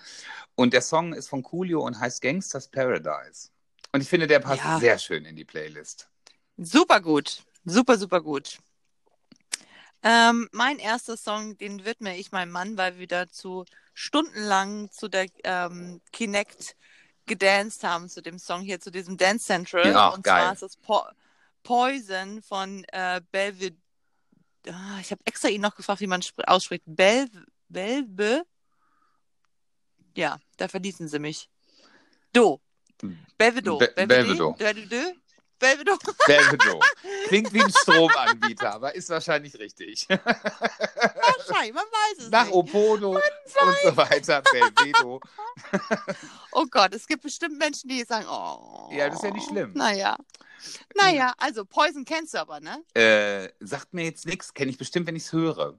Und 0.57 0.75
der 0.75 0.83
Song 0.83 1.15
ist 1.15 1.29
von 1.29 1.43
Coolio 1.43 1.81
und 1.87 1.99
heißt 2.01 2.21
Gangsters 2.23 2.70
Paradise. 2.71 3.49
Und 3.93 4.01
ich 4.03 4.09
finde, 4.09 4.27
der 4.27 4.41
passt 4.41 4.63
Ja. 4.63 4.79
sehr 4.79 4.99
schön 4.99 5.25
in 5.25 5.37
die 5.37 5.45
Playlist. 5.45 6.09
Super 6.57 7.01
gut. 7.01 7.43
Super, 7.65 7.99
super 7.99 8.21
gut. 8.21 8.59
Ähm, 10.03 10.49
mein 10.53 10.79
erster 10.79 11.17
Song, 11.17 11.59
den 11.59 11.85
widme 11.85 12.17
ich 12.17 12.33
meinem 12.33 12.53
Mann, 12.53 12.79
weil 12.79 12.99
wir 12.99 13.07
dazu 13.07 13.65
stundenlang 13.93 14.91
zu 14.91 15.09
der 15.09 15.27
ähm, 15.45 16.01
Kinect 16.13 16.77
gedanced 17.27 17.85
haben, 17.85 18.09
zu 18.09 18.23
dem 18.23 18.39
Song 18.39 18.63
hier, 18.63 18.81
zu 18.81 18.91
diesem 18.91 19.17
Dance 19.19 19.45
Central. 19.45 19.87
Ja, 19.87 20.09
Und 20.09 20.25
geil. 20.25 20.43
zwar 20.43 20.53
ist 20.55 20.63
das 20.63 20.77
po 20.77 21.03
Poison 21.63 22.41
von 22.43 22.85
äh, 22.93 23.21
Belve. 23.31 23.73
Ah, 24.69 24.99
ich 25.01 25.11
habe 25.11 25.21
extra 25.27 25.49
ihn 25.49 25.61
noch 25.61 25.77
gefragt, 25.77 26.01
wie 26.01 26.07
man 26.07 26.23
spr- 26.23 26.45
ausspricht. 26.47 26.83
Bel 26.87 27.29
Belbe. 27.69 28.43
Ja, 30.17 30.39
da 30.57 30.69
verließen 30.69 31.09
sie 31.09 31.19
mich. 31.19 31.51
Do. 32.33 32.61
Belvedo. 33.39 33.79
Be- 33.79 33.93
Belvedo. 34.07 34.53
Belvedo. 34.53 35.13
Belvedo. 35.59 35.97
Belvedo. 36.27 36.81
Klingt 37.29 37.53
wie 37.53 37.63
ein 37.63 37.71
Stromanbieter, 37.71 38.75
aber 38.75 38.95
ist 38.95 39.11
wahrscheinlich 39.11 39.59
richtig. 39.59 40.07
Wahrscheinlich, 40.09 41.75
man 41.75 41.85
weiß 41.85 42.25
es 42.25 42.31
Nach 42.31 42.45
nicht. 42.47 42.55
Opodo 42.55 43.11
und 43.17 43.23
so 43.85 43.97
weiter. 43.97 44.43
Belvedo. 44.43 45.21
Oh 46.53 46.67
Gott, 46.71 46.95
es 46.95 47.07
gibt 47.07 47.23
bestimmt 47.23 47.59
Menschen, 47.59 47.89
die 47.89 48.03
sagen, 48.05 48.27
oh. 48.29 48.89
Ja, 48.93 49.07
das 49.09 49.17
ist 49.19 49.25
ja 49.25 49.31
nicht 49.31 49.49
schlimm. 49.49 49.73
Naja. 49.75 50.17
Naja, 50.97 51.33
also 51.39 51.65
Poison 51.65 52.05
kennst 52.05 52.35
du 52.35 52.39
aber, 52.39 52.61
ne? 52.61 52.83
Äh, 52.95 53.49
sagt 53.61 53.95
mir 53.95 54.05
jetzt 54.05 54.27
nichts, 54.27 54.53
kenne 54.53 54.71
ich 54.71 54.77
bestimmt, 54.79 55.07
wenn 55.07 55.17
ich 55.17 55.25
es 55.25 55.33
höre. 55.33 55.79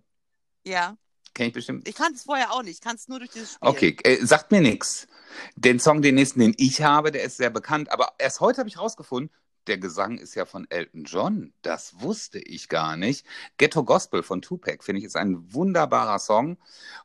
Ja. 0.66 0.96
Kenne 1.34 1.48
ich 1.48 1.54
bestimmt. 1.54 1.88
Ich 1.88 1.96
kannte 1.96 2.16
es 2.16 2.24
vorher 2.24 2.52
auch 2.52 2.64
nicht. 2.64 2.76
Ich 2.76 2.82
kannte 2.82 2.98
es 2.98 3.08
nur 3.08 3.20
durch 3.20 3.32
dieses 3.32 3.54
Spiel. 3.54 3.70
Okay, 3.70 3.98
äh, 4.04 4.26
sagt 4.26 4.52
mir 4.52 4.62
nichts. 4.62 5.08
Den 5.56 5.80
Song, 5.80 6.02
den 6.02 6.16
nächsten, 6.16 6.40
den 6.40 6.54
ich 6.58 6.82
habe, 6.82 7.12
der 7.12 7.24
ist 7.24 7.38
sehr 7.38 7.50
bekannt, 7.50 7.92
aber 7.92 8.14
erst 8.18 8.42
heute 8.42 8.60
habe 8.60 8.70
ich 8.70 8.78
rausgefunden, 8.78 9.32
der 9.68 9.78
Gesang 9.78 10.18
ist 10.18 10.36
ja 10.36 10.46
von 10.46 10.66
Elton 10.70 11.04
John. 11.04 11.54
Das 11.62 12.02
wusste 12.02 12.40
ich 12.40 12.68
gar 12.68 12.98
nicht. 12.98 13.26
Ghetto 13.58 13.84
Gospel 13.84 14.24
von 14.24 14.42
Tupac, 14.42 14.84
finde 14.84 15.00
ich, 15.00 15.06
ist 15.06 15.16
ein 15.16 15.54
wunderbarer 15.54 16.20
Song. 16.20 16.58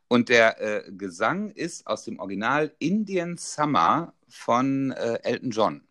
Und 0.09 0.29
der 0.29 0.61
äh, 0.61 0.91
Gesang 0.93 1.51
ist 1.51 1.87
aus 1.87 2.05
dem 2.05 2.19
Original 2.19 2.75
Indian 2.79 3.37
Summer 3.37 4.15
von 4.29 4.93
äh, 4.93 5.21
Elton 5.23 5.51
John. 5.51 5.83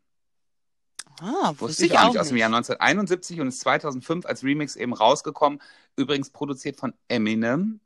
Ah, 1.21 1.49
Wusste 1.49 1.61
wusste 1.61 1.85
ich 1.85 1.97
auch 1.97 2.09
nicht. 2.09 2.19
Aus 2.19 2.27
dem 2.29 2.37
Jahr 2.37 2.47
1971 2.47 3.39
und 3.39 3.47
ist 3.47 3.61
2005 3.61 4.25
als 4.25 4.43
Remix 4.43 4.75
eben 4.75 4.93
rausgekommen. 4.93 5.61
Übrigens 5.95 6.29
produziert 6.29 6.77
von 6.77 6.93
Eminem 7.07 7.79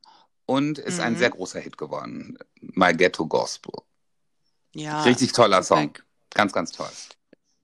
und 0.50 0.78
ist 0.78 0.98
ein 1.00 1.14
Mhm. 1.14 1.18
sehr 1.18 1.30
großer 1.30 1.60
Hit 1.60 1.78
geworden. 1.78 2.36
My 2.60 2.92
Ghetto 2.92 3.26
Gospel. 3.26 3.72
Ja. 4.74 5.02
Richtig 5.04 5.32
toller 5.32 5.62
Song. 5.62 5.92
Ganz, 6.30 6.52
ganz 6.52 6.72
toll. 6.72 6.90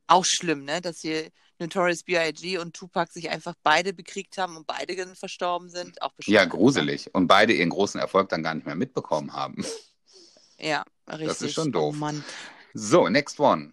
Auch 0.06 0.24
schlimm, 0.24 0.64
ne? 0.64 0.80
Dass 0.80 1.00
hier 1.00 1.30
Notorious 1.58 2.02
B.I.G. 2.04 2.58
und 2.58 2.74
Tupac 2.76 3.10
sich 3.12 3.28
einfach 3.30 3.54
beide 3.62 3.92
bekriegt 3.92 4.38
haben 4.38 4.56
und 4.56 4.66
beide 4.66 4.94
dann 4.94 5.16
verstorben 5.16 5.68
sind. 5.68 6.00
Auch 6.02 6.12
Ja, 6.24 6.44
gruselig. 6.44 7.12
Und 7.14 7.26
beide 7.26 7.52
ihren 7.54 7.70
großen 7.70 8.00
Erfolg 8.00 8.28
dann 8.28 8.42
gar 8.42 8.54
nicht 8.54 8.66
mehr 8.66 8.74
mitbekommen 8.76 9.32
haben. 9.32 9.64
Ja, 10.58 10.84
richtig. 11.08 11.48
ist 11.48 11.54
schon 11.54 11.72
doof. 11.72 11.94
Oh 11.96 11.98
Mann. 11.98 12.24
So, 12.74 13.08
next 13.08 13.40
one. 13.40 13.72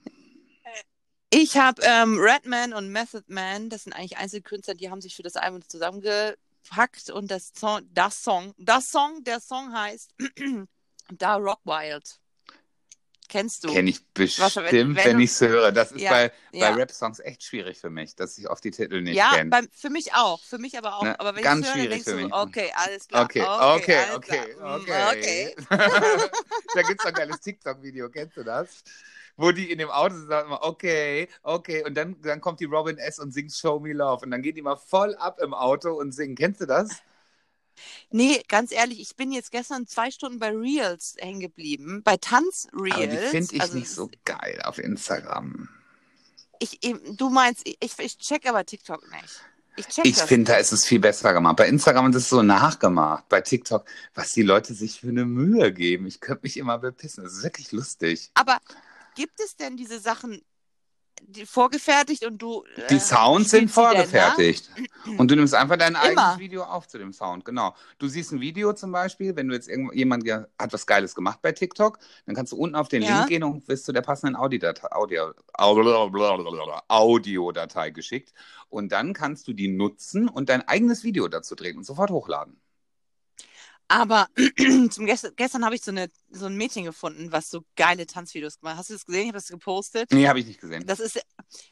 Ich 1.30 1.58
habe 1.58 1.82
ähm, 1.84 2.20
Redman 2.20 2.74
und 2.74 2.90
Method 2.92 3.24
Man, 3.28 3.70
das 3.70 3.84
sind 3.84 3.94
eigentlich 3.94 4.18
Einzelkünstler, 4.18 4.76
die 4.76 4.90
haben 4.90 5.02
sich 5.02 5.16
für 5.16 5.24
das 5.24 5.36
Album 5.36 5.62
zusammengepackt 6.64 7.10
und 7.10 7.30
das 7.32 7.52
Song, 7.56 7.82
das 7.94 8.24
Song, 8.24 8.54
das 8.58 8.92
Song, 8.92 9.24
der 9.24 9.40
Song 9.40 9.74
heißt 9.74 10.14
Da 11.12 11.36
Rock 11.36 11.60
Wild. 11.66 12.20
Kennst 13.30 13.64
du? 13.64 13.74
Kenne 13.74 13.90
ich 13.90 14.06
bestimmt, 14.14 14.56
wenn- 14.58 14.96
wenn, 14.96 15.06
wenn 15.06 15.20
ich 15.20 15.32
es 15.32 15.42
höre. 15.42 15.72
Das 15.72 15.92
ist 15.92 16.02
Ja, 16.02 16.12
bei, 16.12 16.32
ja. 16.52 16.70
bei 16.70 16.76
Rap-Songs 16.76 17.20
echt 17.20 17.44
schwierig 17.44 17.80
für 17.80 17.90
mich, 17.90 18.16
dass 18.16 18.38
ich 18.38 18.48
auf 18.48 18.62
die 18.62 18.70
Titel 18.70 19.02
nicht 19.02 19.16
ja, 19.16 19.32
kenne. 19.34 19.50
beim, 19.50 19.68
für 19.72 19.90
mich 19.90 20.14
auch, 20.14 20.40
für 20.44 20.60
mich 20.60 20.78
aber 20.78 20.98
auch. 20.98 21.04
Ne, 21.04 21.20
aber 21.20 21.36
wenn 21.36 21.44
ganz 21.44 21.66
höre, 21.66 21.74
schwierig 21.74 22.04
für 22.04 22.12
so, 22.12 22.16
mich. 22.18 22.32
okay, 22.34 22.72
alles 22.76 23.08
klar. 23.08 23.24
Okay, 23.24 23.42
okay, 23.42 24.06
okay. 24.16 24.56
Mm, 24.56 24.64
okay. 25.10 25.56
da 25.70 26.82
gibt 26.84 27.00
es 27.00 27.06
ein 27.06 27.14
geiles 27.14 27.40
TikTok-Video, 27.42 28.10
kennst 28.10 28.38
du 28.38 28.44
das? 28.44 28.84
Wo 29.38 29.52
die 29.52 29.72
in 29.72 29.80
dem 29.80 29.90
Auto 29.90 30.14
sind 30.16 30.24
und 30.24 30.30
sagen 30.30 30.48
immer, 30.48 30.64
okay, 30.64 31.28
okay, 31.44 31.84
und 31.86 31.96
dann, 31.96 32.22
dann 32.22 32.40
kommt 32.42 32.60
die 32.60 32.66
Robin 32.66 32.98
S. 32.98 33.20
und 33.20 33.32
singt 33.34 33.54
Show 33.54 33.80
Me 33.80 33.94
Love. 33.94 34.26
Und 34.26 34.32
dann 34.32 34.42
geht 34.42 34.58
die 34.58 34.62
mal 34.62 34.76
voll 34.78 35.16
ab 35.16 35.40
im 35.42 35.54
Auto 35.54 35.92
und 35.94 36.12
singen. 36.14 36.36
Kennst 36.36 36.62
du 36.62 36.66
das? 36.68 37.02
Nee, 38.12 38.44
ganz 38.48 38.72
ehrlich, 38.72 39.00
ich 39.02 39.16
bin 39.16 39.32
jetzt 39.32 39.52
gestern 39.52 39.88
zwei 39.88 40.12
Stunden 40.12 40.40
bei 40.40 40.50
Reels 40.52 41.16
hängen 41.20 41.40
geblieben, 41.40 42.02
bei 42.04 42.18
Tanz-Reels. 42.18 42.96
Aber 42.96 43.08
die 43.08 43.18
finde 43.18 43.56
ich 43.56 43.62
Also, 43.62 43.78
nicht 43.78 43.90
so 43.90 44.10
geil 44.26 44.62
auf 44.64 44.78
Instagram. 44.78 45.70
ich, 46.60 46.80
du 46.82 47.30
meinst, 47.30 47.64
ich, 47.66 48.00
ich 48.00 48.18
check 48.18 48.48
aber 48.48 48.66
TikTok 48.66 49.04
nicht. 49.12 49.42
Ich 49.76 49.88
Ich 50.04 50.18
finde, 50.18 50.52
da 50.52 50.58
ist 50.58 50.72
es 50.72 50.86
viel 50.86 51.00
besser 51.00 51.34
gemacht. 51.34 51.56
Bei 51.56 51.68
Instagram 51.68 52.12
ist 52.12 52.16
es 52.18 52.30
so 52.30 52.44
nachgemacht. 52.44 53.28
Bei 53.28 53.42
TikTok, 53.42 53.86
was 54.14 54.32
die 54.34 54.44
Leute 54.44 54.74
sich 54.76 55.00
für 55.00 55.10
eine 55.10 55.26
Mühe 55.26 55.74
geben. 55.74 56.06
Ich 56.06 56.20
könnte 56.22 56.42
mich 56.44 56.58
immer 56.58 56.78
bepissen. 56.78 57.24
Das 57.24 57.34
ist 57.34 57.44
wirklich 57.44 57.72
lustig. 57.72 58.32
Aber 58.36 58.60
gibt 59.16 59.40
es 59.40 59.56
denn 59.56 59.78
diese 59.78 60.00
Sachen 60.00 60.42
die 61.28 61.46
vorgefertigt 61.46 62.26
und 62.26 62.42
du. 62.42 62.64
Die 62.90 62.96
äh, 62.96 63.00
Sounds 63.00 63.50
sind 63.50 63.60
sie 63.60 63.60
denn 63.60 63.70
vorgefertigt. 63.70 64.70
Und 65.18 65.30
du 65.30 65.36
nimmst 65.36 65.54
einfach 65.54 65.78
dein 65.78 65.96
eigenes 65.96 66.12
Immer. 66.24 66.40
Video 66.40 66.64
auf 66.64 66.88
zu 66.88 66.98
dem 66.98 67.14
Sound. 67.14 67.46
Genau. 67.46 67.76
Du 67.98 68.08
siehst 68.08 68.32
ein 68.32 68.42
Video 68.42 68.74
zum 68.74 68.92
Beispiel, 68.92 69.36
wenn 69.36 69.48
du 69.48 69.54
jetzt 69.54 69.70
irgend 69.70 69.94
jemand 69.94 70.26
ja- 70.26 70.46
hat 70.60 70.74
was 70.74 70.86
Geiles 70.86 71.16
gemacht 71.16 71.40
bei 71.42 71.52
TikTok, 71.52 72.00
dann 72.26 72.36
kannst 72.36 72.52
du 72.52 72.58
unten 72.58 72.76
auf 72.76 72.88
den 72.88 73.04
Ja. 73.04 73.18
Link 73.20 73.30
gehen 73.30 73.44
und 73.44 73.68
wirst 73.68 73.86
zu 73.86 73.94
der 73.94 74.02
passenden 74.02 74.36
Audiodatei, 74.36 74.92
Audio, 74.92 75.34
Audio, 75.54 76.82
Audiodatei 76.88 77.90
geschickt. 77.92 78.34
Und 78.70 78.92
dann 78.92 79.14
kannst 79.14 79.48
du 79.48 79.54
die 79.54 79.68
nutzen 79.68 80.28
und 80.28 80.50
dein 80.50 80.68
eigenes 80.68 81.04
Video 81.04 81.28
dazu 81.28 81.56
drehen 81.56 81.78
und 81.78 81.84
sofort 81.84 82.12
hochladen. 82.12 82.60
Aber 83.88 84.28
zum 84.90 85.06
gestern, 85.06 85.34
gestern 85.36 85.66
habe 85.66 85.76
ich 85.76 85.84
so, 85.84 85.92
eine, 85.92 86.10
so 86.32 86.46
ein 86.48 86.56
Mädchen 86.56 86.84
gefunden, 86.86 87.32
was 87.32 87.50
so 87.50 87.64
geile 87.76 88.08
Tanzvideos 88.08 88.60
gemacht 88.60 88.74
hat. 88.74 88.80
Hast 88.80 88.90
du 88.90 88.94
das 88.94 89.06
gesehen? 89.06 89.22
Ich 89.24 89.28
habe 89.30 89.38
das 89.38 89.48
gepostet. 89.48 90.12
Nee, 90.12 90.28
habe 90.28 90.40
ich 90.40 90.48
nicht 90.48 90.62
gesehen. 90.62 90.86
Das 90.86 91.00
ist. 91.00 91.20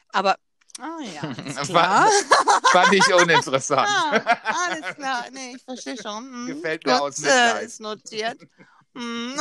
Aber. 0.10 0.36
Ah 0.80 1.00
ja, 1.02 1.32
ist 1.62 1.74
War- 1.74 2.10
klar. 2.10 2.62
Fand 2.72 2.94
ich 2.94 3.14
uninteressant. 3.14 3.88
Ah, 4.14 4.38
alles 4.70 4.96
klar. 4.96 5.26
Nee, 5.32 5.56
ich 5.56 5.64
verstehe 5.64 5.98
schon. 6.02 6.24
Hm, 6.24 6.48
Gefällt 6.48 6.86
mir 6.86 6.94
gut, 6.94 7.02
aus 7.02 7.18
Mitleid. 7.20 7.62
äh, 7.62 7.66
ist 7.66 7.80
notiert. 7.82 8.38
Hm. 8.96 9.36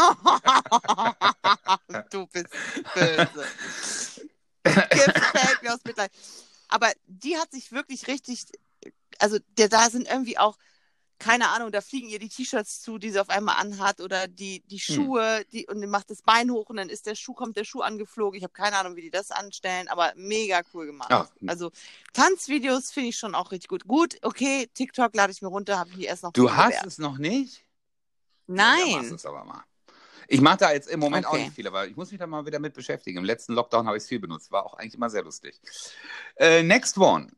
du 2.11 2.27
bist 2.29 2.49
böse. 2.95 3.47
Gefällt 4.65 5.63
mir 5.63 5.75
aus 5.75 5.81
Mitleid. 5.85 6.11
Aber 6.69 6.91
die 7.07 7.37
hat 7.37 7.51
sich 7.53 7.73
wirklich 7.73 8.07
richtig, 8.07 8.45
also 9.19 9.39
der, 9.59 9.69
da 9.69 9.91
sind 9.91 10.07
irgendwie 10.09 10.39
auch, 10.39 10.57
keine 11.21 11.51
Ahnung, 11.51 11.71
da 11.71 11.81
fliegen 11.83 12.09
ihr 12.09 12.19
die 12.19 12.29
T-Shirts 12.29 12.81
zu, 12.81 12.99
die 12.99 13.11
sie 13.11 13.21
auf 13.21 13.29
einmal 13.29 13.57
anhat 13.59 14.01
oder 14.01 14.27
die, 14.27 14.61
die 14.67 14.79
Hm. 14.79 14.95
Schuhe, 14.95 15.45
die, 15.53 15.67
und 15.67 15.81
dann 15.81 15.91
macht 15.91 16.11
das 16.11 16.23
Bein 16.23 16.51
hoch 16.51 16.69
und 16.71 16.77
dann 16.77 16.89
ist 16.89 17.07
der 17.07 17.15
Schuh, 17.15 17.35
kommt 17.35 17.57
der 17.57 17.65
Schuh 17.65 17.83
angeflogen. 17.83 18.37
Ich 18.39 18.43
habe 18.43 18.53
keine 18.55 18.77
Ahnung, 18.77 18.97
wie 18.97 19.03
die 19.03 19.11
das 19.11 19.31
anstellen, 19.31 19.87
aber 19.89 20.13
mega 20.17 20.63
cool 20.75 20.87
gemacht. 20.87 21.11
Ja. 21.11 21.29
Also 21.47 21.71
Tanzvideos 22.15 22.91
finde 22.91 23.11
ich 23.11 23.17
schon 23.19 23.35
auch 23.35 23.53
richtig 23.53 23.69
gut. 23.69 23.87
Gut, 23.87 24.17
okay, 24.23 24.69
TikTok 24.75 25.15
lade 25.15 25.31
ich 25.33 25.43
mir 25.43 25.49
runter, 25.49 25.79
habe 25.79 25.91
ich 25.91 25.97
mir 25.99 26.09
erst 26.09 26.23
noch 26.23 26.33
Du 26.33 26.51
hast 26.51 26.69
gewährt. 26.71 26.87
es 26.87 26.99
noch 26.99 27.19
nicht? 27.19 27.65
Ja, 28.49 28.55
Nein. 28.57 28.91
machst 28.93 29.13
es 29.13 29.27
aber 29.27 29.45
mal. 29.45 29.63
Ich 30.27 30.41
mache 30.41 30.59
da 30.59 30.73
jetzt 30.73 30.89
im 30.89 31.01
Moment 31.01 31.27
auch 31.27 31.33
Okay. 31.35 31.45
nicht 31.45 31.55
viel, 31.55 31.67
aber 31.67 31.87
ich 31.87 31.97
muss 31.97 32.11
mich 32.11 32.21
da 32.21 32.27
mal 32.27 32.47
wieder 32.47 32.61
mit 32.61 32.73
beschäftigen. 32.73 33.19
Im 33.19 33.25
letzten 33.25 33.53
Lockdown 33.53 33.87
habe 33.87 33.97
ich 33.97 34.05
es 34.05 34.09
viel 34.09 34.21
benutzt. 34.21 34.51
War 34.53 34.65
auch 34.65 34.75
eigentlich 34.75 34.95
immer 34.95 35.11
sehr 35.11 35.23
lustig. 35.25 35.61
Äh, 36.37 36.63
next 36.63 36.97
one. 36.97 37.31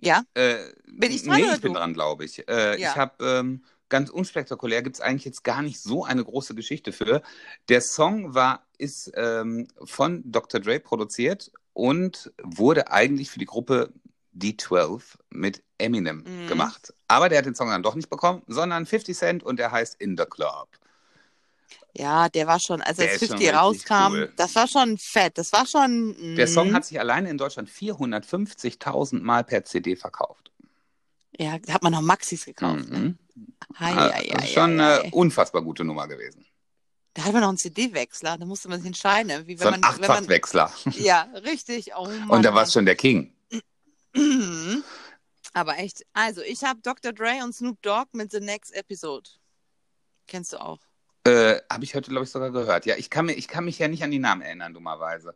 Ja? 0.00 0.22
Äh, 0.34 0.56
Bin 0.86 1.10
ich 1.12 1.22
dran 1.24 1.36
Nee, 1.40 1.46
ich 1.54 1.60
bin 1.60 1.72
du? 1.72 1.78
dran, 1.78 1.94
glaube 1.94 2.24
ich. 2.24 2.46
Äh, 2.48 2.80
Ja. 2.80 2.90
Ich 2.90 2.96
habe 2.96 3.24
ähm, 3.24 3.64
ganz 3.88 4.10
unspektakulär, 4.10 4.82
gibt 4.82 4.96
es 4.96 5.00
eigentlich 5.00 5.24
jetzt 5.24 5.44
gar 5.44 5.62
nicht 5.62 5.80
so 5.80 6.04
eine 6.04 6.24
große 6.24 6.54
Geschichte 6.54 6.92
für. 6.92 7.22
Der 7.68 7.80
Song 7.80 8.34
war, 8.34 8.66
ist 8.78 9.10
ähm, 9.14 9.66
von 9.84 10.22
Dr. 10.30 10.60
Dre 10.60 10.78
produziert 10.80 11.50
und 11.72 12.32
wurde 12.42 12.90
eigentlich 12.92 13.30
für 13.30 13.38
die 13.38 13.44
Gruppe 13.46 13.92
D12 14.36 15.02
mit 15.30 15.62
Eminem 15.78 16.24
Mhm. 16.26 16.46
gemacht. 16.48 16.92
Aber 17.08 17.28
der 17.28 17.38
hat 17.38 17.46
den 17.46 17.54
Song 17.54 17.68
dann 17.70 17.82
doch 17.82 17.94
nicht 17.94 18.10
bekommen, 18.10 18.42
sondern 18.46 18.86
50 18.86 19.16
Cent 19.16 19.42
und 19.42 19.58
der 19.58 19.72
heißt 19.72 19.96
In 20.00 20.16
the 20.16 20.24
Club. 20.24 20.68
Ja, 21.98 22.28
der 22.28 22.46
war 22.46 22.60
schon, 22.60 22.80
als 22.80 22.96
Der 22.98 23.06
er 23.12 23.18
schon 23.18 23.28
50 23.28 23.38
richtig 23.48 23.54
rauskam, 23.60 24.12
cool. 24.12 24.32
das 24.36 24.54
war 24.54 24.68
schon 24.68 24.96
fett. 24.98 25.36
Das 25.36 25.52
war 25.52 25.66
schon. 25.66 26.34
Der 26.36 26.46
Song 26.46 26.72
hat 26.72 26.84
sich 26.84 26.98
alleine 27.00 27.28
in 27.30 27.36
Deutschland 27.38 27.68
450.000 27.68 29.20
Mal 29.20 29.42
per 29.44 29.64
CD 29.64 29.96
verkauft. 29.96 30.52
Ja, 31.38 31.58
da 31.58 31.74
hat 31.74 31.82
man 31.82 31.92
noch 31.92 32.00
Maxis 32.00 32.44
gekauft. 32.44 32.88
Ne? 32.88 32.98
Mhm. 32.98 33.18
Hei, 33.78 33.92
Ah, 33.92 34.12
hei, 34.12 34.28
das 34.30 34.40
hei, 34.42 34.44
ist 34.46 34.52
schon 34.54 34.80
hei, 34.80 34.94
eine 34.94 35.02
hei. 35.04 35.10
unfassbar 35.12 35.62
gute 35.62 35.84
Nummer 35.84 36.06
gewesen. 36.08 36.44
Da 37.14 37.24
hat 37.24 37.32
man 37.32 37.42
noch 37.42 37.48
einen 37.48 37.58
CD-Wechsler, 37.58 38.38
da 38.38 38.44
musste 38.46 38.68
man 38.68 38.78
sich 38.78 38.86
entscheiden. 38.86 39.26
ne? 39.28 39.46
Wie 39.46 39.56
So 39.56 39.64
wenn 39.64 39.74
ein 39.74 39.80
man, 39.80 39.94
wenn 39.94 40.00
man, 40.02 40.10
Achtfachwechsler. 40.10 40.72
ja, 40.98 41.22
richtig. 41.44 41.92
Oh 41.96 42.04
Mann, 42.06 42.30
Und 42.30 42.44
da 42.44 42.54
war 42.54 42.62
es 42.62 42.72
schon 42.72 42.86
der 42.86 42.96
King. 42.96 43.34
Aber 45.52 45.78
echt, 45.78 46.04
also 46.12 46.42
ich 46.42 46.62
habe 46.64 46.80
Dr. 46.82 47.12
Dre 47.12 47.40
und 47.42 47.54
Snoop 47.54 47.80
Dogg 47.82 48.08
mit 48.12 48.30
The 48.30 48.40
Next 48.40 48.72
Episode. 48.74 49.28
Kennst 50.26 50.52
du 50.52 50.58
auch? 50.60 50.78
Äh, 51.28 51.62
Habe 51.70 51.84
ich 51.84 51.94
heute, 51.94 52.10
glaube 52.10 52.24
ich, 52.24 52.30
sogar 52.30 52.50
gehört. 52.50 52.86
Ja, 52.86 52.96
ich 52.96 53.10
kann, 53.10 53.26
mir, 53.26 53.34
ich 53.34 53.48
kann 53.48 53.64
mich 53.64 53.78
ja 53.78 53.88
nicht 53.88 54.02
an 54.02 54.10
die 54.10 54.18
Namen 54.18 54.42
erinnern, 54.42 54.74
dummerweise. 54.74 55.34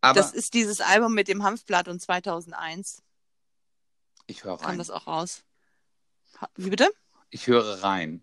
Aber 0.00 0.20
das 0.20 0.32
ist 0.32 0.54
dieses 0.54 0.80
Album 0.80 1.14
mit 1.14 1.28
dem 1.28 1.42
Hanfblatt 1.42 1.88
und 1.88 2.00
2001 2.00 3.02
ich 4.26 4.44
höre 4.44 4.58
kam 4.58 4.70
rein. 4.70 4.78
das 4.78 4.90
auch 4.90 5.06
raus. 5.06 5.44
Wie 6.56 6.70
bitte? 6.70 6.90
Ich 7.30 7.46
höre 7.46 7.82
rein. 7.82 8.22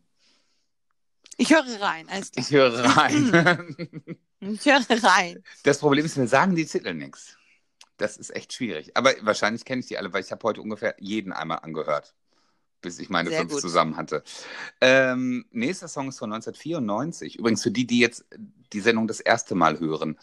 Ich 1.37 1.49
höre 1.51 1.81
rein, 1.81 2.07
alles 2.09 2.31
klar. 2.31 2.45
Ich 2.45 2.51
höre 2.51 2.97
rein. 2.97 4.19
Ich 4.45 4.65
höre 4.65 4.83
rein. 5.03 5.41
das 5.63 5.79
Problem 5.79 6.05
ist, 6.05 6.17
mir 6.17 6.27
sagen 6.27 6.53
die 6.53 6.65
Titel 6.65 6.93
nichts. 6.93 7.37
Das 7.95 8.17
ist 8.17 8.35
echt 8.35 8.51
schwierig. 8.51 8.91
Aber 8.97 9.13
wahrscheinlich 9.21 9.63
kenne 9.63 9.79
ich 9.79 9.87
die 9.87 9.97
alle, 9.97 10.11
weil 10.11 10.21
ich 10.21 10.33
habe 10.33 10.43
heute 10.45 10.61
ungefähr 10.61 10.97
jeden 10.99 11.31
einmal 11.31 11.59
angehört, 11.59 12.13
bis 12.83 12.99
ich 12.99 13.09
meine 13.09 13.29
Sehr 13.29 13.39
fünf 13.39 13.53
gut. 13.53 13.61
zusammen 13.61 13.97
hatte. 13.97 14.23
Ähm, 14.79 15.45
nächster 15.49 15.87
Song 15.87 16.09
ist 16.09 16.19
von 16.19 16.31
1994. 16.31 17.39
Übrigens 17.39 17.63
für 17.63 17.71
die, 17.71 17.87
die 17.87 17.99
jetzt 17.99 18.25
die 18.73 18.81
Sendung 18.81 19.07
das 19.07 19.19
erste 19.19 19.55
Mal 19.55 19.79
hören. 19.79 20.19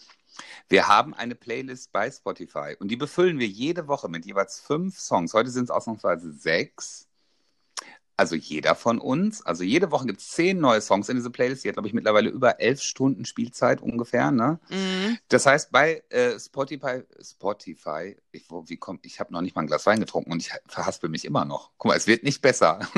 Wir 0.69 0.87
haben 0.87 1.13
eine 1.13 1.35
Playlist 1.35 1.91
bei 1.91 2.09
Spotify 2.09 2.75
und 2.79 2.87
die 2.89 2.95
befüllen 2.95 3.39
wir 3.39 3.47
jede 3.47 3.89
Woche 3.89 4.07
mit 4.07 4.25
jeweils 4.25 4.61
fünf 4.61 4.97
Songs. 4.97 5.33
Heute 5.33 5.49
sind 5.49 5.65
es 5.65 5.71
ausnahmsweise 5.71 6.31
sechs. 6.31 7.10
Also 8.17 8.35
jeder 8.35 8.75
von 8.75 8.99
uns. 8.99 9.45
Also 9.45 9.63
jede 9.63 9.91
Woche 9.91 10.05
gibt 10.05 10.21
es 10.21 10.27
zehn 10.29 10.59
neue 10.59 10.81
Songs 10.81 11.09
in 11.09 11.15
diese 11.15 11.29
Playlist. 11.29 11.63
Die 11.63 11.69
hat, 11.69 11.75
glaube 11.75 11.87
ich, 11.87 11.93
mittlerweile 11.93 12.29
über 12.29 12.59
elf 12.59 12.81
Stunden 12.81 13.25
Spielzeit 13.25 13.81
ungefähr. 13.81 14.31
Ne? 14.31 14.59
Mhm. 14.69 15.17
Das 15.29 15.45
heißt, 15.45 15.71
bei 15.71 16.03
äh, 16.09 16.39
Spotify, 16.39 17.03
Spotify, 17.21 18.15
ich, 18.31 18.45
wo, 18.49 18.67
wie 18.67 18.77
kommt, 18.77 19.05
ich 19.05 19.19
habe 19.19 19.33
noch 19.33 19.41
nicht 19.41 19.55
mal 19.55 19.63
ein 19.63 19.67
Glas 19.67 19.85
Wein 19.85 19.99
getrunken 19.99 20.31
und 20.31 20.41
ich 20.41 20.51
verhaspel 20.67 21.09
mich 21.09 21.25
immer 21.25 21.45
noch. 21.45 21.71
Guck 21.77 21.89
mal, 21.89 21.97
es 21.97 22.07
wird 22.07 22.23
nicht 22.23 22.41
besser. 22.41 22.79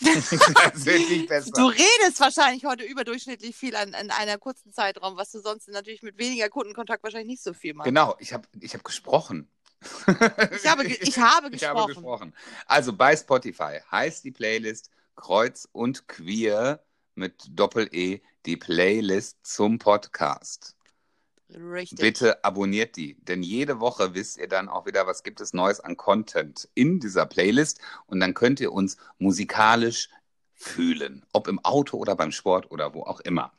es 0.00 0.86
wird 0.86 1.10
nicht 1.10 1.28
besser. 1.28 1.52
Du 1.54 1.66
redest 1.66 2.18
wahrscheinlich 2.18 2.64
heute 2.64 2.84
überdurchschnittlich 2.84 3.54
viel 3.54 3.76
an, 3.76 3.88
in 3.88 4.10
einer 4.10 4.38
kurzen 4.38 4.72
Zeitraum, 4.72 5.16
was 5.16 5.30
du 5.30 5.40
sonst 5.40 5.68
natürlich 5.68 6.02
mit 6.02 6.18
weniger 6.18 6.48
Kundenkontakt 6.48 7.02
wahrscheinlich 7.02 7.28
nicht 7.28 7.42
so 7.42 7.52
viel 7.52 7.74
machst. 7.74 7.86
Genau, 7.86 8.16
ich 8.18 8.32
habe 8.32 8.48
ich 8.60 8.74
hab 8.74 8.84
gesprochen. 8.84 9.48
Ich 9.80 10.66
habe, 10.66 10.84
ich 10.84 10.86
habe 10.86 10.86
Ich 11.06 11.18
habe 11.18 11.50
gesprochen. 11.50 11.86
gesprochen. 11.86 12.34
Also 12.66 12.92
bei 12.92 13.16
Spotify 13.16 13.80
heißt 13.90 14.24
die 14.24 14.32
Playlist 14.32 14.90
Kreuz 15.14 15.68
und 15.72 16.08
Queer 16.08 16.82
mit 17.14 17.46
Doppel-E, 17.50 18.20
die 18.44 18.56
Playlist 18.56 19.38
zum 19.42 19.78
Podcast. 19.78 20.76
Richtig. 21.50 22.00
Bitte 22.00 22.44
abonniert 22.44 22.96
die, 22.96 23.14
denn 23.22 23.42
jede 23.42 23.78
Woche 23.78 24.14
wisst 24.14 24.36
ihr 24.36 24.48
dann 24.48 24.68
auch 24.68 24.84
wieder, 24.84 25.06
was 25.06 25.22
gibt 25.22 25.40
es 25.40 25.52
Neues 25.52 25.80
an 25.80 25.96
Content 25.96 26.68
in 26.74 26.98
dieser 26.98 27.24
Playlist 27.24 27.80
und 28.06 28.18
dann 28.20 28.34
könnt 28.34 28.60
ihr 28.60 28.72
uns 28.72 28.96
musikalisch 29.18 30.08
fühlen, 30.54 31.24
ob 31.32 31.48
im 31.48 31.64
Auto 31.64 31.98
oder 31.98 32.16
beim 32.16 32.32
Sport 32.32 32.70
oder 32.70 32.94
wo 32.94 33.02
auch 33.02 33.20
immer. 33.20 33.52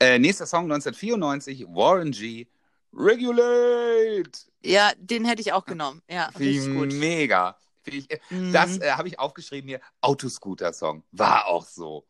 Äh, 0.00 0.18
nächster 0.18 0.46
Song 0.46 0.64
1994, 0.64 1.66
Warren 1.68 2.10
G. 2.10 2.48
Regulate. 2.92 4.30
Ja, 4.62 4.92
den 4.98 5.24
hätte 5.24 5.40
ich 5.42 5.52
auch 5.52 5.64
genommen. 5.64 6.02
Ja, 6.08 6.30
Wie 6.36 6.58
mega. 6.60 7.56
Ich, 7.84 8.08
Mhm. 8.28 8.52
das 8.52 8.78
äh, 8.78 8.92
habe 8.92 9.08
ich 9.08 9.18
aufgeschrieben 9.18 9.68
hier. 9.68 9.80
Autoscooter-Song. 10.00 11.02
War 11.12 11.46
auch 11.46 11.64
so. 11.64 12.06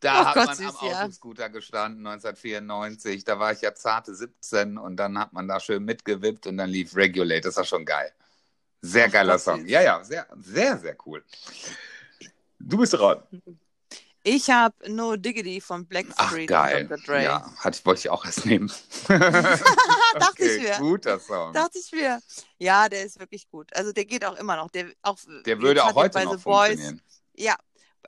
Da 0.00 0.22
Oh 0.22 0.24
hat 0.26 0.34
Gott, 0.34 0.46
man 0.46 0.56
süß, 0.56 0.76
am 0.80 0.88
ja. 0.88 1.02
Autoscooter 1.04 1.48
gestanden, 1.48 2.06
1994. 2.06 3.24
Da 3.24 3.38
war 3.38 3.52
ich 3.52 3.62
ja 3.62 3.74
zarte 3.74 4.14
17 4.14 4.78
und 4.78 4.96
dann 4.96 5.18
hat 5.18 5.32
man 5.32 5.48
da 5.48 5.58
schön 5.60 5.84
mitgewippt 5.84 6.46
und 6.46 6.56
dann 6.58 6.70
lief 6.70 6.94
Regulate. 6.94 7.40
Das 7.42 7.56
war 7.56 7.64
schon 7.64 7.84
geil. 7.84 8.12
Sehr 8.80 9.06
Ach 9.06 9.12
geiler 9.12 9.38
Song. 9.38 9.60
süß. 9.62 9.70
Ja, 9.70 9.82
ja, 9.82 10.04
sehr, 10.04 10.26
sehr, 10.36 10.78
sehr 10.78 10.96
cool. 11.06 11.24
Du 12.60 12.78
bist 12.78 12.92
dran. 12.92 13.22
Ich 14.24 14.50
habe 14.50 14.74
No 14.90 15.16
Diggity 15.16 15.60
von 15.60 15.82
Ach, 15.82 15.88
Blackstreet 15.88 16.48
geil. 16.48 16.82
und 16.82 16.90
Dr. 16.90 17.04
Dre. 17.04 17.24
Ja, 17.24 17.54
hatte, 17.58 17.84
wollte 17.84 18.00
ich 18.00 18.10
auch 18.10 18.24
erst 18.24 18.46
nehmen. 18.46 18.70
Dachte 19.08 20.44
ich 20.44 20.58
okay, 20.58 20.60
mir. 20.60 20.78
guter 20.78 21.18
Song. 21.20 21.52
Dachte 21.52 21.78
ich 21.78 21.92
mir. 21.92 22.20
Ja, 22.58 22.88
der 22.88 23.04
ist 23.04 23.18
wirklich 23.18 23.48
gut. 23.48 23.74
Also 23.74 23.92
der 23.92 24.04
geht 24.04 24.24
auch 24.24 24.36
immer 24.36 24.56
noch. 24.56 24.70
Der, 24.70 24.86
auch, 25.02 25.18
Der 25.46 25.60
würde 25.60 25.84
auch 25.84 25.94
heute 25.94 26.14
bei 26.14 26.24
noch 26.24 26.36
The 26.36 26.42
Boys, 26.42 26.68
funktionieren. 26.68 27.02
Ja, 27.36 27.56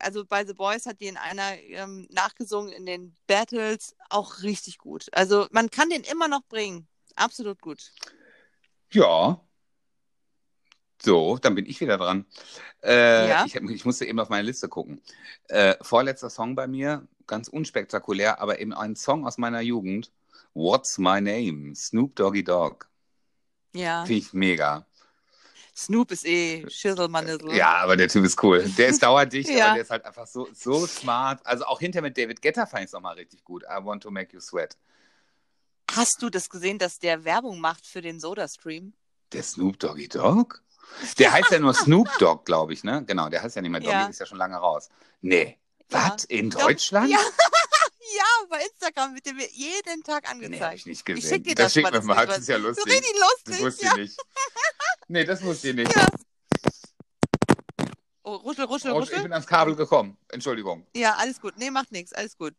also 0.01 0.25
bei 0.25 0.45
The 0.45 0.55
Boys 0.55 0.87
hat 0.87 1.01
die 1.01 1.07
in 1.07 1.17
einer 1.17 1.59
ähm, 1.59 2.07
nachgesungen 2.11 2.73
in 2.73 2.87
den 2.87 3.17
Battles 3.27 3.95
auch 4.09 4.43
richtig 4.43 4.79
gut. 4.79 5.07
Also 5.13 5.47
man 5.53 5.71
kann 5.71 5.91
den 5.91 6.03
immer 6.03 6.29
noch 6.29 6.43
bringen. 6.49 6.89
Absolut 7.17 7.61
gut. 7.61 7.93
Ja. 8.93 9.41
So, 11.03 11.39
dann 11.39 11.55
bin 11.55 11.67
ich 11.67 11.81
wieder 11.81 11.97
dran. 11.99 12.27
Äh, 12.83 13.29
Ja. 13.29 13.45
ich, 13.47 13.55
ich 13.57 13.85
musste 13.85 14.05
eben 14.05 14.21
auf 14.21 14.29
meine 14.29 14.43
Liste 14.43 14.69
gucken. 14.69 15.01
Äh, 15.49 15.77
vorletzter 15.81 16.31
Song 16.31 16.55
bei 16.55 16.67
mir, 16.67 17.07
ganz 17.27 17.49
unspektakulär, 17.49 18.41
aber 18.41 18.61
eben 18.61 18.75
ein 18.75 18.97
Song 18.97 19.27
aus 19.27 19.39
meiner 19.39 19.61
Jugend. 19.61 20.13
What's 20.55 20.99
My 20.99 21.21
Name? 21.21 21.75
Snoop 21.75 22.17
Doggy 22.17 22.45
Dogg. 22.45 22.87
Ja. 23.75 24.05
Finde 24.05 24.21
ich 24.21 24.33
mega. 24.33 24.85
Snoop 25.77 26.11
ist 26.11 26.27
eh 26.27 26.69
Schüsselmanizzle. 26.69 27.55
Ja, 27.57 27.77
aber 27.77 27.97
der 27.97 28.09
Typ 28.09 28.25
ist 28.25 28.43
cool. 28.43 28.63
Der 28.77 28.89
ist 28.89 29.03
dauerdicht, 29.03 29.49
Ja. 29.57 29.67
aber 29.67 29.75
der 29.75 29.83
ist 29.85 29.91
halt 29.91 30.05
einfach 30.05 30.27
so, 30.27 30.49
so 30.53 30.87
smart. 30.87 31.41
Also 31.47 31.65
auch 31.65 31.79
hinter 31.81 32.03
mit 32.03 32.19
David 32.19 32.43
Guetta 32.43 32.67
fand 32.67 32.83
ich 32.83 32.87
es 32.87 32.93
nochmal 32.93 33.15
richtig 33.15 33.43
gut. 33.45 33.63
I 33.63 33.83
want 33.83 34.03
to 34.03 34.11
make 34.11 34.35
you 34.35 34.41
sweat. 34.41 34.77
Hast 35.93 36.21
du 36.21 36.29
das 36.29 36.51
gesehen, 36.51 36.79
dass 36.79 36.99
der 36.99 37.25
Werbung 37.25 37.61
macht 37.61 37.87
für 37.87 38.03
den 38.03 38.21
Soda-Stream? 38.21 38.93
Der 39.33 39.43
Snoop 39.43 39.79
Doggy 39.79 40.09
Dogg? 40.09 40.57
Der 41.19 41.33
heißt 41.33 41.51
ja 41.51 41.59
nur 41.59 41.75
Snoop 41.75 42.09
Dogg, 42.19 42.45
glaube 42.45 42.73
ich, 42.73 42.85
ne? 42.85 43.05
Genau, 43.07 43.29
der 43.29 43.43
heißt 43.43 43.57
ja 43.57 43.63
nicht 43.63 43.71
mehr 43.71 43.81
Doggy, 43.81 43.93
Ja. 43.93 44.07
ist 44.07 44.21
ja 44.21 44.27
schon 44.27 44.39
lange 44.39 44.57
raus. 44.57 44.89
Nee. 45.21 45.59
Ja. 45.91 46.13
Was? 46.15 46.25
In. 46.25 46.51
Deutschland? 46.51 47.11
Ja. 47.11 47.19
Ja, 48.17 48.25
bei 48.51 48.61
Instagram 48.65 49.15
wird 49.15 49.25
der 49.25 49.35
mir 49.35 49.49
jeden 49.53 50.03
Tag 50.03 50.25
Nee, 50.25 50.29
hab 50.29 50.35
angezeigt. 50.35 50.75
ich 50.79 50.87
nicht 50.87 50.99
Ich 50.99 51.05
gesehen. 51.05 51.29
schick 51.31 51.45
dir 51.45 51.55
das 51.55 51.73
schick 51.73 51.85
mal, 51.85 51.91
mir 51.93 51.97
das 51.99 52.05
mal, 52.05 52.27
das 52.27 52.39
ist 52.39 52.49
ja 52.49 52.59
so 52.59 52.67
lustig. 52.67 52.87
richtig 52.93 53.13
Das 53.13 53.21
lustig. 53.21 53.65
wusste 53.65 53.85
Ja. 53.87 53.93
ich 53.93 53.99
nicht. 53.99 54.19
Nee, 55.07 55.25
das 55.25 55.43
wusste 55.45 55.69
ich 55.69 55.75
nicht. 55.77 55.95
Ja. 55.97 56.07
Oh, 58.25 58.35
ruschel, 58.35 58.65
ruschel, 58.65 58.91
Oh, 58.93 58.97
ich 59.03 59.11
ruschel. 59.11 59.23
bin 59.23 59.33
ans 59.33 59.47
Kabel 59.47 59.77
gekommen. 59.77 60.19
Entschuldigung. 60.29 60.87
Ja, 60.95 61.15
alles 61.19 61.41
gut. 61.41 61.55
Nee, 61.57 61.71
macht 61.71 61.93
nichts. 61.93 62.13
Alles 62.13 62.37
gut. 62.37 62.55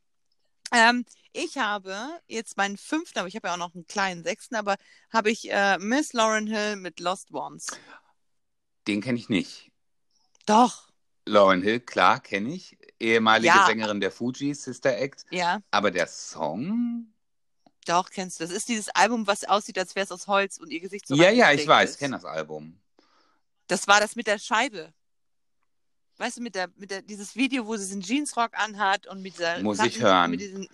Ähm, 0.73 1.05
ich 1.33 1.57
habe 1.57 2.21
jetzt 2.27 2.55
meinen 2.55 2.77
fünften, 2.77 3.19
aber 3.19 3.27
ich 3.27 3.35
habe 3.35 3.49
ja 3.49 3.53
auch 3.53 3.57
noch 3.57 3.75
einen 3.75 3.85
kleinen 3.87 4.23
sechsten, 4.23 4.55
aber 4.55 4.75
habe 5.11 5.29
ich 5.31 5.51
äh, 5.51 5.77
Miss 5.79 6.13
Lauren 6.13 6.47
Hill 6.47 6.77
mit 6.77 6.99
Lost 7.01 7.31
Ones. 7.33 7.67
Den 8.87 9.01
kenne 9.01 9.17
ich 9.19 9.29
nicht. 9.29 9.71
Doch, 10.45 10.89
Lauren 11.25 11.61
Hill, 11.61 11.79
klar, 11.79 12.19
kenne 12.19 12.53
ich. 12.53 12.77
Ehemalige 12.99 13.47
Ja. 13.53 13.65
Sängerin 13.67 13.99
der 14.01 14.11
Fuji, 14.11 14.53
Sister 14.55 14.97
Act. 14.97 15.25
ja, 15.29 15.61
Aber 15.71 15.91
der 15.91 16.07
Song? 16.07 17.13
doch, 17.85 18.09
kennst 18.09 18.39
du. 18.39 18.43
Das 18.43 18.51
ist 18.51 18.67
dieses 18.69 18.89
Album, 18.89 19.25
was 19.27 19.43
aussieht, 19.43 19.77
als 19.77 19.95
wäre 19.95 20.03
es 20.05 20.11
aus 20.11 20.27
Holz 20.27 20.57
und 20.57 20.69
ihr 20.71 20.79
Gesicht 20.79 21.07
so 21.07 21.15
ja, 21.15 21.29
ja, 21.31 21.51
ich 21.51 21.67
weiß, 21.67 21.93
ich 21.93 21.97
kenne 21.99 22.15
das 22.15 22.25
Album. 22.25 22.79
Das 23.67 23.87
war 23.87 23.99
das 23.99 24.15
mit 24.15 24.27
der 24.27 24.37
Scheibe. 24.39 24.93
Weißt 26.17 26.37
du, 26.37 26.41
mit 26.41 26.53
der, 26.55 26.69
mit 26.75 26.91
der, 26.91 27.01
dieses 27.01 27.35
Video, 27.35 27.65
wo 27.65 27.75
sie 27.77 27.85
diesen 27.85 28.01
Jeansrock 28.01 28.51
anhat 28.57 29.07
und 29.07 29.21
mit 29.21 29.33
dieser. 29.33 29.59
Muss 29.63 29.77
Nacken- 29.79 29.87
ich 29.89 30.01
hören. 30.01 30.31
Mit 30.31 30.41
diesen, 30.41 30.67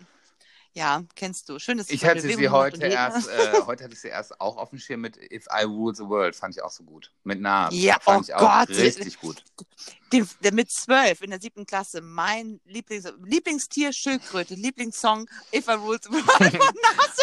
ja, 0.73 1.03
kennst 1.15 1.49
du. 1.49 1.59
Schön, 1.59 1.77
dass 1.77 1.89
Ich 1.89 2.05
hatte 2.05 2.21
sie 2.21 2.35
Bewegung 2.35 2.51
macht 2.51 2.73
heute 2.73 2.85
erst, 2.85 3.27
äh, 3.29 3.61
heute 3.65 3.83
hatte 3.83 3.93
ich 3.93 4.01
sie 4.01 4.09
erst 4.09 4.39
auch 4.39 4.57
auf 4.57 4.69
dem 4.69 4.79
Schirm 4.79 5.01
mit 5.01 5.17
If 5.17 5.45
I 5.51 5.63
Rule 5.63 5.95
the 5.95 6.03
World, 6.03 6.35
fand 6.35 6.55
ich 6.55 6.61
auch 6.61 6.71
so 6.71 6.83
gut. 6.83 7.11
Mit 7.23 7.41
Nas. 7.41 7.73
Ja, 7.73 7.97
fand 7.99 8.19
oh 8.19 8.23
ich 8.27 8.33
auch 8.33 8.39
Gott. 8.39 8.69
richtig 8.69 9.19
gut. 9.19 9.43
Den, 10.13 10.27
der 10.41 10.53
mit 10.53 10.71
zwölf 10.71 11.21
in 11.21 11.31
der 11.31 11.41
siebten 11.41 11.65
Klasse, 11.65 12.01
mein 12.01 12.61
Lieblings, 12.65 13.11
Lieblingstier 13.23 13.91
Schildkröte, 13.91 14.53
Lieblingssong 14.53 15.29
If 15.53 15.67
I 15.67 15.71
Rule 15.71 15.99
the 16.01 16.09
World. 16.09 16.59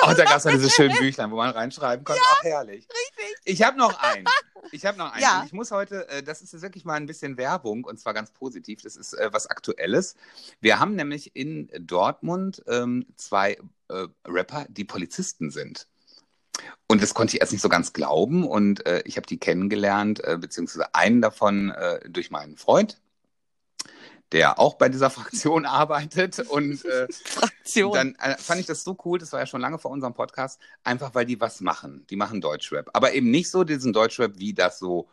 Oh, 0.02 0.12
da 0.12 0.24
gab 0.24 0.36
es 0.36 0.42
diese 0.42 0.68
schönen 0.70 0.96
Büchlein, 0.98 1.30
wo 1.30 1.36
man 1.36 1.50
reinschreiben 1.50 2.04
konnte. 2.04 2.20
Ach, 2.24 2.42
herrlich. 2.42 2.86
Richtig. 2.88 3.36
Ich 3.44 3.62
habe 3.62 3.78
noch 3.78 3.98
einen. 4.02 4.26
Ich 4.70 4.84
habe 4.84 4.98
noch 4.98 5.12
einen. 5.12 5.22
Ja. 5.22 5.40
Und 5.40 5.46
ich 5.46 5.52
muss 5.52 5.70
heute, 5.70 6.08
äh, 6.08 6.22
das 6.22 6.42
ist 6.42 6.52
jetzt 6.52 6.62
wirklich 6.62 6.84
mal 6.84 6.94
ein 6.94 7.06
bisschen 7.06 7.36
Werbung 7.36 7.84
und 7.84 7.98
zwar 7.98 8.12
ganz 8.12 8.30
positiv. 8.30 8.82
Das 8.82 8.96
ist 8.96 9.14
äh, 9.14 9.32
was 9.32 9.46
Aktuelles. 9.46 10.16
Wir 10.60 10.78
haben 10.78 10.94
nämlich 10.94 11.34
in 11.34 11.70
Dortmund 11.78 12.62
ähm, 12.66 13.06
zwei 13.16 13.58
äh, 13.88 14.06
Rapper, 14.26 14.66
die 14.68 14.84
Polizisten 14.84 15.50
sind. 15.50 15.86
Und 16.86 17.02
das 17.02 17.14
konnte 17.14 17.34
ich 17.34 17.40
erst 17.40 17.52
nicht 17.52 17.62
so 17.62 17.68
ganz 17.68 17.92
glauben. 17.92 18.46
Und 18.46 18.86
äh, 18.86 19.02
ich 19.04 19.16
habe 19.16 19.26
die 19.26 19.38
kennengelernt, 19.38 20.22
äh, 20.22 20.38
beziehungsweise 20.38 20.94
einen 20.94 21.22
davon 21.22 21.70
äh, 21.70 22.08
durch 22.08 22.30
meinen 22.30 22.56
Freund, 22.56 23.00
der 24.32 24.58
auch 24.58 24.74
bei 24.74 24.88
dieser 24.88 25.10
Fraktion 25.10 25.66
arbeitet. 25.66 26.40
Und 26.40 26.84
äh, 26.84 27.08
Fraktion. 27.10 27.92
dann 27.92 28.14
äh, 28.16 28.36
fand 28.36 28.60
ich 28.60 28.66
das 28.66 28.84
so 28.84 28.96
cool, 29.04 29.18
das 29.18 29.32
war 29.32 29.40
ja 29.40 29.46
schon 29.46 29.60
lange 29.60 29.78
vor 29.78 29.90
unserem 29.90 30.14
Podcast, 30.14 30.60
einfach 30.82 31.14
weil 31.14 31.26
die 31.26 31.40
was 31.40 31.60
machen. 31.60 32.06
Die 32.10 32.16
machen 32.16 32.40
Deutschrap. 32.40 32.90
Aber 32.92 33.12
eben 33.14 33.30
nicht 33.30 33.50
so 33.50 33.64
diesen 33.64 33.92
Deutschrap, 33.92 34.38
wie 34.38 34.52
das 34.52 34.78
so 34.78 35.08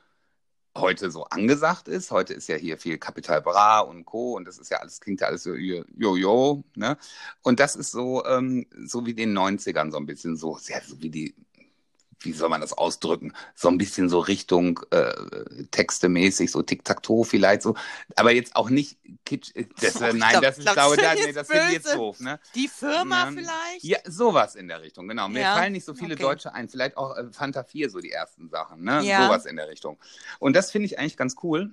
heute 0.75 1.11
so 1.11 1.25
angesagt 1.25 1.87
ist. 1.87 2.11
Heute 2.11 2.33
ist 2.33 2.47
ja 2.47 2.55
hier 2.55 2.77
viel 2.77 2.97
Capital 2.97 3.41
Bra 3.41 3.79
und 3.79 4.05
Co. 4.05 4.35
Und 4.35 4.47
das 4.47 4.57
ist 4.57 4.71
ja 4.71 4.77
alles, 4.77 4.99
klingt 5.01 5.21
ja 5.21 5.27
alles 5.27 5.43
so 5.43 5.53
Jojo, 5.53 6.63
ne? 6.75 6.97
Und 7.41 7.59
das 7.59 7.75
ist 7.75 7.91
so, 7.91 8.25
ähm, 8.25 8.65
so 8.85 9.05
wie 9.05 9.13
den 9.13 9.37
90ern 9.37 9.91
so 9.91 9.97
ein 9.97 10.05
bisschen 10.05 10.37
so, 10.37 10.57
sehr 10.57 10.81
so 10.81 11.01
wie 11.01 11.09
die, 11.09 11.35
wie 12.23 12.33
soll 12.33 12.49
man 12.49 12.61
das 12.61 12.73
ausdrücken? 12.73 13.33
So 13.55 13.67
ein 13.69 13.77
bisschen 13.77 14.09
so 14.09 14.19
Richtung 14.19 14.79
äh, 14.91 15.11
textemäßig, 15.71 16.51
so 16.51 16.61
Tic-Tac-Toe 16.61 17.25
vielleicht 17.25 17.61
so. 17.61 17.75
Aber 18.15 18.31
jetzt 18.31 18.55
auch 18.55 18.69
nicht 18.69 18.97
kitsch. 19.25 19.51
äh, 19.55 19.65
Das, 19.79 20.01
Oh, 20.01 20.05
ich 20.05 20.13
nein, 20.13 20.29
glaub- 20.31 20.41
das, 20.43 20.57
ich 20.57 20.63
glaub, 20.63 20.75
glaube, 20.75 20.97
da, 20.97 21.13
ist 21.13 21.25
nee, 21.25 21.33
das 21.33 21.47
finde 21.47 21.73
jetzt 21.73 21.93
doof, 21.95 22.19
ne? 22.19 22.39
Die 22.55 22.67
Firma 22.67 23.29
Ne? 23.31 23.37
vielleicht? 23.41 23.83
Ja, 23.83 23.97
sowas 24.05 24.55
in 24.55 24.67
der 24.67 24.81
Richtung, 24.81 25.07
genau. 25.07 25.27
Mir 25.29 25.41
Ja, 25.41 25.55
fallen 25.55 25.73
nicht 25.73 25.85
so 25.85 25.93
viele 25.93 26.13
okay. 26.13 26.23
Deutsche 26.23 26.53
ein. 26.53 26.69
Vielleicht 26.69 26.97
auch 26.97 27.15
äh, 27.17 27.31
Fanta 27.31 27.63
4, 27.63 27.89
so 27.89 27.99
die 27.99 28.11
ersten 28.11 28.49
Sachen, 28.49 28.83
ne? 28.83 29.03
Ja. 29.03 29.25
Sowas 29.25 29.45
in 29.45 29.55
der 29.55 29.67
Richtung. 29.69 29.97
Und 30.39 30.55
das 30.55 30.71
finde 30.71 30.85
ich 30.87 30.99
eigentlich 30.99 31.17
ganz 31.17 31.35
cool. 31.43 31.71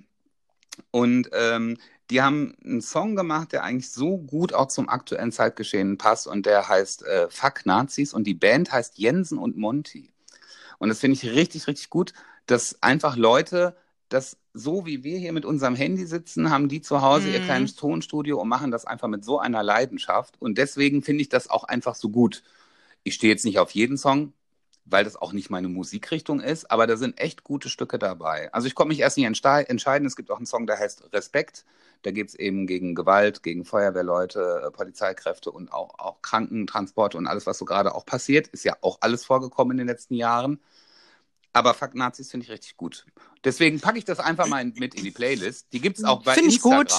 Und 0.91 1.29
ähm, 1.33 1.77
die 2.09 2.21
haben 2.21 2.55
einen 2.63 2.81
Song 2.81 3.15
gemacht, 3.15 3.51
der 3.51 3.63
eigentlich 3.63 3.91
so 3.91 4.17
gut 4.17 4.53
auch 4.53 4.67
zum 4.69 4.89
aktuellen 4.89 5.31
Zeitgeschehen 5.31 5.97
passt 5.97 6.25
und 6.25 6.45
der 6.45 6.67
heißt 6.67 7.03
äh, 7.03 7.29
Fuck 7.29 7.65
Nazis 7.65 8.13
und 8.13 8.23
die 8.25 8.33
Band 8.33 8.71
heißt 8.71 8.97
Jensen 8.97 9.37
und 9.37 9.57
Monty. 9.57 10.11
Und 10.79 10.89
das 10.89 10.99
finde 11.01 11.15
ich 11.15 11.29
richtig, 11.31 11.67
richtig 11.67 11.89
gut, 11.91 12.13
dass 12.47 12.81
einfach 12.83 13.17
Leute 13.17 13.77
das 14.09 14.37
so 14.53 14.85
wie 14.87 15.03
wir 15.03 15.19
hier 15.19 15.33
mit 15.33 15.45
unserem 15.45 15.75
Handy 15.75 16.05
sitzen, 16.07 16.49
haben 16.51 16.69
die 16.69 16.81
zu 16.81 17.01
Hause 17.03 17.29
ihr 17.29 17.39
Mhm. 17.39 17.43
kleines 17.45 17.75
Tonstudio 17.75 18.41
und 18.41 18.49
machen 18.49 18.71
das 18.71 18.85
einfach 18.85 19.07
mit 19.07 19.23
so 19.25 19.39
einer 19.39 19.63
Leidenschaft. 19.63 20.41
Und 20.41 20.57
deswegen 20.57 21.03
finde 21.03 21.21
ich 21.21 21.29
das 21.29 21.49
auch 21.49 21.65
einfach 21.65 21.95
so 21.95 22.09
gut. 22.09 22.43
Ich 23.03 23.15
stehe 23.15 23.31
jetzt 23.33 23.45
nicht 23.45 23.59
auf 23.59 23.71
jeden 23.71 23.97
Song, 23.97 24.33
weil 24.89 25.03
das 25.03 25.15
auch 25.15 25.33
nicht 25.33 25.49
meine 25.49 25.69
Musikrichtung 25.69 26.39
ist, 26.39 26.69
aber 26.71 26.87
da 26.87 26.97
sind 26.97 27.19
echt 27.19 27.43
gute 27.43 27.69
Stücke 27.69 27.99
dabei. 27.99 28.51
Also 28.53 28.67
ich 28.67 28.75
konnte 28.75 28.89
mich 28.89 28.99
erst 28.99 29.17
nicht 29.17 29.25
entscheiden. 29.25 30.07
Es 30.07 30.15
gibt 30.15 30.31
auch 30.31 30.37
einen 30.37 30.45
Song, 30.45 30.67
der 30.67 30.79
heißt 30.79 31.13
Respekt. 31.13 31.65
Da 32.01 32.11
geht 32.11 32.29
es 32.29 32.35
eben 32.35 32.65
gegen 32.65 32.95
Gewalt, 32.95 33.43
gegen 33.43 33.65
Feuerwehrleute, 33.65 34.63
äh, 34.67 34.71
Polizeikräfte 34.71 35.51
und 35.51 35.73
auch, 35.73 35.99
auch 35.99 36.21
Krankentransporte 36.21 37.17
und 37.17 37.27
alles, 37.27 37.45
was 37.45 37.57
so 37.57 37.65
gerade 37.65 37.93
auch 37.93 38.05
passiert. 38.05 38.47
Ist 38.47 38.63
ja 38.63 38.77
auch 38.81 38.99
alles 39.01 39.25
vorgekommen 39.25 39.71
in 39.71 39.77
den 39.79 39.87
letzten 39.87 40.13
Jahren. 40.13 40.59
Aber 41.51 41.73
Fuck 41.73 41.95
Nazis 41.95 42.31
finde 42.31 42.45
ich 42.45 42.51
richtig 42.51 42.77
gut. 42.77 43.05
Deswegen 43.43 43.81
packe 43.81 43.97
ich 43.97 44.05
das 44.05 44.19
einfach 44.19 44.47
mal 44.47 44.63
mit 44.63 44.95
in 44.95 45.03
die 45.03 45.11
Playlist. 45.11 45.67
Die 45.73 45.81
gibt 45.81 45.97
es 45.97 46.05
auch 46.05 46.23
bei 46.23 46.35
Finde 46.35 46.51
ich 46.51 46.61
gut. 46.61 46.93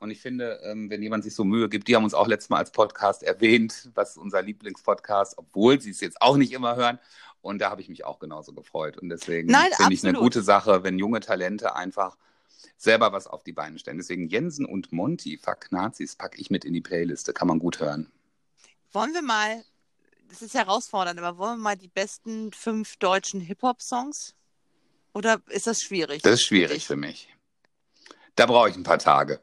Und 0.00 0.10
ich 0.10 0.20
finde, 0.20 0.60
ähm, 0.64 0.90
wenn 0.90 1.02
jemand 1.02 1.24
sich 1.24 1.34
so 1.34 1.44
Mühe 1.44 1.68
gibt, 1.68 1.88
die 1.88 1.96
haben 1.96 2.04
uns 2.04 2.14
auch 2.14 2.28
letztes 2.28 2.50
Mal 2.50 2.58
als 2.58 2.70
Podcast 2.70 3.22
erwähnt, 3.22 3.90
was 3.94 4.16
unser 4.16 4.42
Lieblingspodcast, 4.42 5.38
obwohl 5.38 5.80
sie 5.80 5.90
es 5.90 6.00
jetzt 6.00 6.22
auch 6.22 6.36
nicht 6.36 6.52
immer 6.52 6.76
hören. 6.76 6.98
Und 7.40 7.60
da 7.60 7.70
habe 7.70 7.80
ich 7.80 7.88
mich 7.88 8.04
auch 8.04 8.18
genauso 8.18 8.52
gefreut. 8.52 8.98
Und 8.98 9.08
deswegen 9.08 9.52
finde 9.76 9.94
ich 9.94 10.06
eine 10.06 10.18
gute 10.18 10.42
Sache, 10.42 10.84
wenn 10.84 10.98
junge 10.98 11.20
Talente 11.20 11.74
einfach 11.74 12.16
selber 12.76 13.12
was 13.12 13.26
auf 13.26 13.42
die 13.42 13.52
Beine 13.52 13.78
stellen. 13.78 13.98
Deswegen 13.98 14.28
Jensen 14.28 14.64
und 14.64 14.92
Monty, 14.92 15.36
Fuck 15.36 15.70
Nazis, 15.72 16.16
packe 16.16 16.40
ich 16.40 16.50
mit 16.50 16.64
in 16.64 16.72
die 16.72 16.80
Playliste. 16.80 17.32
Kann 17.32 17.48
man 17.48 17.58
gut 17.58 17.80
hören. 17.80 18.10
Wollen 18.92 19.12
wir 19.14 19.22
mal, 19.22 19.64
das 20.28 20.42
ist 20.42 20.54
herausfordernd, 20.54 21.18
aber 21.18 21.38
wollen 21.38 21.58
wir 21.58 21.62
mal 21.62 21.76
die 21.76 21.88
besten 21.88 22.52
fünf 22.52 22.96
deutschen 22.96 23.40
Hip-Hop-Songs? 23.40 24.34
Oder 25.12 25.42
ist 25.48 25.66
das 25.66 25.80
schwierig? 25.80 26.22
Das 26.22 26.34
ist 26.34 26.44
schwierig 26.44 26.86
für 26.86 26.96
mich. 26.96 27.28
Da 28.36 28.46
brauche 28.46 28.70
ich 28.70 28.76
ein 28.76 28.84
paar 28.84 28.98
Tage. 28.98 29.40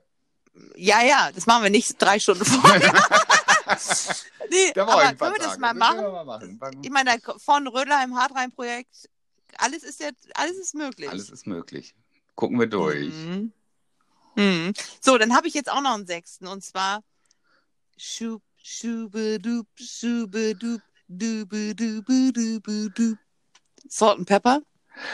Ja, 0.75 1.01
ja, 1.03 1.31
das 1.33 1.45
machen 1.45 1.63
wir 1.63 1.69
nicht 1.69 2.01
drei 2.01 2.19
Stunden 2.19 2.45
vorher. 2.45 2.93
nee, 4.49 4.71
Da 4.73 4.87
aber 4.87 5.13
können 5.15 5.35
wir 5.35 5.39
das 5.43 5.57
mal 5.57 5.73
machen? 5.73 5.99
wir 6.01 6.11
mal 6.11 6.25
machen. 6.25 6.59
Ich 6.83 6.89
meine, 6.91 7.17
von 7.37 7.67
Rödelheim 7.67 8.15
Hardrein-Projekt, 8.17 9.09
alles 9.57 9.83
ist 9.83 9.99
jetzt, 9.99 10.27
alles 10.37 10.57
ist 10.57 10.75
möglich. 10.75 11.09
Alles 11.09 11.29
ist 11.29 11.47
möglich. 11.47 11.95
Gucken 12.35 12.59
wir 12.59 12.67
durch. 12.67 13.13
Mhm. 13.13 13.51
Mhm. 14.35 14.73
So, 15.01 15.17
dann 15.17 15.35
habe 15.35 15.47
ich 15.47 15.53
jetzt 15.53 15.69
auch 15.71 15.81
noch 15.81 15.93
einen 15.93 16.07
sechsten 16.07 16.47
und 16.47 16.63
zwar 16.63 17.03
Schub, 17.97 18.41
Schubedup, 18.61 19.67
Schubedup, 19.79 20.81
Dubedubedubedup. 21.07 23.17
Salt 23.87 24.17
and 24.19 24.27
Pepper? 24.27 24.61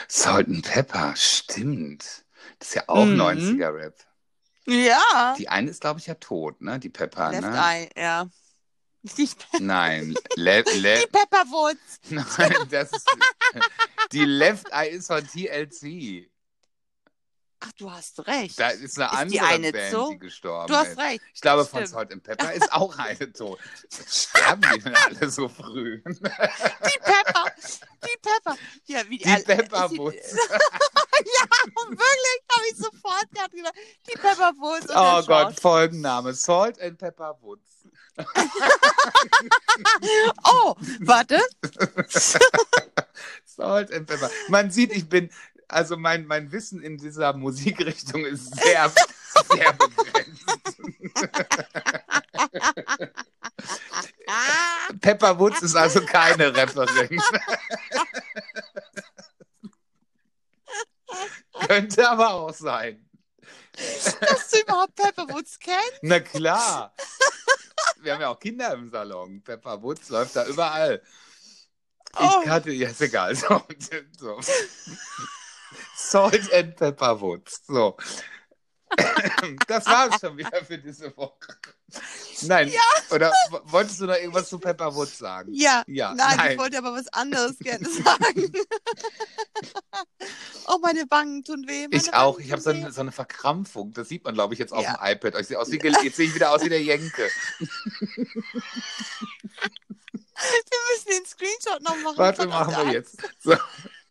Salt 0.07 0.47
and 0.47 0.63
Pepper, 0.63 1.13
stimmt. 1.15 2.25
Das 2.59 2.69
ist 2.69 2.75
ja 2.75 2.83
auch 2.87 3.05
Mhm. 3.05 3.19
90er-Rap. 3.21 3.95
Ja. 4.67 5.35
Die 5.37 5.49
eine 5.49 5.69
ist, 5.69 5.81
glaube 5.81 5.99
ich, 5.99 6.07
ja 6.07 6.15
tot, 6.15 6.61
ne? 6.61 6.79
Die 6.79 6.89
Pepper, 6.89 7.31
Left 7.31 7.41
ne? 7.41 7.57
Eye, 7.57 7.89
ja. 7.95 8.27
Die, 9.17 9.29
Nein, 9.59 10.13
le 10.35 10.63
le 10.75 10.99
die 10.99 11.07
Pepperwoods. 11.07 11.99
Nein, 12.09 12.53
das 12.69 12.91
ist. 12.91 13.09
Die 14.11 14.25
Left 14.25 14.71
Eye 14.71 14.89
ist 14.89 15.07
von 15.07 15.25
TLC. 15.25 16.30
Ach, 17.63 17.71
du 17.73 17.91
hast 17.91 18.25
recht. 18.27 18.59
Da 18.59 18.69
ist 18.69 18.99
eine 18.99 19.05
Ist 19.05 19.17
andere 19.17 19.45
eine 19.45 19.71
Band, 19.71 19.91
so? 19.91 20.09
die 20.11 20.17
gestorben 20.17 20.67
du 20.67 20.75
hast 20.75 20.97
recht. 20.97 21.21
Ich 21.33 21.41
glaube, 21.41 21.63
von. 21.63 21.85
Salt 21.85 22.11
and 22.11 22.23
Pepper 22.23 22.51
ist 22.53 22.73
auch 22.73 22.97
eine 22.97 23.31
tot. 23.31 23.59
Sterben 24.07 24.61
die 24.73 24.79
denn 24.79 24.95
alle 24.95 25.29
so 25.29 25.47
früh? 25.47 26.01
Die 26.05 26.19
Pepper. 26.19 27.45
Die 28.03 28.17
Pepper. 28.19 28.57
Ja, 28.85 29.01
wie 29.07 29.19
Die 29.19 29.29
ist 29.29 29.45
Pepperwoods. 29.45 30.31
ja, 30.35 31.47
wirklich, 31.87 32.41
habe 32.51 32.65
ich 32.71 32.77
sofort 32.77 33.29
gedacht. 33.29 33.51
Die 34.07 34.13
Pepperwoods. 34.13 34.89
und 34.89 34.95
Oh 34.95 35.23
Gott. 35.27 35.59
Folgenname. 35.59 36.33
Salt 36.33 36.81
and 36.81 36.97
Pepper 36.97 37.37
Woods. 37.41 37.71
Oh, 40.43 40.75
warte. 41.01 41.39
Salt 43.45 43.93
and 43.93 44.07
Pepper. 44.07 44.29
Man 44.49 44.71
sieht, 44.71 44.91
ich 44.91 45.07
bin, 45.07 45.29
also 45.71 45.97
mein, 45.97 46.25
mein 46.25 46.51
Wissen 46.51 46.81
in 46.81 46.97
dieser 46.97 47.33
Musikrichtung 47.33 48.25
ist 48.25 48.55
sehr, 48.55 48.91
sehr 49.49 49.73
begrenzt. 49.73 50.45
Pepper 55.01 55.37
Woods 55.39 55.61
ist 55.61 55.75
also 55.75 56.01
keine 56.01 56.55
Rapperin. 56.55 57.21
Könnte 61.67 62.09
aber 62.09 62.33
auch 62.33 62.53
sein. 62.53 63.05
Dass 64.19 64.49
du 64.49 64.59
überhaupt 64.59 64.95
Pepperwoods 64.95 65.59
kennst? 65.59 65.99
Na 66.01 66.19
klar. 66.19 66.93
Wir 68.01 68.13
haben 68.13 68.21
ja 68.21 68.29
auch 68.29 68.39
Kinder 68.39 68.73
im 68.73 68.89
Salon. 68.89 69.41
Pepper 69.43 69.81
Woods 69.81 70.09
läuft 70.09 70.35
da 70.35 70.45
überall. 70.45 71.01
Ich 72.13 72.19
Oh. 72.19 72.41
kannte, 72.43 72.71
ja, 72.71 72.89
ist 72.89 73.01
egal. 73.01 73.35
So, 73.35 73.61
so. 74.19 74.39
Salt 75.95 76.51
and 76.53 76.75
Pepper 76.75 77.19
Woods. 77.21 77.61
So. 77.67 77.95
Das 79.67 79.85
war 79.85 80.09
es 80.13 80.19
schon 80.19 80.35
wieder 80.37 80.63
für 80.65 80.77
diese 80.77 81.15
Woche. 81.15 81.55
Nein, 82.41 82.71
oder 83.09 83.31
w- 83.49 83.59
wolltest 83.63 84.01
du 84.01 84.05
noch 84.05 84.15
irgendwas 84.15 84.49
zu 84.49 84.59
Pepper 84.59 84.93
Woods 84.93 85.17
sagen? 85.17 85.49
Ja. 85.53 85.83
Ja, 85.87 86.13
nein, 86.13 86.35
nein. 86.37 86.51
ich 86.51 86.57
wollte 86.57 86.77
aber 86.77 86.93
was 86.93 87.07
anderes 87.13 87.57
gerne 87.59 87.87
sagen. 87.87 88.51
oh, 90.67 90.77
meine 90.81 91.05
Wangen 91.09 91.43
tun 91.43 91.63
weh. 91.67 91.87
Ich 91.91 92.13
auch. 92.13 92.35
Wangen 92.35 92.45
Ich 92.45 92.51
habe 92.51 92.61
so, 92.61 92.89
so 92.91 93.01
eine 93.01 93.11
Verkrampfung. 93.13 93.93
Das 93.93 94.09
sieht 94.09 94.25
man, 94.25 94.33
glaube 94.33 94.53
ich, 94.55 94.59
jetzt 94.59 94.73
auf 94.73 94.83
Ja. 94.83 94.97
dem 94.97 95.13
iPad. 95.15 95.39
Ich 95.39 95.47
sehe 95.47 95.59
aus 95.59 95.71
wie, 95.71 95.77
jetzt 95.77 96.17
sehe 96.17 96.27
ich 96.27 96.35
wieder 96.35 96.51
aus 96.51 96.61
wie 96.63 96.69
der 96.69 96.81
Jenke. 96.83 97.29
Wir 100.41 100.79
müssen 100.93 101.09
den 101.09 101.25
Screenshot 101.25 101.81
noch 101.81 101.95
machen. 101.97 102.17
Warte, 102.17 102.47
machen 102.47 102.75
wir 102.85 102.93
jetzt. 102.93 103.17
So, 103.39 103.55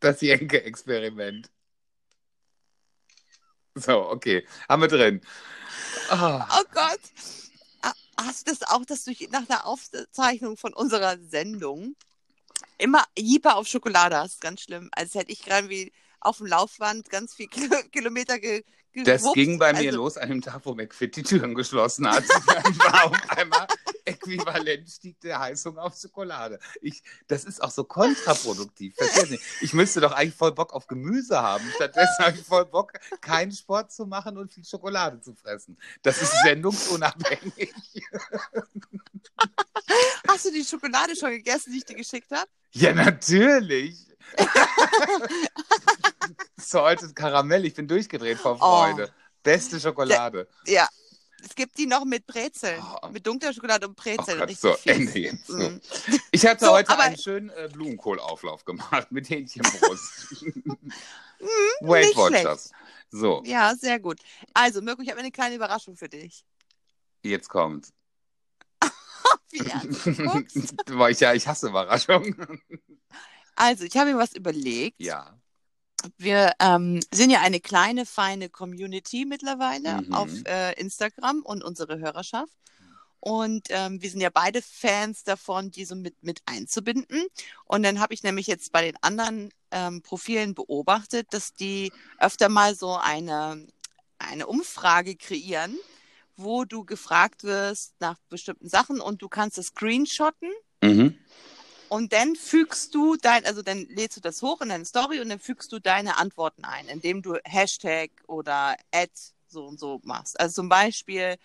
das 0.01 0.21
Jenke-Experiment. 0.21 1.51
So, 3.75 4.09
okay. 4.11 4.47
Haben 4.69 4.83
wir 4.83 4.89
drin. 4.89 5.21
Ah, 6.09 6.47
Oh 6.61 6.65
Gott. 6.73 7.01
Ah, 7.83 7.93
Hast 8.19 8.47
du 8.47 8.53
das 8.53 8.63
auch, 8.69 8.85
dass 8.85 9.05
du 9.05 9.13
nach 9.31 9.47
der 9.47 9.67
Aufzeichnung 9.67 10.57
von 10.57 10.75
unserer 10.75 11.19
Sendung 11.19 11.97
immer 12.79 13.05
Jeeper 13.19 13.57
auf 13.57 13.69
Schokolade 13.69 14.17
hast? 14.17 14.41
Ganz 14.41 14.63
schlimm. 14.63 14.91
Als 14.93 15.15
hätte 15.15 15.33
ich 15.33 15.43
gerade 15.43 15.69
wie 15.69 15.93
auf 16.21 16.39
dem 16.39 16.47
Laufband 16.47 17.11
ganz 17.11 17.35
viel 17.35 17.49
Kilo 17.49 17.77
Kilometer 17.93 18.39
ge 18.39 18.65
das 18.93 19.23
gewuppt. 19.23 19.35
ging 19.37 19.59
bei 19.59 19.73
mir 19.73 19.91
Also, 19.91 19.99
los 19.99 20.17
an 20.17 20.31
dem 20.31 20.43
Tag, 20.43 20.63
wo 20.65 20.75
McFit 20.75 21.15
die 21.15 21.23
Türen 21.23 21.55
geschlossen 21.55 22.09
hat. 22.09 22.25
Dann 22.47 22.77
war 22.81 23.05
auf 23.05 23.31
einmal 23.31 23.69
äquivalent 24.05 24.91
stieg 24.91 25.21
der 25.21 25.39
Heißung 25.39 25.79
auf 25.79 25.97
Schokolade. 25.97 26.59
Ich, 26.81 27.01
das 27.29 27.45
ist 27.45 27.63
auch 27.63 27.71
so 27.71 27.85
kontraproduktiv. 27.85 28.97
Ich 29.61 29.75
müsste 29.75 30.01
doch 30.01 30.11
eigentlich 30.11 30.35
voll 30.35 30.51
Bock 30.51 30.73
auf 30.73 30.89
Gemüse 30.89 31.41
haben. 31.41 31.65
Stattdessen 31.77 32.19
habe 32.19 32.37
ich 32.37 32.45
voll 32.45 32.65
Bock, 32.67 32.95
keinen 33.21 33.53
Sport 33.53 33.93
zu 33.93 34.07
machen 34.07 34.37
und 34.37 34.53
viel 34.53 34.65
Schokolade 34.65 35.21
zu 35.21 35.37
fressen. 35.37 35.79
Das 36.03 36.21
ist 36.21 36.33
sendungsunabhängig. 36.43 37.73
Hast 40.27 40.47
du 40.47 40.51
die 40.51 40.65
Schokolade 40.65 41.15
schon 41.15 41.31
gegessen, 41.31 41.71
die 41.73 41.79
ich 41.79 41.85
dir 41.85 41.95
geschickt 41.97 42.33
habe? 42.33 42.51
Ja, 42.73 42.93
natürlich. 42.93 44.09
Salted 46.57 47.15
Karamell, 47.17 47.65
ich 47.65 47.75
bin 47.75 47.89
durchgedreht 47.89 48.39
vor 48.39 48.59
Freude. 48.59 49.13
Beste 49.43 49.81
Schokolade. 49.81 50.49
Ja. 50.67 50.89
Es 51.43 51.55
gibt 51.55 51.79
die 51.79 51.87
noch 51.87 52.05
mit 52.05 52.27
Brezel. 52.27 52.79
Oh. 53.03 53.09
Mit 53.09 53.27
dunkler 53.27 53.55
Schokolade 53.55 53.89
und 53.89 53.99
Oh 53.99 54.03
Brezel. 54.03 54.39
Gott, 54.39 54.49
Richtig 54.51 54.59
so. 54.61 54.77
Ende 54.85 55.19
jetzt. 55.19 55.49
Mm. 55.49 55.79
Ich 56.33 56.45
hatte 56.47 56.67
So, 56.67 56.73
heute 56.73 56.91
aber- 56.91 57.05
einen 57.05 57.17
schönen 57.17 57.49
äh, 57.49 57.71
Blumenkohlauflauf 57.73 58.65
gemacht 58.67 59.11
mit 59.11 59.31
Hähnchenbrust. 59.31 60.37
Weight 61.81 62.05
nicht 62.09 62.17
Watchers. 62.19 62.71
So, 63.11 63.43
Ja, 63.47 63.75
sehr 63.75 63.99
gut. 63.99 64.21
Also, 64.53 64.83
Mirko, 64.83 65.01
ich 65.01 65.09
habe 65.09 65.21
eine 65.21 65.31
kleine 65.31 65.55
Überraschung 65.55 65.97
für 65.97 66.11
dich. 66.11 66.45
jetzt 67.23 67.49
kommt's. 67.49 67.93
Wie 69.51 69.59
ernst 69.67 70.07
ich, 71.11 71.21
ja, 71.21 71.33
ich 71.33 71.49
hasse 71.49 71.69
Überraschungen. 71.69 72.61
Also, 73.57 73.85
ich 73.85 73.97
habe 73.97 74.13
mir 74.13 74.19
was 74.19 74.35
überlegt. 74.35 75.01
ja. 75.01 75.40
Wir 76.19 76.53
ähm, 76.61 77.01
sind 77.13 77.31
ja 77.31 77.41
eine 77.41 77.61
kleine, 77.61 78.07
feine 78.07 78.49
Community 78.49 79.25
mittlerweile 79.25 80.03
Mhm. 80.03 80.15
auf 80.15 80.31
äh, 80.47 80.73
Instagram 80.81 81.43
und 81.43 81.63
unsere 81.65 81.99
Hörerschaft. 81.99 82.53
Und 83.23 83.67
ähm, 83.69 84.01
wir 84.01 84.09
sind 84.11 84.23
ja 84.23 84.31
beide 84.31 84.63
Fans 84.63 85.25
davon, 85.25 85.71
die 85.71 85.85
so 85.85 85.95
mit, 85.95 86.23
mit 86.23 86.41
einzubinden. 86.47 87.23
Und 87.67 87.83
dann 87.83 88.01
habe 88.01 88.15
ich 88.15 88.23
nämlich 88.23 88.47
jetzt 88.47 88.73
bei 88.73 88.81
den 88.83 88.97
anderen 89.03 89.51
ähm, 89.71 90.01
Profilen 90.01 90.55
beobachtet, 90.55 91.27
dass 91.33 91.53
die 91.53 91.93
öfter 92.19 92.49
mal 92.49 92.75
so 92.75 92.97
eine, 92.97 93.67
eine 94.19 94.47
Umfrage 94.47 95.17
kreieren, 95.17 95.77
wo 96.37 96.65
du 96.65 96.85
gefragt 96.85 97.45
wirst 97.45 97.93
nach 98.01 98.17
bestimmten 98.31 98.71
Sachen 98.71 99.01
und 99.01 99.21
du 99.21 99.29
kannst 99.29 99.59
es 99.59 99.67
screenshotten 99.69 100.51
Mhm. 100.83 101.19
Und 101.91 102.15
dann 102.15 102.37
fügst 102.37 102.95
du 102.95 103.17
dein, 103.17 103.45
also 103.47 103.63
dann 103.63 103.87
lädst 103.91 104.17
du 104.19 104.23
das 104.23 104.43
hoch 104.43 104.63
in 104.63 104.71
deine 104.71 104.87
Story 104.87 105.21
und 105.21 105.31
dann 105.31 105.41
fügst 105.41 105.73
du 105.73 105.81
deine 105.81 106.19
Antworten 106.19 106.65
ein, 106.65 106.89
indem 106.89 107.23
du 107.23 107.37
Hashtag 107.45 108.13
oder 108.29 108.77
Ad 108.95 109.13
so 109.49 109.67
und 109.67 109.81
so 109.81 110.01
machst. 110.05 110.41
Also 110.41 110.55
zum 110.63 110.71
Beispiel 110.71 111.37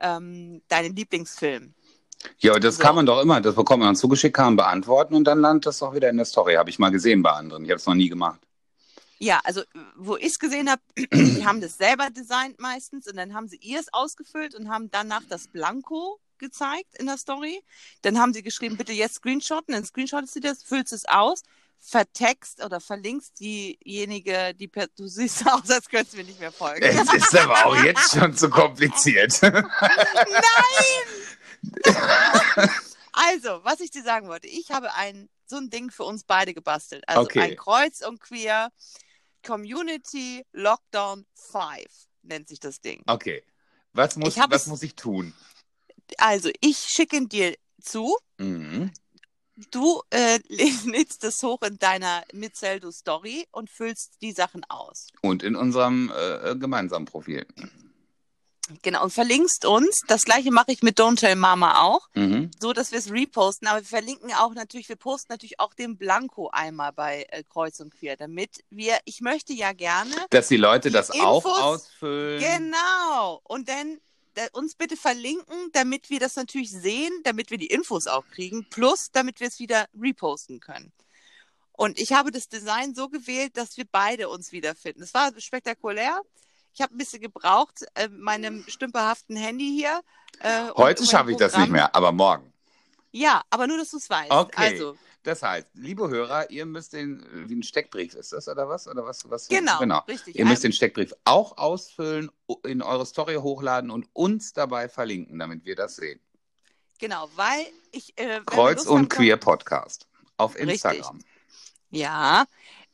ähm, 0.00 0.62
deinen 0.68 0.96
Lieblingsfilm. 0.96 1.74
Ja, 2.38 2.58
das 2.58 2.78
So. 2.78 2.82
kann 2.82 2.94
man 2.94 3.06
doch 3.06 3.20
immer. 3.22 3.40
Das 3.42 3.54
bekommt 3.54 3.82
man 3.82 3.96
zugeschickt, 3.96 4.36
kann 4.36 4.46
man 4.46 4.56
beantworten 4.56 5.14
und 5.14 5.24
dann 5.24 5.40
landet 5.40 5.66
das 5.66 5.82
auch 5.82 5.94
wieder 5.94 6.08
in 6.10 6.16
der 6.16 6.26
Story. 6.26 6.54
Habe 6.54 6.70
ich 6.70 6.78
mal 6.78 6.90
gesehen 6.90 7.22
bei 7.22 7.32
anderen. 7.32 7.64
Ich 7.64 7.70
habe 7.70 7.78
es 7.78 7.86
noch 7.86 7.94
nie 7.94 8.08
gemacht. 8.08 8.40
Ja, 9.18 9.40
also 9.44 9.62
wo 9.96 10.16
ich 10.16 10.26
es 10.26 10.38
gesehen 10.38 10.70
habe, 10.70 10.82
die 11.12 11.44
haben 11.46 11.60
das 11.60 11.78
selber 11.78 12.10
designt 12.10 12.60
meistens 12.60 13.08
und 13.08 13.16
dann 13.16 13.34
haben 13.34 13.48
sie 13.48 13.56
ihr 13.56 13.80
es 13.80 13.92
ausgefüllt 13.92 14.54
und 14.54 14.68
haben 14.68 14.90
danach 14.90 15.22
das 15.28 15.48
Blanko 15.48 16.20
gezeigt 16.38 16.96
in 16.98 17.06
der 17.06 17.18
Story. 17.18 17.62
Dann 18.02 18.18
haben 18.18 18.32
sie 18.32 18.42
geschrieben, 18.42 18.76
bitte 18.76 18.92
jetzt 18.92 19.16
screenshotten, 19.16 19.74
dann 19.74 19.84
screenshotest 19.84 20.36
du 20.36 20.40
das, 20.40 20.62
füllst 20.62 20.92
es 20.92 21.04
aus, 21.06 21.42
vertext 21.78 22.64
oder 22.64 22.80
verlinkst 22.80 23.38
diejenige, 23.40 24.54
die 24.54 24.68
per 24.68 24.88
du 24.88 25.06
siehst 25.06 25.46
aus, 25.50 25.70
als 25.70 25.88
könntest 25.88 26.14
du 26.14 26.18
mir 26.18 26.24
nicht 26.24 26.40
mehr 26.40 26.52
folgen. 26.52 26.82
Es 26.82 27.12
ist 27.12 27.36
aber 27.38 27.66
auch 27.66 27.76
jetzt 27.84 28.12
schon 28.12 28.36
zu 28.36 28.48
kompliziert. 28.50 29.40
Also, 33.12 33.60
was 33.64 33.80
ich 33.80 33.90
dir 33.90 34.02
sagen 34.02 34.28
wollte, 34.28 34.46
ich 34.46 34.70
habe 34.70 34.92
ein 34.94 35.28
so 35.46 35.56
ein 35.56 35.70
Ding 35.70 35.90
für 35.90 36.04
uns 36.04 36.24
beide 36.24 36.52
gebastelt. 36.54 37.02
Also 37.08 37.22
Okay. 37.22 37.40
ein 37.40 37.56
Kreuz 37.56 38.00
und 38.02 38.20
Queer 38.20 38.70
Community 39.44 40.44
Lockdown 40.52 41.24
5 41.34 41.84
nennt 42.22 42.48
sich 42.48 42.60
das 42.60 42.80
Ding. 42.80 43.02
Okay. 43.06 43.42
Was 43.92 44.16
muss, 44.16 44.36
Ich 44.36 44.42
was 44.48 44.66
muss 44.66 44.82
ich 44.82 44.94
tun? 44.96 45.32
Also, 46.18 46.50
ich 46.60 46.78
schicke 46.78 47.16
ihn 47.16 47.28
dir 47.28 47.56
zu. 47.82 48.16
Mhm. 48.38 48.92
Du 49.70 50.02
äh, 50.10 50.38
lädst 50.84 51.24
es 51.24 51.42
hoch 51.42 51.62
in 51.62 51.78
deiner 51.78 52.24
Mitzeldo 52.32 52.90
Story 52.90 53.46
und 53.52 53.70
füllst 53.70 54.16
die 54.20 54.32
Sachen 54.32 54.64
aus. 54.68 55.08
Und 55.22 55.42
in 55.42 55.56
unserem 55.56 56.12
äh, 56.14 56.54
gemeinsamen 56.56 57.06
Profil. 57.06 57.46
Genau, 58.82 59.04
und 59.04 59.12
verlinkst 59.12 59.64
uns. 59.64 60.00
Das 60.08 60.24
gleiche 60.24 60.50
mache 60.50 60.72
ich 60.72 60.82
mit 60.82 60.98
Don't 60.98 61.20
Tell 61.20 61.36
Mama 61.36 61.82
auch, 61.82 62.08
Mhm. 62.16 62.50
so 62.60 62.72
dass 62.72 62.90
wir 62.90 62.98
es 62.98 63.12
reposten. 63.12 63.68
Aber 63.68 63.78
wir 63.80 63.86
verlinken 63.86 64.32
auch 64.34 64.54
natürlich, 64.54 64.88
wir 64.88 64.96
posten 64.96 65.32
natürlich 65.32 65.60
auch 65.60 65.72
den 65.72 65.96
Blanko 65.96 66.50
einmal 66.52 66.92
bei 66.92 67.26
äh, 67.30 67.44
Kreuz 67.44 67.78
und 67.78 67.94
Quer, 67.94 68.16
damit 68.16 68.64
wir, 68.68 68.98
ich 69.04 69.20
möchte 69.20 69.52
ja 69.52 69.72
gerne, 69.72 70.10
Dass 70.30 70.48
die 70.48 70.56
Leute 70.56 70.88
Die 70.88 70.94
das 70.94 71.12
auch 71.12 71.44
Infos- 71.44 71.60
ausfüllen. 71.62 72.40
genau, 72.42 73.40
und 73.44 73.68
dann 73.68 73.98
da, 73.98 74.00
uns 74.52 74.74
bitte 74.74 74.96
verlinken, 74.96 75.70
damit 75.72 76.10
wir 76.10 76.20
das 76.20 76.36
natürlich 76.36 76.70
sehen, 76.70 77.12
damit 77.24 77.50
wir 77.50 77.58
die 77.58 77.66
Infos 77.66 78.06
auch 78.06 78.26
kriegen, 78.28 78.66
plus 78.70 79.10
damit 79.10 79.40
wir 79.40 79.48
es 79.48 79.58
wieder 79.58 79.86
reposten 80.00 80.60
können. 80.60 80.92
Und 81.72 81.98
ich 81.98 82.12
habe 82.12 82.30
das 82.30 82.48
Design 82.48 82.94
so 82.94 83.08
gewählt, 83.08 83.56
dass 83.56 83.76
wir 83.76 83.84
beide 83.90 84.28
uns 84.28 84.52
wiederfinden. 84.52 85.02
Es 85.02 85.12
war 85.12 85.30
spektakulär. 85.38 86.20
Ich 86.72 86.80
habe 86.80 86.94
ein 86.94 86.98
bisschen 86.98 87.20
gebraucht, 87.20 87.84
äh, 87.94 88.08
meinem 88.08 88.64
stümperhaften 88.68 89.36
Handy 89.36 89.74
hier. 89.76 90.00
Äh, 90.40 90.68
Heute 90.76 91.06
schaffe 91.06 91.32
ich 91.32 91.36
das 91.36 91.56
nicht 91.56 91.70
mehr, 91.70 91.94
aber 91.94 92.12
morgen. 92.12 92.52
Ja, 93.12 93.42
aber 93.50 93.66
nur, 93.66 93.78
dass 93.78 93.90
du 93.90 93.96
es 93.96 94.10
weißt. 94.10 94.30
Okay. 94.30 94.52
Also, 94.56 94.98
Das 95.26 95.42
heißt, 95.42 95.66
liebe 95.74 96.08
Hörer, 96.08 96.52
ihr 96.52 96.66
müsst 96.66 96.92
den, 96.92 97.26
wie 97.48 97.56
ein 97.56 97.64
Steckbrief 97.64 98.14
ist 98.14 98.32
das 98.32 98.46
oder 98.46 98.68
was? 98.68 98.86
Oder 98.86 99.04
was, 99.04 99.28
was 99.28 99.48
genau, 99.48 99.80
genau. 99.80 99.98
richtig. 100.06 100.36
Ihr 100.36 100.46
müsst 100.46 100.62
den 100.62 100.72
Steckbrief 100.72 101.12
auch 101.24 101.58
ausfüllen, 101.58 102.30
in 102.62 102.80
eure 102.80 103.04
Story 103.04 103.34
hochladen 103.34 103.90
und 103.90 104.06
uns 104.12 104.52
dabei 104.52 104.88
verlinken, 104.88 105.40
damit 105.40 105.64
wir 105.64 105.74
das 105.74 105.96
sehen. 105.96 106.20
genau, 107.00 107.28
weil 107.34 107.66
ich. 107.90 108.16
Äh, 108.16 108.40
Kreuz 108.46 108.86
und 108.86 108.98
haben, 108.98 109.08
Queer 109.08 109.36
Podcast 109.36 110.06
auf 110.36 110.54
Richtig. 110.54 110.74
Instagram. 110.74 111.18
Ja, 111.90 112.44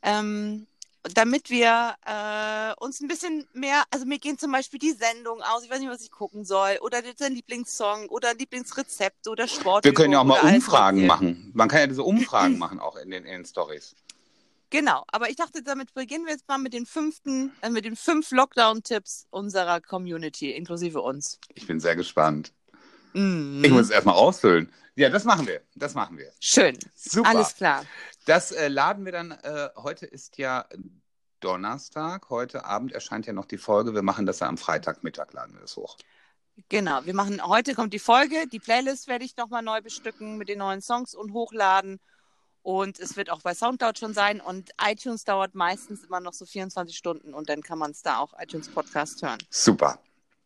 ähm, 0.01 0.65
damit 1.13 1.49
wir 1.49 1.95
äh, 2.05 2.73
uns 2.83 3.01
ein 3.01 3.07
bisschen 3.07 3.45
mehr, 3.53 3.83
also 3.91 4.05
mir 4.05 4.19
gehen 4.19 4.37
zum 4.37 4.51
Beispiel 4.51 4.79
die 4.79 4.91
Sendungen 4.91 5.43
aus, 5.43 5.63
ich 5.63 5.69
weiß 5.69 5.79
nicht, 5.79 5.89
was 5.89 6.01
ich 6.01 6.11
gucken 6.11 6.45
soll, 6.45 6.77
oder 6.81 7.01
dein 7.01 7.33
Lieblingssong 7.33 8.07
oder 8.07 8.33
Lieblingsrezept 8.33 9.27
oder 9.27 9.47
Sport. 9.47 9.83
Wir 9.83 9.93
können 9.93 10.13
ja 10.13 10.19
auch 10.19 10.25
mal 10.25 10.41
Umfragen 10.41 11.05
machen. 11.05 11.51
Man 11.53 11.67
kann 11.67 11.81
ja 11.81 11.87
diese 11.87 12.03
Umfragen 12.03 12.57
machen 12.59 12.79
auch 12.79 12.95
in 12.95 13.11
den, 13.11 13.25
in 13.25 13.31
den 13.31 13.45
Stories. 13.45 13.95
Genau, 14.69 15.03
aber 15.07 15.29
ich 15.29 15.35
dachte, 15.35 15.61
damit 15.61 15.93
beginnen 15.93 16.25
wir 16.25 16.31
jetzt 16.31 16.47
mal 16.47 16.57
mit 16.57 16.73
den 16.73 16.87
fünften, 16.87 17.51
äh, 17.61 17.69
mit 17.69 17.85
den 17.85 17.95
fünf 17.95 18.31
Lockdown-Tipps 18.31 19.27
unserer 19.29 19.81
Community, 19.81 20.51
inklusive 20.51 20.99
uns. 20.99 21.39
Ich 21.53 21.67
bin 21.67 21.79
sehr 21.79 21.95
gespannt. 21.95 22.53
Mhm. 23.13 23.63
Ich 23.63 23.71
muss 23.71 23.83
es 23.83 23.89
erstmal 23.89 24.15
ausfüllen. 24.15 24.71
Ja, 24.95 25.09
das 25.09 25.23
machen 25.23 25.47
wir. 25.47 25.61
Das 25.75 25.95
machen 25.95 26.17
wir. 26.17 26.31
Schön. 26.39 26.77
Super. 26.95 27.29
Alles 27.29 27.55
klar. 27.55 27.85
Das 28.25 28.51
äh, 28.51 28.67
laden 28.67 29.05
wir 29.05 29.11
dann. 29.11 29.31
Äh, 29.31 29.69
heute 29.77 30.05
ist 30.05 30.37
ja 30.37 30.65
Donnerstag. 31.39 32.29
Heute 32.29 32.65
Abend 32.65 32.91
erscheint 32.91 33.25
ja 33.25 33.33
noch 33.33 33.45
die 33.45 33.57
Folge. 33.57 33.93
Wir 33.93 34.03
machen 34.03 34.25
das 34.25 34.39
ja 34.39 34.47
am 34.47 34.57
Freitagmittag, 34.57 35.33
laden 35.33 35.53
wir 35.53 35.61
das 35.61 35.75
hoch. 35.75 35.97
Genau, 36.69 37.03
wir 37.05 37.15
machen, 37.15 37.43
heute 37.43 37.73
kommt 37.73 37.93
die 37.93 37.99
Folge, 37.99 38.45
die 38.47 38.59
Playlist 38.59 39.07
werde 39.07 39.25
ich 39.25 39.35
nochmal 39.37 39.63
neu 39.63 39.81
bestücken 39.81 40.37
mit 40.37 40.49
den 40.49 40.59
neuen 40.59 40.81
Songs 40.81 41.15
und 41.15 41.33
hochladen. 41.33 41.99
Und 42.61 42.99
es 42.99 43.17
wird 43.17 43.29
auch 43.29 43.41
bei 43.41 43.53
Soundcloud 43.53 43.99
schon 43.99 44.13
sein. 44.13 44.39
Und 44.39 44.69
iTunes 44.81 45.25
dauert 45.25 45.53
meistens 45.55 46.03
immer 46.05 46.21
noch 46.21 46.33
so 46.33 46.45
24 46.45 46.95
Stunden 46.95 47.33
und 47.33 47.49
dann 47.49 47.61
kann 47.61 47.77
man 47.77 47.91
es 47.91 48.03
da 48.03 48.19
auch 48.19 48.33
iTunes 48.39 48.69
Podcast 48.69 49.21
hören. 49.21 49.39
Super. 49.49 49.99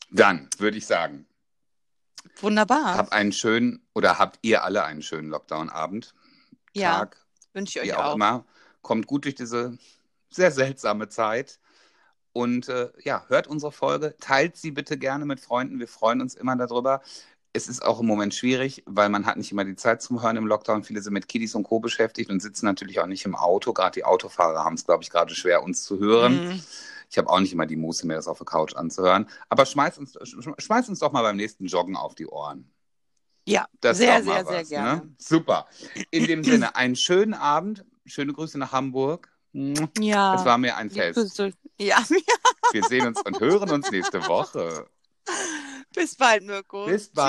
Dann 0.10 0.50
würde 0.58 0.78
ich 0.78 0.88
sagen, 0.88 1.28
Wunderbar. 2.40 2.98
hab 2.98 3.12
einen 3.12 3.32
schönen 3.32 3.82
oder 3.94 4.20
habt 4.20 4.40
ihr 4.42 4.64
alle 4.64 4.84
einen 4.84 5.02
schönen 5.02 5.30
Lockdown-Abend, 5.30 6.14
ja, 6.74 7.00
Tag, 7.00 7.18
wünsche 7.54 7.80
ich 7.80 7.86
euch 7.86 7.98
auch, 7.98 8.06
auch. 8.06 8.16
immer. 8.16 8.46
Kommt 8.82 9.08
gut 9.08 9.26
durch 9.26 9.36
diese 9.36 9.78
sehr 10.30 10.52
seltsame 10.52 11.10
Zeit. 11.10 11.60
Und 12.34 12.70
äh, 12.70 12.92
ja, 13.04 13.26
hört 13.30 13.48
unsere 13.48 13.72
Folge, 13.72 14.16
teilt 14.20 14.58
sie 14.58 14.70
bitte 14.70 14.98
gerne 14.98 15.26
mit 15.26 15.40
Freunden. 15.40 15.80
Wir 15.80 15.88
freuen 15.88 16.22
uns 16.22 16.36
immer 16.36 16.56
darüber. 16.56 17.02
Es 17.52 17.68
ist 17.68 17.84
auch 17.84 18.00
im 18.00 18.06
Moment 18.06 18.36
schwierig, 18.36 18.84
weil 18.86 19.10
man 19.10 19.26
hat 19.26 19.38
nicht 19.38 19.52
immer 19.52 19.66
die 19.66 19.76
Zeit 19.76 20.04
zum 20.04 20.22
Hören 20.22 20.38
im 20.38 20.46
Lockdown. 20.46 20.84
Viele 20.84 21.02
sind 21.02 21.14
mit 21.14 21.28
Kiddies 21.28 21.56
und 21.56 21.64
Co. 21.64 21.80
beschäftigt 21.80 22.30
und 22.30 22.40
sitzen 22.40 22.66
natürlich 22.66 23.00
auch 23.00 23.08
nicht 23.08 23.26
im 23.26 23.36
Auto. 23.36 23.74
Gerade 23.74 23.94
die 23.94 24.04
Autofahrer 24.04 24.64
haben 24.64 24.76
es, 24.76 24.86
glaube 24.86 25.02
ich, 25.02 25.10
gerade 25.10 25.34
schwer, 25.34 25.64
uns 25.64 25.84
zu 25.84 25.98
hören. 25.98 26.50
Mhm. 26.50 26.64
Ich 27.10 27.18
habe 27.18 27.30
auch 27.30 27.40
nicht 27.40 27.54
immer 27.54 27.66
die 27.66 27.76
Muße, 27.78 28.06
mir 28.06 28.16
das 28.16 28.28
auf 28.28 28.38
der 28.40 28.46
Couch 28.46 28.76
anzuhören. 28.76 29.30
Aber 29.50 29.66
schmeißt 29.66 29.98
uns, 29.98 30.16
sch- 30.18 30.62
schmeißt 30.62 30.90
uns 30.90 31.00
doch 31.00 31.12
mal 31.12 31.22
beim 31.22 31.38
nächsten 31.38 31.66
Joggen 31.66 31.96
auf 31.96 32.16
die 32.16 32.28
Ohren. 32.28 32.70
Ja, 33.48 33.66
Das 33.80 33.98
sehr, 33.98 34.20
doch 34.20 34.26
mal 34.26 34.34
sehr, 34.36 34.46
sehr 34.46 34.62
was, 34.62 34.70
gerne. 34.70 34.96
Ne? 35.06 35.16
Super. 35.18 35.68
In 36.12 36.26
dem 36.28 36.44
Sinne, 36.44 36.76
einen 36.76 36.96
schönen 36.98 37.34
Abend. 37.34 37.86
Schöne 38.06 38.34
Grüße 38.34 38.58
nach 38.58 38.72
Hamburg. 38.74 39.32
Ja. 39.54 40.36
Es 40.36 40.44
war 40.46 40.58
mir 40.58 40.76
ein 40.76 40.90
Fest. 40.90 41.40
Ja, 41.80 42.04
Wir 42.72 42.84
sehen 42.84 43.08
uns 43.08 43.22
und 43.22 43.40
hören 43.40 43.70
uns 43.72 43.90
nächste 43.92 44.26
Woche. 44.28 44.88
bis 45.94 46.16
bald, 46.16 46.44
Mirko. 46.44 46.86
Bis 46.86 47.10
bald. 47.10 47.26